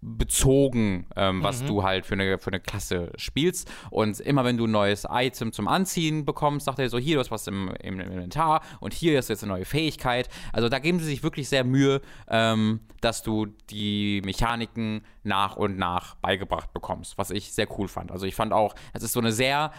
bezogen, 0.00 1.06
ähm, 1.16 1.42
was 1.42 1.62
mhm. 1.62 1.66
du 1.66 1.82
halt 1.82 2.06
für 2.06 2.14
eine, 2.14 2.38
für 2.38 2.50
eine 2.50 2.60
Klasse 2.60 3.10
spielst. 3.16 3.70
Und 3.90 4.20
immer 4.20 4.44
wenn 4.44 4.56
du 4.56 4.66
ein 4.66 4.70
neues 4.70 5.04
Item 5.10 5.52
zum 5.52 5.66
Anziehen 5.66 6.24
bekommst, 6.24 6.66
sagt 6.66 6.78
er 6.78 6.88
so, 6.88 6.98
hier, 6.98 7.16
du 7.16 7.20
hast 7.20 7.30
was 7.30 7.46
im, 7.48 7.70
im 7.82 7.98
Inventar 7.98 8.62
und 8.80 8.94
hier 8.94 9.18
ist 9.18 9.28
jetzt 9.28 9.42
eine 9.42 9.52
neue 9.52 9.64
Fähigkeit. 9.64 10.28
Also 10.52 10.68
da 10.68 10.78
geben 10.78 11.00
sie 11.00 11.06
sich 11.06 11.22
wirklich 11.22 11.48
sehr 11.48 11.64
Mühe, 11.64 12.00
ähm, 12.28 12.80
dass 13.00 13.22
du 13.22 13.46
die 13.70 14.22
Mechaniken 14.24 15.04
nach 15.24 15.56
und 15.56 15.78
nach 15.78 16.14
beigebracht 16.16 16.72
bekommst, 16.72 17.18
was 17.18 17.30
ich 17.30 17.52
sehr 17.52 17.66
cool 17.78 17.88
fand. 17.88 18.12
Also 18.12 18.26
ich 18.26 18.36
fand 18.36 18.52
auch, 18.52 18.74
es 18.92 19.02
ist 19.02 19.12
so 19.12 19.20
eine 19.20 19.32
sehr 19.32 19.72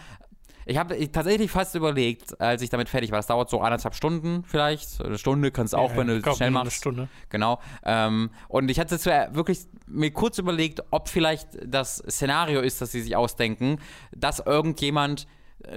ich 0.66 0.76
habe 0.76 1.10
tatsächlich 1.10 1.50
fast 1.50 1.74
überlegt, 1.74 2.40
als 2.40 2.62
ich 2.62 2.70
damit 2.70 2.88
fertig 2.88 3.10
war, 3.10 3.18
das 3.18 3.26
dauert 3.26 3.50
so 3.50 3.60
anderthalb 3.60 3.94
Stunden 3.94 4.44
vielleicht. 4.44 5.00
Eine 5.02 5.18
Stunde 5.18 5.50
kannst 5.50 5.72
du 5.72 5.78
auch, 5.78 5.90
ja, 5.90 5.96
wenn 5.96 6.06
du 6.08 6.34
schnell 6.34 6.50
machst. 6.50 6.64
Eine 6.64 6.70
Stunde. 6.70 7.08
Genau. 7.28 7.60
Ähm, 7.84 8.30
und 8.48 8.70
ich 8.70 8.78
hatte 8.78 8.96
wirklich 9.34 9.60
mir 9.86 10.10
kurz 10.12 10.38
überlegt, 10.38 10.82
ob 10.90 11.08
vielleicht 11.08 11.48
das 11.64 11.96
Szenario 11.96 12.60
ist, 12.60 12.80
das 12.80 12.92
sie 12.92 13.00
sich 13.00 13.16
ausdenken, 13.16 13.78
dass 14.12 14.40
irgendjemand 14.40 15.26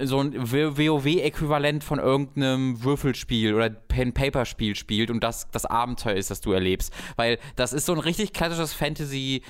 so 0.02 0.20
ein 0.20 0.50
WoW-Äquivalent 0.50 1.84
von 1.84 1.98
irgendeinem 1.98 2.82
Würfelspiel 2.82 3.54
oder 3.54 3.70
Pen-Paper-Spiel 3.70 4.74
spielt 4.76 5.10
und 5.10 5.22
das 5.22 5.50
das 5.50 5.66
Abenteuer 5.66 6.14
ist, 6.14 6.30
das 6.30 6.40
du 6.40 6.52
erlebst. 6.52 6.92
Weil 7.16 7.38
das 7.56 7.72
ist 7.72 7.86
so 7.86 7.92
ein 7.92 7.98
richtig 7.98 8.32
klassisches 8.32 8.72
Fantasy, 8.72 9.42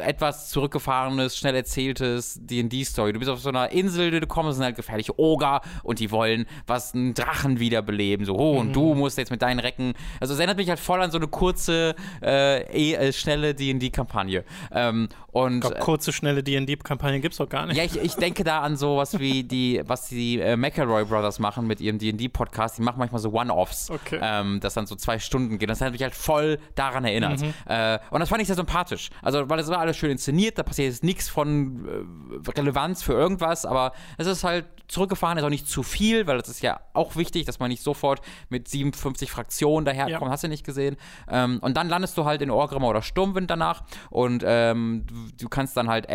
etwas 0.00 0.50
zurückgefahrenes, 0.50 1.36
schnell 1.36 1.54
erzähltes 1.54 2.38
D&D-Story. 2.42 3.12
Du 3.12 3.18
bist 3.18 3.30
auf 3.30 3.40
so 3.40 3.50
einer 3.50 3.70
Insel, 3.70 4.10
du 4.10 4.26
kommst, 4.26 4.56
sind 4.56 4.64
halt 4.64 4.76
gefährliche 4.76 5.18
Oger 5.18 5.60
und 5.82 6.00
die 6.00 6.10
wollen 6.10 6.46
was 6.66 6.94
einen 6.94 7.14
Drachen 7.14 7.60
wiederbeleben. 7.60 8.24
So, 8.24 8.36
oh, 8.36 8.54
mhm. 8.54 8.60
und 8.60 8.72
du 8.76 8.94
musst 8.94 9.18
jetzt 9.18 9.30
mit 9.30 9.42
deinen 9.42 9.60
Recken. 9.60 9.92
Also 10.20 10.34
es 10.34 10.40
erinnert 10.40 10.56
mich 10.56 10.68
halt 10.68 10.80
voll 10.80 11.02
an 11.02 11.10
so 11.10 11.18
eine 11.18 11.28
kurze, 11.28 11.94
äh, 12.22 12.62
eh, 12.72 12.94
äh, 12.94 13.12
schnelle 13.12 13.54
D&D-Kampagne. 13.54 14.44
Ähm, 14.72 15.08
und, 15.32 15.56
ich 15.56 15.60
glaube, 15.60 15.78
kurze, 15.78 16.12
schnelle 16.12 16.42
D&D-Kampagne 16.42 17.20
gibt 17.20 17.32
es 17.32 17.38
doch 17.38 17.48
gar 17.48 17.66
nicht. 17.66 17.76
Ja, 17.76 17.84
ich, 17.84 17.96
ich 17.96 18.14
denke 18.14 18.44
da 18.44 18.60
an 18.60 18.76
sowas 18.76 19.18
wie 19.18 19.44
die 19.44 19.81
was 19.86 20.08
die 20.08 20.40
äh, 20.40 20.56
McElroy 20.56 21.04
Brothers 21.04 21.38
machen 21.38 21.66
mit 21.66 21.80
ihrem 21.80 21.98
D&D-Podcast, 21.98 22.78
die 22.78 22.82
machen 22.82 22.98
manchmal 22.98 23.20
so 23.20 23.32
One-Offs, 23.32 23.90
okay. 23.90 24.18
ähm, 24.22 24.60
das 24.60 24.74
dann 24.74 24.86
so 24.86 24.94
zwei 24.96 25.18
Stunden 25.18 25.58
geht. 25.58 25.70
Das 25.70 25.80
hat 25.80 25.92
mich 25.92 26.02
halt 26.02 26.14
voll 26.14 26.58
daran 26.74 27.04
erinnert. 27.04 27.40
Mhm. 27.40 27.54
Äh, 27.66 27.98
und 28.10 28.20
das 28.20 28.28
fand 28.28 28.40
ich 28.40 28.46
sehr 28.46 28.56
sympathisch. 28.56 29.10
Also, 29.22 29.48
weil 29.48 29.58
es 29.58 29.68
war 29.68 29.78
alles 29.78 29.96
schön 29.96 30.10
inszeniert, 30.10 30.58
da 30.58 30.62
passiert 30.62 30.90
jetzt 30.90 31.04
nichts 31.04 31.28
von 31.28 31.86
äh, 32.46 32.50
Relevanz 32.50 33.02
für 33.02 33.12
irgendwas, 33.12 33.64
aber 33.64 33.92
es 34.18 34.26
ist 34.26 34.44
halt 34.44 34.66
zurückgefahren, 34.88 35.38
ist 35.38 35.44
auch 35.44 35.48
nicht 35.48 35.68
zu 35.68 35.82
viel, 35.82 36.26
weil 36.26 36.38
das 36.38 36.48
ist 36.48 36.62
ja 36.62 36.80
auch 36.92 37.16
wichtig, 37.16 37.46
dass 37.46 37.58
man 37.58 37.70
nicht 37.70 37.82
sofort 37.82 38.20
mit 38.50 38.68
57 38.68 39.30
Fraktionen 39.30 39.84
daherkommt, 39.84 40.28
ja. 40.28 40.30
hast 40.30 40.44
du 40.44 40.48
nicht 40.48 40.64
gesehen. 40.64 40.96
Ähm, 41.28 41.58
und 41.62 41.76
dann 41.76 41.88
landest 41.88 42.16
du 42.18 42.24
halt 42.24 42.42
in 42.42 42.50
Orgrimmar 42.50 42.90
oder 42.90 43.02
Sturmwind 43.02 43.50
danach 43.50 43.84
und 44.10 44.42
ähm, 44.46 45.04
du, 45.06 45.44
du 45.44 45.48
kannst 45.48 45.76
dann 45.76 45.88
halt 45.88 46.06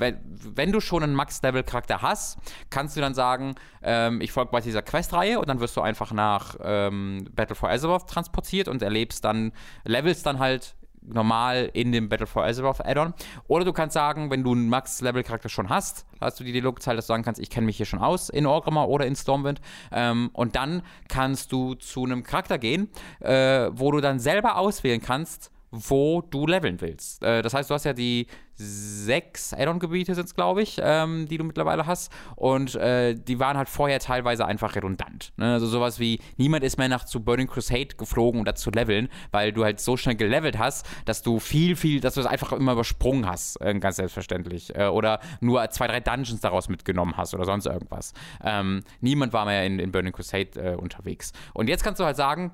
wenn, 0.00 0.18
wenn 0.54 0.72
du 0.72 0.80
schon 0.80 1.02
einen 1.02 1.14
Max-Level-Charakter 1.14 2.02
hast, 2.02 2.38
kannst 2.70 2.96
du 2.96 2.99
dann 3.00 3.14
sagen, 3.14 3.54
ähm, 3.82 4.20
ich 4.20 4.32
folge 4.32 4.50
bei 4.50 4.60
dieser 4.60 4.82
Questreihe 4.82 5.38
und 5.38 5.48
dann 5.48 5.60
wirst 5.60 5.76
du 5.76 5.80
einfach 5.80 6.12
nach 6.12 6.56
ähm, 6.62 7.26
Battle 7.34 7.56
for 7.56 7.70
Azeroth 7.70 8.08
transportiert 8.08 8.68
und 8.68 8.82
erlebst 8.82 9.24
dann, 9.24 9.52
levelst 9.84 10.26
dann 10.26 10.38
halt 10.38 10.74
normal 11.02 11.70
in 11.72 11.92
dem 11.92 12.08
Battle 12.08 12.26
for 12.26 12.44
Azeroth 12.44 12.84
Add-on. 12.84 13.14
Oder 13.48 13.64
du 13.64 13.72
kannst 13.72 13.94
sagen, 13.94 14.30
wenn 14.30 14.44
du 14.44 14.52
einen 14.52 14.68
Max-Level-Charakter 14.68 15.48
schon 15.48 15.68
hast, 15.68 16.06
hast 16.20 16.38
du 16.40 16.44
die 16.44 16.52
Dialogzahl, 16.52 16.96
dass 16.96 17.06
du 17.06 17.12
sagen 17.12 17.22
kannst, 17.22 17.40
ich 17.40 17.50
kenne 17.50 17.66
mich 17.66 17.76
hier 17.76 17.86
schon 17.86 17.98
aus 17.98 18.28
in 18.28 18.46
Orgrimmar 18.46 18.88
oder 18.88 19.06
in 19.06 19.16
Stormwind. 19.16 19.60
Ähm, 19.92 20.30
und 20.32 20.56
dann 20.56 20.82
kannst 21.08 21.52
du 21.52 21.74
zu 21.74 22.04
einem 22.04 22.22
Charakter 22.22 22.58
gehen, 22.58 22.88
äh, 23.20 23.70
wo 23.72 23.90
du 23.92 24.00
dann 24.00 24.20
selber 24.20 24.56
auswählen 24.56 25.00
kannst, 25.00 25.50
wo 25.70 26.20
du 26.20 26.46
leveln 26.46 26.80
willst. 26.80 27.22
Äh, 27.22 27.42
das 27.42 27.54
heißt, 27.54 27.70
du 27.70 27.74
hast 27.74 27.84
ja 27.84 27.92
die 27.92 28.26
sechs 28.54 29.54
Add-on-Gebiete, 29.54 30.14
sind 30.14 30.26
es, 30.26 30.34
glaube 30.34 30.62
ich, 30.62 30.78
ähm, 30.82 31.26
die 31.28 31.38
du 31.38 31.44
mittlerweile 31.44 31.86
hast. 31.86 32.12
Und 32.36 32.74
äh, 32.74 33.14
die 33.14 33.38
waren 33.38 33.56
halt 33.56 33.68
vorher 33.68 34.00
teilweise 34.00 34.44
einfach 34.44 34.74
redundant. 34.74 35.32
Ne? 35.36 35.54
Also 35.54 35.66
sowas 35.66 35.98
wie, 35.98 36.20
niemand 36.36 36.64
ist 36.64 36.76
mehr 36.76 36.88
nach 36.88 37.04
zu 37.04 37.20
Burning 37.20 37.46
Crusade 37.46 37.96
geflogen, 37.96 38.40
um 38.40 38.44
da 38.44 38.54
zu 38.54 38.70
leveln, 38.70 39.08
weil 39.30 39.52
du 39.52 39.64
halt 39.64 39.80
so 39.80 39.96
schnell 39.96 40.16
gelevelt 40.16 40.58
hast, 40.58 40.86
dass 41.04 41.22
du 41.22 41.38
viel, 41.38 41.76
viel, 41.76 42.00
dass 42.00 42.14
du 42.14 42.20
es 42.20 42.26
einfach 42.26 42.52
immer 42.52 42.72
übersprungen 42.72 43.26
hast, 43.26 43.60
äh, 43.60 43.72
ganz 43.78 43.96
selbstverständlich. 43.96 44.74
Äh, 44.74 44.88
oder 44.88 45.20
nur 45.40 45.68
zwei, 45.70 45.86
drei 45.86 46.00
Dungeons 46.00 46.40
daraus 46.40 46.68
mitgenommen 46.68 47.16
hast 47.16 47.34
oder 47.34 47.44
sonst 47.44 47.66
irgendwas. 47.66 48.12
Ähm, 48.44 48.82
niemand 49.00 49.32
war 49.32 49.46
mehr 49.46 49.64
in, 49.64 49.78
in 49.78 49.92
Burning 49.92 50.12
Crusade 50.12 50.50
äh, 50.56 50.74
unterwegs. 50.74 51.32
Und 51.54 51.68
jetzt 51.68 51.84
kannst 51.84 52.00
du 52.00 52.04
halt 52.04 52.16
sagen, 52.16 52.52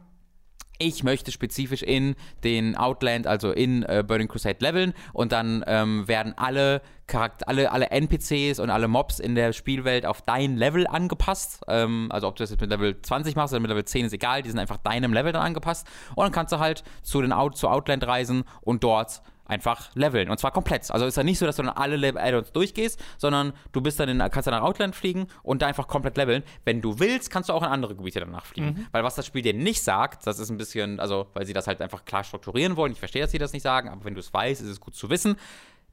ich 0.79 1.03
möchte 1.03 1.33
spezifisch 1.33 1.83
in 1.83 2.15
den 2.45 2.77
Outland, 2.77 3.27
also 3.27 3.53
in 3.53 3.83
äh, 3.83 4.05
Burning 4.07 4.29
Crusade 4.29 4.59
leveln 4.61 4.95
und 5.13 5.33
dann 5.33 5.65
ähm, 5.67 6.07
werden 6.09 6.35
alle 6.37 6.83
Charakter 7.07 7.49
alle, 7.49 7.71
alle 7.71 7.91
NPCs 7.91 8.59
und 8.59 8.71
alle 8.71 8.89
Mobs 8.89 9.21
in 9.21 9.35
der 9.35 9.53
Spielwelt 9.53 10.07
auf 10.07 10.23
dein 10.23 10.57
Level 10.57 10.87
angepasst. 10.87 11.63
Ähm, 11.69 12.09
also 12.11 12.27
ob 12.27 12.37
du 12.37 12.43
das 12.43 12.51
jetzt 12.51 12.61
mit 12.61 12.71
Level 12.71 13.01
20 13.01 13.37
machst 13.37 13.55
oder 13.55 13.61
mit 13.61 13.69
Level 13.69 13.85
10 13.85 14.07
ist 14.07 14.13
egal, 14.13 14.43
die 14.43 14.51
sind 14.51 14.59
einfach 14.59 14.79
deinem 14.79 15.13
Level 15.13 15.33
dann 15.33 15.43
angepasst. 15.43 15.87
Und 16.15 16.25
dann 16.25 16.33
kannst 16.33 16.53
du 16.53 16.59
halt 16.59 16.83
zu 17.03 17.23
den 17.23 17.33
Out, 17.33 17.57
zu 17.57 17.69
Outland 17.69 18.07
reisen 18.07 18.45
und 18.61 18.83
dort 18.83 19.23
einfach 19.47 19.91
leveln. 19.95 20.31
Und 20.31 20.39
zwar 20.39 20.51
komplett. 20.51 20.91
Also 20.91 21.07
ist 21.07 21.17
ja 21.17 21.23
nicht 21.23 21.39
so, 21.39 21.47
dass 21.47 21.57
du 21.57 21.63
dann 21.63 21.73
alle 21.73 22.09
Add-ons 22.21 22.53
durchgehst, 22.53 23.03
sondern 23.19 23.53
du 23.73 23.81
bist 23.81 24.01
dann 24.01 24.09
in, 24.09 24.19
kannst 24.19 24.47
dann 24.47 24.55
nach 24.55 24.63
Outland 24.63 24.95
fliegen 24.95 25.27
und 25.43 25.63
da 25.63 25.67
einfach 25.67 25.89
komplett 25.89 26.17
leveln. 26.17 26.43
Wenn 26.65 26.81
du 26.81 26.99
willst, 26.99 27.31
kannst 27.31 27.49
du 27.49 27.53
auch 27.53 27.63
in 27.63 27.69
andere 27.69 27.95
Gebiete 27.95 28.21
danach 28.21 28.47
fliegen. 28.47 28.67
Mhm. 28.67 28.87
Weil 28.93 29.05
was 29.05 29.15
das 29.15 29.27
Spiel 29.27 29.43
dir 29.43 29.55
nicht 29.55 29.83
sagt, 29.83 30.27
das 30.27 30.39
ist 30.39 30.51
ein 30.51 30.57
bisschen, 30.57 31.01
also 31.01 31.29
weil 31.35 31.47
sie 31.47 31.53
das 31.53 31.67
halt 31.67 31.81
einfach 31.81 32.05
klar 32.05 32.25
strukturieren 32.25 32.77
wollen. 32.77 32.93
Ich 32.93 32.99
verstehe, 32.99 33.23
dass 33.23 33.31
sie 33.31 33.39
das 33.39 33.53
nicht 33.53 33.63
sagen, 33.63 33.89
aber 33.89 34.05
wenn 34.05 34.15
du 34.15 34.21
es 34.21 34.33
weißt, 34.33 34.63
ist 34.63 34.69
es 34.69 34.81
gut 34.81 34.95
zu 34.95 35.11
wissen. 35.11 35.37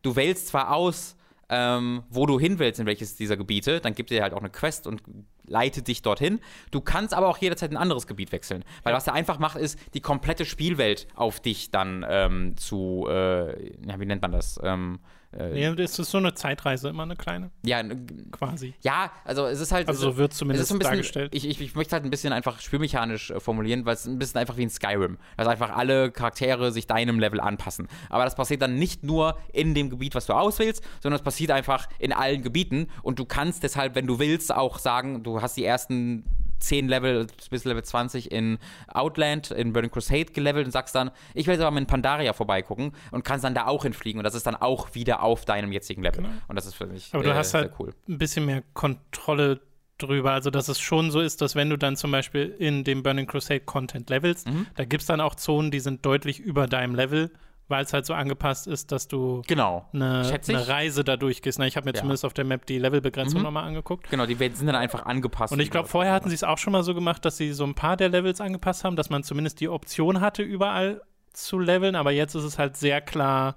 Du 0.01 0.15
wählst 0.15 0.47
zwar 0.47 0.71
aus, 0.73 1.15
ähm, 1.49 2.03
wo 2.09 2.25
du 2.25 2.39
hin 2.39 2.59
willst, 2.59 2.79
in 2.79 2.85
welches 2.85 3.15
dieser 3.15 3.37
Gebiete, 3.37 3.79
dann 3.79 3.93
gibt 3.93 4.09
dir 4.09 4.23
halt 4.23 4.33
auch 4.33 4.39
eine 4.39 4.49
Quest 4.49 4.87
und 4.87 5.01
leitet 5.45 5.87
dich 5.87 6.01
dorthin. 6.01 6.39
Du 6.71 6.81
kannst 6.81 7.13
aber 7.13 7.27
auch 7.27 7.37
jederzeit 7.37 7.71
ein 7.71 7.77
anderes 7.77 8.07
Gebiet 8.07 8.31
wechseln. 8.31 8.63
Weil 8.83 8.93
was 8.93 9.07
er 9.07 9.13
einfach 9.13 9.39
macht, 9.39 9.57
ist, 9.57 9.77
die 9.93 10.01
komplette 10.01 10.45
Spielwelt 10.45 11.07
auf 11.15 11.39
dich 11.39 11.71
dann 11.71 12.05
ähm, 12.07 12.57
zu, 12.57 13.07
äh, 13.09 13.71
ja, 13.85 13.99
wie 13.99 14.05
nennt 14.05 14.21
man 14.21 14.31
das? 14.31 14.59
Ähm, 14.63 14.99
äh, 15.37 15.61
ja, 15.61 15.73
das 15.73 15.97
ist 15.99 16.11
so 16.11 16.17
eine 16.17 16.33
Zeitreise, 16.33 16.89
immer 16.89 17.03
eine 17.03 17.15
kleine. 17.15 17.51
Ja, 17.65 17.81
quasi. 18.31 18.73
Ja, 18.81 19.11
also 19.25 19.45
es 19.45 19.59
ist 19.59 19.71
halt. 19.71 19.87
Also 19.87 20.11
so 20.11 20.17
wird 20.17 20.33
zumindest 20.33 20.69
bisschen, 20.69 20.79
dargestellt. 20.79 21.33
Ich, 21.33 21.47
ich, 21.47 21.59
ich 21.59 21.75
möchte 21.75 21.93
halt 21.93 22.03
ein 22.03 22.09
bisschen 22.09 22.33
einfach 22.33 22.59
spielmechanisch 22.59 23.31
äh, 23.31 23.39
formulieren, 23.39 23.85
weil 23.85 23.95
es 23.95 24.05
ein 24.05 24.19
bisschen 24.19 24.39
einfach 24.39 24.57
wie 24.57 24.63
ein 24.63 24.69
Skyrim. 24.69 25.17
Dass 25.37 25.47
einfach 25.47 25.75
alle 25.75 26.11
Charaktere 26.11 26.71
sich 26.71 26.87
deinem 26.87 27.19
Level 27.19 27.39
anpassen. 27.39 27.87
Aber 28.09 28.23
das 28.23 28.35
passiert 28.35 28.61
dann 28.61 28.75
nicht 28.75 29.03
nur 29.03 29.37
in 29.51 29.73
dem 29.73 29.89
Gebiet, 29.89 30.15
was 30.15 30.25
du 30.25 30.33
auswählst, 30.33 30.83
sondern 31.01 31.17
es 31.17 31.23
passiert 31.23 31.51
einfach 31.51 31.87
in 31.99 32.13
allen 32.13 32.41
Gebieten. 32.41 32.87
Und 33.01 33.19
du 33.19 33.25
kannst 33.25 33.63
deshalb, 33.63 33.95
wenn 33.95 34.07
du 34.07 34.19
willst, 34.19 34.53
auch 34.53 34.79
sagen, 34.79 35.23
du 35.23 35.41
hast 35.41 35.57
die 35.57 35.65
ersten 35.65 36.25
10 36.63 36.87
Level 36.87 37.27
bis 37.49 37.65
Level 37.65 37.83
20 37.83 38.31
in 38.31 38.57
Outland, 38.87 39.51
in 39.51 39.73
Burning 39.73 39.91
Crusade 39.91 40.25
gelevelt 40.25 40.65
und 40.65 40.71
sagst 40.71 40.95
dann, 40.95 41.11
ich 41.33 41.47
will 41.47 41.53
jetzt 41.53 41.61
aber 41.63 41.71
mit 41.77 41.87
Pandaria 41.87 42.33
vorbeigucken 42.33 42.93
und 43.11 43.23
kannst 43.23 43.43
dann 43.45 43.53
da 43.55 43.67
auch 43.67 43.83
hinfliegen 43.83 44.19
und 44.19 44.23
das 44.23 44.35
ist 44.35 44.47
dann 44.47 44.55
auch 44.55 44.95
wieder 44.95 45.21
auf 45.23 45.45
deinem 45.45 45.71
jetzigen 45.71 46.01
Level. 46.03 46.23
Genau. 46.23 46.33
Und 46.47 46.55
das 46.55 46.65
ist 46.65 46.75
für 46.75 46.87
mich 46.87 47.09
Aber 47.13 47.23
du 47.23 47.29
äh, 47.29 47.33
hast 47.33 47.53
halt 47.53 47.69
sehr 47.71 47.79
cool. 47.79 47.93
ein 48.07 48.17
bisschen 48.17 48.45
mehr 48.45 48.63
Kontrolle 48.73 49.61
drüber. 49.97 50.31
Also, 50.31 50.49
dass 50.49 50.67
es 50.69 50.79
schon 50.79 51.11
so 51.11 51.19
ist, 51.21 51.41
dass 51.41 51.55
wenn 51.55 51.69
du 51.69 51.77
dann 51.77 51.95
zum 51.95 52.11
Beispiel 52.11 52.53
in 52.59 52.83
dem 52.83 53.03
Burning 53.03 53.27
Crusade 53.27 53.61
Content 53.61 54.09
levelst, 54.09 54.47
Mhm. 54.49 54.65
da 54.75 54.85
gibt 54.85 55.01
es 55.01 55.07
dann 55.07 55.21
auch 55.21 55.35
Zonen, 55.35 55.71
die 55.71 55.79
sind 55.79 56.05
deutlich 56.05 56.39
über 56.39 56.67
deinem 56.67 56.95
Level, 56.95 57.31
weil 57.69 57.83
es 57.83 57.93
halt 57.93 58.05
so 58.05 58.13
angepasst 58.13 58.67
ist, 58.67 58.91
dass 58.91 59.07
du 59.07 59.41
Genau. 59.47 59.87
eine, 59.93 60.39
eine 60.47 60.67
Reise 60.67 61.03
da 61.03 61.17
durchgehst. 61.17 61.59
Na, 61.59 61.65
ich 61.65 61.77
habe 61.77 61.85
mir 61.85 61.93
Ja. 61.93 61.99
zumindest 62.01 62.25
auf 62.25 62.33
der 62.33 62.43
Map 62.45 62.65
die 62.65 62.77
Levelbegrenzung 62.77 63.39
Mhm. 63.39 63.45
nochmal 63.45 63.63
angeguckt. 63.65 64.09
Genau, 64.09 64.25
die 64.25 64.35
sind 64.35 64.67
dann 64.67 64.75
einfach 64.75 65.05
angepasst. 65.05 65.53
Und 65.53 65.59
ich 65.59 65.71
glaube, 65.71 65.87
vorher 65.87 66.13
hatten 66.13 66.29
sie 66.29 66.35
es 66.35 66.43
auch 66.43 66.57
schon 66.57 66.73
mal 66.73 66.83
so 66.83 66.93
gemacht, 66.93 67.23
dass 67.25 67.37
sie 67.37 67.53
so 67.53 67.63
ein 67.63 67.73
paar 67.75 67.97
der 67.97 68.09
Levels 68.09 68.41
angepasst 68.41 68.83
haben, 68.83 68.95
dass 68.95 69.09
man 69.09 69.23
zumindest 69.23 69.59
die 69.61 69.69
Option 69.69 70.19
hatte, 70.21 70.43
überall 70.43 71.01
zu 71.31 71.57
leveln. 71.57 71.95
Aber 71.95 72.11
jetzt 72.11 72.35
ist 72.35 72.43
es 72.43 72.59
halt 72.59 72.75
sehr 72.77 73.01
klar 73.01 73.55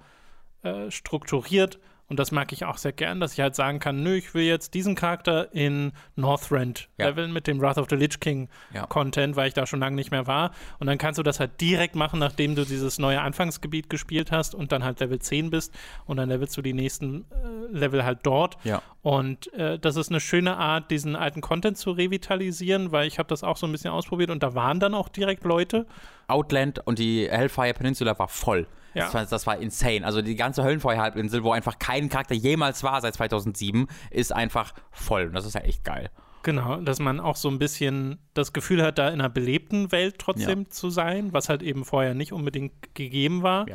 äh, 0.62 0.90
strukturiert. 0.90 1.78
Und 2.08 2.18
das 2.20 2.30
mag 2.30 2.52
ich 2.52 2.64
auch 2.64 2.78
sehr 2.78 2.92
gern, 2.92 3.18
dass 3.18 3.32
ich 3.32 3.40
halt 3.40 3.56
sagen 3.56 3.80
kann, 3.80 4.02
nö, 4.02 4.14
ich 4.14 4.32
will 4.32 4.44
jetzt 4.44 4.74
diesen 4.74 4.94
Charakter 4.94 5.52
in 5.52 5.92
Northrend 6.14 6.88
Ja. 6.98 7.08
leveln 7.08 7.32
mit 7.32 7.46
dem 7.46 7.60
Wrath 7.60 7.78
of 7.78 7.86
the 7.90 7.96
Lich 7.96 8.20
King 8.20 8.48
Ja. 8.72 8.86
Content, 8.86 9.34
weil 9.36 9.48
ich 9.48 9.54
da 9.54 9.66
schon 9.66 9.80
lange 9.80 9.96
nicht 9.96 10.10
mehr 10.12 10.26
war. 10.26 10.52
Und 10.78 10.86
dann 10.86 10.98
kannst 10.98 11.18
du 11.18 11.22
das 11.24 11.40
halt 11.40 11.60
direkt 11.60 11.96
machen, 11.96 12.18
nachdem 12.20 12.54
du 12.54 12.64
dieses 12.64 12.98
neue 12.98 13.20
Anfangsgebiet 13.20 13.90
gespielt 13.90 14.30
hast 14.30 14.54
und 14.54 14.70
dann 14.72 14.84
halt 14.84 15.00
Level 15.00 15.18
10 15.18 15.50
bist. 15.50 15.74
Und 16.04 16.16
dann 16.18 16.28
levelst 16.28 16.56
du 16.56 16.62
die 16.62 16.72
nächsten 16.74 17.22
äh, 17.30 17.76
Level 17.76 18.04
halt 18.04 18.20
dort. 18.22 18.56
Ja. 18.64 18.82
Und 19.02 19.52
äh, 19.54 19.78
das 19.78 19.96
ist 19.96 20.08
eine 20.10 20.20
schöne 20.20 20.56
Art, 20.56 20.90
diesen 20.90 21.16
alten 21.16 21.40
Content 21.40 21.76
zu 21.76 21.90
revitalisieren, 21.90 22.92
weil 22.92 23.06
ich 23.08 23.18
habe 23.18 23.28
das 23.28 23.42
auch 23.44 23.56
so 23.56 23.66
ein 23.66 23.72
bisschen 23.72 23.90
ausprobiert 23.90 24.30
und 24.30 24.42
da 24.42 24.54
waren 24.54 24.80
dann 24.80 24.94
auch 24.94 25.08
direkt 25.08 25.44
Leute. 25.44 25.86
Outland 26.28 26.80
und 26.86 26.98
die 26.98 27.28
Hellfire 27.30 27.74
Peninsula 27.74 28.18
war 28.18 28.28
voll. 28.28 28.66
Ja. 28.96 29.04
Das, 29.04 29.14
war, 29.14 29.26
das 29.26 29.46
war 29.46 29.58
insane. 29.58 30.04
Also 30.04 30.22
die 30.22 30.36
ganze 30.36 30.64
Höllenfeuer-Halbinsel, 30.64 31.44
wo 31.44 31.52
einfach 31.52 31.78
kein 31.78 32.08
Charakter 32.08 32.34
jemals 32.34 32.82
war 32.82 33.00
seit 33.02 33.14
2007, 33.14 33.88
ist 34.10 34.32
einfach 34.32 34.72
voll. 34.90 35.26
Und 35.26 35.34
das 35.34 35.44
ist 35.44 35.54
ja 35.54 35.60
echt 35.60 35.84
geil. 35.84 36.10
Genau, 36.42 36.76
dass 36.76 36.98
man 37.00 37.20
auch 37.20 37.36
so 37.36 37.48
ein 37.48 37.58
bisschen 37.58 38.18
das 38.32 38.52
Gefühl 38.52 38.82
hat, 38.82 38.98
da 38.98 39.08
in 39.08 39.14
einer 39.14 39.28
belebten 39.28 39.92
Welt 39.92 40.16
trotzdem 40.18 40.70
zu 40.70 40.90
sein, 40.90 41.32
was 41.32 41.48
halt 41.48 41.62
eben 41.62 41.84
vorher 41.84 42.14
nicht 42.14 42.32
unbedingt 42.32 42.94
gegeben 42.94 43.42
war. 43.42 43.66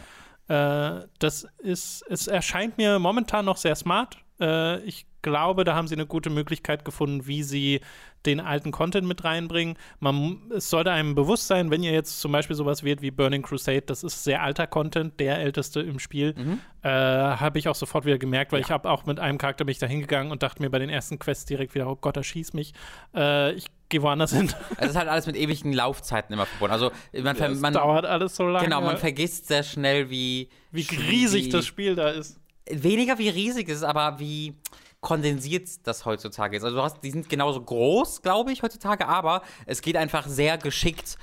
Äh, 0.47 1.05
das 1.19 1.47
ist, 1.59 2.03
es 2.09 2.27
erscheint 2.27 2.77
mir 2.77 2.97
momentan 2.97 3.45
noch 3.45 3.57
sehr 3.57 3.75
smart. 3.75 4.17
Äh, 4.41 4.79
ich 4.81 5.05
glaube, 5.21 5.63
da 5.63 5.75
haben 5.75 5.87
sie 5.87 5.95
eine 5.95 6.07
gute 6.07 6.29
Möglichkeit 6.31 6.83
gefunden, 6.83 7.27
wie 7.27 7.43
sie 7.43 7.79
den 8.25 8.39
alten 8.39 8.71
Content 8.71 9.07
mit 9.07 9.23
reinbringen. 9.23 9.77
Man, 9.99 10.41
es 10.55 10.69
sollte 10.69 10.91
einem 10.91 11.15
bewusst 11.15 11.47
sein, 11.47 11.71
wenn 11.71 11.81
ihr 11.83 11.91
jetzt 11.91 12.19
zum 12.19 12.31
Beispiel 12.31 12.55
sowas 12.55 12.83
wählt 12.83 13.01
wie 13.01 13.11
Burning 13.11 13.41
Crusade, 13.41 13.81
das 13.81 14.03
ist 14.03 14.23
sehr 14.23 14.41
alter 14.43 14.67
Content, 14.67 15.19
der 15.19 15.39
älteste 15.39 15.81
im 15.81 15.99
Spiel, 15.99 16.35
äh, 16.83 16.89
habe 16.89 17.57
ich 17.59 17.67
auch 17.67 17.75
sofort 17.75 18.05
wieder 18.05 18.17
gemerkt, 18.17 18.51
weil 18.51 18.61
ich 18.61 18.71
habe 18.71 18.89
auch 18.89 19.05
mit 19.05 19.19
einem 19.19 19.37
Charakter 19.37 19.63
bin 19.65 19.71
ich 19.71 19.79
da 19.79 19.87
hingegangen 19.87 20.31
und 20.31 20.43
dachte 20.43 20.61
mir 20.61 20.69
bei 20.69 20.79
den 20.79 20.89
ersten 20.89 21.19
Quests 21.19 21.45
direkt 21.45 21.73
wieder, 21.75 21.87
oh 21.87 21.95
Gott, 21.95 22.17
er 22.17 22.23
schießt 22.23 22.53
mich. 22.53 22.73
Äh, 23.15 23.53
ich 23.53 23.65
gehe 23.89 24.01
woanders 24.01 24.33
hin. 24.33 24.51
Es 24.77 24.91
ist 24.91 24.95
halt 24.95 25.07
alles 25.09 25.27
mit 25.27 25.35
ewigen 25.35 25.73
Laufzeiten 25.73 26.33
immer 26.33 26.45
verbunden. 26.45 26.73
Also 26.73 26.91
man, 27.23 27.35
Es 27.35 27.59
man 27.59 27.73
dauert 27.73 28.05
alles 28.05 28.35
so 28.35 28.43
lange. 28.45 28.65
genau, 28.65 28.81
man 28.81 28.97
vergisst 28.97 29.47
sehr 29.47 29.63
schnell, 29.63 30.09
wie 30.09 30.49
wie 30.71 30.81
riesig 31.09 31.49
das 31.49 31.65
Spiel 31.65 31.95
da 31.95 32.09
ist. 32.09 32.40
Weniger 32.69 33.17
wie 33.17 33.29
riesig 33.29 33.69
es 33.69 33.77
ist, 33.77 33.83
aber 33.83 34.19
wie 34.19 34.55
kondensiert 35.01 35.67
das 35.83 36.05
heutzutage 36.05 36.57
ist. 36.57 36.63
Also 36.63 36.77
du 36.77 36.83
hast, 36.83 37.03
die 37.03 37.11
sind 37.11 37.27
genauso 37.27 37.61
groß, 37.61 38.21
glaube 38.21 38.51
ich, 38.51 38.61
heutzutage, 38.61 39.07
aber 39.07 39.41
es 39.65 39.81
geht 39.81 39.97
einfach 39.97 40.27
sehr 40.27 40.57
geschickt 40.57 41.17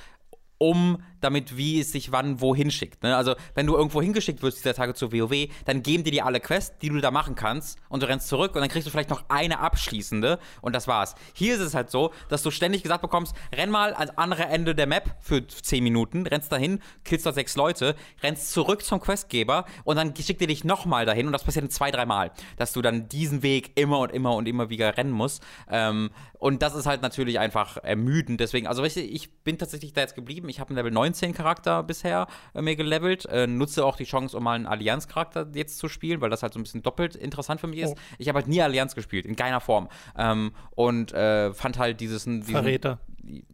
um 0.59 1.03
damit, 1.21 1.57
wie 1.57 1.81
es 1.81 1.93
sich 1.93 2.13
wann 2.13 2.41
wohin 2.41 2.71
schickt. 2.71 3.03
Ne? 3.03 3.17
Also, 3.17 3.35
wenn 3.55 3.67
du 3.67 3.77
irgendwo 3.77 4.03
hingeschickt 4.03 4.43
wirst 4.43 4.59
dieser 4.59 4.75
Tage 4.75 4.95
zur 4.95 5.13
WoW, 5.13 5.49
dann 5.65 5.83
geben 5.83 6.05
die 6.05 6.11
dir 6.11 6.27
alle 6.27 6.41
Quests, 6.41 6.79
die 6.79 6.89
du 6.89 7.01
da 7.01 7.11
machen 7.11 7.35
kannst 7.35 7.79
und 7.89 8.03
du 8.03 8.09
rennst 8.09 8.29
zurück 8.29 8.55
und 8.55 8.61
dann 8.61 8.71
kriegst 8.71 8.87
du 8.87 8.91
vielleicht 8.91 9.11
noch 9.11 9.25
eine 9.29 9.59
abschließende 9.61 10.39
und 10.61 10.75
das 10.75 10.87
war's. 10.87 11.15
Hier 11.35 11.55
ist 11.55 11.61
es 11.61 11.75
halt 11.75 11.91
so, 11.91 12.13
dass 12.29 12.43
du 12.43 12.51
ständig 12.51 12.83
gesagt 12.83 13.03
bekommst, 13.03 13.35
renn 13.53 13.71
mal 13.71 13.95
ans 13.95 14.13
andere 14.17 14.45
Ende 14.45 14.75
der 14.75 14.87
Map 14.87 15.17
für 15.21 15.47
10 15.47 15.83
Minuten, 15.83 16.27
rennst 16.27 16.53
dahin, 16.53 16.81
killst 17.05 17.27
dort 17.27 17.35
sechs 17.35 17.57
Leute, 17.57 17.95
rennst 18.23 18.53
zurück 18.53 18.85
zum 18.85 19.01
Questgeber 19.01 19.65
und 19.85 19.97
dann 19.97 20.15
schickt 20.17 20.41
er 20.41 20.47
dich 20.47 20.65
nochmal 20.65 21.07
dahin 21.07 21.27
und 21.27 21.33
das 21.33 21.45
passiert 21.45 21.65
dann 21.65 21.71
zwei, 21.71 21.91
dreimal, 21.91 22.33
dass 22.57 22.73
du 22.73 22.83
dann 22.83 23.09
diesen 23.09 23.43
Weg 23.43 23.73
immer 23.77 23.99
und 24.01 24.13
immer 24.13 24.35
und 24.35 24.47
immer 24.47 24.71
wieder 24.71 24.97
rennen 24.97 25.13
musst. 25.13 25.43
Ähm, 25.71 26.11
und 26.39 26.63
das 26.63 26.75
ist 26.75 26.87
halt 26.87 27.03
natürlich 27.03 27.39
einfach 27.39 27.77
ermüdend. 27.79 28.41
Deswegen, 28.41 28.67
also 28.67 28.83
weißt 28.83 28.97
du, 28.97 29.01
ich 29.01 29.31
bin 29.43 29.59
tatsächlich 29.59 29.93
da 29.93 30.03
jetzt 30.03 30.15
geblieben. 30.15 30.49
Ich 30.49 30.61
habe 30.61 30.71
einen 30.71 30.77
Level 30.77 30.93
19 30.93 31.35
Charakter 31.35 31.83
bisher 31.83 32.27
äh, 32.55 32.63
mir 32.63 32.77
gelevelt. 32.77 33.27
Äh, 33.27 33.47
nutze 33.47 33.85
auch 33.85 33.97
die 33.97 34.05
Chance, 34.05 34.37
um 34.37 34.45
mal 34.45 34.55
einen 34.55 34.67
Allianz-Charakter 34.67 35.49
jetzt 35.55 35.79
zu 35.79 35.89
spielen, 35.89 36.21
weil 36.21 36.31
das 36.31 36.43
halt 36.43 36.53
so 36.53 36.61
ein 36.61 36.63
bisschen 36.63 36.83
doppelt 36.83 37.17
interessant 37.17 37.61
für 37.61 37.67
mich 37.67 37.81
ist. 37.81 37.95
Oh. 37.97 38.01
Ich 38.19 38.29
habe 38.29 38.39
halt 38.39 38.49
nie 38.49 38.63
Allianz 38.63 38.95
gespielt, 38.95 39.27
in 39.27 39.37
keiner 39.37 39.61
Form. 39.61 39.89
Ähm, 40.17 40.53
und 40.71 41.13
äh, 41.13 41.53
fand 41.53 41.79
halt 41.79 42.01
dieses. 42.01 42.25
Verräter. 42.43 43.01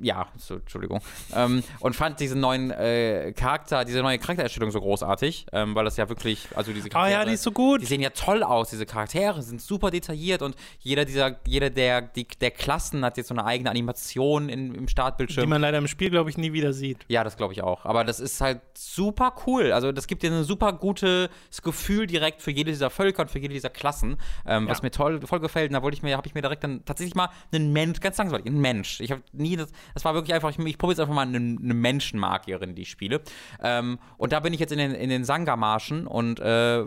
Ja, 0.00 0.26
so, 0.36 0.54
Entschuldigung. 0.56 1.00
ähm, 1.34 1.62
und 1.80 1.94
fand 1.96 2.20
diesen 2.20 2.40
neuen 2.40 2.70
äh, 2.70 3.32
Charakter, 3.36 3.84
diese 3.84 4.00
neue 4.02 4.18
Charaktererstellung 4.18 4.70
so 4.70 4.80
großartig, 4.80 5.46
ähm, 5.52 5.74
weil 5.74 5.84
das 5.84 5.96
ja 5.96 6.08
wirklich, 6.08 6.48
also 6.54 6.72
diese 6.72 6.88
Ah 6.94 7.08
ja, 7.08 7.24
die 7.24 7.32
ist 7.32 7.42
so 7.42 7.52
gut. 7.52 7.82
die 7.82 7.86
sehen 7.86 8.00
ja 8.00 8.10
toll 8.10 8.42
aus, 8.42 8.70
diese 8.70 8.86
Charaktere, 8.86 9.42
sind 9.42 9.60
super 9.60 9.90
detailliert 9.90 10.42
und 10.42 10.56
jeder 10.80 11.04
dieser, 11.04 11.36
jeder 11.46 11.70
der, 11.70 12.02
die, 12.02 12.26
der 12.40 12.50
Klassen 12.50 13.04
hat 13.04 13.16
jetzt 13.16 13.28
so 13.28 13.34
eine 13.34 13.44
eigene 13.44 13.70
Animation 13.70 14.48
in, 14.48 14.74
im 14.74 14.86
Die 14.86 14.90
Startbildschirm. 14.90 15.48
man 15.48 15.60
leider 15.60 15.78
im 15.78 15.88
Spiel, 15.88 16.10
glaube 16.10 16.30
ich, 16.30 16.38
nie 16.38 16.52
wieder 16.52 16.72
sieht. 16.72 16.98
Ja, 17.08 17.24
das 17.24 17.36
glaube 17.36 17.52
ich 17.52 17.62
auch. 17.62 17.84
Aber 17.84 18.04
das 18.04 18.20
ist 18.20 18.40
halt 18.40 18.60
super 18.74 19.34
cool. 19.46 19.72
Also 19.72 19.92
das 19.92 20.06
gibt 20.06 20.22
dir 20.22 20.30
ein 20.32 20.44
super 20.44 20.72
gutes 20.72 21.28
Gefühl 21.62 22.06
direkt 22.06 22.42
für 22.42 22.50
jede 22.50 22.70
dieser 22.70 22.90
Völker 22.90 23.22
und 23.22 23.30
für 23.30 23.38
jede 23.38 23.54
dieser 23.54 23.70
Klassen, 23.70 24.16
ähm, 24.46 24.68
was 24.68 24.78
Ja. 24.78 24.84
mir 24.84 24.90
toll 24.90 25.20
voll 25.26 25.40
gefällt. 25.40 25.70
Und 25.70 25.74
da 25.74 25.82
wollte 25.82 25.96
ich 25.96 26.02
mir, 26.02 26.16
habe 26.16 26.26
ich 26.26 26.34
mir 26.34 26.42
direkt 26.42 26.64
dann 26.64 26.84
tatsächlich 26.84 27.14
mal 27.14 27.28
einen 27.52 27.72
Mensch, 27.72 28.00
ganz 28.00 28.18
langsam, 28.18 28.40
einen 28.44 28.60
Mensch. 28.60 29.00
Ich 29.00 29.10
habe 29.10 29.22
nie, 29.32 29.56
das, 29.64 29.72
das 29.94 30.04
war 30.04 30.14
wirklich 30.14 30.34
einfach, 30.34 30.50
ich, 30.50 30.58
ich 30.58 30.78
probiere 30.78 30.92
jetzt 30.92 31.00
einfach 31.00 31.14
mal 31.14 31.22
eine, 31.26 31.36
eine 31.36 31.74
Menschenmagierin, 31.74 32.74
die 32.74 32.82
ich 32.82 32.90
spiele. 32.90 33.20
Ähm, 33.62 33.98
und 34.16 34.32
da 34.32 34.40
bin 34.40 34.52
ich 34.52 34.60
jetzt 34.60 34.72
in 34.72 34.78
den, 34.78 34.92
in 34.92 35.10
den 35.10 35.24
Sanga-Marschen 35.24 36.06
und 36.06 36.40
äh, 36.40 36.84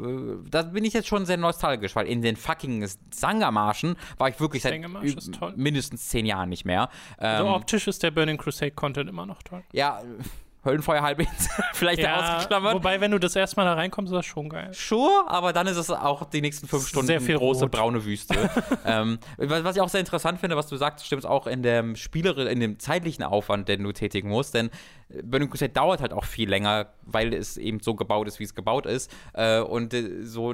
da 0.49 0.61
bin 0.63 0.86
ich 0.86 0.93
jetzt 0.93 1.07
schon 1.07 1.25
sehr 1.25 1.38
nostalgisch, 1.38 1.95
weil 1.95 2.07
in 2.07 2.21
den 2.21 2.36
fucking 2.36 2.88
Sanga-Marschen 3.11 3.95
war 4.17 4.30
ich 4.30 4.39
wirklich 4.39 4.63
seit 4.63 4.80
mindestens 5.55 6.09
zehn 6.09 6.25
Jahren 6.25 6.49
nicht 6.49 6.65
mehr. 6.65 6.89
Ähm, 7.19 7.38
So 7.39 7.49
optisch 7.49 7.88
ist 7.88 8.03
der 8.03 8.11
Burning 8.11 8.38
Crusade 8.38 8.71
Content 8.71 9.09
immer 9.09 9.25
noch 9.25 9.41
toll. 9.43 9.63
ja, 9.71 10.01
Höllenfeuer 10.68 11.01
Halbinsel, 11.01 11.49
vielleicht 11.74 12.05
ausgeklammert. 12.05 12.76
wobei, 12.76 13.01
wenn 13.01 13.11
du 13.11 13.20
das 13.20 13.36
erste 13.36 13.55
Mal 13.55 13.65
da 13.65 13.74
reinkommst, 13.74 14.11
ist 14.11 14.18
das 14.18 14.26
schon 14.26 14.49
geil. 14.49 14.70
Sure, 14.74 15.26
aber 15.28 15.53
dann 15.53 15.68
ist 15.68 15.78
es 15.78 15.89
auch 15.89 16.26
die 16.30 16.41
nächsten 16.41 16.68
fünf 16.68 16.88
Stunden 16.88 17.07
Sehr 17.07 17.22
viel 17.22 17.38
große 17.38 17.63
rot. 17.65 17.72
braune 17.72 18.05
Wüste. 18.05 18.36
ähm, 18.86 19.20
was 19.38 19.63
was 19.63 19.76
ich 19.76 19.82
auch 19.82 19.89
sehr 19.89 19.99
interessant 19.99 20.39
finde, 20.39 20.55
was 20.55 20.68
du 20.68 20.76
sagst, 20.76 21.05
stimmt 21.05 21.26
auch 21.26 21.47
in 21.47 21.63
dem 21.63 21.95
Spieler, 21.95 22.38
in 22.47 22.59
dem 22.59 22.80
zeitlichen 22.80 23.24
Aufwand, 23.24 23.68
den 23.68 23.84
du 23.84 23.91
tätigen 23.91 24.30
musst, 24.30 24.53
denn 24.53 24.70
Burning 25.24 25.49
Crusade 25.49 25.72
dauert 25.72 26.01
halt 26.01 26.12
auch 26.12 26.26
viel 26.26 26.49
länger, 26.49 26.88
weil 27.03 27.34
es 27.34 27.55
eben 27.58 27.80
so 27.80 27.95
gebaut 27.95 28.28
ist, 28.28 28.39
wie 28.39 28.43
es 28.43 28.53
gebaut 28.55 28.86
ist. 28.86 29.10
Äh, 29.34 29.62
und 29.62 29.93
äh, 29.93 30.24
so 30.24 30.53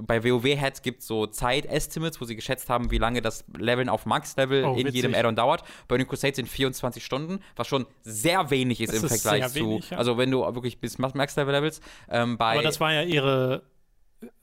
bei 0.00 0.24
WoW-Heads 0.24 0.80
gibt 0.82 1.00
es 1.02 1.06
so 1.06 1.26
Zeit-Estimates, 1.26 2.18
wo 2.20 2.24
sie 2.24 2.34
geschätzt 2.34 2.70
haben, 2.70 2.90
wie 2.90 2.96
lange 2.98 3.20
das 3.20 3.44
Leveln 3.58 3.88
auf 3.90 4.06
Max-Level 4.06 4.64
Oh, 4.64 4.72
in 4.72 4.78
witzig. 4.86 4.94
jedem 4.94 5.14
Add-on 5.14 5.36
dauert. 5.36 5.62
Burning 5.88 6.06
Crusade 6.08 6.34
sind 6.34 6.48
24 6.48 7.04
Stunden, 7.04 7.40
was 7.56 7.68
schon 7.68 7.86
sehr 8.02 8.50
wenig 8.50 8.80
ist 8.80 8.92
Das 8.94 9.00
im 9.00 9.06
ist 9.06 9.22
Vergleich 9.22 9.48
zu. 9.52 9.56
wenig, 9.56 9.90
ja. 9.90 9.98
Also 9.98 10.16
wenn 10.16 10.30
du 10.30 10.40
wirklich 10.54 10.80
bis 10.80 10.98
Max-Level 10.98 11.52
levelst. 11.54 11.82
Ähm, 12.10 12.38
bei, 12.38 12.52
Aber 12.54 12.62
das 12.62 12.80
war 12.80 12.92
ja 12.94 13.02
ihre 13.02 13.62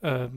äh, 0.00 0.28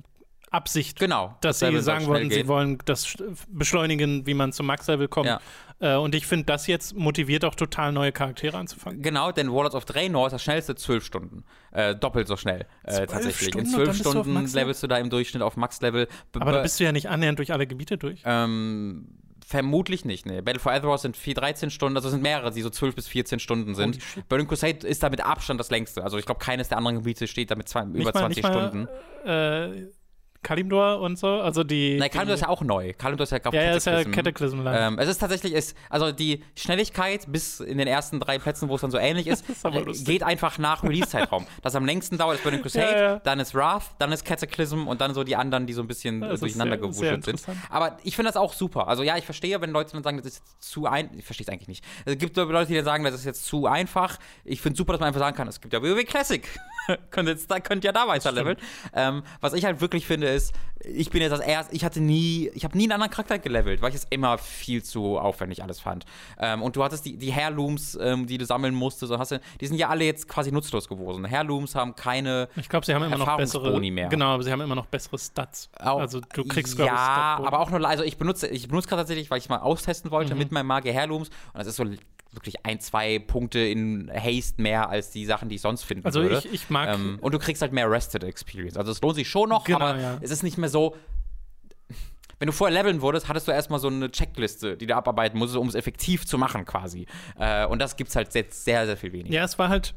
Absicht, 0.50 1.00
genau, 1.00 1.36
dass 1.42 1.60
das 1.60 1.70
sie 1.72 1.82
sagen 1.82 2.06
wollten, 2.06 2.30
sie 2.30 2.48
wollen 2.48 2.78
das 2.86 3.08
sch- 3.08 3.24
beschleunigen, 3.48 4.28
wie 4.28 4.36
man 4.36 4.54
zum 4.54 4.68
Max-Level 4.68 5.08
kommt. 5.08 5.26
Ja. 5.28 5.40
Äh, 5.84 5.96
und 5.98 6.16
ich 6.16 6.26
finde, 6.26 6.46
das 6.46 6.66
jetzt 6.68 6.96
motiviert 6.96 7.44
auch 7.44 7.56
total 7.56 7.92
neue 7.92 8.14
Charaktere 8.14 8.58
anzufangen. 8.58 9.02
Genau, 9.02 9.34
denn 9.34 9.52
Warlords 9.52 9.76
of 9.76 9.84
Draenor 9.84 10.28
ist 10.28 10.32
das 10.34 10.42
schnellste 10.44 10.76
zwölf 10.76 11.04
Stunden. 11.04 11.44
Äh, 11.74 11.94
doppelt 11.96 12.28
so 12.30 12.38
schnell, 12.38 12.66
äh, 12.84 13.06
tatsächlich. 13.06 13.50
Stunden 13.50 13.68
In 13.68 13.74
zwölf 13.74 13.90
du 14.02 14.10
Stunden 14.10 14.32
Max-Level? 14.34 14.62
levelst 14.64 14.82
du 14.84 14.88
da 14.88 14.98
im 14.98 15.10
Durchschnitt 15.10 15.44
auf 15.44 15.58
Max-Level. 15.58 16.08
Aber 16.40 16.52
da 16.54 16.62
bist 16.62 16.80
du 16.80 16.86
ja 16.86 16.94
nicht 16.94 17.10
annähernd 17.10 17.38
durch 17.38 17.52
alle 17.52 17.68
Gebiete 17.68 17.98
durch. 17.98 18.22
ähm, 18.26 19.10
vermutlich 19.46 20.06
nicht, 20.06 20.26
ne. 20.26 20.42
Battle 20.42 20.60
for 20.62 20.72
Azeroth 20.72 21.02
sind 21.02 21.18
4, 21.18 21.34
13 21.36 21.70
Stunden, 21.70 21.98
also 21.98 22.08
es 22.08 22.14
sind 22.14 22.24
mehrere, 22.24 22.52
die 22.52 22.62
so 22.62 22.70
12 22.70 22.96
bis 22.96 23.08
14 23.10 23.40
Stunden 23.40 23.76
sind. 23.76 24.02
Shit. 24.02 24.28
Burning 24.30 24.48
Crusade 24.48 24.88
ist 24.88 25.04
da 25.04 25.10
mit 25.10 25.20
Abstand 25.24 25.60
das 25.60 25.70
längste. 25.70 26.02
Also 26.04 26.18
ich 26.18 26.26
glaube, 26.26 26.40
keines 26.40 26.70
der 26.70 26.78
anderen 26.78 26.96
Gebiete 27.00 27.28
steht 27.28 27.52
da 27.52 27.56
mit 27.56 27.68
zwei, 27.68 27.84
über 27.84 28.06
mal- 28.06 28.14
20 28.14 28.38
nicht 28.38 28.44
mal, 28.44 28.70
Stunden. 28.70 28.88
Äh, 29.28 29.88
Kalimdor 30.44 31.00
und 31.00 31.18
so. 31.18 31.28
Also 31.28 31.64
die. 31.64 31.98
Nein, 31.98 32.10
Kalimdor 32.10 32.36
ist 32.36 32.42
ja 32.42 32.50
auch 32.50 32.62
neu. 32.62 32.94
Kalimdor 32.94 33.24
ist 33.24 33.32
ja 33.32 33.40
Ja, 33.52 33.62
ja, 33.64 33.72
ist 33.76 33.86
ja 33.88 34.04
Cataclysm-Land. 34.04 34.78
Ähm, 34.80 35.00
es 35.00 35.08
ist 35.10 35.18
tatsächlich, 35.20 35.54
ist, 35.54 35.76
also 35.90 36.12
die 36.12 36.44
Schnelligkeit 36.56 37.26
bis 37.32 37.60
in 37.60 37.78
den 37.78 37.88
ersten 37.88 38.20
drei 38.20 38.38
Plätzen, 38.40 38.70
wo 38.70 38.76
es 38.76 38.82
dann 38.82 38.92
so 38.92 38.98
ähnlich 38.98 39.28
ist, 39.28 39.48
ist 39.50 39.66
äh, 39.66 39.84
geht 40.04 40.24
einfach 40.24 40.58
nach 40.58 40.84
Release-Zeitraum. 40.84 41.46
das 41.62 41.76
am 41.76 41.86
längsten 41.86 42.18
dauert 42.18 42.38
ist 42.38 42.44
Burning 42.44 42.62
Crusade, 42.62 42.92
Ja, 42.92 43.02
ja. 43.02 43.20
dann 43.20 43.40
ist 43.40 43.56
Wrath, 43.56 43.92
dann 44.00 44.12
ist 44.12 44.26
Cataclysm 44.26 44.88
und 44.88 45.02
dann 45.02 45.14
so 45.14 45.24
die 45.24 45.36
anderen, 45.36 45.66
die 45.66 45.74
so 45.74 45.82
ein 45.82 45.88
bisschen 45.88 46.22
Das 46.22 46.40
durcheinander 46.42 46.78
sehr- 46.78 46.94
sehr 46.94 47.12
gewuschelt 47.18 47.26
sind. 47.44 47.58
Aber 47.70 47.98
ich 48.04 48.16
finde 48.16 48.30
das 48.30 48.38
auch 48.38 48.54
super. 48.54 48.88
Also 48.88 49.04
ja, 49.04 49.18
ich 49.18 49.26
verstehe, 49.26 49.60
wenn 49.62 49.72
Leute 49.72 49.94
dann 49.94 50.04
sagen, 50.04 50.18
das 50.18 50.26
ist 50.28 50.44
zu 50.60 50.86
ein. 50.86 51.10
Ich 51.18 51.26
verstehe 51.26 51.46
es 51.46 51.50
eigentlich 51.52 51.68
nicht. 51.68 51.84
Es 52.06 52.18
gibt 52.18 52.36
Leute, 52.38 52.68
die 52.68 52.76
dann 52.76 52.86
sagen, 52.86 53.04
das 53.04 53.14
ist 53.16 53.26
jetzt 53.26 53.46
zu 53.46 53.66
einfach. 53.68 54.18
Ich 54.44 54.62
finde 54.62 54.78
super, 54.78 54.94
dass 54.94 55.00
man 55.00 55.08
einfach 55.08 55.20
sagen 55.22 55.36
kann, 55.36 55.48
es 55.48 55.62
gibt 55.62 55.74
ja 55.74 55.82
WoW 55.82 56.04
Classic. 56.06 56.48
könnt, 57.12 57.30
jetzt, 57.30 57.50
da, 57.50 57.60
könnt 57.60 57.84
ihr 57.86 57.94
da 57.94 58.08
weiter 58.08 58.32
leveln. 58.32 58.58
Ähm, 58.94 59.24
was 59.40 59.54
ich 59.54 59.64
halt 59.66 59.80
wirklich 59.82 60.06
finde, 60.06 60.28
ist, 60.36 60.54
ich 60.86 61.10
bin 61.10 61.22
jetzt 61.22 61.32
das 61.32 61.40
erste, 61.40 61.74
ich 61.74 61.86
hatte 61.86 62.02
nie, 62.02 62.50
ich 62.54 62.66
habe 62.66 62.78
nie 62.78 62.84
einen 62.84 62.92
anderen 62.94 63.12
Charakter 63.12 63.40
gelevelt, 63.40 63.82
weil 63.82 63.90
ich 63.92 63.96
es 63.96 64.08
immer 64.10 64.38
viel 64.38 64.84
zu 64.84 65.18
aufwendig 65.18 65.64
alles 65.64 65.80
fand. 65.80 66.06
Ähm, 66.40 66.62
und 66.62 66.76
du 66.76 66.84
hattest 66.84 67.06
die, 67.06 67.16
die 67.18 67.34
Heirlooms, 67.34 67.98
ähm, 68.02 68.28
die 68.28 68.38
du 68.38 68.46
sammeln 68.46 68.76
musstest, 68.76 69.12
und 69.12 69.20
hast 69.20 69.32
du, 69.32 69.40
die 69.62 69.68
sind 69.68 69.78
ja 69.78 69.88
alle 69.90 70.04
jetzt 70.04 70.28
quasi 70.28 70.52
nutzlos 70.52 70.90
geworden. 70.90 71.30
Heirlooms 71.30 71.76
haben 71.76 71.96
keine 71.96 72.50
ich 72.58 72.68
glaube, 72.68 72.86
sie 72.86 72.94
haben 72.94 73.04
immer 73.04 73.18
noch 73.18 73.38
bessere. 73.38 73.80
Mehr. 73.80 74.10
Genau, 74.10 74.34
aber 74.34 74.44
sie 74.44 74.52
haben 74.52 74.62
immer 74.62 74.76
noch 74.76 74.88
bessere 74.88 75.18
Stats. 75.18 75.70
Auch- 75.80 76.00
also 76.00 76.20
du 76.20 76.44
kriegst, 76.46 76.76
glaube 76.76 76.92
Ja, 76.94 77.40
aber 77.44 77.60
auch 77.60 77.70
nur, 77.70 77.86
also 77.88 78.04
ich 78.04 78.18
benutze, 78.18 78.48
ich 78.48 78.68
benutze 78.68 78.88
gerade 78.90 79.02
tatsächlich, 79.04 79.32
weil 79.32 79.38
ich 79.38 79.48
mal 79.50 79.60
austesten 79.60 80.10
Mhm. 80.10 80.14
wollte 80.14 80.36
mit 80.36 80.52
meinem 80.52 80.68
Magier 80.68 80.94
Heirlooms 80.94 81.30
und 81.30 81.60
das 81.60 81.68
ist 81.68 81.78
so 81.78 81.86
wirklich 82.36 82.66
ein, 82.66 82.80
zwei 82.80 83.20
Punkte 83.20 83.60
in 83.60 84.12
Haste 84.14 84.62
mehr 84.62 84.90
als 84.90 85.12
die 85.12 85.26
Sachen, 85.26 85.50
die 85.50 85.56
ich 85.56 85.62
sonst 85.62 85.84
finden 85.84 86.06
Also 86.06 86.22
würde. 86.22 86.40
ich, 86.40 86.52
ich 86.54 86.70
mag. 86.70 86.90
ähm, 86.90 87.18
und 87.22 87.34
du 87.34 87.40
kriegst 87.40 87.62
halt 87.62 87.74
mehr 87.74 87.90
Rested 87.90 88.24
Experience. 88.24 88.78
Also 88.78 88.92
es 88.92 89.02
lohnt 89.02 89.16
sich 89.16 89.30
schon 89.30 89.50
noch, 89.50 89.64
Genau, 89.66 89.80
aber 89.80 90.00
ja. 90.00 90.18
es 90.22 90.32
ist 90.32 90.44
nicht 90.44 90.58
mehr 90.58 90.70
so. 90.70 90.96
Wenn 92.40 92.48
du 92.48 92.52
vorher 92.52 92.76
leveln 92.76 93.02
wurdest, 93.02 93.30
hattest 93.30 93.48
du 93.48 93.52
erstmal 93.52 93.80
so 93.80 93.88
eine 93.88 94.12
Checkliste, 94.12 94.76
die 94.76 94.86
du 94.86 94.96
abarbeiten 94.96 95.38
musstest, 95.40 95.58
um 95.58 95.68
es 95.68 95.76
effektiv 95.76 96.26
zu 96.26 96.38
machen, 96.38 96.66
quasi. 96.66 97.06
Äh, 97.40 97.66
und 97.68 97.80
das 97.80 97.96
gibt's 97.96 98.16
halt 98.16 98.34
jetzt 98.36 98.66
sehr, 98.66 98.86
sehr 98.86 98.98
viel 98.98 99.14
weniger. 99.14 99.34
Ja, 99.34 99.44
es 99.46 99.58
war 99.58 99.70
halt, 99.70 99.94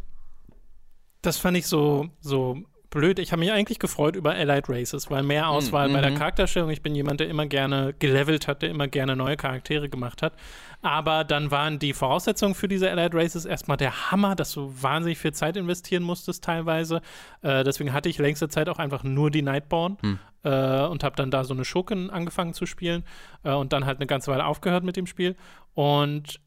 das 1.22 1.38
fand 1.38 1.56
ich 1.56 1.66
so, 1.66 2.08
so 2.20 2.62
blöd. 2.90 3.18
Ich 3.18 3.32
habe 3.32 3.40
mich 3.40 3.52
eigentlich 3.52 3.78
gefreut 3.78 4.16
über 4.16 4.32
Allied 4.34 4.68
Races, 4.68 5.10
weil 5.10 5.22
mehr 5.22 5.48
Auswahl 5.48 5.88
bei 5.90 6.00
der 6.00 6.12
mhm. 6.12 6.16
Charakterstellung. 6.16 6.70
Ich 6.70 6.82
bin 6.82 6.94
jemand, 6.94 7.20
der 7.20 7.28
immer 7.28 7.46
gerne 7.46 7.94
gelevelt 7.98 8.48
hat, 8.48 8.62
der 8.62 8.70
immer 8.70 8.88
gerne 8.88 9.16
neue 9.16 9.36
Charaktere 9.36 9.88
gemacht 9.88 10.22
hat. 10.22 10.34
Aber 10.82 11.24
dann 11.24 11.50
waren 11.50 11.78
die 11.78 11.92
Voraussetzungen 11.92 12.54
für 12.54 12.68
diese 12.68 12.90
Allied 12.90 13.14
Races 13.14 13.44
erstmal 13.44 13.76
der 13.76 14.10
Hammer, 14.10 14.36
dass 14.36 14.52
du 14.52 14.72
wahnsinnig 14.80 15.18
viel 15.18 15.32
Zeit 15.32 15.56
investieren 15.56 16.02
musstest 16.02 16.44
teilweise. 16.44 17.00
Äh, 17.42 17.64
deswegen 17.64 17.92
hatte 17.92 18.08
ich 18.08 18.18
längste 18.18 18.48
Zeit 18.48 18.68
auch 18.68 18.78
einfach 18.78 19.02
nur 19.02 19.30
die 19.30 19.42
Nightborn 19.42 19.96
Hm. 20.00 20.18
äh, 20.44 20.86
und 20.86 21.04
habe 21.04 21.16
dann 21.16 21.30
da 21.30 21.44
so 21.44 21.54
eine 21.54 21.64
Schurken 21.64 22.10
angefangen 22.10 22.54
zu 22.54 22.66
spielen 22.66 23.04
äh, 23.42 23.52
und 23.52 23.72
dann 23.72 23.86
halt 23.86 23.98
eine 23.98 24.06
ganze 24.06 24.30
Weile 24.30 24.44
aufgehört 24.46 24.84
mit 24.84 24.96
dem 24.96 25.06
Spiel. 25.06 25.36
Und 25.74 26.40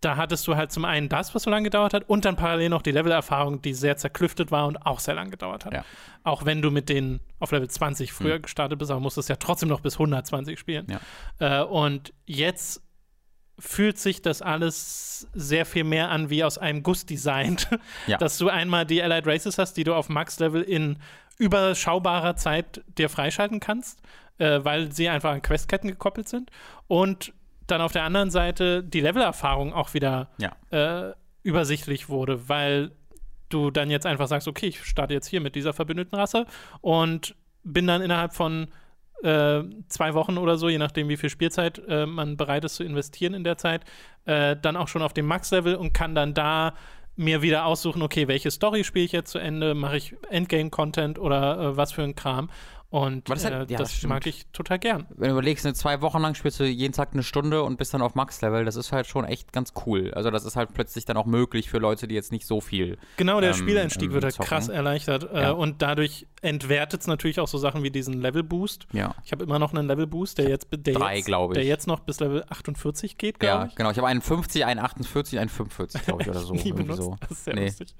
da 0.00 0.16
hattest 0.16 0.46
du 0.48 0.56
halt 0.56 0.72
zum 0.72 0.84
einen 0.84 1.08
das, 1.08 1.34
was 1.34 1.42
so 1.42 1.50
lange 1.50 1.64
gedauert 1.64 1.92
hat, 1.92 2.08
und 2.08 2.24
dann 2.24 2.36
parallel 2.36 2.70
noch 2.70 2.82
die 2.82 2.90
Levelerfahrung, 2.92 3.60
die 3.60 3.74
sehr 3.74 3.96
zerklüftet 3.96 4.50
war 4.50 4.66
und 4.66 4.86
auch 4.86 4.98
sehr 5.00 5.14
lange 5.14 5.30
gedauert 5.30 5.66
hat. 5.66 5.74
Ja. 5.74 5.84
Auch 6.24 6.44
wenn 6.44 6.62
du 6.62 6.70
mit 6.70 6.88
denen 6.88 7.20
auf 7.38 7.52
Level 7.52 7.68
20 7.68 8.12
früher 8.12 8.38
gestartet 8.38 8.78
bist, 8.78 8.90
aber 8.90 9.00
musstest 9.00 9.28
ja 9.28 9.36
trotzdem 9.36 9.68
noch 9.68 9.80
bis 9.80 9.94
120 9.94 10.58
spielen. 10.58 10.86
Ja. 11.38 11.62
Äh, 11.62 11.64
und 11.64 12.12
jetzt 12.24 12.82
fühlt 13.58 13.98
sich 13.98 14.22
das 14.22 14.40
alles 14.40 15.28
sehr 15.34 15.66
viel 15.66 15.84
mehr 15.84 16.10
an 16.10 16.30
wie 16.30 16.44
aus 16.44 16.56
einem 16.56 16.82
Guss 16.82 17.04
designt, 17.04 17.68
Ja. 18.06 18.16
dass 18.16 18.38
du 18.38 18.48
einmal 18.48 18.86
die 18.86 19.02
Allied 19.02 19.26
Races 19.26 19.58
hast, 19.58 19.74
die 19.74 19.84
du 19.84 19.94
auf 19.94 20.08
Max-Level 20.08 20.62
in 20.62 20.98
überschaubarer 21.36 22.36
Zeit 22.36 22.82
dir 22.98 23.08
freischalten 23.10 23.60
kannst, 23.60 24.00
äh, 24.38 24.60
weil 24.62 24.92
sie 24.92 25.08
einfach 25.08 25.32
an 25.32 25.42
Questketten 25.42 25.90
gekoppelt 25.90 26.28
sind 26.28 26.50
und 26.86 27.32
dann 27.70 27.80
auf 27.80 27.92
der 27.92 28.04
anderen 28.04 28.30
Seite 28.30 28.82
die 28.82 29.00
Levelerfahrung 29.00 29.72
auch 29.72 29.94
wieder 29.94 30.30
Ja. 30.38 30.52
äh, 30.70 31.14
übersichtlich 31.42 32.08
wurde, 32.08 32.48
weil 32.48 32.92
du 33.48 33.70
dann 33.70 33.90
jetzt 33.90 34.06
einfach 34.06 34.28
sagst, 34.28 34.46
okay, 34.48 34.66
ich 34.66 34.84
starte 34.84 35.14
jetzt 35.14 35.26
hier 35.26 35.40
mit 35.40 35.54
dieser 35.54 35.72
verbündeten 35.72 36.18
Rasse 36.18 36.46
und 36.80 37.34
bin 37.64 37.86
dann 37.86 38.02
innerhalb 38.02 38.34
von 38.34 38.68
äh, 39.22 39.62
zwei 39.88 40.14
Wochen 40.14 40.38
oder 40.38 40.56
so, 40.56 40.68
je 40.68 40.78
nachdem, 40.78 41.08
wie 41.08 41.16
viel 41.16 41.28
Spielzeit 41.30 41.80
äh, 41.88 42.06
man 42.06 42.36
bereit 42.36 42.64
ist 42.64 42.76
zu 42.76 42.84
investieren 42.84 43.34
in 43.34 43.44
der 43.44 43.58
Zeit, 43.58 43.82
äh, 44.24 44.56
dann 44.56 44.76
auch 44.76 44.88
schon 44.88 45.02
auf 45.02 45.12
dem 45.12 45.26
Max-Level 45.26 45.74
und 45.74 45.92
kann 45.92 46.14
dann 46.14 46.32
da 46.32 46.74
mir 47.16 47.42
wieder 47.42 47.66
aussuchen, 47.66 48.00
okay, 48.02 48.28
welche 48.28 48.50
Story 48.50 48.82
spiele 48.84 49.04
ich 49.04 49.12
jetzt 49.12 49.30
zu 49.30 49.38
Ende, 49.38 49.74
mache 49.74 49.96
ich 49.98 50.14
Endgame-Content 50.30 51.18
oder 51.18 51.58
äh, 51.60 51.76
was 51.76 51.92
für 51.92 52.02
ein 52.02 52.14
Kram. 52.14 52.48
Und 52.90 53.30
das 53.30 53.44
halt- 53.44 53.70
äh, 53.70 53.72
ja, 53.72 53.78
das 53.78 53.92
das 54.00 54.02
mag 54.08 54.26
ich 54.26 54.46
total 54.52 54.80
gern. 54.80 55.06
Wenn 55.10 55.28
du 55.28 55.34
überlegst, 55.34 55.64
ne, 55.64 55.74
zwei 55.74 56.00
Wochen 56.00 56.20
lang 56.20 56.34
spielst 56.34 56.58
du 56.58 56.64
jeden 56.64 56.92
Tag 56.92 57.10
eine 57.12 57.22
Stunde 57.22 57.62
und 57.62 57.76
bist 57.78 57.94
dann 57.94 58.02
auf 58.02 58.16
Max-Level, 58.16 58.64
das 58.64 58.74
ist 58.74 58.90
halt 58.90 59.06
schon 59.06 59.24
echt 59.24 59.52
ganz 59.52 59.72
cool. 59.86 60.12
Also 60.14 60.30
das 60.32 60.44
ist 60.44 60.56
halt 60.56 60.74
plötzlich 60.74 61.04
dann 61.04 61.16
auch 61.16 61.24
möglich 61.26 61.70
für 61.70 61.78
Leute, 61.78 62.08
die 62.08 62.16
jetzt 62.16 62.32
nicht 62.32 62.46
so 62.48 62.60
viel. 62.60 62.98
Genau, 63.16 63.40
der 63.40 63.50
ähm, 63.50 63.56
Spieleinstieg 63.56 64.10
wird 64.12 64.24
halt 64.24 64.34
zocken. 64.34 64.48
krass 64.48 64.68
erleichtert. 64.68 65.30
Äh, 65.32 65.42
Ja. 65.42 65.50
und 65.52 65.82
dadurch 65.82 66.26
entwertet 66.42 67.02
es 67.02 67.06
natürlich 67.06 67.38
auch 67.38 67.46
so 67.46 67.58
Sachen 67.58 67.84
wie 67.84 67.90
diesen 67.92 68.14
Level-Boost. 68.20 68.88
Ja. 68.92 69.14
Ich 69.24 69.30
habe 69.30 69.44
immer 69.44 69.60
noch 69.60 69.72
einen 69.72 69.86
Level-Boost, 69.86 70.38
der 70.38 70.48
jetzt, 70.48 70.66
der, 70.74 70.94
drei, 70.94 71.18
jetzt, 71.18 71.28
der 71.28 71.64
jetzt 71.64 71.86
noch 71.86 72.00
bis 72.00 72.18
Level 72.18 72.44
48 72.48 73.18
geht, 73.18 73.38
glaube 73.38 73.60
Ja, 73.62 73.66
ich. 73.66 73.76
genau. 73.76 73.90
Ich 73.92 73.98
habe 73.98 74.08
einen 74.08 74.20
50, 74.22 74.64
einen 74.64 74.80
48, 74.80 75.38
einen 75.38 75.48
45, 75.48 76.02
glaube 76.06 76.22
ich, 76.22 76.28
oder 76.28 76.40
so. 76.40 76.54
Nie 76.54 76.72
benutzt. 76.72 77.02
so. 77.02 77.16
Das 77.20 77.30
ist 77.30 77.44
sehr 77.44 77.54
Nee. 77.54 77.66
lustig. 77.66 77.94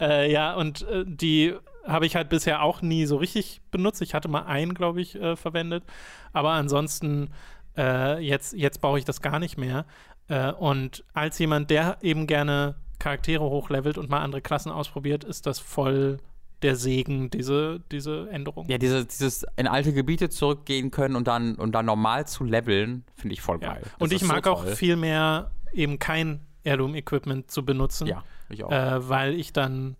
Äh, 0.00 0.30
ja, 0.30 0.54
und 0.54 0.82
äh, 0.82 1.04
die 1.06 1.54
habe 1.88 2.06
ich 2.06 2.14
halt 2.16 2.28
bisher 2.28 2.62
auch 2.62 2.82
nie 2.82 3.06
so 3.06 3.16
richtig 3.16 3.60
benutzt. 3.70 4.02
Ich 4.02 4.14
hatte 4.14 4.28
mal 4.28 4.42
einen, 4.42 4.74
glaube 4.74 5.00
ich, 5.00 5.14
äh, 5.16 5.36
verwendet. 5.36 5.84
Aber 6.32 6.50
ansonsten, 6.52 7.30
äh, 7.76 8.18
jetzt, 8.24 8.52
jetzt 8.54 8.80
brauche 8.80 8.98
ich 8.98 9.04
das 9.04 9.22
gar 9.22 9.38
nicht 9.38 9.56
mehr. 9.58 9.86
Äh, 10.28 10.52
und 10.52 11.04
als 11.14 11.38
jemand, 11.38 11.70
der 11.70 11.96
eben 12.02 12.26
gerne 12.26 12.74
Charaktere 12.98 13.44
hochlevelt 13.44 13.96
und 13.98 14.10
mal 14.10 14.20
andere 14.20 14.42
Klassen 14.42 14.70
ausprobiert, 14.70 15.24
ist 15.24 15.46
das 15.46 15.58
voll 15.58 16.18
der 16.62 16.74
Segen, 16.74 17.30
diese, 17.30 17.80
diese 17.92 18.28
Änderung. 18.30 18.66
Ja, 18.68 18.78
diese, 18.78 19.06
dieses 19.06 19.46
in 19.56 19.68
alte 19.68 19.92
Gebiete 19.92 20.28
zurückgehen 20.28 20.90
können 20.90 21.14
und 21.14 21.28
dann, 21.28 21.54
und 21.54 21.72
dann 21.72 21.86
normal 21.86 22.26
zu 22.26 22.42
leveln, 22.44 23.04
finde 23.14 23.34
ich 23.34 23.40
voll 23.40 23.60
Ja. 23.62 23.74
geil. 23.74 23.82
Das 23.84 23.92
Und 24.00 24.12
ich 24.12 24.22
ist 24.22 24.28
so 24.28 24.34
mag 24.34 24.46
auch 24.48 24.64
viel 24.66 24.96
mehr 24.96 25.52
eben 25.72 26.00
kein 26.00 26.40
Heirloom-Equipment 26.66 27.50
zu 27.50 27.64
benutzen. 27.64 28.08
Ja, 28.08 28.24
ich 28.50 28.64
auch. 28.64 28.72
äh, 28.72 29.08
weil 29.08 29.34
ich 29.34 29.52
dann 29.52 29.96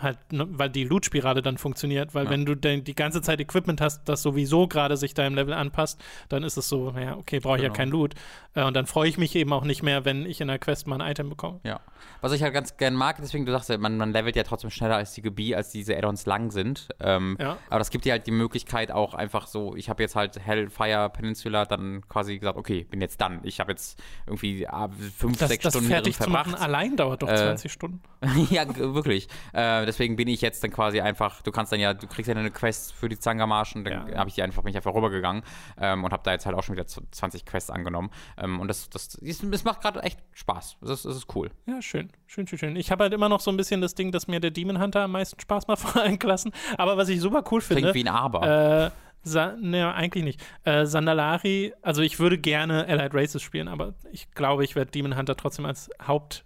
halt, 0.00 0.18
ne, 0.32 0.46
weil 0.50 0.70
die 0.70 0.84
Loot-Spirale 0.84 1.40
dann 1.40 1.56
funktioniert, 1.56 2.14
weil 2.14 2.24
Ja. 2.24 2.30
wenn 2.30 2.44
du 2.44 2.54
denn 2.56 2.82
die 2.82 2.94
ganze 2.96 3.22
Zeit 3.22 3.40
Equipment 3.40 3.80
hast, 3.80 4.08
das 4.08 4.22
sowieso 4.22 4.66
gerade 4.66 4.96
sich 4.96 5.14
deinem 5.14 5.34
Level 5.36 5.54
anpasst, 5.54 6.02
dann 6.28 6.42
ist 6.42 6.56
es 6.56 6.68
so, 6.68 6.90
naja, 6.90 7.16
okay, 7.16 7.38
brauche 7.38 7.56
ich 7.56 7.62
ja 7.62 7.68
Genau. 7.68 7.76
kein 7.76 7.88
Loot. 7.90 8.14
Äh, 8.54 8.64
und 8.64 8.74
dann 8.74 8.86
freue 8.86 9.08
ich 9.08 9.18
mich 9.18 9.34
eben 9.36 9.52
auch 9.52 9.64
nicht 9.64 9.82
mehr, 9.82 10.04
wenn 10.04 10.26
ich 10.26 10.40
in 10.40 10.48
der 10.48 10.58
Quest 10.58 10.86
mal 10.88 11.00
ein 11.00 11.10
Item 11.10 11.28
bekomme. 11.28 11.60
Ja. 11.64 11.80
Was 12.20 12.32
ich 12.32 12.42
halt 12.42 12.52
ganz 12.52 12.76
gern 12.76 12.94
mag, 12.94 13.16
deswegen, 13.20 13.46
du 13.46 13.52
sagst 13.52 13.68
ja, 13.68 13.78
man, 13.78 13.96
man 13.96 14.12
levelt 14.12 14.34
ja 14.36 14.42
trotzdem 14.42 14.70
schneller 14.70 14.96
als 14.96 15.12
die 15.14 15.22
Gebiete, 15.22 15.56
als 15.56 15.70
diese 15.70 15.96
Add-ons 15.96 16.26
lang 16.26 16.50
sind. 16.50 16.88
Ähm, 17.00 17.36
Ja. 17.40 17.56
Aber 17.70 17.78
das 17.78 17.90
gibt 17.90 18.04
dir 18.04 18.12
halt 18.12 18.26
die 18.26 18.30
Möglichkeit 18.32 18.90
auch 18.90 19.14
einfach 19.14 19.46
so, 19.46 19.76
ich 19.76 19.88
habe 19.88 20.02
jetzt 20.02 20.16
halt 20.16 20.38
Hellfire 20.44 21.08
Peninsula 21.10 21.64
dann 21.66 22.02
quasi 22.08 22.38
gesagt, 22.38 22.58
okay, 22.58 22.84
bin 22.84 23.00
jetzt 23.00 23.20
dann. 23.20 23.40
Ich 23.44 23.60
habe 23.60 23.70
jetzt 23.72 24.02
irgendwie 24.26 24.66
ah, 24.66 24.88
fünf, 25.16 25.38
Das, 25.38 25.48
sechs 25.50 25.62
das 25.62 25.72
Stunden 25.72 25.88
fertig 25.88 26.16
drin 26.16 26.24
zu 26.24 26.30
machen 26.30 26.50
verbracht. 26.50 26.62
allein 26.68 26.96
dauert 26.96 27.22
doch 27.22 27.28
Äh, 27.28 27.36
20 27.36 27.72
Stunden. 27.72 28.00
ja, 28.50 28.64
wirklich. 28.76 29.28
Äh, 29.52 29.83
deswegen 29.86 30.16
bin 30.16 30.28
ich 30.28 30.40
jetzt 30.40 30.62
dann 30.64 30.70
quasi 30.70 31.00
einfach, 31.00 31.42
du 31.42 31.50
kannst 31.52 31.72
dann 31.72 31.80
ja, 31.80 31.94
du 31.94 32.06
kriegst 32.06 32.28
ja 32.28 32.34
eine 32.36 32.50
Quest 32.50 32.92
für 32.92 33.08
die 33.08 33.18
Zangamarschen, 33.18 33.84
dann 33.84 34.08
Ja. 34.10 34.18
habe 34.18 34.28
ich 34.28 34.34
die 34.34 34.42
einfach, 34.42 34.62
bin 34.62 34.70
ich 34.70 34.76
einfach 34.76 34.94
rübergegangen 34.94 35.42
ähm, 35.80 36.04
und 36.04 36.12
habe 36.12 36.22
da 36.24 36.32
jetzt 36.32 36.46
halt 36.46 36.56
auch 36.56 36.62
schon 36.62 36.74
wieder 36.76 36.86
z- 36.86 37.02
20 37.10 37.44
Quests 37.44 37.70
angenommen. 37.70 38.10
Ähm, 38.38 38.60
und 38.60 38.68
das, 38.68 38.88
das, 38.90 39.14
es 39.16 39.64
macht 39.64 39.80
gerade 39.80 40.02
echt 40.02 40.18
Spaß. 40.32 40.76
Das 40.80 40.90
ist, 40.90 41.04
das 41.04 41.16
ist 41.16 41.34
cool. 41.34 41.50
Ja, 41.66 41.80
schön, 41.82 42.10
schön, 42.26 42.46
schön, 42.46 42.58
schön. 42.58 42.76
Ich 42.76 42.90
habe 42.90 43.04
halt 43.04 43.12
immer 43.14 43.28
noch 43.28 43.40
so 43.40 43.50
ein 43.50 43.56
bisschen 43.56 43.80
das 43.80 43.94
Ding, 43.94 44.12
dass 44.12 44.26
mir 44.28 44.40
der 44.40 44.50
Demon 44.50 44.80
Hunter 44.80 45.02
am 45.02 45.12
meisten 45.12 45.40
Spaß 45.40 45.66
macht 45.68 45.78
von 45.80 46.00
allen 46.02 46.18
Klassen. 46.18 46.52
Aber 46.78 46.96
was 46.96 47.08
ich 47.08 47.20
super 47.20 47.44
cool 47.50 47.60
finde, 47.60 47.82
Klingt 47.92 47.94
wie 47.94 48.08
ein 48.08 48.14
Aber. 48.14 48.86
Äh, 48.86 48.90
Sa 49.26 49.56
ne, 49.58 49.94
eigentlich 49.94 50.22
nicht. 50.22 50.42
Äh, 50.64 50.84
Sandalari, 50.84 51.72
also 51.80 52.02
ich 52.02 52.18
würde 52.18 52.36
gerne 52.36 52.86
Allied 52.86 53.14
Races 53.14 53.40
spielen, 53.40 53.68
aber 53.68 53.94
ich 54.12 54.30
glaube, 54.32 54.64
ich 54.64 54.76
werde 54.76 54.90
Demon 54.90 55.16
Hunter 55.16 55.34
trotzdem 55.34 55.64
als 55.64 55.88
Haupt. 56.06 56.44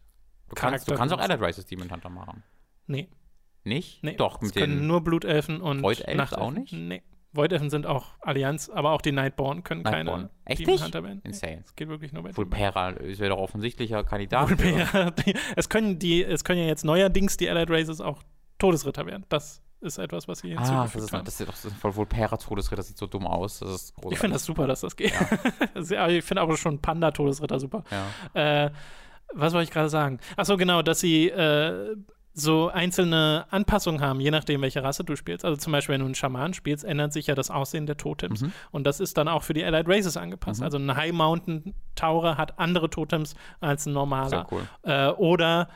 du 0.49 0.55
kannst, 0.55 0.89
du 0.89 0.95
kannst 0.95 1.13
auch. 1.13 1.19
Allied 1.19 1.41
Races 1.41 1.67
Demon 1.67 1.91
Hunter 1.91 2.09
machen. 2.09 2.45
Nee, 2.87 3.09
Nicht? 3.69 4.03
nee. 4.03 4.15
Doch, 4.17 4.37
es 4.43 4.49
mit 4.49 4.55
können 4.57 4.79
den. 4.79 4.87
nur 4.87 5.03
Blutelfen 5.03 5.61
und 5.61 5.83
Voidelfen 5.83 6.17
Nachtelfen. 6.17 6.43
auch 6.45 6.51
nicht? 6.51 6.73
Nee. 6.73 7.03
Voidelfen 7.33 7.69
sind 7.69 7.87
auch 7.87 8.07
Allianz, 8.23 8.71
aber 8.71 8.93
auch 8.93 9.03
die 9.03 9.13
Nightborn 9.13 9.63
können 9.63 9.83
Nightborn. 9.83 10.23
keine 10.23 10.31
Echt 10.47 10.61
Demon 10.63 10.73
nicht? 10.75 10.85
Hunter 10.85 11.05
werden. 11.05 11.21
Nee, 11.23 11.29
Insane. 11.31 11.63
Es 11.65 11.77
geht 11.77 11.89
wirklich 11.89 12.13
nur 12.13 12.23
bei 12.23 12.31
Demon 12.31 12.51
Vulpera 12.51 12.89
ist 12.91 13.21
ja 13.21 13.29
doch 13.29 13.39
offensichtlicher 13.39 14.03
Kandidat. 14.03 14.49
Vulpera. 14.49 15.13
Es, 15.55 15.69
können 15.69 15.99
die, 15.99 16.25
es 16.25 16.43
können 16.43 16.61
ja 16.63 16.67
jetzt 16.67 16.85
neuerdings 16.85 17.37
die 17.37 17.49
Allied 17.51 17.71
Races 17.71 18.01
auch 18.01 18.23
Todesritter 18.59 19.05
werden. 19.07 19.27
Das 19.29 19.63
ist 19.83 19.99
etwas, 19.99 20.27
was 20.27 20.39
sie 20.41 20.57
Ah, 20.57 20.85
das 20.85 20.95
ist, 20.97 21.13
haben. 21.13 21.25
das 21.25 21.39
ist 21.41 21.49
doch 21.49 21.55
voll 21.77 21.95
Vulpera-Todesritter, 21.95 22.83
sieht 22.83 22.97
so 22.99 23.07
dumm 23.07 23.27
aus. 23.27 23.63
Ich 24.11 24.19
finde 24.19 24.35
das 24.35 24.45
super, 24.45 24.67
dass 24.67 24.81
das 24.81 24.97
geht. 24.97 25.13
Ja. 25.13 26.09
ich 26.09 26.25
finde 26.25 26.41
aber 26.41 26.57
schon 26.57 26.81
Panda-Todesritter 26.81 27.61
super. 27.61 27.85
Ja. 28.35 28.65
Äh, 28.65 28.71
was 29.35 29.53
wollte 29.53 29.65
ich 29.65 29.71
gerade 29.71 29.91
sagen? 29.91 30.19
Achso, 30.37 30.57
genau, 30.57 30.81
dass 30.83 31.01
sie 31.01 31.29
äh, 31.29 31.95
so 32.41 32.69
einzelne 32.69 33.47
Anpassungen 33.51 34.01
haben, 34.01 34.21
je 34.21 34.31
nachdem, 34.31 34.63
welche 34.63 34.83
Rasse 34.83 35.05
du 35.05 35.17
spielst. 35.17 35.45
Also 35.45 35.57
zum 35.57 35.73
Beispiel, 35.73 35.95
wenn 35.95 36.01
du 36.01 36.07
einen 36.07 36.15
Schaman 36.15 36.55
spielst, 36.55 36.85
ändert 36.85 37.13
sich 37.13 37.27
ja 37.27 37.35
das 37.35 37.51
Aussehen 37.51 37.87
der 37.87 37.97
Totems. 37.97 38.43
Mhm. 38.43 38.53
Und 38.71 38.87
das 38.87 39.01
ist 39.01 39.17
dann 39.17 39.29
auch 39.29 39.43
für 39.43 39.55
die 39.55 39.65
Allied 39.65 39.89
Races 39.89 40.17
angepasst. 40.17 40.63
Also 40.63 40.79
ein 40.79 40.95
High 40.95 41.13
Mountain 41.13 41.75
Taurer 41.95 42.37
hat 42.37 42.59
andere 42.59 42.91
Totems 42.91 43.35
als 43.61 43.87
ein 43.87 43.93
normaler. 43.93 44.29
Sehr 44.29 44.47
cool. 44.53 44.63
Äh, 44.83 45.09
oder 45.11 45.69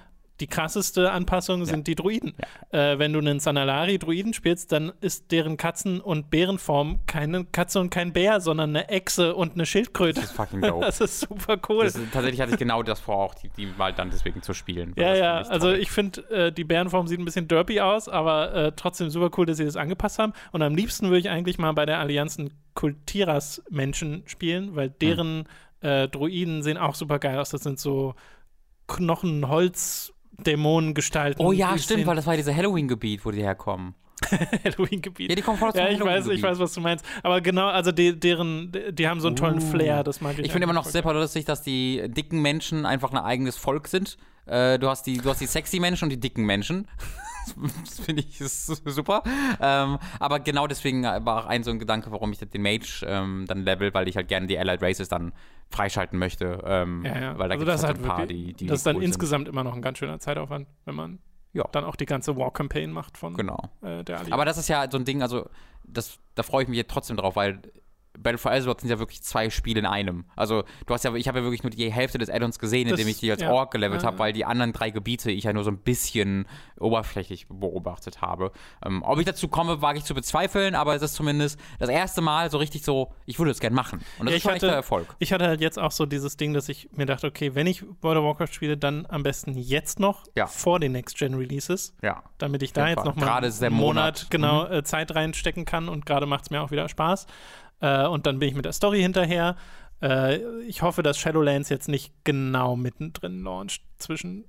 die 0.42 0.48
krasseste 0.48 1.12
Anpassung 1.12 1.64
sind 1.66 1.86
die 1.86 1.94
Druiden. 1.94 2.34
Äh, 2.70 2.98
wenn 2.98 3.12
du 3.12 3.20
einen 3.20 3.38
Sanalari-Druiden 3.38 4.34
spielst, 4.34 4.72
dann 4.72 4.90
ist 5.00 5.30
deren 5.30 5.56
Katzen- 5.56 6.00
und 6.00 6.30
Bärenform 6.30 6.98
keine 7.06 7.44
Katze 7.44 7.78
und 7.78 7.90
kein 7.90 8.12
Bär, 8.12 8.40
sondern 8.40 8.70
eine 8.70 8.88
Echse 8.88 9.36
und 9.36 9.52
eine 9.52 9.66
Schildkröte. 9.66 10.20
Das 10.20 10.30
ist 10.30 10.36
fucking 10.36 10.60
dope. 10.62 10.84
Das 10.92 11.00
ist 11.00 11.20
super 11.20 11.58
cool. 11.68 11.84
Das, 11.84 11.96
tatsächlich 12.12 12.40
hatte 12.40 12.52
ich 12.52 12.58
genau 12.58 12.82
das 12.82 12.98
vor, 12.98 13.18
auch 13.18 13.34
die, 13.36 13.50
die 13.50 13.66
mal 13.78 13.92
dann 13.92 14.10
deswegen 14.10 14.42
zu 14.42 14.52
spielen. 14.52 14.94
ja, 14.96 15.14
ja, 15.14 15.36
also 15.42 15.68
toll. 15.68 15.78
ich 15.78 15.92
finde, 15.92 16.28
äh, 16.30 16.52
die 16.52 16.64
Bärenform 16.64 17.06
sieht 17.06 17.20
ein 17.20 17.24
bisschen 17.24 17.46
derpy 17.46 17.80
aus, 17.80 18.08
aber 18.08 18.52
äh, 18.52 18.72
trotzdem 18.74 19.10
super 19.10 19.30
cool, 19.38 19.46
dass 19.46 19.58
sie 19.58 19.64
das 19.64 19.76
angepasst 19.76 20.18
haben. 20.18 20.32
Und 20.50 20.62
am 20.62 20.74
liebsten 20.74 21.06
würde 21.06 21.20
ich 21.20 21.30
eigentlich 21.30 21.58
mal 21.58 21.70
bei 21.70 21.86
der 21.86 22.00
Allianz 22.00 22.36
einen 22.36 22.50
Kultiras-Menschen 22.74 24.24
spielen, 24.26 24.74
weil 24.74 24.90
deren 24.90 25.44
äh, 25.82 26.08
Druiden 26.08 26.64
sehen 26.64 26.78
auch 26.78 26.96
super 26.96 27.20
geil 27.20 27.38
aus. 27.38 27.50
Das 27.50 27.62
sind 27.62 27.78
so 27.78 28.16
Knochenholz-Dämonengestalten. 30.36 31.44
Oh 31.44 31.52
ja, 31.52 31.76
stimmt, 31.78 32.06
weil 32.06 32.16
das 32.16 32.26
war 32.26 32.36
dieses 32.36 32.54
Halloween-Gebiet, 32.54 33.24
wo 33.24 33.30
die 33.30 33.42
herkommen. 33.42 33.94
Halloween-Gebiet. 34.64 35.30
Ja, 35.30 35.36
die 35.36 35.42
kommen 35.42 35.58
voll 35.58 35.68
aus 35.68 35.74
dem 35.74 35.84
Ja, 35.84 35.90
ich 35.90 36.00
weiß, 36.00 36.28
ich 36.28 36.42
weiß, 36.42 36.58
was 36.58 36.72
du 36.74 36.80
meinst. 36.80 37.04
Aber 37.22 37.40
genau, 37.40 37.68
also 37.68 37.92
die, 37.92 38.18
deren, 38.18 38.72
die 38.90 39.08
haben 39.08 39.20
so 39.20 39.28
einen 39.28 39.36
tollen 39.36 39.58
Uh. 39.58 39.70
Flair, 39.70 40.04
das 40.04 40.20
mag 40.20 40.38
ich. 40.38 40.46
Ich 40.46 40.52
finde 40.52 40.64
immer 40.64 40.72
noch 40.72 40.84
sehr 40.84 41.02
lustig, 41.02 41.44
dass 41.44 41.62
die 41.62 42.02
dicken 42.08 42.40
Menschen 42.40 42.86
einfach 42.86 43.10
ein 43.10 43.18
eigenes 43.18 43.56
Volk 43.56 43.88
sind. 43.88 44.16
Äh, 44.46 44.78
du, 44.78 44.88
hast 44.88 45.06
die, 45.06 45.18
du 45.18 45.28
hast 45.30 45.40
die 45.40 45.46
sexy 45.46 45.80
Menschen 45.80 46.04
und 46.04 46.10
die 46.10 46.20
dicken 46.20 46.44
Menschen. 46.44 46.88
das 47.84 48.00
finde 48.00 48.22
ich 48.22 48.40
ist 48.40 48.66
super. 48.66 49.22
Ähm, 49.60 49.98
aber 50.20 50.40
genau 50.40 50.66
deswegen 50.66 51.02
war 51.04 51.44
auch 51.44 51.46
ein 51.46 51.62
so 51.62 51.70
ein 51.70 51.78
Gedanke, 51.78 52.10
warum 52.10 52.32
ich 52.32 52.38
den 52.38 52.62
Mage 52.62 53.04
ähm, 53.06 53.44
dann 53.46 53.62
level, 53.64 53.92
weil 53.94 54.08
ich 54.08 54.16
halt 54.16 54.28
gerne 54.28 54.46
die 54.46 54.58
Allied 54.58 54.82
Races 54.82 55.08
dann 55.08 55.32
freischalten 55.70 56.18
möchte. 56.18 56.62
Ähm, 56.64 57.04
Ja, 57.04 57.18
ja. 57.20 57.38
Weil 57.38 57.48
da 57.48 57.54
also 57.54 57.64
das 57.66 57.82
halt 57.84 57.98
ein 57.98 58.02
paar, 58.04 58.18
wirklich, 58.20 58.46
die, 58.48 58.52
die 58.54 58.66
das 58.66 58.78
ist 58.80 58.86
dann 58.86 58.96
cool 58.96 59.02
sind. 59.02 59.08
insgesamt 59.10 59.48
immer 59.48 59.64
noch 59.64 59.74
ein 59.74 59.82
ganz 59.82 59.98
schöner 59.98 60.18
Zeitaufwand, 60.18 60.66
wenn 60.84 60.94
man 60.94 61.18
Ja. 61.52 61.64
dann 61.72 61.84
auch 61.84 61.96
die 61.96 62.06
ganze 62.06 62.36
War-Campaign 62.36 62.90
macht 62.92 63.16
von 63.18 63.34
Genau. 63.34 63.70
äh, 63.82 64.04
der 64.04 64.18
Allianz. 64.18 64.32
Aber 64.32 64.44
das 64.44 64.58
ist 64.58 64.68
ja 64.68 64.86
so 64.90 64.98
ein 64.98 65.04
Ding, 65.04 65.22
also 65.22 65.48
das, 65.84 66.18
da 66.34 66.42
freue 66.42 66.62
ich 66.62 66.68
mich 66.68 66.76
jetzt 66.78 66.90
trotzdem 66.90 67.16
drauf, 67.16 67.36
weil 67.36 67.60
Battle 68.18 68.38
for 68.38 68.52
Azeroth 68.52 68.80
sind 68.82 68.90
ja 68.90 68.98
wirklich 68.98 69.22
zwei 69.22 69.48
Spiele 69.50 69.80
in 69.80 69.86
einem. 69.86 70.24
Also 70.36 70.64
du 70.86 70.94
hast 70.94 71.04
ja, 71.04 71.14
ich 71.14 71.28
habe 71.28 71.38
ja 71.38 71.44
wirklich 71.44 71.62
nur 71.62 71.70
die 71.70 71.90
Hälfte 71.90 72.18
des 72.18 72.28
Addons 72.30 72.58
gesehen, 72.58 72.88
Das- 72.88 72.98
indem 72.98 73.08
ich 73.10 73.18
die 73.20 73.30
als 73.30 73.40
ja. 73.42 73.50
Ork 73.50 73.70
gelevelt 73.72 74.02
Ja, 74.02 74.08
habe, 74.08 74.18
weil 74.18 74.32
die 74.32 74.44
anderen 74.44 74.72
drei 74.72 74.90
Gebiete 74.90 75.30
ich 75.30 75.44
ja 75.44 75.52
nur 75.52 75.64
so 75.64 75.70
ein 75.70 75.78
bisschen 75.78 76.46
oberflächlich 76.78 77.46
beobachtet 77.48 78.20
habe. 78.20 78.52
Ähm, 78.84 79.02
ob 79.02 79.18
ich 79.18 79.24
dazu 79.24 79.48
komme, 79.48 79.82
wage 79.82 79.98
ich 79.98 80.04
zu 80.04 80.14
bezweifeln, 80.14 80.74
aber 80.74 80.94
es 80.94 81.02
ist 81.02 81.14
zumindest 81.14 81.58
das 81.78 81.88
erste 81.88 82.20
Mal 82.20 82.50
so 82.50 82.58
richtig 82.58 82.84
so, 82.84 83.12
ich 83.26 83.38
würde 83.38 83.50
es 83.50 83.60
gern 83.60 83.72
machen. 83.74 84.00
Und 84.18 84.26
das 84.26 84.32
Ja, 84.32 84.36
ist 84.36 84.42
schon 84.42 84.52
hatte- 84.52 84.68
Erfolg. 84.68 85.06
Ich 85.18 85.32
hatte 85.32 85.46
halt 85.46 85.60
jetzt 85.60 85.78
auch 85.78 85.92
so 85.92 86.06
dieses 86.06 86.36
Ding, 86.36 86.52
dass 86.54 86.68
ich 86.68 86.88
mir 86.92 87.06
dachte, 87.06 87.26
okay, 87.26 87.54
wenn 87.54 87.66
ich 87.66 87.82
World 88.02 88.18
of 88.18 88.24
Warcraft 88.24 88.52
spiele, 88.54 88.76
dann 88.76 89.06
am 89.08 89.22
besten 89.22 89.54
jetzt 89.54 90.00
noch 90.00 90.24
vor 90.48 90.80
den 90.80 90.92
Next-Gen-Releases, 90.92 91.94
Ja. 92.02 92.22
damit 92.38 92.62
ich 92.62 92.72
da 92.72 92.88
jetzt 92.88 92.96
Fall. 92.96 93.04
noch 93.06 93.16
mal 93.16 93.24
Gerade 93.24 93.46
ist 93.46 93.60
der 93.60 93.68
einen 93.68 93.76
Monat, 93.76 93.94
Monat. 93.94 94.24
Mhm. 94.24 94.28
genau 94.30 94.64
äh, 94.66 94.82
Zeit 94.84 95.14
reinstecken 95.14 95.64
kann 95.64 95.88
und 95.88 96.04
gerade 96.06 96.26
macht 96.26 96.44
es 96.44 96.50
mir 96.50 96.62
auch 96.62 96.70
wieder 96.70 96.88
Spaß. 96.88 97.26
Äh, 97.82 98.06
und 98.06 98.26
dann 98.26 98.38
bin 98.38 98.48
ich 98.48 98.54
mit 98.54 98.64
der 98.64 98.72
Story 98.72 99.00
hinterher. 99.02 99.56
Äh, 100.00 100.38
ich 100.62 100.80
hoffe, 100.82 101.02
dass 101.02 101.18
Shadowlands 101.18 101.68
jetzt 101.68 101.88
nicht 101.88 102.12
genau 102.24 102.76
mittendrin 102.76 103.42
launcht 103.42 103.82
zwischen 103.98 104.44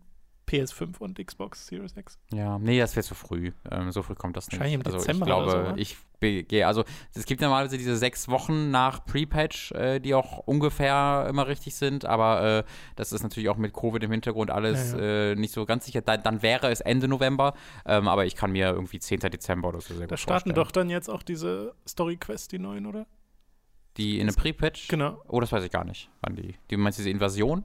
PS5 0.48 1.00
und 1.00 1.26
Xbox 1.26 1.68
Series 1.68 1.96
X. 1.98 2.20
Ja, 2.32 2.60
nee, 2.60 2.78
das 2.80 2.96
wäre 2.96 3.04
zu 3.04 3.16
früh. 3.16 3.52
Ähm, 3.72 3.92
so 3.92 4.04
früh 4.04 4.14
kommt 4.14 4.38
das 4.38 4.48
nicht. 4.48 4.60
Wahrscheinlich 4.60 4.76
im 4.76 4.86
also 4.86 4.98
Dezember 4.98 5.26
ich 5.26 5.28
glaube, 5.28 5.44
oder 5.44 5.66
so, 5.66 5.72
oder? 5.72 5.78
ich 5.78 5.98
gehe, 6.20 6.68
also 6.68 6.84
es 7.14 7.26
gibt 7.26 7.42
normalerweise 7.42 7.78
diese 7.78 7.98
sechs 7.98 8.30
Wochen 8.30 8.72
nach 8.72 9.06
Pre-Patch, 9.06 9.72
äh, 9.72 10.00
die 10.00 10.14
auch 10.14 10.40
ungefähr 10.40 11.26
immer 11.30 11.48
richtig 11.48 11.76
sind, 11.76 12.06
aber 12.06 12.60
äh, 12.60 12.64
das 12.96 13.12
ist 13.12 13.24
natürlich 13.24 13.50
auch 13.50 13.58
mit 13.58 13.74
Covid 13.74 14.04
im 14.04 14.12
Hintergrund 14.12 14.52
alles 14.52 14.94
Ja, 14.94 15.00
Äh, 15.00 15.36
nicht 15.36 15.54
so 15.54 15.66
ganz 15.66 15.86
sicher. 15.86 16.02
Da, 16.02 16.18
dann 16.18 16.42
wäre 16.42 16.72
es 16.72 16.82
Ende 16.82 17.08
November, 17.08 17.54
ähm, 17.86 18.08
aber 18.08 18.26
ich 18.26 18.36
kann 18.36 18.52
mir 18.52 18.68
irgendwie 18.68 19.00
10. 19.00 19.20
Dezember 19.20 19.70
oder 19.70 19.82
so 19.82 19.94
sehr 19.96 20.08
Da 20.08 20.18
starten 20.18 20.52
vorstellen. 20.52 20.56
doch 20.56 20.72
dann 20.72 20.90
jetzt 20.90 21.10
auch 21.10 21.24
diese 21.24 21.74
Story-Quests, 21.88 22.48
die 22.48 22.60
neuen, 22.60 22.86
oder? 22.86 23.06
Die 23.98 24.20
in 24.20 24.28
einem 24.28 24.36
Pre-Patch? 24.36 24.88
Genau. 24.88 25.22
Oh, 25.28 25.40
das 25.40 25.52
weiß 25.52 25.64
ich 25.64 25.72
gar 25.72 25.84
nicht. 25.86 26.10
Wann 26.22 26.36
die? 26.36 26.56
Die 26.70 26.78
meinst 26.78 26.98
du 27.00 27.02
diese 27.04 27.12
Invasion? 27.12 27.64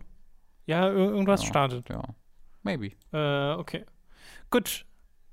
Ja, 0.66 0.86
ir- 0.88 0.94
irgendwas 0.96 1.42
Ja. 1.42 1.48
startet. 1.48 1.88
Ja. 1.88 2.02
Maybe. 2.62 2.92
Äh, 3.12 3.52
okay. 3.55 3.84
Gut. 4.50 4.84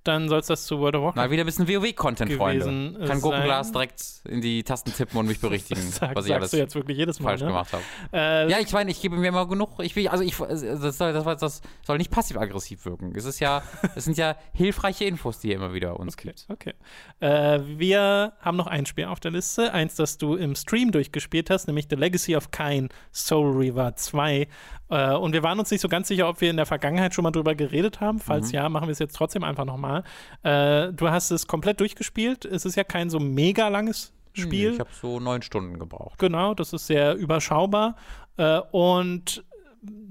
Dann 0.05 0.29
soll 0.29 0.39
es 0.39 0.47
das 0.47 0.65
zu 0.65 0.79
World 0.79 0.95
of 0.95 1.01
Warcraft 1.03 1.15
Mal 1.17 1.31
wieder 1.31 1.43
ein 1.43 1.45
bisschen 1.47 1.67
WoW-Content, 1.67 2.31
Freunde. 2.33 2.65
Kann 3.07 3.21
Gurkenglas 3.21 3.71
direkt 3.71 4.01
in 4.25 4.39
die 4.39 4.63
Tasten 4.63 4.93
tippen 4.93 5.19
und 5.19 5.27
mich 5.27 5.39
berichtigen, 5.39 5.81
sag, 5.91 6.15
was 6.15 6.25
ich 6.25 6.33
alles 6.33 6.51
jetzt 6.51 6.75
wirklich 6.75 6.97
jedes 6.97 7.19
Mal, 7.19 7.29
falsch 7.29 7.41
ne? 7.41 7.47
gemacht 7.47 7.73
habe. 7.73 7.83
Äh, 8.13 8.49
Ja, 8.49 8.59
ich 8.59 8.71
meine, 8.71 8.91
ich 8.91 9.01
gebe 9.01 9.17
mir 9.17 9.27
immer 9.27 9.47
genug. 9.47 9.71
Ich 9.79 9.95
will, 9.95 10.07
also 10.07 10.23
ich, 10.23 10.37
das 10.37 10.97
soll, 10.97 11.11
das, 11.11 11.39
das 11.39 11.61
soll 11.83 11.97
nicht 11.97 12.11
passiv-aggressiv 12.11 12.85
wirken. 12.85 13.13
Es 13.15 13.25
ist 13.25 13.39
ja, 13.39 13.63
es 13.95 14.05
sind 14.05 14.17
ja 14.17 14.35
hilfreiche 14.53 15.05
Infos, 15.05 15.39
die 15.39 15.49
ihr 15.49 15.55
immer 15.55 15.73
wieder 15.73 15.99
uns 15.99 16.13
Okay, 16.15 16.27
gibt. 16.29 16.45
okay. 16.49 16.73
Äh, 17.19 17.59
wir 17.77 18.33
haben 18.39 18.57
noch 18.57 18.67
ein 18.67 18.85
Spiel 18.85 19.05
auf 19.05 19.19
der 19.19 19.31
Liste. 19.31 19.73
Eins, 19.73 19.95
das 19.95 20.17
du 20.17 20.35
im 20.35 20.55
Stream 20.55 20.91
durchgespielt 20.91 21.49
hast, 21.49 21.67
nämlich 21.67 21.87
The 21.89 21.95
Legacy 21.95 22.35
of 22.35 22.51
Kain 22.51 22.89
Soul 23.11 23.57
Reaver 23.57 23.95
2. 23.95 24.47
Äh, 24.89 25.13
und 25.15 25.33
wir 25.33 25.43
waren 25.43 25.59
uns 25.59 25.71
nicht 25.71 25.81
so 25.81 25.87
ganz 25.89 26.07
sicher, 26.07 26.27
ob 26.29 26.41
wir 26.41 26.49
in 26.49 26.57
der 26.57 26.65
Vergangenheit 26.65 27.13
schon 27.13 27.23
mal 27.23 27.31
drüber 27.31 27.55
geredet 27.55 28.01
haben. 28.01 28.19
Falls 28.19 28.47
Mhm. 28.49 28.55
ja, 28.55 28.69
machen 28.69 28.87
wir 28.87 28.91
es 28.91 28.99
jetzt 28.99 29.15
trotzdem 29.15 29.43
einfach 29.43 29.65
nochmal. 29.65 30.03
Äh, 30.43 30.93
du 30.93 31.09
hast 31.09 31.31
es 31.31 31.47
komplett 31.47 31.79
durchgespielt. 31.79 32.45
Es 32.45 32.65
ist 32.65 32.75
ja 32.75 32.83
kein 32.83 33.09
so 33.09 33.19
mega 33.19 33.67
langes 33.67 34.13
Spiel. 34.33 34.73
Ich 34.73 34.79
habe 34.79 34.89
so 35.01 35.19
neun 35.19 35.41
Stunden 35.41 35.79
gebraucht. 35.79 36.19
Genau, 36.19 36.53
das 36.53 36.73
ist 36.73 36.87
sehr 36.87 37.15
überschaubar. 37.15 37.95
Äh, 38.37 38.59
und 38.71 39.43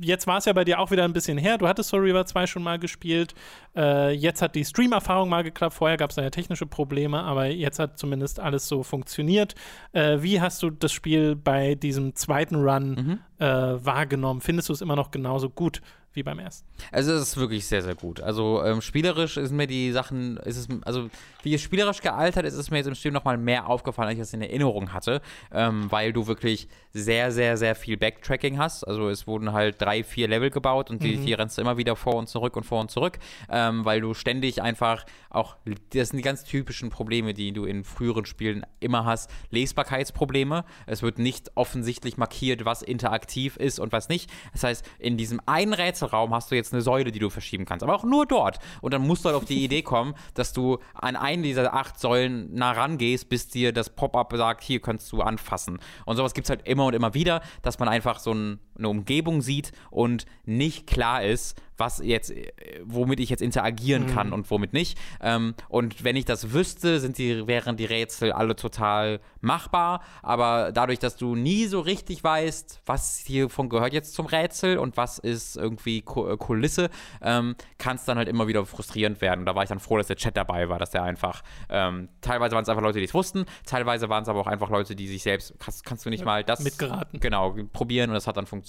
jetzt 0.01 0.27
war 0.27 0.39
es 0.39 0.45
ja 0.45 0.53
bei 0.53 0.65
dir 0.65 0.81
auch 0.81 0.91
wieder 0.91 1.05
ein 1.05 1.13
bisschen 1.13 1.39
her. 1.39 1.59
Du 1.59 1.67
hattest 1.69 1.91
Soul 1.91 2.03
Reaver 2.03 2.27
2 2.27 2.47
schon 2.47 2.63
mal 2.63 2.79
gespielt. 2.79 3.35
Äh, 3.77 4.13
jetzt 4.13 4.43
hat 4.43 4.55
die 4.55 4.65
Stream-Erfahrung 4.65 5.29
mal 5.29 5.43
geklappt. 5.43 5.75
Vorher 5.75 5.97
gab 5.97 6.11
es 6.11 6.17
da 6.17 6.23
ja 6.23 6.31
technische 6.31 6.67
Probleme, 6.67 7.23
aber 7.23 7.47
jetzt 7.47 7.79
hat 7.79 7.99
zumindest 7.99 8.41
alles 8.41 8.69
so 8.69 8.83
funktioniert. 8.83 9.55
Äh, 9.93 10.19
wie 10.21 10.41
hast 10.41 10.63
du 10.63 10.71
das 10.71 10.93
Spiel 10.93 11.37
bei 11.37 11.75
diesem 11.75 12.15
zweiten 12.15 12.57
Run 12.57 12.91
Mhm. 12.95 13.19
äh, 13.39 13.47
wahrgenommen? 13.85 14.41
Findest 14.41 14.69
du 14.69 14.73
es 14.73 14.81
immer 14.81 14.97
noch 14.97 15.11
genauso 15.11 15.49
gut 15.51 15.81
wie 16.15 16.23
beim 16.23 16.39
ersten? 16.39 16.67
Also 16.93 17.13
es 17.13 17.23
ist 17.23 17.37
wirklich 17.37 17.67
sehr, 17.67 17.83
sehr 17.83 17.95
gut. 17.95 18.21
Also 18.21 18.65
ähm, 18.65 18.81
spielerisch 18.81 19.37
ist 19.37 19.53
mir 19.53 19.67
die 19.67 19.93
Sachen, 19.93 20.37
ist 20.39 20.57
es, 20.57 20.69
also 20.85 21.11
wie 21.43 21.55
es 21.55 21.61
spielerisch 21.61 22.01
gealtert 22.01 22.47
ist, 22.47 22.55
ist 22.55 22.71
mir 22.71 22.79
jetzt 22.79 22.87
im 22.87 22.95
Stream 22.95 23.13
nochmal 23.13 23.37
mehr 23.37 23.69
aufgefallen, 23.69 24.09
als 24.09 24.15
ich 24.15 24.21
das 24.21 24.33
in 24.33 24.43
Erinnerung 24.43 24.93
hatte, 24.93 25.21
ähm, 25.53 25.91
weil 25.91 26.13
du 26.13 26.27
wirklich 26.27 26.69
sehr, 26.93 27.33
sehr, 27.33 27.57
sehr 27.57 27.75
viel 27.75 27.97
Backtracking 27.97 28.59
hast. 28.59 28.85
Also 28.85 29.09
es 29.09 29.27
wurden 29.27 29.53
halt 29.53 29.81
drei, 29.83 30.05
vier 30.05 30.29
Level 30.29 30.51
gebaut 30.51 30.91
und 30.91 31.03
die, 31.03 31.17
die 31.17 31.33
rennst 31.35 31.59
du 31.59 31.63
immer 31.63 31.77
wieder 31.77 31.97
vor 31.97 32.15
und 32.15 32.29
zurück 32.29 32.57
und 32.57 32.65
vor 32.65 32.81
und 32.81 32.91
zurück, 32.91 33.19
ähm, 33.51 33.85
weil 33.85 34.01
du 34.01 34.15
ständig 34.15 34.63
einfach 34.63 35.05
auch, 35.31 35.57
das 35.91 36.11
sind 36.11 36.19
die 36.19 36.23
ganz 36.23 36.45
typischen 36.45 36.91
Probleme, 36.91 37.35
die 37.35 37.53
du 37.53 37.65
in 37.65 37.83
früheren 37.83 38.25
Spielen 38.25 38.65
immer 38.79 39.05
hast, 39.05 39.31
Lesbarkeitsprobleme. 39.51 40.65
Es 40.87 41.03
wird 41.03 41.19
nicht 41.19 41.51
offensichtlich 41.57 42.17
markiert, 42.17 42.65
was 42.65 42.83
interaktiv 42.83 43.57
ist 43.57 43.81
und 43.81 43.93
was 43.93 44.09
nicht. 44.09 44.31
Das 44.53 44.63
heißt, 44.63 44.89
in 44.99 45.17
diesem 45.17 45.41
einen 45.47 45.73
Rätselraum 46.05 46.35
hast 46.35 46.51
du 46.51 46.55
jetzt 46.55 46.73
eine 46.73 46.83
Säule, 46.83 47.11
die 47.13 47.19
du 47.19 47.31
verschieben 47.31 47.65
kannst, 47.65 47.83
aber 47.83 47.95
auch 47.95 48.05
nur 48.05 48.27
dort. 48.27 48.59
Und 48.81 48.95
dann 48.95 49.07
musst 49.07 49.25
du 49.25 49.29
halt 49.29 49.37
auf 49.37 49.45
die 49.45 49.65
Idee 49.65 49.83
kommen, 49.83 50.15
dass 50.35 50.53
du 50.53 50.79
an 50.95 51.17
einen 51.17 51.43
dieser 51.43 51.75
acht 51.75 51.99
Säulen 51.99 52.55
nah 52.55 52.73
rangehst, 52.73 53.29
bis 53.29 53.49
dir 53.49 53.73
das 53.73 53.91
Pop-up 53.91 54.33
sagt, 54.37 54.63
hier 54.63 54.81
kannst 54.81 55.11
du 55.13 55.23
anfassen. 55.23 55.81
Und 56.05 56.17
sowas 56.17 56.35
gibt 56.35 56.47
es 56.47 56.51
halt 56.51 56.67
immer 56.67 56.87
und 56.87 56.95
immer 56.95 57.15
wieder, 57.15 57.43
dass 57.63 57.79
man 57.79 57.89
einfach 57.89 58.19
so 58.19 58.33
ein, 58.33 58.61
eine 58.77 58.89
Umgebung 58.89 59.43
sieht 59.43 59.73
und 59.91 60.27
nicht 60.45 60.87
klar 60.87 61.23
ist, 61.23 61.61
was 61.77 62.01
jetzt, 62.03 62.31
äh, 62.31 62.53
womit 62.85 63.21
ich 63.21 63.31
jetzt 63.31 63.43
interagieren 63.43 64.07
kann 64.07 64.33
und 64.33 64.51
womit 64.51 64.73
nicht. 64.73 64.99
Ähm, 65.21 65.55
und 65.69 66.05
wenn 66.05 66.17
ich 66.17 66.25
das 66.25 66.53
wüsste, 66.53 67.01
sind 67.01 67.19
die, 67.19 67.47
wären 67.47 67.77
die 67.77 67.85
Rätsel 67.85 68.33
alle 68.33 68.57
total 68.57 69.21
machbar. 69.41 70.03
Aber 70.23 70.73
dadurch, 70.73 70.99
dass 70.99 71.17
du 71.17 71.35
nie 71.35 71.67
so 71.67 71.81
richtig 71.81 72.23
weißt, 72.23 72.83
was 72.87 73.19
hiervon 73.19 73.69
gehört 73.69 73.93
jetzt 73.93 74.15
zum 74.15 74.27
Rätsel 74.27 74.79
und 74.79 74.97
was 74.97 75.19
ist 75.19 75.57
irgendwie 75.57 75.99
äh, 75.99 76.03
Kulisse, 76.37 76.91
ähm, 77.23 77.57
kann 77.79 77.97
es 77.97 78.05
dann 78.05 78.19
halt 78.19 78.29
immer 78.29 78.47
wieder 78.47 78.65
frustrierend 78.67 79.21
werden. 79.21 79.41
Und 79.41 79.47
da 79.47 79.55
war 79.55 79.63
ich 79.63 79.69
dann 79.69 79.81
froh, 79.81 79.99
dass 79.99 80.07
der 80.07 80.17
Chat 80.17 80.37
dabei 80.37 80.69
war, 80.69 80.79
dass 80.79 80.91
der 80.91 81.03
einfach, 81.03 81.43
ähm, 81.69 82.09
teilweise 82.21 82.55
waren 82.55 82.63
es 82.63 82.69
einfach 82.69 82.83
Leute, 82.83 82.99
die 82.99 83.05
es 83.05 83.15
wussten, 83.15 83.47
teilweise 83.67 84.09
waren 84.09 84.23
es 84.23 84.29
aber 84.29 84.41
auch 84.41 84.47
einfach 84.47 84.71
Leute, 84.71 84.95
die 84.95 85.09
sich 85.09 85.23
selbst, 85.23 85.55
kannst, 85.59 85.85
kannst 85.85 86.07
du 86.07 86.11
nicht 86.11 86.25
mal 86.25 86.45
das 86.45 86.61
mitgeraten. 86.61 87.21
Genau, 87.21 87.57
probieren 87.73 88.11
und 88.11 88.15
das 88.15 88.27
hat 88.27 88.37
dann 88.37 88.47
funktioniert. 88.47 88.64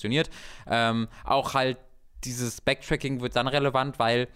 Ähm, 0.68 1.08
auch 1.24 1.54
halt 1.54 1.78
dieses 2.24 2.62
Backtracking 2.62 3.22
wird 3.22 3.36
dann 3.36 3.48
relevant, 3.48 4.00
weil 4.00 4.28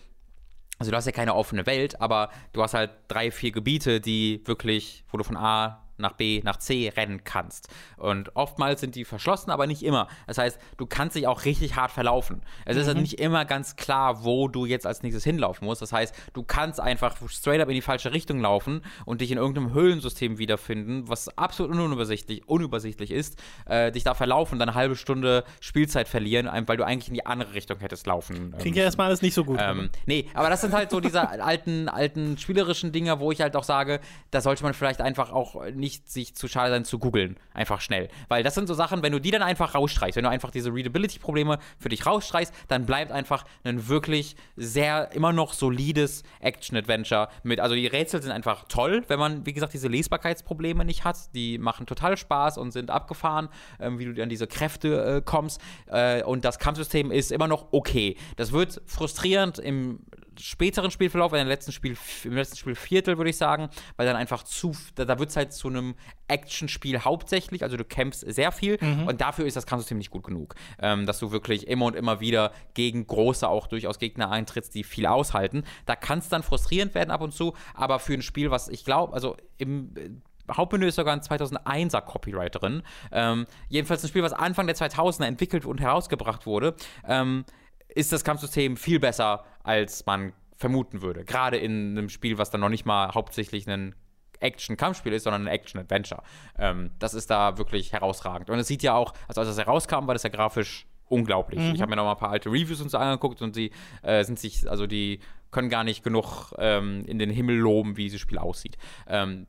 also 0.77 0.91
du 0.91 0.97
hast 0.97 1.05
ja 1.05 1.11
keine 1.11 1.35
offene 1.35 1.65
Welt, 1.65 1.99
aber 1.99 2.29
du 2.53 2.63
hast 2.63 2.73
halt 2.73 2.91
drei, 3.09 3.31
vier 3.31 3.51
Gebiete, 3.51 3.99
die 3.99 4.41
wirklich, 4.45 5.03
wo 5.09 5.17
du 5.17 5.25
von 5.25 5.35
A 5.35 5.88
nach 5.99 6.13
B, 6.13 6.41
nach 6.43 6.57
C 6.57 6.91
rennen 6.95 7.23
kannst. 7.23 7.69
Und 7.97 8.35
oftmals 8.35 8.81
sind 8.81 8.95
die 8.95 9.05
verschlossen, 9.05 9.51
aber 9.51 9.67
nicht 9.67 9.83
immer. 9.83 10.07
Das 10.27 10.37
heißt, 10.37 10.59
du 10.77 10.85
kannst 10.85 11.15
dich 11.15 11.27
auch 11.27 11.45
richtig 11.45 11.75
hart 11.75 11.91
verlaufen. 11.91 12.41
Es 12.65 12.77
ist 12.77 12.87
halt 12.87 12.97
nicht 12.97 13.19
immer 13.19 13.45
ganz 13.45 13.75
klar, 13.75 14.23
wo 14.23 14.47
du 14.47 14.65
jetzt 14.65 14.85
als 14.85 15.03
nächstes 15.03 15.23
hinlaufen 15.23 15.65
musst. 15.65 15.81
Das 15.81 15.91
heißt, 15.91 16.15
du 16.33 16.43
kannst 16.43 16.79
einfach 16.79 17.17
straight 17.27 17.61
up 17.61 17.69
in 17.69 17.75
die 17.75 17.81
falsche 17.81 18.13
Richtung 18.13 18.39
laufen 18.39 18.81
und 19.05 19.21
dich 19.21 19.31
in 19.31 19.37
irgendeinem 19.37 19.73
Höhlensystem 19.73 20.37
wiederfinden, 20.37 21.07
was 21.07 21.37
absolut 21.37 21.71
unübersichtlich, 21.77 22.47
unübersichtlich 22.47 23.11
ist, 23.11 23.41
äh, 23.65 23.91
dich 23.91 24.03
da 24.03 24.13
verlaufen, 24.13 24.59
dann 24.59 24.69
eine 24.69 24.75
halbe 24.75 24.95
Stunde 24.95 25.43
Spielzeit 25.59 26.07
verlieren, 26.07 26.49
weil 26.67 26.77
du 26.77 26.85
eigentlich 26.85 27.09
in 27.09 27.13
die 27.13 27.25
andere 27.25 27.53
Richtung 27.53 27.79
hättest 27.79 28.07
laufen. 28.07 28.55
Klingt 28.59 28.77
ja 28.77 28.83
erstmal 28.83 29.07
alles 29.07 29.21
nicht 29.21 29.33
so 29.33 29.43
gut. 29.43 29.59
Ähm, 29.61 29.89
nee, 30.05 30.27
aber 30.33 30.49
das 30.49 30.61
sind 30.61 30.73
halt 30.73 30.91
so 30.91 30.99
diese 30.99 31.27
alten, 31.41 31.89
alten 31.89 32.37
spielerischen 32.37 32.91
Dinger, 32.91 33.19
wo 33.19 33.31
ich 33.31 33.41
halt 33.41 33.55
auch 33.55 33.63
sage, 33.63 33.99
da 34.31 34.41
sollte 34.41 34.63
man 34.63 34.73
vielleicht 34.73 35.01
einfach 35.01 35.31
auch 35.31 35.65
nicht 35.71 35.88
sich 36.05 36.35
zu 36.35 36.47
schade 36.47 36.71
sein 36.71 36.85
zu 36.85 36.99
googeln, 36.99 37.37
einfach 37.53 37.81
schnell. 37.81 38.09
Weil 38.27 38.43
das 38.43 38.55
sind 38.55 38.67
so 38.67 38.73
Sachen, 38.73 39.03
wenn 39.03 39.11
du 39.11 39.19
die 39.19 39.31
dann 39.31 39.41
einfach 39.41 39.75
rausstreichst, 39.75 40.15
wenn 40.15 40.23
du 40.23 40.29
einfach 40.29 40.51
diese 40.51 40.73
Readability-Probleme 40.73 41.59
für 41.77 41.89
dich 41.89 42.05
rausstreichst, 42.05 42.53
dann 42.67 42.85
bleibt 42.85 43.11
einfach 43.11 43.45
ein 43.63 43.87
wirklich 43.87 44.35
sehr, 44.55 45.11
immer 45.13 45.33
noch 45.33 45.53
solides 45.53 46.23
Action-Adventure 46.39 47.29
mit, 47.43 47.59
also 47.59 47.75
die 47.75 47.87
Rätsel 47.87 48.21
sind 48.21 48.31
einfach 48.31 48.65
toll, 48.67 49.03
wenn 49.07 49.19
man, 49.19 49.45
wie 49.45 49.53
gesagt, 49.53 49.73
diese 49.73 49.87
Lesbarkeitsprobleme 49.87 50.85
nicht 50.85 51.03
hat. 51.03 51.33
Die 51.33 51.57
machen 51.57 51.85
total 51.85 52.17
Spaß 52.17 52.57
und 52.57 52.71
sind 52.71 52.91
abgefahren, 52.91 53.49
ähm, 53.79 53.99
wie 53.99 54.05
du 54.05 54.21
an 54.21 54.29
diese 54.29 54.47
Kräfte 54.47 55.17
äh, 55.17 55.21
kommst. 55.23 55.61
Äh, 55.87 56.23
und 56.23 56.45
das 56.45 56.59
Kampfsystem 56.59 57.11
ist 57.11 57.31
immer 57.31 57.47
noch 57.47 57.67
okay. 57.71 58.15
Das 58.35 58.51
wird 58.51 58.81
frustrierend 58.85 59.59
im 59.59 59.99
späteren 60.39 60.91
Spielverlauf, 60.91 61.33
in 61.33 61.47
letzten 61.47 61.71
Spiel, 61.71 61.97
im 62.23 62.33
letzten 62.33 62.57
Spielviertel, 62.57 63.17
würde 63.17 63.29
ich 63.29 63.37
sagen, 63.37 63.69
weil 63.97 64.05
dann 64.05 64.15
einfach 64.15 64.43
zu, 64.43 64.71
da, 64.95 65.05
da 65.05 65.19
wird 65.19 65.29
es 65.29 65.35
halt 65.35 65.53
zu 65.53 65.67
einem 65.67 65.95
Actionspiel 66.27 66.99
hauptsächlich, 66.99 67.63
also 67.63 67.77
du 67.77 67.83
kämpfst 67.83 68.21
sehr 68.21 68.51
viel 68.51 68.77
und 69.07 69.21
dafür 69.21 69.45
ist 69.45 69.55
das 69.55 69.65
Kampfsystem 69.65 69.97
nicht 69.97 70.11
gut 70.11 70.23
genug, 70.23 70.55
ähm, 70.81 71.05
dass 71.05 71.19
du 71.19 71.31
wirklich 71.31 71.67
immer 71.67 71.85
und 71.85 71.95
immer 71.95 72.19
wieder 72.19 72.51
gegen 72.73 73.05
große, 73.05 73.47
auch 73.47 73.67
durchaus 73.67 73.99
Gegner 73.99 74.31
eintrittst, 74.31 74.73
die 74.75 74.83
viel 74.83 75.05
aushalten. 75.05 75.63
Da 75.85 75.95
kann 75.95 76.19
es 76.19 76.29
dann 76.29 76.43
frustrierend 76.43 76.93
werden 76.95 77.11
ab 77.11 77.21
und 77.21 77.33
zu, 77.33 77.53
aber 77.73 77.99
für 77.99 78.13
ein 78.13 78.21
Spiel, 78.21 78.51
was 78.51 78.69
ich 78.69 78.85
glaube, 78.85 79.13
also 79.13 79.35
im 79.57 79.93
äh, 79.97 80.09
Hauptmenü 80.55 80.87
ist 80.87 80.95
sogar 80.95 81.13
ein 81.13 81.21
2001er 81.21 82.01
Copyright 82.01 82.61
drin. 82.61 82.83
Ähm, 83.11 83.45
jedenfalls 83.67 84.03
ein 84.03 84.07
Spiel, 84.09 84.23
was 84.23 84.33
Anfang 84.33 84.67
der 84.67 84.75
2000er 84.75 85.25
entwickelt 85.25 85.65
und 85.65 85.79
herausgebracht 85.79 86.45
wurde, 86.45 86.75
ähm, 87.07 87.45
ist 87.89 88.11
das 88.11 88.23
Kampfsystem 88.23 88.77
viel 88.77 88.99
besser, 88.99 89.43
als 89.63 90.05
man 90.05 90.33
vermuten 90.55 91.01
würde. 91.01 91.23
Gerade 91.25 91.57
in 91.57 91.97
einem 91.97 92.09
Spiel, 92.09 92.37
was 92.37 92.49
dann 92.49 92.61
noch 92.61 92.69
nicht 92.69 92.85
mal 92.85 93.13
hauptsächlich 93.13 93.67
ein 93.67 93.95
Action-Kampfspiel 94.39 95.13
ist, 95.13 95.23
sondern 95.23 95.43
ein 95.43 95.47
Action-Adventure. 95.47 96.21
Ähm, 96.57 96.91
das 96.99 97.13
ist 97.13 97.29
da 97.29 97.57
wirklich 97.57 97.93
herausragend. 97.93 98.49
Und 98.49 98.59
es 98.59 98.67
sieht 98.67 98.83
ja 98.83 98.93
auch, 98.93 99.13
also 99.27 99.41
als 99.41 99.49
das 99.49 99.57
herauskam, 99.57 100.07
war 100.07 100.13
das 100.13 100.23
ja 100.23 100.29
grafisch 100.29 100.87
unglaublich. 101.09 101.59
Ich 101.73 101.81
habe 101.81 101.89
mir 101.89 101.95
noch 101.95 102.05
mal 102.05 102.11
ein 102.11 102.17
paar 102.17 102.29
alte 102.29 102.49
Reviews 102.49 102.81
und 102.81 102.89
so 102.89 102.97
angeguckt 102.97 103.41
und 103.41 103.55
sie 103.55 103.71
äh, 104.03 104.23
sind 104.23 104.39
sich, 104.39 104.69
also 104.69 104.85
die 104.85 105.19
können 105.51 105.69
gar 105.69 105.83
nicht 105.83 106.03
genug 106.03 106.53
ähm, 106.57 107.03
in 107.05 107.17
den 107.17 107.31
Himmel 107.31 107.57
loben, 107.57 107.97
wie 107.97 108.03
dieses 108.03 108.21
Spiel 108.21 108.37
aussieht. 108.37 108.77
Ähm, 109.07 109.47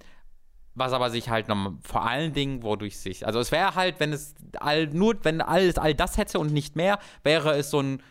was 0.75 0.93
aber 0.93 1.11
sich 1.11 1.29
halt 1.29 1.49
noch, 1.49 1.75
vor 1.83 2.09
allen 2.09 2.33
Dingen, 2.33 2.63
wodurch 2.63 2.99
sich, 2.99 3.27
also 3.27 3.41
es 3.41 3.53
wäre 3.53 3.75
halt, 3.75 4.01
wenn 4.01 4.13
es 4.13 4.35
all, 4.59 4.87
nur, 4.87 5.23
wenn 5.25 5.41
alles 5.43 5.77
all 5.77 5.95
das 5.95 6.17
hätte 6.17 6.39
und 6.39 6.53
nicht 6.53 6.77
mehr, 6.77 6.99
wäre 7.23 7.57
es 7.57 7.71
so 7.71 7.81
ein 7.81 8.03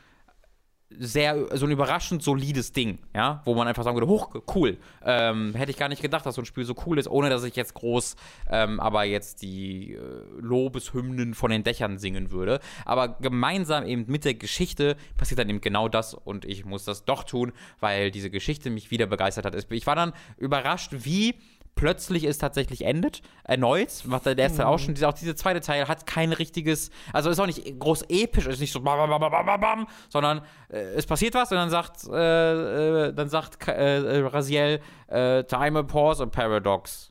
sehr, 0.98 1.56
so 1.56 1.66
ein 1.66 1.72
überraschend 1.72 2.24
solides 2.24 2.72
Ding, 2.72 2.98
ja, 3.14 3.42
wo 3.46 3.54
man 3.54 3.68
einfach 3.68 3.84
sagen 3.84 3.96
würde, 3.96 4.08
hoch, 4.08 4.36
cool. 4.56 4.78
Ähm, 5.04 5.54
hätte 5.54 5.72
ich 5.72 5.78
gar 5.78 5.88
nicht 5.88 6.02
gedacht, 6.02 6.26
dass 6.26 6.36
so 6.36 6.42
ein 6.42 6.46
Spiel 6.46 6.66
so 6.66 6.76
cool 6.86 6.98
ist, 6.98 7.08
ohne 7.08 7.30
dass 7.30 7.44
ich 7.44 7.56
jetzt 7.56 7.76
groß, 7.76 8.16
ähm, 8.50 8.80
aber 8.80 9.04
jetzt 9.04 9.42
die 9.42 9.94
äh, 9.94 10.00
Lobeshymnen 10.40 11.36
von 11.36 11.52
den 11.52 11.64
Dächern 11.64 12.00
singen 12.00 12.32
würde. 12.32 12.60
Aber 12.86 13.10
gemeinsam 13.20 13.86
eben 13.86 14.06
mit 14.08 14.26
der 14.26 14.34
Geschichte 14.34 14.98
passiert 15.18 15.40
dann 15.40 15.50
eben 15.50 15.62
genau 15.62 15.90
das 15.90 16.14
und 16.16 16.46
ich 16.46 16.66
muss 16.66 16.86
das 16.86 17.06
doch 17.06 17.24
tun, 17.24 17.52
weil 17.80 18.10
diese 18.10 18.32
Geschichte 18.32 18.70
mich 18.72 18.90
wieder 18.90 19.06
begeistert 19.06 19.46
hat. 19.46 19.72
Ich 19.72 19.88
war 19.88 19.96
dann 19.96 20.14
überrascht, 20.38 20.92
wie 20.92 21.36
plötzlich 21.80 22.26
es 22.26 22.38
tatsächlich 22.38 22.84
endet, 22.84 23.22
erneut, 23.46 24.04
macht 24.04 24.26
der 24.26 24.38
erste 24.38 24.68
auch 24.68 24.80
schon, 24.80 25.02
auch 25.02 25.14
dieser 25.14 25.38
zweite 25.38 25.62
Teil 25.62 25.88
hat 25.88 26.06
kein 26.06 26.34
richtiges, 26.34 26.92
also 27.14 27.30
ist 27.30 27.40
auch 27.40 27.46
nicht 27.46 27.80
groß 27.80 28.04
episch, 28.10 28.48
ist 28.48 28.60
nicht 28.60 28.74
so 28.74 28.82
bam, 28.82 28.98
bam, 28.98 29.18
bam, 29.18 29.32
bam, 29.32 29.46
bam, 29.46 29.62
bam, 29.62 29.88
sondern 30.10 30.42
äh, 30.68 30.78
es 30.78 31.06
passiert 31.06 31.36
was 31.36 31.52
und 31.52 31.58
dann 31.58 31.70
sagt, 31.70 32.04
äh, 32.12 33.08
äh, 33.08 33.14
dann 33.14 33.30
sagt 33.30 33.66
äh, 33.70 34.20
äh, 34.20 34.26
Raziel, 34.26 34.82
äh, 35.08 35.46
Time 35.46 35.80
a 35.80 35.84
Pause, 35.84 36.24
a 36.24 36.26
Paradox. 36.26 37.09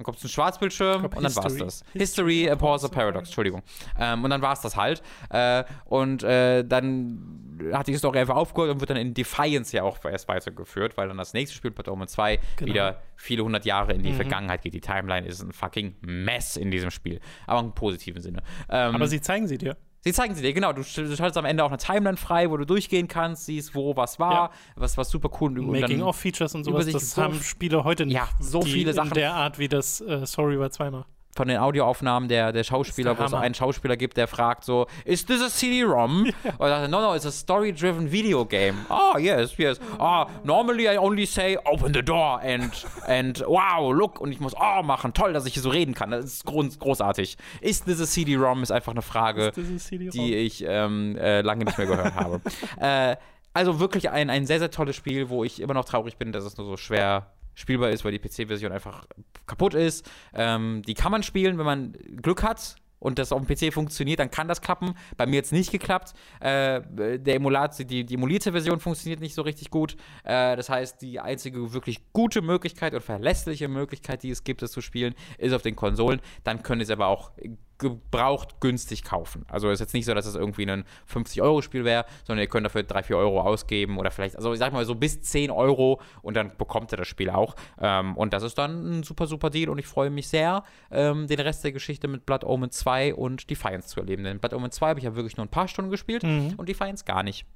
Dann 0.00 0.04
kommt 0.06 0.24
ein 0.24 0.28
Schwarzbildschirm 0.30 1.00
glaub, 1.00 1.14
und 1.16 1.22
dann 1.22 1.36
war's 1.36 1.44
History. 1.44 1.58
das. 1.66 1.84
History, 1.92 2.34
History, 2.36 2.48
a 2.48 2.52
a 2.54 2.56
Pause, 2.56 2.88
Paradox, 2.88 3.28
Entschuldigung. 3.28 3.62
Ähm, 3.98 4.24
und 4.24 4.30
dann 4.30 4.40
war's 4.40 4.62
das 4.62 4.76
halt. 4.76 5.02
Äh, 5.28 5.64
und 5.84 6.22
äh, 6.22 6.64
dann 6.64 7.68
hat 7.74 7.86
die 7.86 7.94
Story 7.96 8.18
einfach 8.18 8.36
aufgehört 8.36 8.72
und 8.72 8.80
wird 8.80 8.88
dann 8.88 8.96
in 8.96 9.12
Defiance 9.12 9.76
ja 9.76 9.82
auch 9.82 10.02
erst 10.06 10.26
weitergeführt, 10.28 10.96
weil 10.96 11.08
dann 11.08 11.18
das 11.18 11.34
nächste 11.34 11.54
Spiel, 11.54 11.74
Omen 11.86 12.08
2, 12.08 12.38
Genau. 12.56 12.70
wieder 12.72 13.02
viele 13.16 13.44
hundert 13.44 13.66
Jahre 13.66 13.92
in 13.92 14.02
die 14.02 14.12
Mhm. 14.12 14.16
Vergangenheit 14.16 14.62
geht. 14.62 14.72
Die 14.72 14.80
Timeline 14.80 15.26
ist 15.26 15.42
ein 15.42 15.52
fucking 15.52 15.96
Mess 16.00 16.56
in 16.56 16.70
diesem 16.70 16.90
Spiel. 16.90 17.20
Aber 17.46 17.60
im 17.60 17.72
positiven 17.74 18.22
Sinne. 18.22 18.42
Ähm, 18.70 18.94
Aber 18.94 19.06
sie 19.06 19.20
zeigen 19.20 19.46
sie 19.48 19.58
dir. 19.58 19.76
Sie 20.02 20.12
zeigen 20.14 20.34
sie 20.34 20.40
dir, 20.42 20.52
genau. 20.54 20.72
Du, 20.72 20.80
sch- 20.80 20.96
du 21.06 21.14
schaltest 21.14 21.36
am 21.36 21.44
Ende 21.44 21.62
auch 21.62 21.68
eine 21.68 21.76
Timeline 21.78 22.16
frei, 22.16 22.50
wo 22.50 22.56
du 22.56 22.64
durchgehen 22.64 23.06
kannst, 23.06 23.44
siehst, 23.46 23.74
wo 23.74 23.94
was 23.96 24.18
war, 24.18 24.32
Ja. 24.32 24.50
was, 24.76 24.96
was 24.96 25.10
super 25.10 25.30
cool. 25.40 25.50
Making-of-Features 25.50 26.54
und 26.54 26.64
sowas, 26.64 26.86
das 26.86 27.10
so- 27.12 27.22
haben 27.22 27.40
Spiele 27.42 27.84
heute 27.84 28.06
nicht. 28.06 28.14
Ja, 28.16 28.28
so 28.38 28.62
viele 28.62 28.94
Sachen. 28.94 29.08
In 29.08 29.14
der 29.14 29.34
Art, 29.34 29.58
wie 29.58 29.68
das 29.68 30.00
äh, 30.00 30.24
Sorry 30.26 30.58
war 30.58 30.70
zweimal. 30.70 31.04
Von 31.40 31.48
den 31.48 31.56
Audioaufnahmen 31.56 32.28
der, 32.28 32.52
der 32.52 32.64
Schauspieler, 32.64 33.18
wo 33.18 33.24
ist 33.24 33.32
es 33.32 33.38
einen 33.38 33.54
Schauspieler 33.54 33.96
gibt, 33.96 34.18
der 34.18 34.28
fragt 34.28 34.62
so, 34.62 34.86
is 35.06 35.24
this 35.24 35.40
a 35.40 35.48
CD-ROM? 35.48 36.24
Und 36.24 36.34
er 36.58 36.80
sagt, 36.80 36.90
no, 36.90 37.00
no, 37.00 37.14
it's 37.14 37.24
a 37.24 37.30
story-driven 37.30 38.12
video 38.12 38.44
game. 38.44 38.84
Ah, 38.90 39.16
yes, 39.16 39.56
yes. 39.56 39.80
Ah, 39.98 40.26
normally 40.44 40.86
I 40.86 40.98
only 40.98 41.24
say, 41.24 41.56
open 41.64 41.94
the 41.94 42.02
door 42.02 42.42
and, 42.42 42.70
and 43.06 43.42
wow, 43.46 43.90
look. 43.90 44.20
Und 44.20 44.32
ich 44.32 44.40
muss, 44.40 44.52
oh, 44.54 44.82
machen, 44.82 45.14
toll, 45.14 45.32
dass 45.32 45.46
ich 45.46 45.54
hier 45.54 45.62
so 45.62 45.70
reden 45.70 45.94
kann. 45.94 46.10
Das 46.10 46.26
ist 46.26 46.44
groß, 46.44 46.78
großartig. 46.78 47.38
Is 47.62 47.84
this 47.84 48.02
a 48.02 48.04
CD-ROM? 48.04 48.62
Ist 48.62 48.70
einfach 48.70 48.92
eine 48.92 49.00
Frage, 49.00 49.46
ist 49.56 49.90
die 49.90 50.34
ich 50.34 50.62
ähm, 50.68 51.16
äh, 51.16 51.40
lange 51.40 51.64
nicht 51.64 51.78
mehr 51.78 51.86
gehört 51.86 52.16
habe. 52.16 52.42
äh, 52.78 53.16
also 53.54 53.80
wirklich 53.80 54.10
ein, 54.10 54.28
ein 54.28 54.44
sehr, 54.44 54.58
sehr 54.58 54.70
tolles 54.70 54.94
Spiel, 54.94 55.30
wo 55.30 55.42
ich 55.42 55.62
immer 55.62 55.72
noch 55.72 55.86
traurig 55.86 56.18
bin, 56.18 56.32
dass 56.32 56.44
es 56.44 56.58
nur 56.58 56.66
so 56.66 56.76
schwer 56.76 57.32
spielbar 57.60 57.90
ist, 57.90 58.04
weil 58.04 58.12
die 58.12 58.18
PC-Version 58.18 58.72
einfach 58.72 59.06
kaputt 59.46 59.74
ist. 59.74 60.08
Ähm, 60.34 60.82
die 60.86 60.94
kann 60.94 61.12
man 61.12 61.22
spielen, 61.22 61.58
wenn 61.58 61.66
man 61.66 61.92
Glück 61.92 62.42
hat 62.42 62.76
und 63.00 63.18
das 63.18 63.32
auf 63.32 63.44
dem 63.44 63.48
PC 63.48 63.72
funktioniert, 63.72 64.20
dann 64.20 64.30
kann 64.30 64.46
das 64.46 64.60
klappen. 64.60 64.94
Bei 65.16 65.26
mir 65.26 65.36
jetzt 65.36 65.52
nicht 65.52 65.72
geklappt. 65.72 66.12
Äh, 66.40 66.82
der 67.18 67.34
Emulat, 67.34 67.78
die, 67.90 68.04
die 68.04 68.14
emulierte 68.14 68.52
Version 68.52 68.78
funktioniert 68.78 69.20
nicht 69.20 69.34
so 69.34 69.42
richtig 69.42 69.70
gut. 69.70 69.96
Äh, 70.22 70.56
das 70.56 70.68
heißt, 70.68 71.02
die 71.02 71.18
einzige 71.18 71.72
wirklich 71.72 72.12
gute 72.12 72.42
Möglichkeit 72.42 72.94
und 72.94 73.02
verlässliche 73.02 73.68
Möglichkeit, 73.68 74.22
die 74.22 74.30
es 74.30 74.44
gibt, 74.44 74.62
es 74.62 74.70
zu 74.70 74.80
spielen, 74.80 75.14
ist 75.38 75.52
auf 75.52 75.62
den 75.62 75.76
Konsolen. 75.76 76.20
Dann 76.44 76.62
können 76.62 76.82
es 76.82 76.90
aber 76.90 77.06
auch 77.06 77.32
gebraucht 77.80 78.60
günstig 78.60 79.02
kaufen. 79.02 79.44
Also 79.48 79.68
ist 79.70 79.80
jetzt 79.80 79.94
nicht 79.94 80.04
so, 80.04 80.14
dass 80.14 80.26
es 80.26 80.36
irgendwie 80.36 80.70
ein 80.70 80.84
50-Euro-Spiel 81.12 81.84
wäre, 81.84 82.04
sondern 82.24 82.42
ihr 82.44 82.48
könnt 82.48 82.64
dafür 82.64 82.84
3, 82.84 83.02
4 83.02 83.16
Euro 83.16 83.40
ausgeben 83.40 83.98
oder 83.98 84.12
vielleicht, 84.12 84.36
also 84.36 84.52
ich 84.52 84.58
sag 84.60 84.72
mal 84.72 84.84
so 84.84 84.94
bis 84.94 85.20
10 85.22 85.50
Euro 85.50 86.00
und 86.22 86.36
dann 86.36 86.56
bekommt 86.56 86.92
ihr 86.92 86.96
das 86.96 87.08
Spiel 87.08 87.30
auch. 87.30 87.56
Ähm, 87.80 88.16
und 88.16 88.32
das 88.32 88.44
ist 88.44 88.56
dann 88.58 88.98
ein 89.00 89.02
super, 89.02 89.26
super 89.26 89.50
Deal 89.50 89.68
und 89.70 89.78
ich 89.78 89.86
freue 89.86 90.10
mich 90.10 90.28
sehr, 90.28 90.62
ähm, 90.92 91.26
den 91.26 91.40
Rest 91.40 91.64
der 91.64 91.72
Geschichte 91.72 92.06
mit 92.06 92.24
Blood 92.26 92.44
Omen 92.44 92.70
2 92.70 93.14
und 93.14 93.50
Defiance 93.50 93.88
zu 93.88 93.98
erleben. 94.00 94.22
Denn 94.22 94.38
Blood 94.38 94.54
Omen 94.54 94.70
2 94.70 94.88
habe 94.90 95.00
ich 95.00 95.04
ja 95.04 95.16
wirklich 95.16 95.36
nur 95.36 95.46
ein 95.46 95.50
paar 95.50 95.66
Stunden 95.66 95.90
gespielt 95.90 96.22
Mhm. 96.22 96.54
und 96.56 96.68
Defiance 96.68 97.04
gar 97.04 97.22
nicht. 97.22 97.46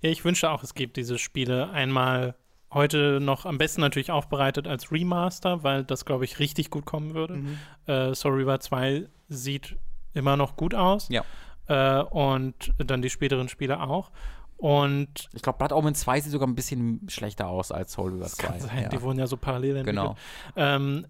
Ja, 0.00 0.10
ich 0.10 0.24
wünschte 0.24 0.50
auch, 0.50 0.62
es 0.62 0.74
gibt 0.74 0.96
diese 0.96 1.18
Spiele 1.18 1.70
einmal 1.70 2.34
heute 2.76 3.18
noch 3.20 3.44
am 3.44 3.58
besten 3.58 3.80
natürlich 3.80 4.12
aufbereitet 4.12 4.68
als 4.68 4.92
Remaster, 4.92 5.64
weil 5.64 5.82
das, 5.82 6.04
glaube 6.04 6.24
ich, 6.24 6.38
richtig 6.38 6.70
gut 6.70 6.84
kommen 6.84 7.14
würde. 7.14 7.42
Äh, 7.86 8.14
Soul 8.14 8.34
River 8.34 8.60
2 8.60 9.08
sieht 9.28 9.76
immer 10.14 10.36
noch 10.36 10.56
gut 10.56 10.74
aus. 10.74 11.08
Ja. 11.08 11.24
Äh, 11.66 12.02
und 12.02 12.72
dann 12.78 13.02
die 13.02 13.10
späteren 13.10 13.48
Spiele 13.48 13.80
auch. 13.80 14.12
Und 14.58 15.28
Ich 15.34 15.42
glaube, 15.42 15.58
Blood 15.58 15.72
Omen 15.72 15.94
2 15.94 16.20
sieht 16.20 16.32
sogar 16.32 16.48
ein 16.48 16.54
bisschen 16.54 17.06
schlechter 17.08 17.48
aus 17.48 17.72
als 17.72 17.92
Soul 17.92 18.12
River 18.12 18.24
das 18.24 18.36
2. 18.36 18.46
kann 18.46 18.60
sein, 18.60 18.82
ja. 18.84 18.88
die 18.88 19.02
wurden 19.02 19.18
ja 19.18 19.26
so 19.26 19.36
parallel 19.36 19.76
entwickelt. 19.76 19.96
Genau. 19.96 20.16
Ähm, 20.56 21.06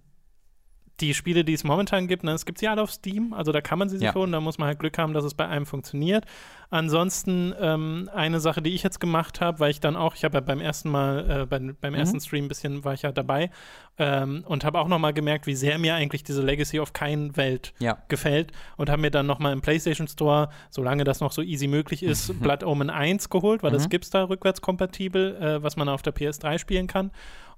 die 1.00 1.12
Spiele, 1.14 1.44
die 1.44 1.52
es 1.52 1.62
momentan 1.62 2.06
gibt, 2.08 2.24
ne, 2.24 2.32
es 2.32 2.46
gibt 2.46 2.58
sie 2.58 2.68
alle 2.68 2.80
auf 2.82 2.90
Steam, 2.90 3.34
also 3.34 3.52
da 3.52 3.60
kann 3.60 3.78
man 3.78 3.88
sie 3.90 3.98
sich 3.98 4.06
Ja. 4.06 4.14
holen, 4.14 4.32
da 4.32 4.40
muss 4.40 4.56
man 4.58 4.68
halt 4.68 4.78
Glück 4.78 4.96
haben, 4.98 5.12
dass 5.12 5.24
es 5.24 5.34
bei 5.34 5.46
einem 5.46 5.66
funktioniert. 5.66 6.24
Ansonsten 6.70 7.54
ähm, 7.60 8.10
eine 8.12 8.40
Sache, 8.40 8.60
die 8.60 8.70
ich 8.74 8.82
jetzt 8.82 8.98
gemacht 9.00 9.40
habe, 9.40 9.60
weil 9.60 9.70
ich 9.70 9.80
dann 9.80 9.94
auch, 9.96 10.14
ich 10.14 10.24
habe 10.24 10.34
ja 10.34 10.40
beim 10.40 10.60
ersten 10.60 10.90
Mal, 10.90 11.42
äh, 11.42 11.46
beim, 11.46 11.76
beim 11.80 11.92
Mhm. 11.92 11.98
ersten 11.98 12.20
Stream 12.20 12.46
ein 12.46 12.48
bisschen 12.48 12.84
war 12.84 12.92
ich 12.94 13.02
ja 13.02 13.12
dabei 13.12 13.50
ähm, 13.98 14.42
und 14.46 14.64
habe 14.64 14.78
auch 14.80 14.88
nochmal 14.88 15.12
gemerkt, 15.14 15.46
wie 15.46 15.54
sehr 15.54 15.78
mir 15.78 15.94
eigentlich 15.94 16.24
diese 16.24 16.42
Legacy 16.42 16.80
of 16.80 16.92
Kein 16.92 17.36
Welt 17.36 17.72
Ja. 17.78 17.98
gefällt 18.08 18.52
und 18.76 18.90
habe 18.90 19.00
mir 19.00 19.10
dann 19.10 19.26
nochmal 19.26 19.52
im 19.52 19.60
PlayStation 19.60 20.08
Store, 20.08 20.48
solange 20.70 21.04
das 21.04 21.20
noch 21.20 21.32
so 21.32 21.40
easy 21.42 21.66
möglich 21.68 22.02
ist, 22.02 22.40
Blood 22.40 22.64
Omen 22.64 22.90
1 22.90 23.30
geholt, 23.30 23.62
weil 23.62 23.70
das 23.70 23.84
Mhm. 23.84 23.90
gibt 23.90 24.04
es 24.04 24.10
da 24.10 24.24
rückwärtskompatibel, 24.24 25.36
äh, 25.36 25.62
was 25.62 25.76
man 25.76 25.88
auf 25.88 26.02
der 26.02 26.12
PS3 26.14 26.58
spielen 26.58 26.88
kann. 26.88 27.10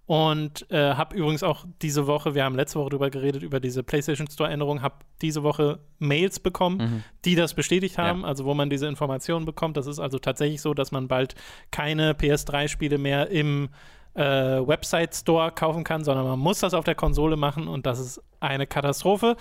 Und 0.09 0.65
äh, 0.71 0.95
habe 0.95 1.15
übrigens 1.15 1.43
auch 1.43 1.67
diese 1.83 2.07
Woche, 2.07 2.35
wir 2.35 2.43
haben 2.43 2.55
letzte 2.57 2.79
Woche 2.79 2.89
darüber 2.89 3.11
geredet, 3.11 3.43
über 3.43 3.61
diese 3.61 3.83
PlayStation 3.83 4.27
Store-Änderung, 4.27 4.81
habe 4.81 4.95
diese 5.21 5.43
Woche 5.43 5.81
Mails 5.99 6.41
bekommen, 6.41 6.79
Mhm. 6.79 7.05
die 7.27 7.35
das 7.35 7.53
bestätigt 7.53 7.99
haben, 7.99 8.23
Ja. 8.23 8.27
also 8.29 8.47
wo 8.47 8.55
man 8.55 8.71
diese 8.71 8.87
Informationen 8.87 9.45
bekommt. 9.45 9.77
Das 9.77 9.87
ist 9.87 9.99
also 9.99 10.19
tatsächlich 10.19 10.63
so, 10.63 10.73
dass 10.73 10.93
man 10.93 11.09
bald 11.09 11.35
keine 11.71 12.15
PS3-Spiele 12.15 12.97
mehr 12.97 13.29
im 13.29 13.69
äh, 14.15 14.23
Website-Store 14.67 15.53
kaufen 15.53 15.85
kann, 15.85 16.03
sondern 16.05 16.27
man 16.27 16.39
muss 16.39 16.61
das 16.61 16.73
auf 16.73 16.85
der 16.85 16.95
Konsole 16.95 17.37
machen 17.37 17.69
und 17.69 17.85
das 17.85 17.99
ist 18.01 18.21
eine 18.41 18.67
Katastrophe. 18.67 19.37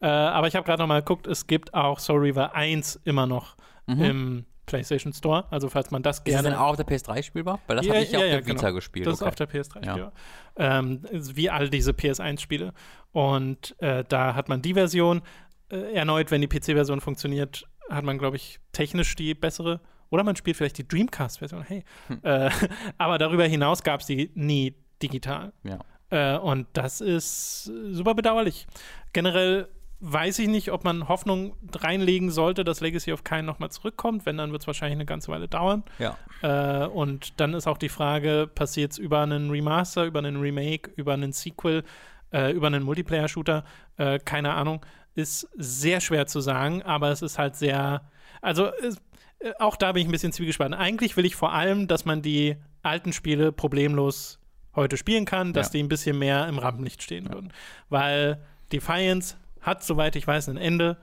Äh, 0.00 0.06
aber 0.06 0.46
ich 0.46 0.54
habe 0.54 0.64
gerade 0.64 0.80
noch 0.80 0.86
mal 0.86 1.00
geguckt, 1.00 1.26
es 1.26 1.48
gibt 1.48 1.74
auch 1.74 1.98
Soul 1.98 2.20
Reaver 2.20 2.54
1 2.54 3.00
immer 3.04 3.26
noch 3.26 3.56
im 3.88 4.46
PlayStation 4.72 5.12
Store. 5.12 5.44
Also 5.50 5.68
falls 5.68 5.90
man 5.90 6.02
das 6.02 6.18
Mhm. 6.18 6.22
Ist 6.22 6.24
gerne 6.24 6.48
das 6.48 6.52
denn 6.58 6.62
auch 6.62 6.70
auf 6.70 6.76
der 6.76 6.86
PS3 6.86 7.22
spielbar? 7.22 7.60
Weil 7.66 7.76
das 7.76 7.86
Ja, 7.86 7.92
habe 7.94 8.02
ich 8.04 8.10
ja, 8.10 8.18
ja, 8.18 8.24
auf 8.24 8.30
ja, 8.30 8.36
der 8.38 8.46
Vita 8.46 8.60
genau. 8.62 8.74
gespielt. 8.74 9.06
Das 9.06 9.14
ist 9.14 9.22
okay. 9.22 9.28
auf 9.28 9.34
der 9.34 9.48
PS3 9.48 9.84
Ja. 9.86 9.96
ja. 9.96 10.12
Ähm, 10.56 11.04
ist 11.10 11.36
wie 11.36 11.50
all 11.50 11.68
diese 11.68 11.92
PS1-Spiele. 11.92 12.72
Und 13.12 13.74
äh, 13.80 14.04
da 14.08 14.34
hat 14.34 14.48
man 14.48 14.62
die 14.62 14.74
Version. 14.74 15.22
Äh, 15.70 15.94
erneut, 15.94 16.30
wenn 16.30 16.40
die 16.40 16.48
PC-Version 16.48 17.00
funktioniert, 17.00 17.66
hat 17.90 18.04
man, 18.04 18.18
glaube 18.18 18.36
ich, 18.36 18.60
technisch 18.72 19.14
die 19.14 19.34
bessere. 19.34 19.80
Oder 20.10 20.24
man 20.24 20.36
spielt 20.36 20.56
vielleicht 20.56 20.78
die 20.78 20.86
Dreamcast-Version. 20.88 21.62
Hey. 21.62 21.84
Hm. 22.08 22.20
Äh, 22.22 22.50
aber 22.98 23.18
darüber 23.18 23.44
hinaus 23.44 23.82
gab 23.82 24.00
es 24.00 24.06
die 24.06 24.30
nie 24.34 24.74
digital. 25.02 25.52
ja. 25.64 25.78
Äh, 26.10 26.36
und 26.38 26.66
das 26.74 27.00
ist 27.00 27.64
super 27.64 28.14
bedauerlich. 28.14 28.66
Generell 29.14 29.68
weiß 30.04 30.40
ich 30.40 30.48
nicht, 30.48 30.72
ob 30.72 30.82
man 30.84 31.08
Hoffnung 31.08 31.54
reinlegen 31.74 32.30
sollte, 32.30 32.64
dass 32.64 32.80
Legacy 32.80 33.12
of 33.12 33.22
Kain 33.24 33.44
nochmal 33.44 33.70
zurückkommt. 33.70 34.26
Wenn, 34.26 34.36
dann 34.36 34.50
wird 34.50 34.62
es 34.62 34.66
wahrscheinlich 34.66 34.96
eine 34.96 35.06
ganze 35.06 35.30
Weile 35.30 35.48
dauern. 35.48 35.84
ja. 35.98 36.18
Äh, 36.42 36.86
und 36.88 37.40
dann 37.40 37.54
ist 37.54 37.66
auch 37.68 37.78
die 37.78 37.88
Frage, 37.88 38.50
passiert 38.52 38.92
es 38.92 38.98
über 38.98 39.20
einen 39.22 39.50
Remaster, 39.50 40.04
über 40.04 40.18
einen 40.18 40.40
Remake, 40.40 40.90
über 40.96 41.12
einen 41.14 41.32
Sequel, 41.32 41.84
äh, 42.32 42.50
über 42.52 42.66
einen 42.66 42.82
Multiplayer-Shooter? 42.82 43.64
Äh, 43.96 44.18
keine 44.18 44.54
Ahnung. 44.54 44.84
Ist 45.14 45.48
sehr 45.56 46.00
schwer 46.00 46.26
zu 46.26 46.40
sagen, 46.40 46.82
aber 46.82 47.10
es 47.10 47.22
ist 47.22 47.38
halt 47.38 47.54
sehr. 47.54 48.02
Also, 48.40 48.70
es, 48.82 48.96
äh, 49.38 49.52
auch 49.60 49.76
da 49.76 49.92
bin 49.92 50.02
ich 50.02 50.08
ein 50.08 50.12
bisschen 50.12 50.32
zwiegespalten. 50.32 50.74
Eigentlich 50.74 51.16
will 51.16 51.26
ich 51.26 51.36
vor 51.36 51.52
allem, 51.52 51.86
dass 51.86 52.04
man 52.04 52.22
die 52.22 52.56
alten 52.82 53.12
Spiele 53.12 53.52
problemlos 53.52 54.40
heute 54.74 54.96
spielen 54.96 55.26
kann, 55.26 55.52
dass 55.52 55.68
Ja. 55.68 55.72
die 55.74 55.82
ein 55.84 55.88
bisschen 55.88 56.18
mehr 56.18 56.48
im 56.48 56.58
Rampenlicht 56.58 57.02
stehen 57.04 57.32
würden. 57.32 57.52
Weil 57.88 58.42
Defiance 58.72 59.36
hat, 59.62 59.82
soweit 59.82 60.16
ich 60.16 60.26
weiß, 60.26 60.48
ein 60.48 60.56
Ende 60.56 60.96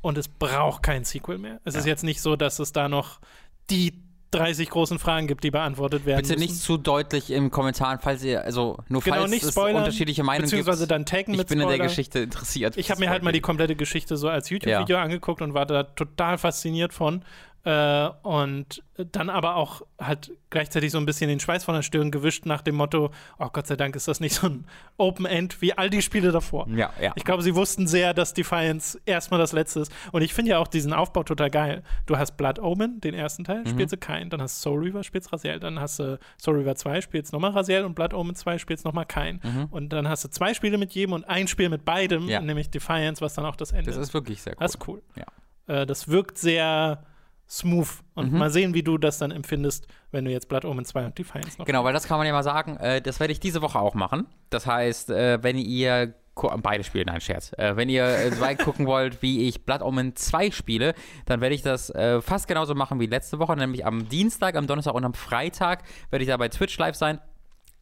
und 0.00 0.18
es 0.18 0.28
braucht 0.28 0.82
kein 0.82 1.04
Sequel 1.04 1.38
mehr. 1.38 1.60
Es 1.64 1.74
ist 1.74 1.86
jetzt 1.86 2.04
nicht 2.04 2.20
so, 2.20 2.36
dass 2.36 2.58
es 2.58 2.72
da 2.72 2.88
noch 2.88 3.20
die 3.70 4.02
30 4.30 4.68
großen 4.68 4.98
Fragen 4.98 5.26
gibt, 5.26 5.42
die 5.42 5.50
beantwortet 5.50 6.04
werden 6.04 6.20
Bitte 6.20 6.34
müssen. 6.34 6.50
nicht 6.52 6.60
zu 6.60 6.76
deutlich 6.76 7.30
im 7.30 7.50
Kommentar, 7.50 7.98
falls 7.98 8.22
ihr, 8.22 8.44
also 8.44 8.78
nur 8.88 9.02
Genau, 9.02 9.16
falls 9.16 9.30
nicht 9.30 9.42
es 9.42 9.52
spoilern, 9.52 9.76
unterschiedliche 9.76 10.22
Meinungen 10.22 10.44
beziehungsweise 10.44 10.80
gibt. 10.80 10.90
dann 10.90 11.06
taggen 11.06 11.32
ich 11.32 11.38
mit 11.38 11.48
bin 11.48 11.60
in 11.60 11.68
der. 11.68 11.78
Geschichte 11.78 12.18
interessiert. 12.18 12.76
Ich 12.76 12.90
habe 12.90 13.00
mir 13.00 13.08
halt 13.08 13.22
mal 13.22 13.32
die 13.32 13.40
komplette 13.40 13.74
Geschichte 13.74 14.16
so 14.16 14.28
als 14.28 14.50
YouTube-Video 14.50 14.98
angeguckt 14.98 15.40
und 15.40 15.54
war 15.54 15.64
da 15.64 15.84
total 15.84 16.36
fasziniert 16.36 16.92
von. 16.92 17.22
Äh, 17.64 18.08
und 18.22 18.82
dann 19.12 19.30
aber 19.30 19.56
auch 19.56 19.82
halt 20.00 20.32
gleichzeitig 20.50 20.90
so 20.92 20.98
ein 20.98 21.06
bisschen 21.06 21.28
den 21.28 21.40
Schweiß 21.40 21.64
von 21.64 21.74
der 21.74 21.82
Stirn 21.82 22.10
gewischt 22.10 22.46
nach 22.46 22.62
dem 22.62 22.76
Motto: 22.76 23.10
Oh 23.38 23.48
Gott 23.52 23.66
sei 23.66 23.76
Dank 23.76 23.94
ist 23.96 24.06
das 24.08 24.20
nicht 24.20 24.34
so 24.34 24.46
ein 24.46 24.64
Open 24.96 25.26
End 25.26 25.60
wie 25.60 25.72
all 25.76 25.90
die 25.90 26.00
Spiele 26.00 26.30
davor. 26.32 26.66
Ja, 26.68 26.92
ja. 27.00 27.12
Ich 27.16 27.24
glaube, 27.24 27.42
sie 27.42 27.54
wussten 27.56 27.86
sehr, 27.86 28.14
dass 28.14 28.32
Defiance 28.32 28.98
erstmal 29.06 29.40
das 29.40 29.52
letzte 29.52 29.80
ist. 29.80 29.92
Und 30.12 30.22
ich 30.22 30.32
finde 30.34 30.52
ja 30.52 30.58
auch 30.58 30.68
diesen 30.68 30.92
Aufbau 30.92 31.24
total 31.24 31.50
geil. 31.50 31.82
Du 32.06 32.16
hast 32.16 32.36
Blood 32.36 32.58
Omen, 32.60 33.00
den 33.00 33.12
ersten 33.14 33.44
Teil, 33.44 33.62
Mhm. 33.64 33.68
spielst 33.68 33.92
du 33.92 33.96
keinen. 33.98 34.30
Dann 34.30 34.40
hast 34.40 34.64
du 34.64 34.70
Soul 34.70 34.84
Reaver, 34.84 35.02
spielst 35.02 35.32
Raziel. 35.32 35.58
Dann 35.60 35.80
hast 35.80 35.98
du 35.98 36.18
Soul 36.40 36.56
Reaver 36.58 36.76
2, 36.76 37.00
spielst 37.00 37.32
nochmal 37.32 37.50
Raziel. 37.50 37.84
Und 37.84 37.94
Blood 37.94 38.14
Omen 38.14 38.34
2, 38.36 38.58
spielst 38.58 38.84
nochmal 38.84 39.06
keinen. 39.06 39.68
Und 39.70 39.92
dann 39.92 40.08
hast 40.08 40.24
du 40.24 40.28
zwei 40.30 40.54
Spiele 40.54 40.78
mit 40.78 40.92
jedem 40.92 41.12
und 41.12 41.24
ein 41.28 41.48
Spiel 41.48 41.68
mit 41.68 41.84
beidem, 41.84 42.22
Mhm. 42.24 42.28
Ja. 42.30 42.40
nämlich 42.40 42.70
Defiance, 42.70 43.20
was 43.20 43.34
dann 43.34 43.44
auch 43.44 43.56
das 43.56 43.72
Ende 43.72 43.90
Das 43.90 43.96
ist 43.96 44.14
wirklich 44.14 44.42
sehr 44.42 44.52
cool. 44.54 44.58
Das 44.60 44.74
ist 44.74 44.88
cool. 44.88 45.02
Ja. 45.16 45.82
Äh, 45.82 45.86
das 45.86 46.08
wirkt 46.08 46.38
sehr 46.38 47.04
smooth. 47.48 47.88
Und 48.14 48.32
Mhm. 48.32 48.38
mal 48.38 48.50
sehen, 48.50 48.74
wie 48.74 48.82
du 48.82 48.98
das 48.98 49.18
dann 49.18 49.30
empfindest, 49.30 49.86
wenn 50.10 50.24
du 50.24 50.30
jetzt 50.30 50.48
Blood 50.48 50.64
Omen 50.64 50.84
2 50.84 51.06
und 51.06 51.18
Defiance 51.18 51.58
noch 51.58 51.66
Genau, 51.66 51.84
weil 51.84 51.92
das 51.92 52.06
kann 52.06 52.18
man 52.18 52.26
ja 52.26 52.32
mal 52.32 52.42
sagen. 52.42 52.76
Äh, 52.76 53.00
das 53.00 53.20
werde 53.20 53.32
ich 53.32 53.40
diese 53.40 53.62
Woche 53.62 53.78
auch 53.78 53.94
machen. 53.94 54.26
Das 54.50 54.66
heißt, 54.66 55.10
äh, 55.10 55.42
wenn 55.42 55.56
ihr 55.56 56.14
beide 56.62 56.84
spielen, 56.84 57.06
nein, 57.06 57.20
Scherz. 57.20 57.52
Äh, 57.58 57.74
wenn 57.76 57.88
ihr 57.88 58.04
äh, 58.06 58.30
zwei 58.30 58.54
gucken 58.56 58.86
wollt, 58.86 59.22
wie 59.22 59.48
ich 59.48 59.64
Blood 59.64 59.82
Omen 59.82 60.14
2 60.14 60.50
spiele, 60.52 60.94
dann 61.26 61.40
werde 61.40 61.54
ich 61.54 61.62
das 61.62 61.90
äh, 61.90 62.20
fast 62.20 62.46
genauso 62.46 62.74
machen 62.74 63.00
wie 63.00 63.06
letzte 63.06 63.38
Woche, 63.40 63.56
nämlich 63.56 63.84
am 63.84 64.08
Dienstag, 64.08 64.54
am 64.54 64.66
Donnerstag 64.66 64.94
und 64.94 65.04
am 65.04 65.14
Freitag 65.14 65.82
werde 66.10 66.22
ich 66.22 66.28
da 66.28 66.36
bei 66.36 66.48
Twitch 66.48 66.78
live 66.78 66.94
sein. 66.94 67.18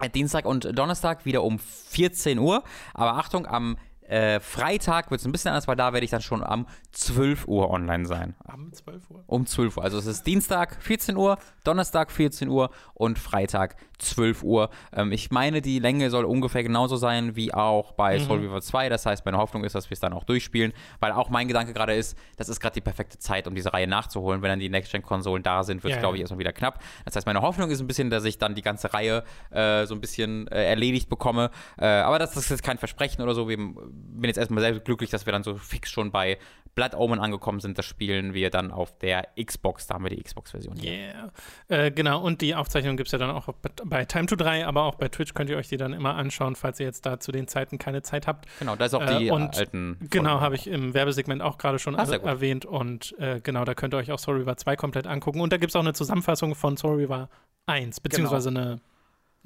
Äh, 0.01 0.09
Dienstag 0.11 0.47
und 0.47 0.79
Donnerstag 0.79 1.27
wieder 1.27 1.43
um 1.43 1.59
14 1.59 2.39
Uhr. 2.39 2.63
Aber 2.95 3.15
Achtung, 3.19 3.47
am 3.47 3.77
äh, 4.09 4.41
Freitag 4.41 5.11
wird 5.11 5.21
es 5.21 5.27
ein 5.27 5.33
bisschen 5.33 5.51
anders, 5.51 5.69
weil 5.69 5.77
da 5.77 5.93
werde 5.93 6.05
ich 6.05 6.11
dann 6.11 6.23
schon 6.23 6.43
am 6.43 6.67
12 6.93 7.47
Uhr 7.49 7.71
online 7.71 8.07
sein. 8.07 8.35
am 8.45 8.73
12 8.73 9.11
Uhr. 9.11 9.25
Um 9.27 9.47
12 9.47 9.77
Uhr. 9.77 9.85
Also 9.85 9.99
es 9.99 10.07
ist 10.07 10.27
Dienstag 10.27 10.77
14 10.83 11.17
Uhr, 11.17 11.39
Donnerstag 11.65 12.11
14 12.11 12.49
Uhr 12.49 12.71
und 12.95 13.19
Freitag 13.19 13.77
12 13.99 14.43
Uhr. 14.43 14.71
Ähm, 14.93 15.13
ich 15.13 15.31
meine, 15.31 15.63
die 15.63 15.79
Länge 15.79 16.11
soll 16.11 16.25
ungefähr 16.25 16.63
genauso 16.63 16.97
sein 16.97 17.37
wie 17.37 17.53
auch 17.55 17.93
bei 17.93 18.19
Soul 18.19 18.41
Reaver 18.41 18.61
2. 18.61 18.89
Das 18.89 19.07
heißt, 19.07 19.25
meine 19.25 19.39
Hoffnung 19.39 19.65
ist, 19.65 19.75
dass 19.75 19.91
wir 19.91 19.95
es 19.95 20.01
dann 20.01 20.13
auch 20.13 20.25
durchspielen, 20.25 20.73
weil 21.01 21.13
auch 21.13 21.29
mein 21.31 21.49
Gedanke 21.49 21.73
gerade 21.73 21.95
ist, 21.95 22.17
das 22.37 22.49
ist 22.49 22.61
gerade 22.61 22.75
die 22.75 22.81
perfekte 22.81 23.19
Zeit, 23.19 23.47
um 23.47 23.55
diese 23.55 23.73
Reihe 23.73 23.87
nachzuholen. 23.87 24.43
Wenn 24.43 24.51
dann 24.51 24.59
die 24.61 24.69
Next-Gen-Konsolen 24.69 25.43
da 25.43 25.63
sind, 25.65 25.83
wird 25.83 25.93
es, 25.93 25.97
Ja, 25.97 26.01
glaube 26.01 26.17
ich, 26.17 26.21
erstmal 26.21 26.39
wieder 26.39 26.53
knapp. 26.53 26.83
Das 27.05 27.17
heißt, 27.17 27.27
meine 27.27 27.43
Hoffnung 27.43 27.71
ist 27.71 27.81
ein 27.81 27.87
bisschen, 27.87 28.11
dass 28.11 28.25
ich 28.25 28.39
dann 28.39 28.55
die 28.55 28.63
ganze 28.63 28.93
Reihe 28.93 29.25
äh, 29.51 29.87
so 29.87 29.95
ein 29.95 30.01
bisschen 30.01 30.47
äh, 30.49 30.65
erledigt 30.69 31.09
bekomme. 31.09 31.51
Äh, 31.79 31.87
aber 31.87 32.19
das 32.19 32.37
ist 32.37 32.51
jetzt 32.51 32.63
kein 32.63 32.79
Versprechen 32.79 33.23
oder 33.23 33.35
so. 33.35 33.49
Wir 33.49 33.57
bin 33.97 34.29
jetzt 34.29 34.37
erstmal 34.39 34.63
sehr 34.63 34.79
glücklich, 34.81 35.11
dass 35.11 35.27
wir 35.27 35.33
dann 35.33 35.43
so 35.43 35.55
fix 35.57 35.91
schon 35.91 36.11
bei 36.13 36.39
Blood 36.75 36.95
Omen 36.95 37.21
angekommen 37.21 37.61
sind. 37.61 37.79
Das 37.79 37.87
spielen 37.87 38.35
wir 38.35 38.51
dann 38.51 38.71
auf 38.71 38.99
der 38.99 39.29
Xbox. 39.43 39.87
Da 39.87 39.95
haben 39.95 40.05
wir 40.05 40.11
die 40.11 40.23
Xbox-Version. 40.23 40.77
Yeah. 40.83 41.33
Äh, 41.69 41.91
genau, 41.91 42.21
und 42.23 42.43
die 42.43 42.55
Aufzeichnung 42.55 42.99
gibt 42.99 43.09
es 43.09 43.13
ja 43.13 43.19
dann 43.19 43.31
auch 43.31 43.49
bei- 43.87 44.05
Time 44.05 44.27
to 44.27 44.37
3, 44.37 44.67
aber 44.67 44.83
auch 44.83 44.97
bei 44.97 45.09
Twitch 45.09 45.33
könnt 45.33 45.49
ihr 45.49 45.57
euch 45.57 45.69
die 45.69 45.79
dann 45.79 45.95
immer 45.95 46.17
anschauen, 46.17 46.55
falls 46.55 46.79
ihr 46.79 46.85
jetzt 46.87 47.07
da 47.07 47.19
zu 47.19 47.33
den 47.33 47.49
Zeiten 47.49 47.79
keine 47.79 48.03
Zeit 48.03 48.27
habt. 48.27 48.47
Genau, 48.59 48.77
da 48.77 48.85
ist 48.85 48.95
auch 48.95 49.01
Äh, 49.03 49.19
die 49.21 49.31
und 49.31 49.57
alten. 49.57 49.97
Genau, 50.11 50.31
Folgen. 50.33 50.45
habe 50.45 50.55
ich 50.57 50.67
im 50.67 50.93
Werbesegment 50.93 51.41
auch 51.41 51.57
gerade 51.57 51.79
schon 51.79 51.97
gut. 51.97 52.09
erwähnt. 52.11 52.67
Und 52.67 53.15
äh, 53.19 53.41
genau, 53.41 53.65
da 53.65 53.75
könnt 53.75 53.95
ihr 53.95 53.99
euch 53.99 54.13
auch 54.13 54.19
Soul 54.19 54.37
Reaver 54.37 54.59
2 54.59 54.77
komplett 54.77 55.07
angucken. 55.07 55.41
Und 55.41 55.55
da 55.55 55.57
gibt 55.57 55.71
es 55.71 55.77
auch 55.77 55.81
eine 55.81 55.95
Zusammenfassung 55.95 56.55
von 56.55 56.77
Soul 56.77 56.97
Reaver 56.97 57.31
1, 57.65 58.01
beziehungsweise 58.01 58.51
eine, 58.51 58.81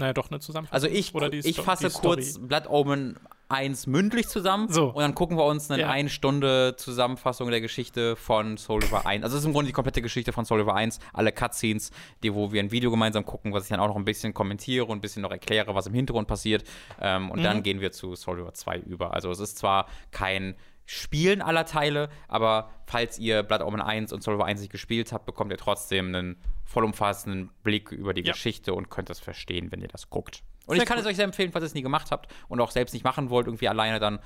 naja, 0.00 0.12
doch 0.12 0.30
eine 0.30 0.40
Zusammenfassung. 0.40 0.74
Also 0.74 0.86
ich, 0.88 1.14
ich 1.44 1.54
Sto- 1.54 1.62
fasse 1.62 1.90
kurz 1.90 2.38
Blood 2.38 2.68
Omen 2.68 3.16
1 3.48 3.86
mündlich 3.88 4.28
zusammen 4.28 4.72
So. 4.72 4.90
und 4.90 5.00
dann 5.00 5.14
gucken 5.14 5.36
wir 5.36 5.44
uns 5.44 5.70
eine 5.70 5.82
Ja. 5.82 5.90
eine 5.90 6.08
Stunde 6.08 6.74
Zusammenfassung 6.76 7.50
der 7.50 7.60
Geschichte 7.60 8.14
von 8.14 8.56
Soul 8.58 8.82
River 8.84 9.06
1. 9.06 9.24
Also 9.24 9.36
es 9.36 9.42
ist 9.42 9.46
im 9.46 9.52
Grunde 9.52 9.66
die 9.66 9.72
komplette 9.72 10.00
Geschichte 10.02 10.32
von 10.32 10.44
Soul 10.44 10.60
River 10.60 10.74
1, 10.74 11.00
alle 11.12 11.32
Cutscenes, 11.32 11.90
die, 12.22 12.32
wo 12.32 12.52
wir 12.52 12.62
ein 12.62 12.70
Video 12.70 12.90
gemeinsam 12.92 13.24
gucken, 13.24 13.52
was 13.52 13.64
ich 13.64 13.68
dann 13.70 13.80
auch 13.80 13.88
noch 13.88 13.96
ein 13.96 14.04
bisschen 14.04 14.34
kommentiere 14.34 14.84
und 14.84 14.98
ein 14.98 15.00
bisschen 15.00 15.22
noch 15.22 15.32
erkläre, 15.32 15.74
was 15.74 15.86
im 15.88 15.94
Hintergrund 15.94 16.28
passiert. 16.28 16.62
Ähm, 17.00 17.30
und 17.30 17.40
Mhm. 17.40 17.44
dann 17.44 17.62
gehen 17.64 17.80
wir 17.80 17.90
zu 17.92 18.14
Soul 18.14 18.36
River 18.38 18.54
2 18.54 18.78
über. 18.78 19.12
Also 19.14 19.30
es 19.32 19.40
ist 19.40 19.58
zwar 19.58 19.86
kein 20.12 20.54
Spielen 20.92 21.40
aller 21.40 21.66
Teile, 21.66 22.08
aber 22.26 22.68
falls 22.84 23.16
ihr 23.16 23.44
Blood 23.44 23.60
Omen 23.62 23.80
1 23.80 24.12
und 24.12 24.24
Soul 24.24 24.34
River 24.34 24.46
1 24.46 24.60
nicht 24.60 24.72
gespielt 24.72 25.12
habt, 25.12 25.24
bekommt 25.24 25.52
ihr 25.52 25.56
trotzdem 25.56 26.08
einen 26.08 26.36
vollumfassenden 26.64 27.48
Blick 27.62 27.92
über 27.92 28.12
die 28.12 28.22
Ja. 28.22 28.32
Geschichte 28.32 28.74
und 28.74 28.90
könnt 28.90 29.08
das 29.08 29.20
verstehen, 29.20 29.70
wenn 29.70 29.80
ihr 29.82 29.86
das 29.86 30.10
guckt. 30.10 30.42
Und 30.66 30.74
Sehr 30.74 30.82
ich 30.82 30.88
kann 30.88 30.96
cool. 30.96 31.02
es 31.02 31.06
euch 31.06 31.14
sehr 31.14 31.26
empfehlen, 31.26 31.52
falls 31.52 31.62
ihr 31.62 31.66
es 31.66 31.74
nie 31.74 31.82
gemacht 31.82 32.10
habt 32.10 32.26
und 32.48 32.60
auch 32.60 32.72
selbst 32.72 32.92
nicht 32.92 33.04
machen 33.04 33.30
wollt, 33.30 33.46
irgendwie 33.46 33.68
alleine, 33.68 34.00
dann 34.00 34.18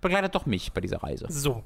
begleitet 0.00 0.34
doch 0.34 0.46
mich 0.46 0.72
bei 0.72 0.80
dieser 0.80 1.02
Reise. 1.02 1.26
So. 1.28 1.62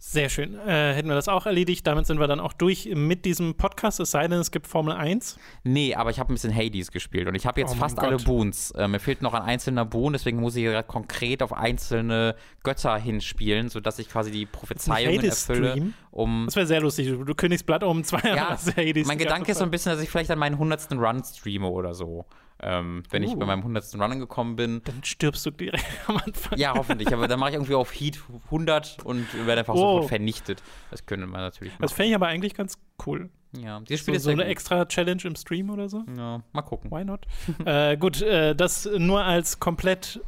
Sehr 0.00 0.28
schön. 0.28 0.54
Äh, 0.60 0.94
hätten 0.94 1.08
wir 1.08 1.16
das 1.16 1.26
auch 1.26 1.44
erledigt. 1.46 1.84
Damit 1.86 2.06
sind 2.06 2.20
wir 2.20 2.28
dann 2.28 2.38
auch 2.38 2.52
durch 2.52 2.88
mit 2.94 3.24
diesem 3.24 3.56
Podcast, 3.56 3.98
es 3.98 4.12
sei 4.12 4.28
denn, 4.28 4.38
es 4.38 4.52
gibt 4.52 4.68
Formel 4.68 4.94
1. 4.94 5.38
Nee, 5.64 5.94
aber 5.96 6.10
ich 6.10 6.20
habe 6.20 6.32
ein 6.32 6.34
bisschen 6.34 6.54
Hades 6.54 6.92
gespielt 6.92 7.26
und 7.26 7.34
ich 7.34 7.46
habe 7.46 7.60
jetzt 7.60 7.72
Oh 7.72 7.78
fast 7.78 7.98
alle 7.98 8.16
Gott. 8.16 8.24
Boons. 8.24 8.70
Äh, 8.72 8.86
mir 8.86 9.00
fehlt 9.00 9.22
noch 9.22 9.34
ein 9.34 9.42
einzelner 9.42 9.84
Boon, 9.84 10.12
deswegen 10.12 10.38
muss 10.40 10.54
ich 10.54 10.64
gerade 10.64 10.86
konkret 10.86 11.42
auf 11.42 11.52
einzelne 11.52 12.36
Götter 12.62 12.96
hinspielen, 12.96 13.70
sodass 13.70 13.98
ich 13.98 14.08
quasi 14.08 14.30
die 14.30 14.46
Prophezeiungen 14.46 15.24
erfülle, 15.24 15.92
um 16.12 16.44
Das 16.46 16.54
wäre 16.54 16.66
sehr 16.68 16.80
lustig. 16.80 17.08
Du, 17.08 17.24
du 17.24 17.34
kündigst 17.34 17.66
Blatt 17.66 17.82
um 17.82 18.04
zwei 18.04 18.20
Ja, 18.20 18.50
hast 18.50 18.68
Hades 18.76 19.08
mein 19.08 19.18
Gedanke 19.18 19.50
ist 19.50 19.58
so 19.58 19.64
ein 19.64 19.70
bisschen, 19.72 19.92
dass 19.92 20.00
ich 20.00 20.08
vielleicht 20.08 20.30
an 20.30 20.38
meinen 20.38 20.54
100. 20.54 20.92
Run 20.92 21.24
streame 21.24 21.68
oder 21.68 21.92
so. 21.94 22.24
Ähm, 22.60 23.02
wenn 23.10 23.22
ich 23.22 23.30
Uh. 23.30 23.36
bei 23.36 23.46
meinem 23.46 23.60
100. 23.60 23.94
Run 23.94 24.02
angekommen 24.02 24.56
bin. 24.56 24.82
Dann 24.84 25.04
stirbst 25.04 25.46
du 25.46 25.50
direkt 25.52 25.84
am 26.08 26.16
Anfang. 26.16 26.58
Ja, 26.58 26.74
hoffentlich. 26.74 27.12
Aber 27.12 27.28
dann 27.28 27.38
mache 27.38 27.50
ich 27.50 27.54
irgendwie 27.54 27.74
auf 27.74 27.92
Heat 27.92 28.18
100 28.46 29.04
und 29.04 29.26
werde 29.46 29.60
einfach 29.60 29.74
Oh. 29.74 29.94
sofort 29.96 30.08
vernichtet. 30.08 30.62
Das 30.90 31.06
könnte 31.06 31.26
man 31.26 31.40
natürlich 31.40 31.72
Das 31.74 31.90
machen. 31.90 31.96
fände 31.96 32.08
ich 32.10 32.14
aber 32.16 32.26
eigentlich 32.26 32.54
ganz 32.54 32.78
cool. 33.06 33.30
Ja, 33.56 33.80
dieses 33.80 34.00
So, 34.00 34.04
Spiel 34.04 34.14
ist 34.16 34.24
so 34.24 34.30
eine 34.30 34.42
gut. 34.42 34.50
extra 34.50 34.84
Challenge 34.86 35.22
im 35.24 35.36
Stream 35.36 35.70
oder 35.70 35.88
so. 35.88 36.04
Ja, 36.16 36.42
mal 36.52 36.62
gucken. 36.62 36.90
Why 36.90 37.04
not? 37.04 37.26
äh, 37.64 37.96
gut, 37.96 38.20
äh, 38.22 38.54
das 38.56 38.88
nur 38.98 39.22
als 39.22 39.60
komplett 39.60 40.20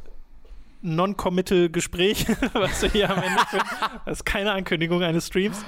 Non-Committal-Gespräch, 0.81 2.25
was 2.53 2.81
wir 2.81 2.89
hier 2.89 3.09
am 3.09 3.17
Ende 3.17 3.41
führen. 3.49 3.63
Das 4.05 4.19
ist 4.19 4.25
keine 4.25 4.51
Ankündigung 4.51 5.03
eines 5.03 5.27
Streams. 5.27 5.63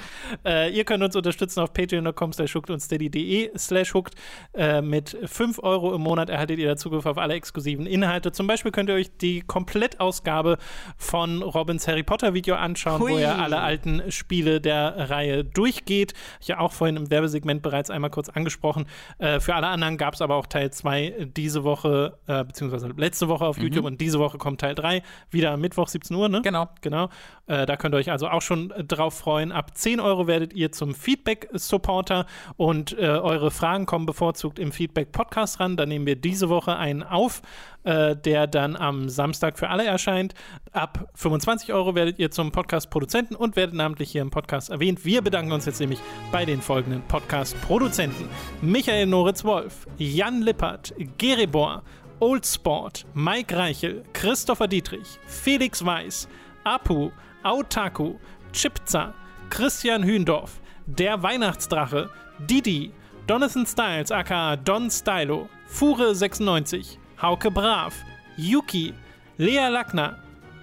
Äh, 0.46 0.72
ihr 0.76 0.84
könnt 0.86 1.04
uns 1.04 1.16
unterstützen 1.16 1.60
auf 1.60 1.74
patreon.com 1.74 2.34
slash 2.34 2.56
hooked 2.56 2.70
und 2.70 2.80
steady.de 2.80 3.52
slash 3.58 3.94
hooked. 3.94 4.16
Äh, 4.54 4.82
mit 4.82 5.18
5 5.24 5.60
Euro 5.60 5.94
im 5.94 6.02
Monat 6.02 6.30
erhaltet 6.30 6.60
ihr 6.60 6.68
da 6.68 6.76
Zugriff 6.76 7.06
auf 7.06 7.18
alle 7.18 7.36
exklusiven 7.36 7.86
Inhalte. 7.86 8.32
Zum 8.32 8.48
Beispiel 8.48 8.72
könnt 8.72 8.90
ihr 8.90 8.96
euch 8.96 9.16
die 9.18 9.42
Komplettausgabe 9.42 10.58
von 10.98 11.44
Robins 11.44 11.88
Harry 11.88 12.04
Potter 12.04 12.34
Video 12.34 12.56
anschauen, 12.56 13.02
Hui. 13.02 13.12
wo 13.14 13.18
er 13.18 13.40
alle 13.40 13.60
alten 13.60 14.12
Spiele 14.12 14.62
der 14.62 15.10
Reihe 15.10 15.44
durchgeht. 15.44 16.14
Ich 16.42 16.48
ja 16.48 16.60
auch 16.60 16.72
vorhin 16.72 16.98
im 16.98 17.12
Werbesegment 17.12 17.62
bereits 17.62 17.90
einmal 17.90 18.10
kurz 18.10 18.30
angesprochen. 18.30 18.86
Äh, 19.20 19.40
für 19.40 19.56
alle 19.56 19.68
anderen 19.68 19.98
gab 19.98 20.16
es 20.16 20.22
aber 20.22 20.36
auch 20.36 20.48
Teil 20.48 20.72
2 20.72 21.28
diese 21.36 21.64
Woche, 21.64 22.18
äh, 22.28 22.44
beziehungsweise 22.44 22.88
letzte 22.98 23.28
Woche 23.28 23.46
auf 23.46 23.58
mhm. 23.58 23.64
YouTube 23.64 23.86
und 23.86 24.02
diese 24.02 24.20
Woche 24.20 24.38
kommt 24.38 24.62
Teil 24.62 24.76
3. 24.76 25.03
Wieder 25.30 25.52
am 25.52 25.62
Mittwoch 25.62 25.88
17 25.88 26.16
Uhr, 26.16 26.30
ne? 26.30 26.42
Genau. 26.42 26.70
Genau. 26.82 27.10
Äh, 27.48 27.66
da 27.66 27.76
könnt 27.76 27.94
ihr 27.94 27.98
euch 27.98 28.12
also 28.12 28.30
auch 28.30 28.42
schon 28.42 28.72
äh, 28.72 28.84
drauf 28.84 29.18
freuen. 29.18 29.52
Ab 29.52 29.76
10 29.78 30.00
Euro 30.00 30.28
werdet 30.28 30.54
ihr 30.54 30.72
zum 30.72 30.96
Feedback-Supporter 30.96 32.26
und 32.56 32.98
äh, 32.98 33.08
eure 33.08 33.52
Fragen 33.52 33.86
kommen 33.86 34.06
bevorzugt 34.06 34.60
im 34.60 34.72
Feedback-Podcast 34.72 35.60
ran. 35.60 35.76
Da 35.76 35.86
nehmen 35.86 36.06
wir 36.06 36.16
diese 36.16 36.48
Woche 36.50 36.78
einen 36.78 37.04
auf, 37.04 37.42
äh, 37.84 38.16
der 38.16 38.48
dann 38.48 38.78
am 38.78 39.10
Samstag 39.10 39.60
für 39.60 39.70
alle 39.70 39.86
erscheint. 39.86 40.34
Ab 40.72 41.10
25 41.16 41.74
Euro 41.74 41.96
werdet 41.96 42.18
ihr 42.18 42.32
zum 42.32 42.52
Podcast-Produzenten 42.52 43.36
und 43.36 43.58
werdet 43.58 43.76
namentlich 43.76 44.12
hier 44.12 44.22
im 44.22 44.30
Podcast 44.30 44.70
erwähnt. 44.70 45.04
Wir 45.04 45.22
bedanken 45.22 45.52
uns 45.52 45.66
jetzt 45.66 45.82
nämlich 45.82 46.00
bei 46.32 46.46
den 46.46 46.62
folgenden 46.62 47.02
Podcast-Produzenten: 47.10 48.30
Michael 48.62 49.08
Noritz-Wolf, 49.08 49.86
Jan 49.98 50.42
Lippert, 50.42 50.94
Geribor, 51.18 51.84
Old 52.20 52.46
Sport, 52.46 53.06
Mike 53.14 53.54
Reichel, 53.54 54.04
Christopher 54.14 54.68
Dietrich, 54.68 55.20
Felix 55.28 55.84
Weiß, 55.84 56.28
Apu, 56.64 57.12
Autaku, 57.44 58.18
Chipza, 58.54 59.14
Christian 59.50 60.04
Hühndorf, 60.04 60.60
Der 60.86 61.22
Weihnachtsdrache, 61.22 62.10
Didi, 62.40 62.92
Donathan 63.28 63.66
Styles 63.66 64.12
aka 64.12 64.56
Don 64.56 64.90
Stylo, 64.90 65.50
Fure96, 65.70 66.98
Hauke 67.22 67.52
Brav, 67.52 67.94
Yuki, 68.38 68.94
Lea 69.38 69.70
Lackner, 69.70 70.18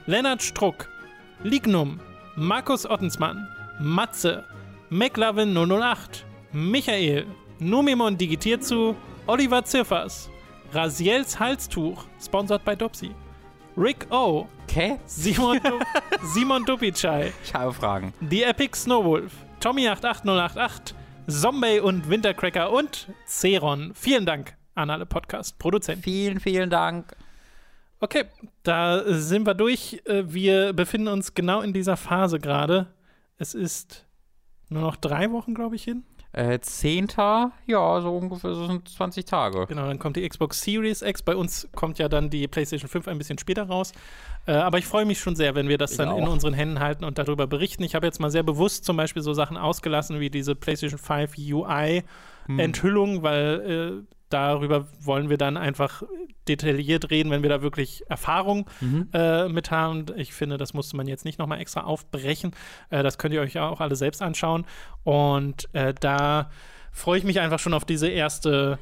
Lennart 0.07 0.43
Struck, 0.43 0.89
Lignum, 1.43 2.01
Markus 2.37 2.87
Ottensmann, 2.87 3.47
Matze, 3.81 4.45
McLovin 4.91 5.55
008, 5.55 6.25
Michael, 6.53 7.27
Numimon 7.59 8.17
digitiert 8.17 8.65
zu, 8.65 8.97
Oliver 9.27 9.65
Ziffers, 9.65 10.30
Raziels 10.73 11.39
Halstuch, 11.41 12.05
sponsored 12.21 12.65
by 12.65 12.77
Dopsy. 12.77 13.11
Rick 13.77 14.07
O. 14.11 14.47
Okay. 14.65 15.01
Simon, 15.05 15.59
du 15.63 15.81
Simon 16.33 16.65
Dupicai. 16.65 17.33
Ich 17.43 17.53
habe 17.53 17.73
Fragen. 17.73 18.13
The 18.29 18.45
Epic 18.45 18.77
Snowwolf. 18.77 19.33
Tommy88088. 19.61 20.95
Zombie 21.27 21.81
und 21.81 22.09
Wintercracker 22.09 22.71
und 22.71 23.09
Ceron. 23.27 23.93
Vielen 23.95 24.27
Dank 24.27 24.57
an 24.75 24.91
alle 24.91 25.07
Podcast-Produzenten. 25.07 26.03
Vielen, 26.03 26.41
vielen 26.41 26.71
Dank. 26.71 27.17
Okay, 27.99 28.25
da 28.63 29.03
sind 29.07 29.47
wir 29.47 29.55
durch. 29.55 30.01
Äh, 30.05 30.33
wir 30.33 30.73
befinden 30.73 31.09
uns 31.09 31.35
genau 31.35 31.63
in 31.63 31.73
dieser 31.73 31.97
Phase 31.97 32.39
gerade. 32.39 32.87
Es 33.39 33.55
ist 33.55 34.07
nur 34.69 34.83
noch 34.83 34.97
drei 34.97 35.33
Wochen, 35.33 35.55
glaube 35.55 35.75
ich, 35.75 35.83
hin. 35.83 36.05
Äh, 36.33 36.61
10. 36.61 37.09
Ja, 37.67 38.01
so 38.01 38.17
ungefähr 38.17 38.55
so 38.55 38.67
sind 38.67 38.89
20 38.89 39.25
Tage. 39.25 39.67
Genau, 39.67 39.87
dann 39.87 39.99
kommt 39.99 40.17
die 40.17 40.29
Xbox 40.29 40.61
Series 40.61 41.03
X. 41.03 41.23
Bei 41.23 41.35
uns 41.35 41.69
kommt 41.75 41.99
ja 41.99 42.09
dann 42.09 42.31
die 42.31 42.47
PlayStation 42.47 42.89
5 42.89 43.09
ein 43.09 43.19
bisschen 43.19 43.39
später 43.39 43.65
raus. 43.65 43.93
Äh, 44.47 44.53
aber 44.53 44.79
ich 44.79 44.87
freue 44.87 45.05
mich 45.05 45.19
schon 45.19 45.35
sehr, 45.35 45.57
wenn 45.57 45.69
wir 45.69 45.77
das 45.77 45.93
ich 45.93 45.97
dann 45.97 46.09
auch. 46.09 46.19
in 46.19 46.29
unseren 46.29 46.55
Händen 46.55 46.79
halten 46.79 47.05
und 47.05 47.19
darüber 47.19 47.49
berichten. 47.49 47.83
Ich 47.83 47.97
habe 47.97 48.07
jetzt 48.07 48.21
mal 48.21 48.31
sehr 48.31 48.45
bewusst 48.45 48.85
zum 48.85 48.97
Beispiel 48.97 49.23
so 49.23 49.33
Sachen 49.33 49.57
ausgelassen 49.57 50.21
wie 50.21 50.31
diese 50.31 50.55
PlayStation 50.55 50.99
5 50.99 51.37
UI-Enthüllung, 51.37 53.17
hm. 53.17 53.23
weil 53.23 54.05
äh, 54.07 54.15
darüber 54.31 54.87
wollen 55.01 55.29
wir 55.29 55.37
dann 55.37 55.57
einfach 55.57 56.03
detailliert 56.49 57.11
reden, 57.11 57.31
wenn 57.31 57.43
wir 57.43 57.51
da 57.51 57.63
wirklich 57.63 58.05
Erfahrung 58.09 58.69
mhm. 58.81 59.09
äh, 59.13 59.49
mit 59.49 59.71
haben. 59.71 60.07
Ich 60.17 60.33
finde, 60.33 60.57
das 60.57 60.75
musste 60.75 60.97
man 60.97 61.07
jetzt 61.07 61.25
nicht 61.25 61.39
nochmal 61.39 61.61
extra 61.61 61.83
aufbrechen. 61.83 62.53
Äh, 62.89 63.03
das 63.03 63.19
könnt 63.19 63.35
ihr 63.35 63.41
euch 63.41 63.59
auch 63.59 63.81
alle 63.81 63.97
selbst 63.97 64.23
anschauen. 64.23 64.65
Und 65.05 65.69
äh, 65.75 65.95
da 65.99 66.51
freue 66.93 67.19
ich 67.19 67.25
mich 67.25 67.41
einfach 67.41 67.59
schon 67.59 67.75
auf 67.75 67.85
diese 67.85 68.09
erste 68.09 68.79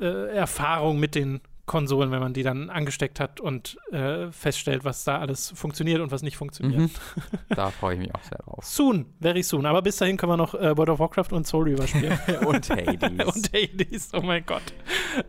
äh, 0.00 0.34
Erfahrung 0.34 1.00
mit 1.00 1.14
den 1.14 1.40
Konsolen, 1.72 2.10
wenn 2.10 2.20
man 2.20 2.34
die 2.34 2.42
dann 2.42 2.68
angesteckt 2.68 3.18
hat 3.18 3.40
und 3.40 3.78
äh, 3.92 4.30
feststellt, 4.30 4.84
was 4.84 5.04
da 5.04 5.20
alles 5.20 5.54
funktioniert 5.56 6.02
und 6.02 6.12
was 6.12 6.22
nicht 6.22 6.36
funktioniert. 6.36 6.82
Mhm. 6.82 6.90
Da 7.48 7.70
freue 7.70 7.94
ich 7.94 8.00
mich 8.00 8.14
auch 8.14 8.22
sehr 8.22 8.38
drauf. 8.44 8.62
Soon, 8.62 9.06
very 9.20 9.42
soon. 9.42 9.64
Aber 9.64 9.80
bis 9.80 9.96
dahin 9.96 10.18
können 10.18 10.32
wir 10.32 10.36
noch 10.36 10.54
äh, 10.54 10.76
World 10.76 10.90
of 10.90 10.98
Warcraft 10.98 11.32
und 11.32 11.46
Soul 11.46 11.64
Reaver 11.64 11.86
spielen. 11.86 12.18
und 12.46 12.68
Hades. 12.68 13.26
und 13.34 13.52
Hades, 13.54 14.10
oh 14.12 14.20
mein 14.20 14.44
Gott. 14.44 14.62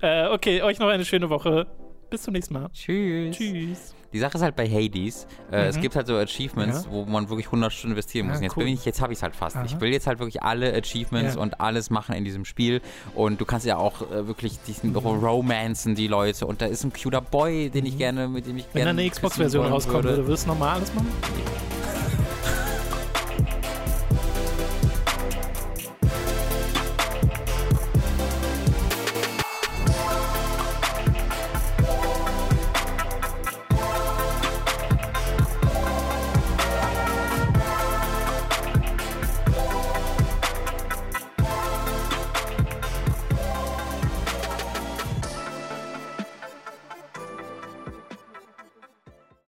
Äh, 0.02 0.28
okay, 0.28 0.62
euch 0.62 0.80
noch 0.80 0.88
eine 0.88 1.06
schöne 1.06 1.30
Woche. 1.30 1.66
Bis 2.10 2.24
zum 2.24 2.34
nächsten 2.34 2.56
Mal. 2.56 2.70
Tschüss. 2.74 3.38
Tschüss. 3.38 3.93
Die 4.14 4.20
Sache 4.20 4.38
ist 4.38 4.44
halt 4.44 4.56
bei 4.56 4.70
Hades, 4.70 5.28
äh, 5.52 5.64
mhm. 5.64 5.70
es 5.70 5.82
gibt 5.82 5.96
halt 5.96 6.08
so 6.08 6.16
Achievements, 6.16 6.86
ja. 6.86 6.92
wo 6.92 7.06
man 7.06 7.30
wirklich 7.30 7.48
100 7.48 7.74
Stunden 7.74 7.94
investieren 7.94 8.28
muss. 8.28 8.38
Ja, 8.38 8.44
jetzt, 8.44 8.58
cool. 8.58 8.68
ich, 8.68 8.86
jetzt 8.86 9.02
habe 9.02 9.12
ich 9.12 9.20
es 9.20 9.24
halt 9.24 9.36
fast. 9.36 9.56
Aha. 9.56 9.66
Ich 9.66 9.80
will 9.82 9.92
jetzt 9.92 10.06
halt 10.08 10.20
wirklich 10.20 10.44
alle 10.44 10.74
Achievements 10.74 11.36
ja. 11.36 11.42
und 11.42 11.60
alles 11.60 11.90
machen 11.90 12.16
in 12.16 12.24
diesem 12.24 12.46
Spiel. 12.46 12.82
Und 13.16 13.42
du 13.42 13.46
kannst 13.46 13.66
ja 13.66 13.78
auch 13.78 14.02
äh, 14.12 14.28
wirklich 14.28 14.60
diesen 14.68 14.92
mhm. 14.92 14.98
Romancen, 14.98 15.96
die 15.96 16.08
Leute. 16.08 16.46
Und 16.46 16.62
da 16.62 16.68
ist 16.68 16.84
ein 16.84 16.94
cuter 16.94 17.22
Boy, 17.22 17.70
den 17.70 17.86
ich 17.86 17.96
mhm. 17.96 17.98
gerne, 17.98 18.28
mit 18.28 18.46
dem 18.46 18.58
ich 18.58 18.66
Wenn 18.74 18.84
gerne. 18.84 18.98
Wenn 18.98 19.00
eine 19.00 19.10
Xbox-Version 19.10 19.68
rauskommt, 19.68 20.04
würde, 20.04 20.28
würdest 20.28 20.46
du 20.46 20.50
nochmal 20.50 20.76
alles 20.76 20.94
machen? 20.94 21.08